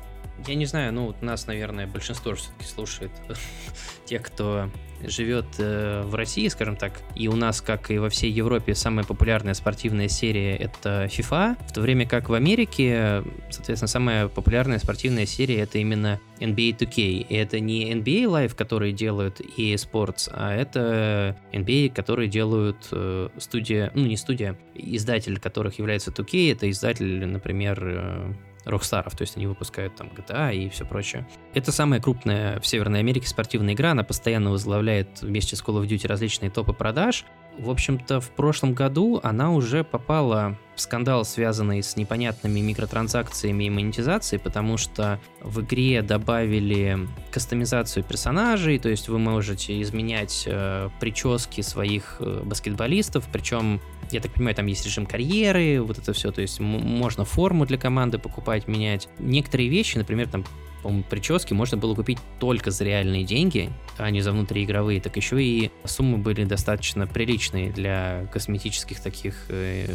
Я 0.48 0.56
не 0.56 0.66
знаю, 0.66 0.92
ну, 0.94 1.08
вот 1.08 1.22
нас, 1.22 1.48
наверное, 1.48 1.88
большинство 1.88 2.36
все-таки 2.36 2.66
слушает 2.66 3.12
тех, 4.06 4.22
кто 4.24 4.70
живет 5.02 5.46
э, 5.58 6.04
в 6.06 6.16
России, 6.16 6.48
скажем 6.48 6.76
так, 6.76 7.02
и 7.16 7.28
у 7.28 7.36
нас, 7.36 7.62
как 7.62 7.92
и 7.92 7.98
во 7.98 8.10
всей 8.10 8.32
Европе, 8.32 8.76
самая 8.76 9.06
популярная 9.06 9.54
спортивная 9.54 10.08
серия 10.08 10.56
это 10.56 11.06
FIFA, 11.06 11.58
в 11.68 11.74
то 11.74 11.82
время 11.82 12.08
как 12.08 12.30
в 12.30 12.34
Америке, 12.34 13.24
соответственно, 13.50 13.88
самая 13.88 14.28
популярная 14.28 14.80
спортивная 14.80 15.26
серия 15.26 15.62
это 15.62 15.78
именно 15.78 16.20
NBA 16.40 16.78
2K. 16.78 17.02
И 17.02 17.36
это 17.36 17.60
не 17.60 17.94
NBA 17.94 18.26
Live, 18.26 18.56
которые 18.56 18.94
делают 18.94 19.40
EA 19.40 19.76
Sports, 19.76 20.30
а 20.32 20.54
это 20.54 21.38
NBA, 21.52 21.94
которые 21.94 22.28
делают 22.28 22.88
э, 22.92 23.30
студия, 23.38 23.92
ну 23.94 24.06
не 24.06 24.18
студия, 24.18 24.58
издатель 24.76 25.40
которых 25.40 25.80
является 25.80 26.12
2K, 26.12 26.52
это 26.52 26.70
издатель, 26.70 27.26
например, 27.26 27.80
э, 27.82 28.34
Рокстаров, 28.66 29.16
то 29.16 29.22
есть 29.24 29.38
они 29.38 29.48
выпускают 29.48 29.96
там 29.96 30.08
GTA 30.08 30.56
и 30.56 30.70
все 30.70 30.86
прочее. 30.86 31.28
Это 31.54 31.72
самая 31.72 32.00
крупная 32.00 32.60
в 32.60 32.68
Северной 32.68 33.00
Америке 33.00 33.28
спортивная 33.28 33.74
игра, 33.74 33.92
она 33.92 34.04
постоянно 34.04 34.52
возглавляет 34.52 35.22
вместе 35.22 35.56
с 35.56 35.64
Call 35.64 35.82
of 35.82 35.88
Duty 35.88 36.08
различные 36.08 36.50
топы 36.50 36.74
продаж, 36.74 37.26
В 37.58 37.70
общем-то, 37.70 38.20
в 38.20 38.32
прошлом 38.32 38.74
году 38.74 39.20
она 39.22 39.52
уже 39.52 39.84
попала 39.84 40.58
в 40.76 40.82
скандал, 40.82 41.24
связанный 41.24 41.84
с 41.84 41.96
непонятными 41.96 42.60
микротранзакциями 42.62 43.66
и 43.66 43.70
монетизацией, 43.70 44.42
потому 44.42 44.78
что 44.78 45.20
в 45.40 45.62
игре 45.62 46.02
добавили 46.02 47.08
кастомизацию 47.32 48.04
персонажей, 48.04 48.80
то 48.80 48.90
есть 48.90 49.08
вы 49.08 49.20
можете 49.20 49.80
изменять 49.84 50.46
э, 50.48 50.90
прически 51.00 51.62
своих 51.62 52.18
э, 52.20 52.42
баскетболистов, 52.44 53.28
причем 53.32 53.80
я 54.10 54.20
так 54.20 54.34
понимаю, 54.34 54.56
там 54.56 54.66
есть 54.66 54.86
режим 54.86 55.06
карьеры, 55.06 55.80
вот 55.82 56.00
это 56.00 56.12
все, 56.14 56.32
то 56.32 56.42
есть 56.42 56.60
можно 56.60 57.24
форму 57.24 57.66
для 57.68 57.78
команды 57.78 58.18
покупать, 58.18 58.68
менять. 58.68 59.10
Некоторые 59.20 59.70
вещи, 59.70 59.98
например, 59.98 60.28
там 60.28 60.44
по-моему, 60.84 61.04
прически 61.10 61.54
можно 61.54 61.78
было 61.78 61.96
купить 61.96 62.20
только 62.40 62.70
за 62.70 62.84
реальные 62.84 63.24
деньги, 63.24 63.72
а 63.98 64.10
не 64.12 64.22
за 64.22 64.34
внутриигровые, 64.34 65.02
так 65.02 65.16
еще 65.16 65.42
и 65.42 65.72
суммы 65.86 66.18
были 66.18 66.44
достаточно 66.44 67.08
приличные 67.08 67.72
для 67.72 68.28
косметических 68.32 69.00
таких 69.00 69.46
э, 69.48 69.88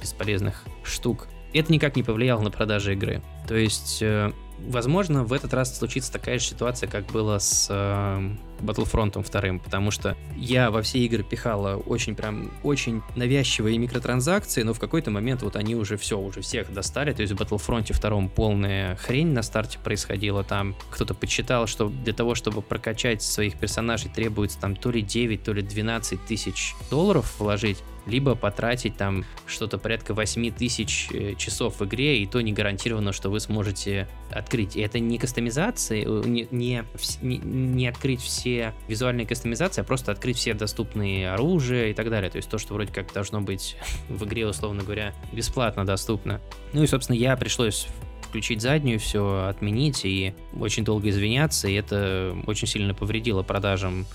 бесполезных 0.00 0.64
штук. 0.82 1.28
Это 1.52 1.70
никак 1.70 1.96
не 1.96 2.02
повлияло 2.02 2.40
на 2.40 2.50
продажи 2.50 2.94
игры. 2.94 3.22
То 3.46 3.54
есть 3.54 3.98
э, 4.00 4.32
возможно, 4.58 5.22
в 5.24 5.34
этот 5.34 5.52
раз 5.52 5.76
случится 5.78 6.10
такая 6.10 6.38
же 6.38 6.46
ситуация, 6.46 6.88
как 6.88 7.06
было 7.06 7.38
с 7.38 7.68
э, 7.70 8.30
Battlefront 8.62 9.12
2, 9.12 9.58
потому 9.62 9.90
что 9.90 10.16
я 10.36 10.70
во 10.70 10.82
все 10.82 10.98
игры 11.00 11.22
пихала 11.22 11.76
очень 11.76 12.14
прям, 12.14 12.50
очень 12.62 13.02
навязчивые 13.16 13.78
микротранзакции, 13.78 14.62
но 14.62 14.74
в 14.74 14.80
какой-то 14.80 15.10
момент 15.10 15.42
вот 15.42 15.56
они 15.56 15.74
уже 15.74 15.96
все, 15.96 16.18
уже 16.18 16.40
всех 16.40 16.72
достали, 16.72 17.12
то 17.12 17.22
есть 17.22 17.32
в 17.32 17.36
Battlefront 17.36 17.92
2 17.92 18.28
полная 18.28 18.96
хрень 18.96 19.32
на 19.32 19.42
старте 19.42 19.78
происходила, 19.78 20.44
там 20.44 20.74
кто-то 20.90 21.14
подсчитал, 21.14 21.66
что 21.66 21.88
для 21.88 22.12
того, 22.12 22.34
чтобы 22.34 22.62
прокачать 22.62 23.22
своих 23.22 23.58
персонажей 23.58 24.10
требуется 24.10 24.58
там 24.60 24.76
то 24.76 24.90
ли 24.90 25.02
9, 25.02 25.42
то 25.42 25.52
ли 25.52 25.62
12 25.62 26.24
тысяч 26.24 26.74
долларов 26.90 27.34
вложить, 27.38 27.78
либо 28.06 28.34
потратить 28.34 28.96
там 28.96 29.24
что-то 29.46 29.78
порядка 29.78 30.14
8 30.14 30.52
тысяч 30.52 31.08
э, 31.12 31.34
часов 31.36 31.80
в 31.80 31.84
игре, 31.84 32.18
и 32.18 32.26
то 32.26 32.40
не 32.40 32.52
гарантированно, 32.52 33.12
что 33.12 33.30
вы 33.30 33.40
сможете 33.40 34.08
открыть. 34.30 34.76
И 34.76 34.80
это 34.80 34.98
не 34.98 35.18
кастомизация, 35.18 36.04
э, 36.04 36.22
не, 36.26 36.48
не, 36.50 36.84
не 37.22 37.86
открыть 37.86 38.20
все 38.20 38.51
визуальные 38.88 39.26
кастомизации, 39.26 39.80
а 39.80 39.84
просто 39.84 40.12
открыть 40.12 40.36
все 40.36 40.54
доступные 40.54 41.30
оружия 41.32 41.88
и 41.88 41.94
так 41.94 42.10
далее. 42.10 42.30
То 42.30 42.36
есть 42.36 42.48
то, 42.48 42.58
что 42.58 42.74
вроде 42.74 42.92
как 42.92 43.12
должно 43.12 43.40
быть 43.40 43.76
в 44.08 44.24
игре, 44.24 44.46
условно 44.46 44.82
говоря, 44.82 45.14
бесплатно 45.32 45.84
доступно. 45.84 46.40
Ну 46.72 46.82
и, 46.82 46.86
собственно, 46.86 47.16
я 47.16 47.36
пришлось 47.36 47.86
включить 48.22 48.62
заднюю, 48.62 48.98
все 48.98 49.46
отменить 49.48 50.04
и 50.04 50.34
очень 50.58 50.84
долго 50.84 51.10
извиняться, 51.10 51.68
и 51.68 51.74
это 51.74 52.34
очень 52.46 52.66
сильно 52.66 52.94
повредило 52.94 53.42
продажам 53.42 54.06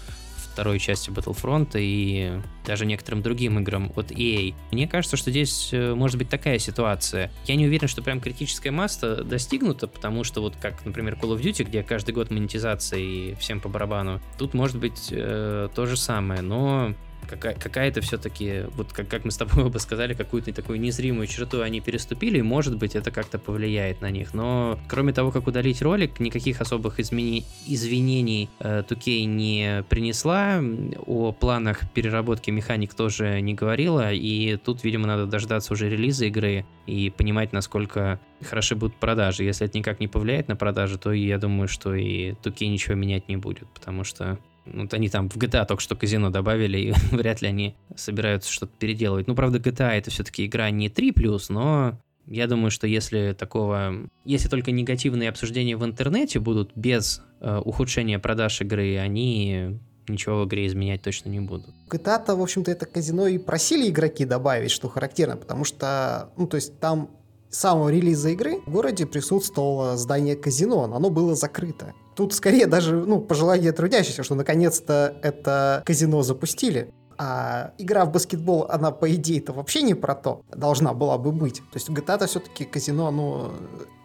второй 0.58 0.80
части 0.80 1.12
Battlefront 1.12 1.70
и 1.76 2.42
даже 2.66 2.88
некоторым 2.88 3.22
другим 3.22 3.60
играм 3.60 3.92
от 3.96 4.10
EA. 4.10 4.56
Мне 4.72 4.88
кажется, 4.88 5.16
что 5.16 5.30
здесь 5.30 5.70
э, 5.72 5.94
может 5.94 6.18
быть 6.18 6.30
такая 6.30 6.58
ситуация. 6.58 7.32
Я 7.46 7.56
не 7.56 7.68
уверен, 7.68 7.88
что 7.88 8.02
прям 8.02 8.20
критическая 8.20 8.72
масса 8.72 9.24
достигнута, 9.24 9.88
потому 9.88 10.24
что 10.24 10.42
вот 10.42 10.56
как, 10.60 10.84
например, 10.84 11.14
Call 11.14 11.38
of 11.38 11.42
Duty, 11.44 11.64
где 11.64 11.84
каждый 11.84 12.16
год 12.16 12.32
монетизация 12.32 13.00
и 13.00 13.36
всем 13.36 13.60
по 13.60 13.70
барабану, 13.70 14.20
тут 14.40 14.56
может 14.56 14.80
быть 14.80 15.10
э, 15.12 15.70
то 15.76 15.86
же 15.86 15.96
самое, 15.96 16.42
но 16.42 16.96
какая- 17.28 17.56
какая-то 17.56 18.02
все-таки, 18.02 18.64
вот 18.76 18.94
как, 18.94 19.08
как 19.08 19.26
мы 19.26 19.32
с 19.32 19.38
тобой 19.38 19.64
оба 19.66 19.78
сказали, 19.78 20.14
какую-то 20.14 20.52
такую 20.54 20.80
незримую 20.80 21.28
черту 21.28 21.62
они 21.62 21.82
переступили, 21.82 22.40
и 22.40 22.42
может 22.42 22.78
быть 22.78 22.96
это 22.96 23.12
как-то 23.12 23.40
повлияет 23.40 24.02
на 24.02 24.10
них. 24.10 24.34
Но 24.34 24.80
кроме 24.88 25.14
того, 25.14 25.32
как 25.32 25.48
удалить 25.48 25.82
ролик, 25.82 26.20
никаких 26.20 26.62
особых 26.62 27.00
измени- 27.00 27.44
извинений 27.66 28.50
э, 28.60 28.84
не 29.26 29.84
принесла, 29.90 30.62
о 31.06 31.32
планах 31.32 31.90
переработки 31.92 32.52
механик 32.52 32.94
тоже 32.94 33.42
не 33.42 33.54
говорила, 33.54 34.12
и 34.12 34.58
тут, 34.58 34.84
видимо, 34.84 35.08
надо 35.08 35.26
дождаться 35.26 35.74
уже 35.74 35.90
релиза 35.90 36.26
игры 36.26 36.66
и 36.86 37.10
понимать, 37.10 37.54
насколько 37.54 38.20
хороши 38.44 38.76
будут 38.76 38.96
продажи. 38.96 39.44
Если 39.44 39.68
это 39.68 39.78
никак 39.78 40.00
не 40.00 40.08
повлияет 40.08 40.48
на 40.48 40.56
продажи, 40.56 40.98
то 40.98 41.12
я 41.12 41.38
думаю, 41.38 41.68
что 41.68 41.94
и 41.96 42.34
Тукей 42.34 42.70
ничего 42.70 42.96
менять 42.96 43.28
не 43.28 43.38
будет, 43.38 43.68
потому 43.70 44.04
что 44.04 44.40
вот 44.74 44.94
они 44.94 45.10
там 45.10 45.30
в 45.30 45.38
GTA 45.38 45.66
только 45.66 45.82
что 45.82 45.96
казино 45.96 46.30
добавили, 46.30 46.78
и 46.78 46.94
вряд 47.16 47.42
ли 47.42 47.48
они 47.48 47.76
собираются 47.96 48.52
что-то 48.52 48.74
переделывать. 48.78 49.28
Ну, 49.28 49.36
правда, 49.36 49.60
GTA 49.60 49.92
это 49.92 50.12
все-таки 50.12 50.46
игра 50.46 50.70
не 50.70 50.90
3+, 50.90 51.14
но 51.50 52.00
я 52.26 52.48
думаю, 52.48 52.72
что 52.72 52.88
если 52.88 53.36
такого... 53.38 54.10
Если 54.26 54.50
только 54.50 54.72
негативные 54.72 55.30
обсуждения 55.30 55.78
в 55.78 55.86
интернете 55.86 56.40
будут 56.40 56.72
без 56.76 57.22
э, 57.40 57.62
ухудшения 57.64 58.20
продаж 58.20 58.62
игры, 58.62 58.98
они 58.98 59.80
ничего 60.10 60.44
в 60.44 60.48
игре 60.48 60.68
изменять 60.68 61.02
точно 61.02 61.30
не 61.30 61.40
будут. 61.40 61.74
GTA-то, 61.90 62.36
в 62.36 62.42
общем-то, 62.42 62.72
это 62.72 62.86
казино 62.86 63.28
и 63.28 63.38
просили 63.38 63.90
игроки 63.90 64.26
добавить, 64.26 64.72
что 64.72 64.90
характерно, 64.90 65.38
потому 65.38 65.64
что, 65.64 66.30
ну, 66.38 66.48
то 66.48 66.56
есть 66.56 66.80
там 66.80 67.10
с 67.50 67.60
самого 67.60 67.90
релиза 67.90 68.30
игры 68.30 68.60
в 68.66 68.72
городе 68.72 69.06
присутствовало 69.06 69.98
здание 69.98 70.36
казино, 70.36 70.88
но 70.88 70.98
оно 70.98 71.10
было 71.10 71.36
закрыто. 71.36 71.94
Тут 72.18 72.34
скорее 72.34 72.66
даже, 72.66 72.96
ну, 72.96 73.22
пожелание 73.22 73.72
трудящихся, 73.72 74.24
что 74.24 74.34
наконец-то 74.34 75.16
это 75.22 75.84
казино 75.86 76.24
запустили. 76.24 76.92
А 77.20 77.74
игра 77.78 78.06
в 78.06 78.12
баскетбол, 78.12 78.66
она, 78.70 78.90
по 78.90 79.14
идее-то, 79.14 79.54
вообще 79.54 79.84
не 79.84 79.94
про 79.94 80.16
то 80.16 80.42
должна 80.50 80.96
была 80.96 81.20
бы 81.20 81.32
быть. 81.32 81.58
То 81.58 81.76
есть 81.76 81.90
GTA-то 81.90 82.26
все-таки 82.26 82.66
казино, 82.66 83.06
оно 83.06 83.54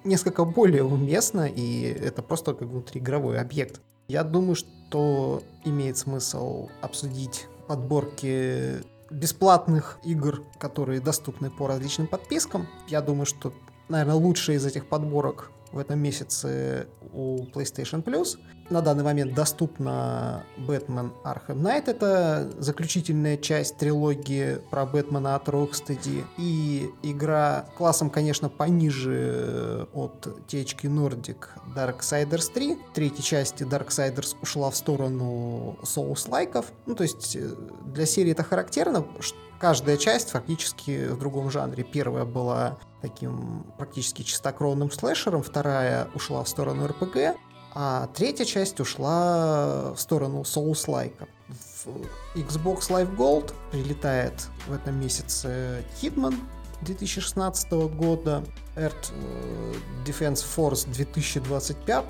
несколько 0.05 0.45
более 0.45 0.85
уместно, 0.85 1.47
и 1.47 1.85
это 1.85 2.21
просто 2.23 2.53
как 2.53 2.69
внутриигровой 2.69 3.41
объект. 3.41 3.81
Я 4.09 4.25
думаю, 4.25 4.57
что 4.57 5.43
имеет 5.65 5.97
смысл 5.97 6.69
обсудить 6.83 7.47
подборки 7.67 8.83
бесплатных 9.11 9.99
игр, 10.05 10.43
которые 10.59 11.01
доступны 11.01 11.49
по 11.49 11.67
различным 11.67 12.09
подпискам. 12.09 12.69
Я 12.89 13.01
думаю, 13.01 13.25
что, 13.25 13.55
наверное, 13.89 14.17
лучшая 14.17 14.57
из 14.57 14.67
этих 14.67 14.87
подборок 14.87 15.51
в 15.73 15.79
этом 15.79 15.99
месяце 15.99 16.87
у 17.13 17.45
PlayStation 17.47 18.03
Plus. 18.03 18.39
На 18.73 18.81
данный 18.81 19.05
момент 19.05 19.35
доступна 19.35 20.47
Batman 20.57 21.11
Arkham 21.25 21.61
Knight. 21.61 21.91
Это 21.91 22.51
заключительная 22.57 23.37
часть 23.37 23.77
трилогии 23.77 24.61
про 24.71 24.87
Бэтмена 24.87 25.35
от 25.35 25.47
Rocksteady. 25.47 26.25
И 26.39 26.91
игра 27.03 27.67
классом, 27.77 28.09
конечно, 28.09 28.49
пониже 28.49 29.87
от 29.93 30.27
THQ 30.49 30.85
Nordic 30.85 31.49
Darksiders 31.77 32.51
3. 32.51 32.77
В 32.77 32.95
третьей 32.95 33.23
части 33.23 33.63
Darksiders 33.65 34.37
ушла 34.41 34.71
в 34.71 34.77
сторону 34.77 35.77
Souls-лайков. 35.83 36.65
Ну, 36.87 36.95
то 36.95 37.03
есть 37.03 37.37
э, 37.37 37.51
для 37.85 38.07
серии 38.07 38.33
это 38.33 38.43
характерно, 38.43 39.05
каждая 39.61 39.99
часть 39.99 40.31
фактически 40.31 41.09
в 41.09 41.19
другом 41.19 41.51
жанре. 41.51 41.85
Первая 41.85 42.25
была 42.25 42.79
таким 43.03 43.67
практически 43.77 44.23
чистокровным 44.23 44.91
слэшером, 44.91 45.43
вторая 45.43 46.09
ушла 46.15 46.43
в 46.43 46.49
сторону 46.49 46.87
РПГ, 46.87 47.37
а 47.75 48.09
третья 48.15 48.45
часть 48.45 48.81
ушла 48.81 49.93
в 49.93 49.99
сторону 49.99 50.43
Souls-like. 50.43 51.27
В 51.49 52.39
Xbox 52.39 52.89
Live 52.89 53.17
Gold 53.17 53.53
прилетает 53.71 54.49
в 54.67 54.73
этом 54.73 55.01
месяце 55.01 55.85
Hitman 56.01 56.35
2016 56.83 57.73
года, 57.73 58.45
Earth 58.77 59.13
э, 59.13 59.75
Defense 60.05 60.45
Force 60.57 60.91
2025 60.93 62.05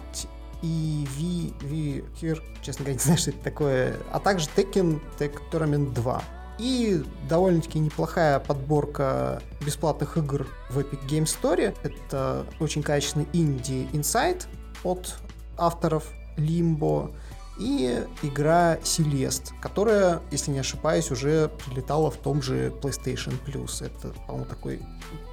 и 0.63 1.07
V, 1.11 1.67
V 1.67 2.05
Here, 2.21 2.41
честно 2.63 2.85
говоря, 2.85 2.95
не 2.95 3.01
знаю, 3.01 3.19
что 3.19 3.31
это 3.31 3.43
такое, 3.43 3.97
а 4.13 4.21
также 4.21 4.49
Tekken 4.57 5.01
Tech 5.19 5.35
Tournament 5.51 5.93
2. 5.95 6.23
И 6.59 7.03
довольно-таки 7.29 7.79
неплохая 7.79 8.39
подборка 8.39 9.43
бесплатных 9.65 10.17
игр 10.17 10.47
в 10.71 10.79
Epic 10.79 11.07
Game 11.09 11.25
Store. 11.25 11.75
Это 11.83 12.47
очень 12.61 12.83
качественный 12.83 13.27
инди 13.33 13.89
Inside 13.93 14.45
от 14.85 15.17
авторов 15.57 16.13
Limbo 16.37 17.15
и 17.59 18.05
игра 18.23 18.77
Celeste, 18.77 19.53
которая, 19.61 20.21
если 20.31 20.51
не 20.51 20.59
ошибаюсь, 20.59 21.11
уже 21.11 21.51
прилетала 21.67 22.11
в 22.11 22.17
том 22.17 22.43
же 22.43 22.73
PlayStation 22.81 23.35
Plus. 23.47 23.85
Это, 23.85 24.09
по-моему, 24.27 24.47
такой 24.47 24.81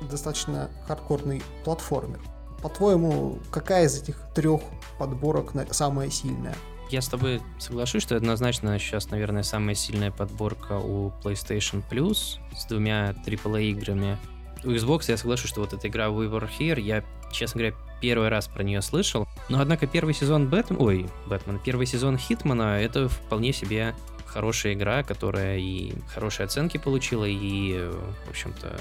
достаточно 0.09 0.69
хардкорный 0.87 1.41
платформер. 1.63 2.19
По-твоему, 2.61 3.39
какая 3.51 3.85
из 3.85 4.01
этих 4.01 4.17
трех 4.35 4.61
подборок 4.97 5.53
самая 5.71 6.09
сильная? 6.09 6.55
Я 6.89 7.01
с 7.01 7.07
тобой 7.07 7.41
соглашусь, 7.59 8.03
что 8.03 8.15
однозначно 8.15 8.77
сейчас, 8.79 9.11
наверное, 9.11 9.43
самая 9.43 9.75
сильная 9.75 10.11
подборка 10.11 10.79
у 10.79 11.11
PlayStation 11.23 11.83
Plus 11.89 12.39
с 12.57 12.65
двумя 12.65 13.11
AAA 13.25 13.63
играми. 13.71 14.17
У 14.63 14.69
Xbox 14.69 15.05
я 15.07 15.15
соглашусь, 15.15 15.51
что 15.51 15.61
вот 15.61 15.71
эта 15.71 15.87
игра 15.87 16.07
We 16.07 16.29
Were 16.29 16.49
Here, 16.59 16.81
я, 16.81 17.03
честно 17.31 17.59
говоря, 17.59 17.75
первый 18.01 18.29
раз 18.29 18.47
про 18.47 18.63
нее 18.63 18.81
слышал. 18.81 19.27
Но, 19.49 19.59
однако, 19.59 19.87
первый 19.87 20.13
сезон 20.13 20.47
Бэтмен... 20.47 20.81
Ой, 20.81 21.07
Бэтмен. 21.27 21.59
Первый 21.59 21.85
сезон 21.85 22.17
Хитмана— 22.17 22.79
это 22.81 23.09
вполне 23.09 23.53
себе 23.53 23.95
хорошая 24.25 24.73
игра, 24.73 25.03
которая 25.03 25.57
и 25.57 25.93
хорошие 26.13 26.45
оценки 26.45 26.77
получила, 26.77 27.25
и, 27.25 27.89
в 28.25 28.29
общем-то, 28.29 28.79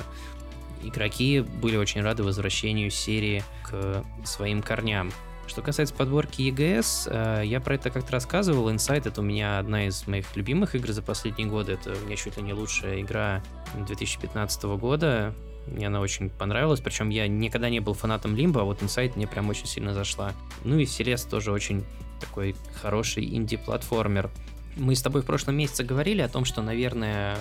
игроки 0.83 1.41
были 1.41 1.77
очень 1.77 2.03
рады 2.03 2.23
возвращению 2.23 2.91
серии 2.91 3.43
к 3.65 4.05
своим 4.25 4.63
корням. 4.63 5.11
Что 5.47 5.63
касается 5.63 5.95
подборки 5.95 6.43
EGS, 6.43 7.09
э, 7.11 7.47
я 7.47 7.61
про 7.61 7.77
это 7.77 7.89
как-то 7.89 8.13
рассказывал. 8.13 8.71
Inside 8.71 9.09
это 9.09 9.23
у 9.23 9.25
меня 9.25 9.59
одна 9.59 9.87
из 9.87 10.07
моих 10.07 10.37
любимых 10.37 10.75
игр 10.75 10.93
за 10.93 11.01
последние 11.01 11.49
годы. 11.49 11.73
Это 11.73 11.95
у 11.95 12.05
меня 12.05 12.17
чуть 12.17 12.37
ли 12.37 12.43
не 12.43 12.53
лучшая 12.53 13.01
игра 13.01 13.43
2015 13.75 14.65
года. 14.77 15.35
Мне 15.73 15.87
она 15.87 16.01
очень 16.01 16.31
понравилась, 16.31 16.81
причем 16.81 17.11
я 17.11 17.29
никогда 17.29 17.71
не 17.71 17.81
был 17.81 17.95
фанатом 17.95 18.35
Лимба, 18.37 18.63
а 18.63 18.65
вот 18.65 18.83
Inside 18.83 19.13
мне 19.17 19.27
прям 19.27 19.49
очень 19.49 19.67
сильно 19.67 19.95
зашла. 19.95 20.33
Ну 20.65 20.79
и 20.79 20.85
Celeste 20.85 21.29
тоже 21.29 21.53
очень 21.53 21.85
такой 22.21 22.57
хороший 22.81 23.25
инди-платформер. 23.25 24.31
Мы 24.77 24.95
с 24.95 25.03
тобой 25.03 25.23
в 25.23 25.27
прошлом 25.27 25.57
месяце 25.57 25.85
говорили 25.85 26.21
о 26.21 26.29
том, 26.29 26.45
что, 26.45 26.63
наверное, 26.63 27.37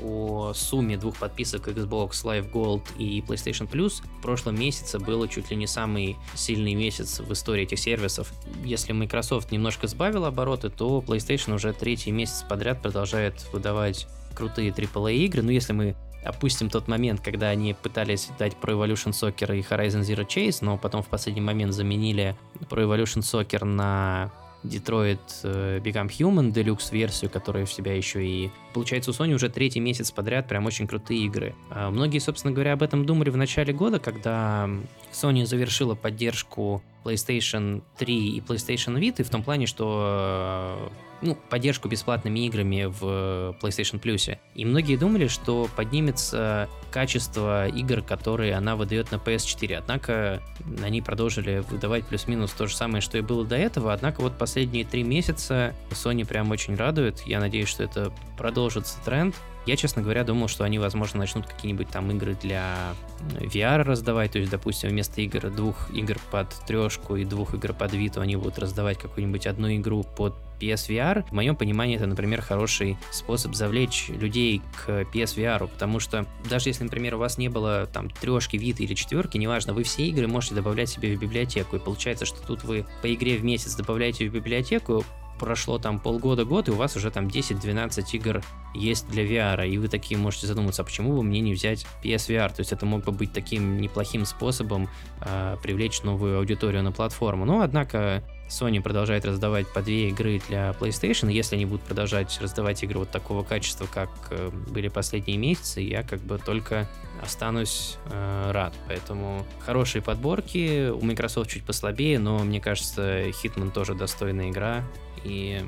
по 0.00 0.52
сумме 0.54 0.96
двух 0.96 1.16
подписок 1.16 1.68
Xbox 1.68 2.10
Live 2.24 2.52
Gold 2.52 2.82
и 2.98 3.20
PlayStation 3.20 3.68
Plus 3.68 4.02
в 4.18 4.22
прошлом 4.22 4.58
месяце 4.58 4.98
было 4.98 5.26
чуть 5.28 5.50
ли 5.50 5.56
не 5.56 5.66
самый 5.66 6.16
сильный 6.34 6.74
месяц 6.74 7.20
в 7.20 7.32
истории 7.32 7.62
этих 7.62 7.78
сервисов. 7.78 8.32
Если 8.64 8.92
Microsoft 8.92 9.52
немножко 9.52 9.86
сбавил 9.86 10.24
обороты, 10.24 10.68
то 10.68 11.02
PlayStation 11.06 11.54
уже 11.54 11.72
третий 11.72 12.10
месяц 12.10 12.44
подряд 12.48 12.82
продолжает 12.82 13.46
выдавать 13.52 14.06
крутые 14.34 14.70
AAA 14.70 15.16
игры. 15.16 15.42
Но 15.42 15.50
если 15.50 15.72
мы 15.72 15.96
опустим 16.26 16.68
тот 16.68 16.88
момент, 16.88 17.20
когда 17.20 17.48
они 17.48 17.74
пытались 17.74 18.30
дать 18.38 18.54
Pro 18.60 18.74
Evolution 18.74 19.12
Soccer 19.12 19.56
и 19.56 19.62
Horizon 19.62 20.00
Zero 20.00 20.26
Chase, 20.26 20.58
но 20.60 20.76
потом 20.76 21.02
в 21.02 21.06
последний 21.06 21.40
момент 21.40 21.72
заменили 21.72 22.36
Pro 22.68 22.84
Evolution 22.84 23.20
Soccer 23.20 23.64
на 23.64 24.30
Detroit 24.66 25.20
э, 25.44 25.80
Become 25.82 26.08
Human 26.08 26.52
Deluxe 26.52 26.92
версию, 26.92 27.30
которая 27.30 27.64
в 27.64 27.72
себя 27.72 27.96
еще 27.96 28.26
и... 28.26 28.50
Получается, 28.72 29.10
у 29.10 29.14
Sony 29.14 29.32
уже 29.32 29.48
третий 29.48 29.80
месяц 29.80 30.10
подряд 30.10 30.48
прям 30.48 30.66
очень 30.66 30.86
крутые 30.86 31.24
игры. 31.24 31.54
А 31.70 31.90
многие, 31.90 32.18
собственно 32.18 32.52
говоря, 32.52 32.74
об 32.74 32.82
этом 32.82 33.06
думали 33.06 33.30
в 33.30 33.36
начале 33.36 33.72
года, 33.72 33.98
когда 33.98 34.68
Sony 35.12 35.46
завершила 35.46 35.94
поддержку 35.94 36.82
PlayStation 37.04 37.82
3 37.98 38.36
и 38.36 38.40
PlayStation 38.40 38.98
Vita, 38.98 39.22
в 39.22 39.30
том 39.30 39.42
плане, 39.42 39.66
что 39.66 40.90
э, 40.92 41.05
ну, 41.22 41.34
поддержку 41.34 41.88
бесплатными 41.88 42.46
играми 42.46 42.84
в 42.84 43.56
PlayStation 43.60 44.00
Plus. 44.00 44.38
И 44.54 44.64
многие 44.64 44.96
думали, 44.96 45.28
что 45.28 45.68
поднимется 45.76 46.68
качество 46.90 47.68
игр, 47.68 48.02
которые 48.02 48.54
она 48.54 48.76
выдает 48.76 49.10
на 49.10 49.16
PS4. 49.16 49.74
Однако 49.74 50.42
они 50.82 51.02
продолжили 51.02 51.62
выдавать 51.68 52.06
плюс-минус 52.06 52.52
то 52.52 52.66
же 52.66 52.74
самое, 52.74 53.00
что 53.00 53.18
и 53.18 53.22
было 53.22 53.44
до 53.44 53.56
этого. 53.56 53.92
Однако 53.92 54.20
вот 54.20 54.38
последние 54.38 54.84
три 54.84 55.02
месяца 55.02 55.74
Sony 55.90 56.26
прям 56.26 56.50
очень 56.50 56.74
радует. 56.76 57.20
Я 57.26 57.40
надеюсь, 57.40 57.68
что 57.68 57.82
это 57.82 58.12
продолжится 58.36 58.98
тренд. 59.04 59.34
Я, 59.66 59.76
честно 59.76 60.00
говоря, 60.00 60.22
думал, 60.22 60.46
что 60.46 60.62
они, 60.62 60.78
возможно, 60.78 61.18
начнут 61.18 61.44
какие-нибудь 61.46 61.88
там 61.88 62.08
игры 62.12 62.36
для 62.40 62.94
VR 63.40 63.82
раздавать, 63.82 64.30
то 64.30 64.38
есть, 64.38 64.50
допустим, 64.50 64.90
вместо 64.90 65.20
игр 65.20 65.50
двух 65.50 65.90
игр 65.92 66.18
под 66.30 66.50
трешку 66.66 67.16
и 67.16 67.24
двух 67.24 67.54
игр 67.54 67.72
под 67.72 67.92
Vita 67.92 68.20
они 68.20 68.36
будут 68.36 68.60
раздавать 68.60 68.98
какую-нибудь 68.98 69.44
одну 69.48 69.74
игру 69.74 70.04
под 70.04 70.36
PSVR. 70.60 71.24
В 71.28 71.32
моем 71.32 71.56
понимании 71.56 71.96
это, 71.96 72.06
например, 72.06 72.42
хороший 72.42 72.96
способ 73.10 73.54
завлечь 73.54 74.08
людей 74.08 74.62
к 74.76 75.06
PSVR, 75.12 75.68
потому 75.68 76.00
что 76.00 76.26
даже 76.48 76.68
если, 76.68 76.84
например, 76.84 77.14
у 77.16 77.18
вас 77.18 77.38
не 77.38 77.48
было 77.48 77.86
там 77.86 78.10
трешки, 78.10 78.56
Vita 78.56 78.78
или 78.78 78.94
четверки, 78.94 79.36
неважно, 79.36 79.72
вы 79.72 79.82
все 79.82 80.06
игры 80.06 80.26
можете 80.26 80.54
добавлять 80.54 80.88
себе 80.88 81.16
в 81.16 81.20
библиотеку, 81.20 81.76
и 81.76 81.78
получается, 81.78 82.26
что 82.26 82.40
тут 82.46 82.64
вы 82.64 82.86
по 83.02 83.12
игре 83.12 83.36
в 83.36 83.44
месяц 83.44 83.74
добавляете 83.74 84.28
в 84.28 84.32
библиотеку, 84.32 85.04
прошло 85.38 85.78
там 85.78 85.98
полгода-год, 85.98 86.68
и 86.68 86.70
у 86.72 86.76
вас 86.76 86.96
уже 86.96 87.10
там 87.10 87.26
10-12 87.26 88.04
игр 88.12 88.42
есть 88.74 89.08
для 89.08 89.24
VR, 89.24 89.68
и 89.68 89.78
вы 89.78 89.88
такие 89.88 90.18
можете 90.18 90.46
задуматься, 90.46 90.82
а 90.82 90.84
почему 90.84 91.16
бы 91.16 91.22
мне 91.22 91.40
не 91.40 91.52
взять 91.52 91.86
PSVR? 92.02 92.48
То 92.48 92.60
есть 92.60 92.72
это 92.72 92.86
мог 92.86 93.04
бы 93.04 93.12
быть 93.12 93.32
таким 93.32 93.80
неплохим 93.80 94.24
способом 94.24 94.88
э, 95.20 95.56
привлечь 95.62 96.02
новую 96.02 96.38
аудиторию 96.38 96.82
на 96.82 96.92
платформу. 96.92 97.44
Но, 97.44 97.60
однако, 97.60 98.22
Sony 98.48 98.80
продолжает 98.80 99.24
раздавать 99.24 99.66
по 99.72 99.82
две 99.82 100.08
игры 100.08 100.40
для 100.48 100.70
PlayStation, 100.70 101.30
если 101.30 101.56
они 101.56 101.66
будут 101.66 101.84
продолжать 101.84 102.38
раздавать 102.40 102.82
игры 102.82 103.00
вот 103.00 103.10
такого 103.10 103.42
качества, 103.42 103.86
как 103.92 104.10
э, 104.30 104.50
были 104.68 104.88
последние 104.88 105.36
месяцы, 105.36 105.80
я 105.80 106.02
как 106.02 106.20
бы 106.20 106.38
только 106.38 106.88
останусь 107.22 107.96
э, 108.10 108.50
рад. 108.52 108.74
Поэтому 108.86 109.44
хорошие 109.60 110.02
подборки, 110.02 110.90
у 110.90 111.00
Microsoft 111.00 111.50
чуть 111.50 111.64
послабее, 111.64 112.18
но 112.18 112.38
мне 112.38 112.60
кажется, 112.60 113.28
Hitman 113.28 113.72
тоже 113.72 113.94
достойная 113.94 114.50
игра, 114.50 114.84
и 115.24 115.64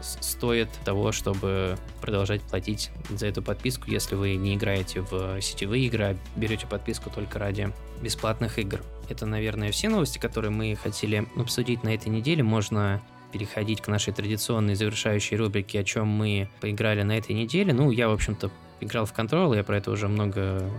стоит 0.00 0.68
того, 0.84 1.12
чтобы 1.12 1.76
продолжать 2.00 2.42
платить 2.42 2.90
за 3.10 3.26
эту 3.26 3.42
подписку, 3.42 3.90
если 3.90 4.14
вы 4.14 4.36
не 4.36 4.54
играете 4.54 5.00
в 5.00 5.40
сетевые 5.40 5.86
игры, 5.86 6.04
а 6.04 6.16
берете 6.38 6.66
подписку 6.66 7.10
только 7.10 7.38
ради 7.38 7.72
бесплатных 8.02 8.58
игр. 8.58 8.80
Это, 9.08 9.26
наверное, 9.26 9.72
все 9.72 9.88
новости, 9.88 10.18
которые 10.18 10.50
мы 10.50 10.76
хотели 10.76 11.26
обсудить 11.36 11.82
на 11.82 11.94
этой 11.94 12.08
неделе. 12.08 12.42
Можно 12.42 13.02
переходить 13.32 13.80
к 13.80 13.88
нашей 13.88 14.12
традиционной 14.12 14.74
завершающей 14.74 15.36
рубрике, 15.36 15.80
о 15.80 15.84
чем 15.84 16.06
мы 16.06 16.48
поиграли 16.60 17.02
на 17.02 17.16
этой 17.18 17.34
неделе. 17.34 17.72
Ну, 17.72 17.90
я, 17.90 18.08
в 18.08 18.12
общем-то, 18.12 18.50
играл 18.80 19.06
в 19.06 19.12
Control, 19.12 19.56
я 19.56 19.64
про 19.64 19.78
это 19.78 19.90
уже 19.90 20.08
много 20.08 20.70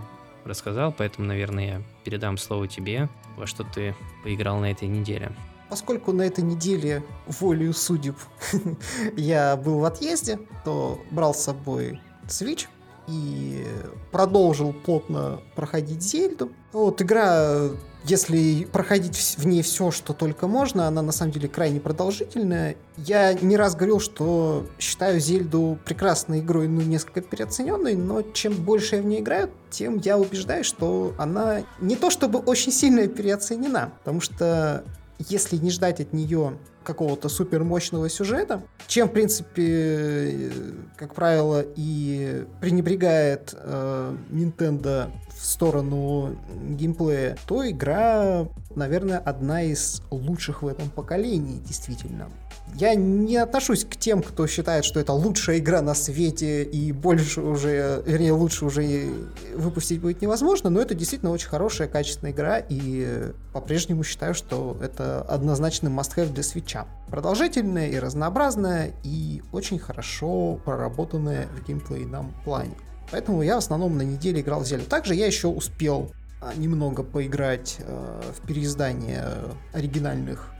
рассказал, 0.44 0.92
поэтому, 0.92 1.28
наверное, 1.28 1.66
я 1.66 1.82
передам 2.04 2.38
слово 2.38 2.66
тебе, 2.66 3.08
во 3.36 3.46
что 3.46 3.64
ты 3.64 3.94
поиграл 4.24 4.58
на 4.58 4.70
этой 4.70 4.88
неделе. 4.88 5.32
Поскольку 5.70 6.12
на 6.12 6.22
этой 6.22 6.42
неделе 6.42 7.04
волею 7.26 7.72
судеб 7.72 8.16
я 9.16 9.56
был 9.56 9.78
в 9.78 9.84
отъезде, 9.84 10.38
то 10.64 11.00
брал 11.10 11.32
с 11.32 11.44
собой 11.44 12.00
Switch 12.26 12.66
и 13.06 13.64
продолжил 14.12 14.72
плотно 14.72 15.40
проходить 15.54 16.02
Зельду. 16.02 16.52
Вот 16.72 17.02
игра, 17.02 17.70
если 18.04 18.64
проходить 18.64 19.36
в 19.36 19.46
ней 19.46 19.62
все, 19.62 19.90
что 19.90 20.12
только 20.12 20.46
можно, 20.46 20.86
она 20.86 21.02
на 21.02 21.12
самом 21.12 21.32
деле 21.32 21.48
крайне 21.48 21.80
продолжительная. 21.80 22.76
Я 22.96 23.32
не 23.34 23.56
раз 23.56 23.74
говорил, 23.74 24.00
что 24.00 24.66
считаю 24.78 25.18
Зельду 25.18 25.78
прекрасной 25.84 26.40
игрой, 26.40 26.68
ну, 26.68 26.80
несколько 26.82 27.20
переоцененной, 27.20 27.96
но 27.96 28.22
чем 28.22 28.54
больше 28.54 28.96
я 28.96 29.02
в 29.02 29.06
ней 29.06 29.20
играю, 29.20 29.50
тем 29.70 29.98
я 29.98 30.18
убеждаюсь, 30.18 30.66
что 30.66 31.14
она 31.18 31.62
не 31.80 31.96
то 31.96 32.10
чтобы 32.10 32.38
очень 32.38 32.72
сильно 32.72 33.06
переоценена, 33.08 33.92
потому 33.98 34.20
что 34.20 34.84
если 35.28 35.56
не 35.56 35.70
ждать 35.70 36.00
от 36.00 36.12
нее 36.12 36.58
какого-то 36.82 37.28
супер 37.28 37.62
мощного 37.62 38.08
сюжета, 38.08 38.62
чем, 38.86 39.08
в 39.08 39.12
принципе, 39.12 40.50
как 40.96 41.14
правило, 41.14 41.64
и 41.76 42.44
пренебрегает 42.60 43.54
э, 43.54 44.16
Nintendo 44.30 45.10
в 45.40 45.46
сторону 45.46 46.36
геймплея, 46.70 47.36
то 47.46 47.68
игра, 47.68 48.46
наверное, 48.74 49.18
одна 49.18 49.62
из 49.62 50.02
лучших 50.10 50.62
в 50.62 50.66
этом 50.66 50.90
поколении, 50.90 51.58
действительно. 51.58 52.28
Я 52.74 52.94
не 52.94 53.36
отношусь 53.36 53.84
к 53.84 53.96
тем, 53.96 54.22
кто 54.22 54.46
считает, 54.46 54.84
что 54.84 55.00
это 55.00 55.12
лучшая 55.12 55.58
игра 55.58 55.82
на 55.82 55.94
свете 55.94 56.62
и 56.62 56.92
больше 56.92 57.40
уже, 57.40 58.02
вернее, 58.06 58.32
лучше 58.32 58.66
уже 58.66 59.08
выпустить 59.56 60.00
будет 60.00 60.22
невозможно, 60.22 60.70
но 60.70 60.80
это 60.80 60.94
действительно 60.94 61.32
очень 61.32 61.48
хорошая, 61.48 61.88
качественная 61.88 62.32
игра, 62.32 62.58
и 62.58 63.32
по-прежнему 63.52 64.04
считаю, 64.04 64.34
что 64.34 64.76
это 64.80 65.22
однозначно 65.22 65.88
must-have 65.88 66.32
для 66.32 66.42
свеча. 66.42 66.86
Продолжительная 67.08 67.88
и 67.88 67.98
разнообразная, 67.98 68.92
и 69.02 69.42
очень 69.52 69.78
хорошо 69.78 70.60
проработанная 70.64 71.48
в 71.48 71.66
геймплейном 71.66 72.32
плане. 72.44 72.74
Поэтому 73.10 73.42
я 73.42 73.56
в 73.56 73.58
основном 73.58 73.96
на 73.96 74.02
неделе 74.02 74.40
играл 74.40 74.60
в 74.60 74.66
Зельду. 74.66 74.86
Также 74.86 75.14
я 75.14 75.26
еще 75.26 75.48
успел 75.48 76.12
а, 76.40 76.54
немного 76.54 77.02
поиграть 77.02 77.76
э, 77.80 78.22
в 78.36 78.46
переиздание 78.46 79.26
оригинальных 79.72 80.52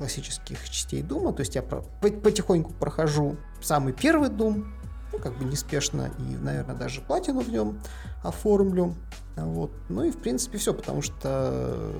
классических 0.00 0.68
частей 0.70 1.02
Дума, 1.02 1.34
то 1.34 1.40
есть 1.40 1.54
я 1.54 1.62
потихоньку 1.62 2.72
прохожу 2.72 3.36
самый 3.60 3.92
первый 3.92 4.30
Дум, 4.30 4.72
ну, 5.12 5.18
как 5.18 5.36
бы 5.36 5.44
неспешно 5.44 6.10
и, 6.18 6.36
наверное, 6.36 6.74
даже 6.74 7.02
платину 7.02 7.40
в 7.40 7.50
нем 7.50 7.78
оформлю. 8.22 8.94
Вот. 9.36 9.70
Ну 9.90 10.04
и, 10.04 10.10
в 10.10 10.16
принципе, 10.16 10.56
все, 10.56 10.72
потому 10.72 11.02
что 11.02 11.92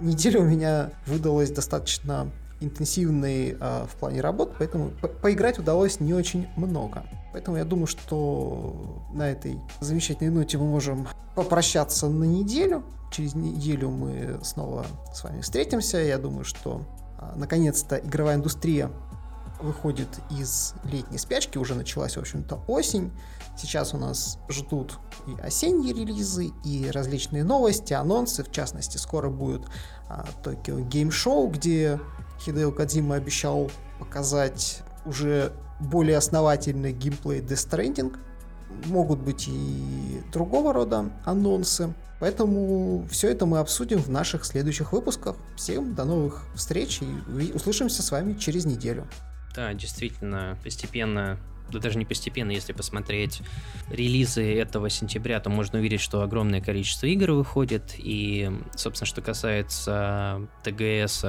неделя 0.00 0.40
у 0.40 0.44
меня 0.44 0.90
выдалась 1.06 1.50
достаточно 1.50 2.30
интенсивной 2.60 3.56
э, 3.58 3.86
в 3.86 3.96
плане 3.96 4.20
работы, 4.20 4.54
поэтому 4.58 4.90
по 4.90 5.08
поиграть 5.08 5.58
удалось 5.58 6.00
не 6.00 6.14
очень 6.14 6.48
много. 6.56 7.04
Поэтому 7.32 7.58
я 7.58 7.64
думаю, 7.64 7.86
что 7.86 9.04
на 9.12 9.28
этой 9.28 9.60
замечательной 9.80 10.30
ноте 10.30 10.56
мы 10.58 10.66
можем 10.66 11.06
попрощаться 11.34 12.08
на 12.08 12.24
неделю. 12.24 12.82
Через 13.12 13.34
неделю 13.34 13.90
мы 13.90 14.40
снова 14.42 14.86
с 15.12 15.22
вами 15.22 15.42
встретимся. 15.42 15.98
Я 15.98 16.18
думаю, 16.18 16.44
что 16.44 16.82
э, 17.18 17.32
наконец-то 17.36 17.96
игровая 17.96 18.36
индустрия 18.36 18.90
выходит 19.60 20.08
из 20.30 20.74
летней 20.84 21.18
спячки, 21.18 21.58
уже 21.58 21.74
началась, 21.74 22.16
в 22.16 22.20
общем-то, 22.20 22.60
осень. 22.66 23.12
Сейчас 23.56 23.94
у 23.94 23.98
нас 23.98 24.38
ждут 24.50 24.98
и 25.26 25.40
осенние 25.40 25.94
релизы, 25.94 26.52
и 26.64 26.90
различные 26.90 27.42
новости, 27.42 27.94
анонсы. 27.94 28.44
В 28.44 28.52
частности, 28.52 28.98
скоро 28.98 29.30
будет 29.30 29.62
а, 30.08 30.26
Tokyo 30.42 30.86
Game 30.88 31.08
Show, 31.08 31.50
где 31.50 31.98
Хидео 32.40 32.70
Кадзима 32.70 33.16
обещал 33.16 33.70
показать 33.98 34.82
уже 35.06 35.52
более 35.80 36.18
основательный 36.18 36.92
геймплей 36.92 37.40
Death 37.40 37.70
Stranding. 37.70 38.16
могут 38.86 39.20
быть 39.20 39.48
и 39.48 40.22
другого 40.32 40.72
рода 40.72 41.10
анонсы. 41.24 41.94
Поэтому 42.18 43.06
все 43.10 43.30
это 43.30 43.44
мы 43.46 43.58
обсудим 43.58 43.98
в 43.98 44.08
наших 44.08 44.44
следующих 44.44 44.92
выпусках. 44.92 45.36
Всем 45.56 45.94
до 45.94 46.04
новых 46.04 46.44
встреч 46.54 47.02
и 47.02 47.52
услышимся 47.52 48.02
с 48.02 48.10
вами 48.10 48.34
через 48.34 48.64
неделю. 48.64 49.06
Да, 49.54 49.72
действительно, 49.74 50.58
постепенно 50.62 51.38
да 51.70 51.78
даже 51.78 51.98
не 51.98 52.04
постепенно, 52.04 52.50
если 52.50 52.72
посмотреть 52.72 53.42
релизы 53.90 54.54
этого 54.54 54.90
сентября, 54.90 55.40
то 55.40 55.50
можно 55.50 55.78
увидеть, 55.78 56.00
что 56.00 56.22
огромное 56.22 56.60
количество 56.60 57.06
игр 57.06 57.32
выходит. 57.32 57.94
И, 57.96 58.50
собственно, 58.74 59.06
что 59.06 59.22
касается 59.22 60.48
ТГС, 60.62 61.24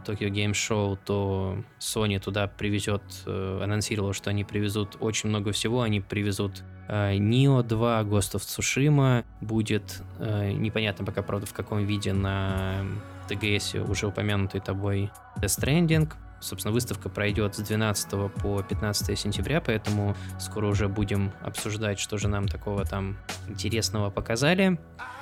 Tokyo 0.00 0.30
Game 0.30 0.52
Show, 0.52 0.98
то 1.04 1.58
Sony 1.78 2.18
туда 2.18 2.48
привезет, 2.48 3.02
э, 3.26 3.60
анонсировала, 3.62 4.12
что 4.12 4.30
они 4.30 4.44
привезут 4.44 4.96
очень 5.00 5.28
много 5.28 5.52
всего. 5.52 5.82
Они 5.82 6.00
привезут 6.00 6.62
э, 6.88 7.16
Neo 7.16 7.62
2, 7.62 8.02
Ghost 8.02 8.34
of 8.34 8.40
Tsushima, 8.40 9.24
будет 9.40 10.02
э, 10.18 10.52
непонятно 10.52 11.04
пока, 11.04 11.22
правда, 11.22 11.46
в 11.46 11.52
каком 11.52 11.84
виде 11.84 12.12
на 12.12 12.84
ТГС 13.28 13.74
уже 13.88 14.06
упомянутый 14.06 14.60
тобой 14.60 15.10
Death 15.36 15.60
Stranding, 15.60 16.12
Собственно, 16.44 16.74
выставка 16.74 17.08
пройдет 17.08 17.54
с 17.54 17.60
12 17.60 18.30
по 18.42 18.62
15 18.62 19.18
сентября, 19.18 19.62
поэтому 19.62 20.14
скоро 20.38 20.66
уже 20.66 20.88
будем 20.88 21.32
обсуждать, 21.40 21.98
что 21.98 22.18
же 22.18 22.28
нам 22.28 22.48
такого 22.48 22.84
там 22.84 23.16
интересного 23.48 24.10
показали. 24.10 24.78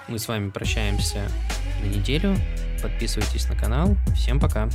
Мы 0.08 0.18
с 0.18 0.26
вами 0.26 0.50
прощаемся 0.50 1.28
на 1.80 1.86
неделю. 1.86 2.36
Подписывайтесь 2.82 3.48
на 3.48 3.56
канал. 3.56 3.96
Всем 4.16 4.40
пока. 4.40 4.68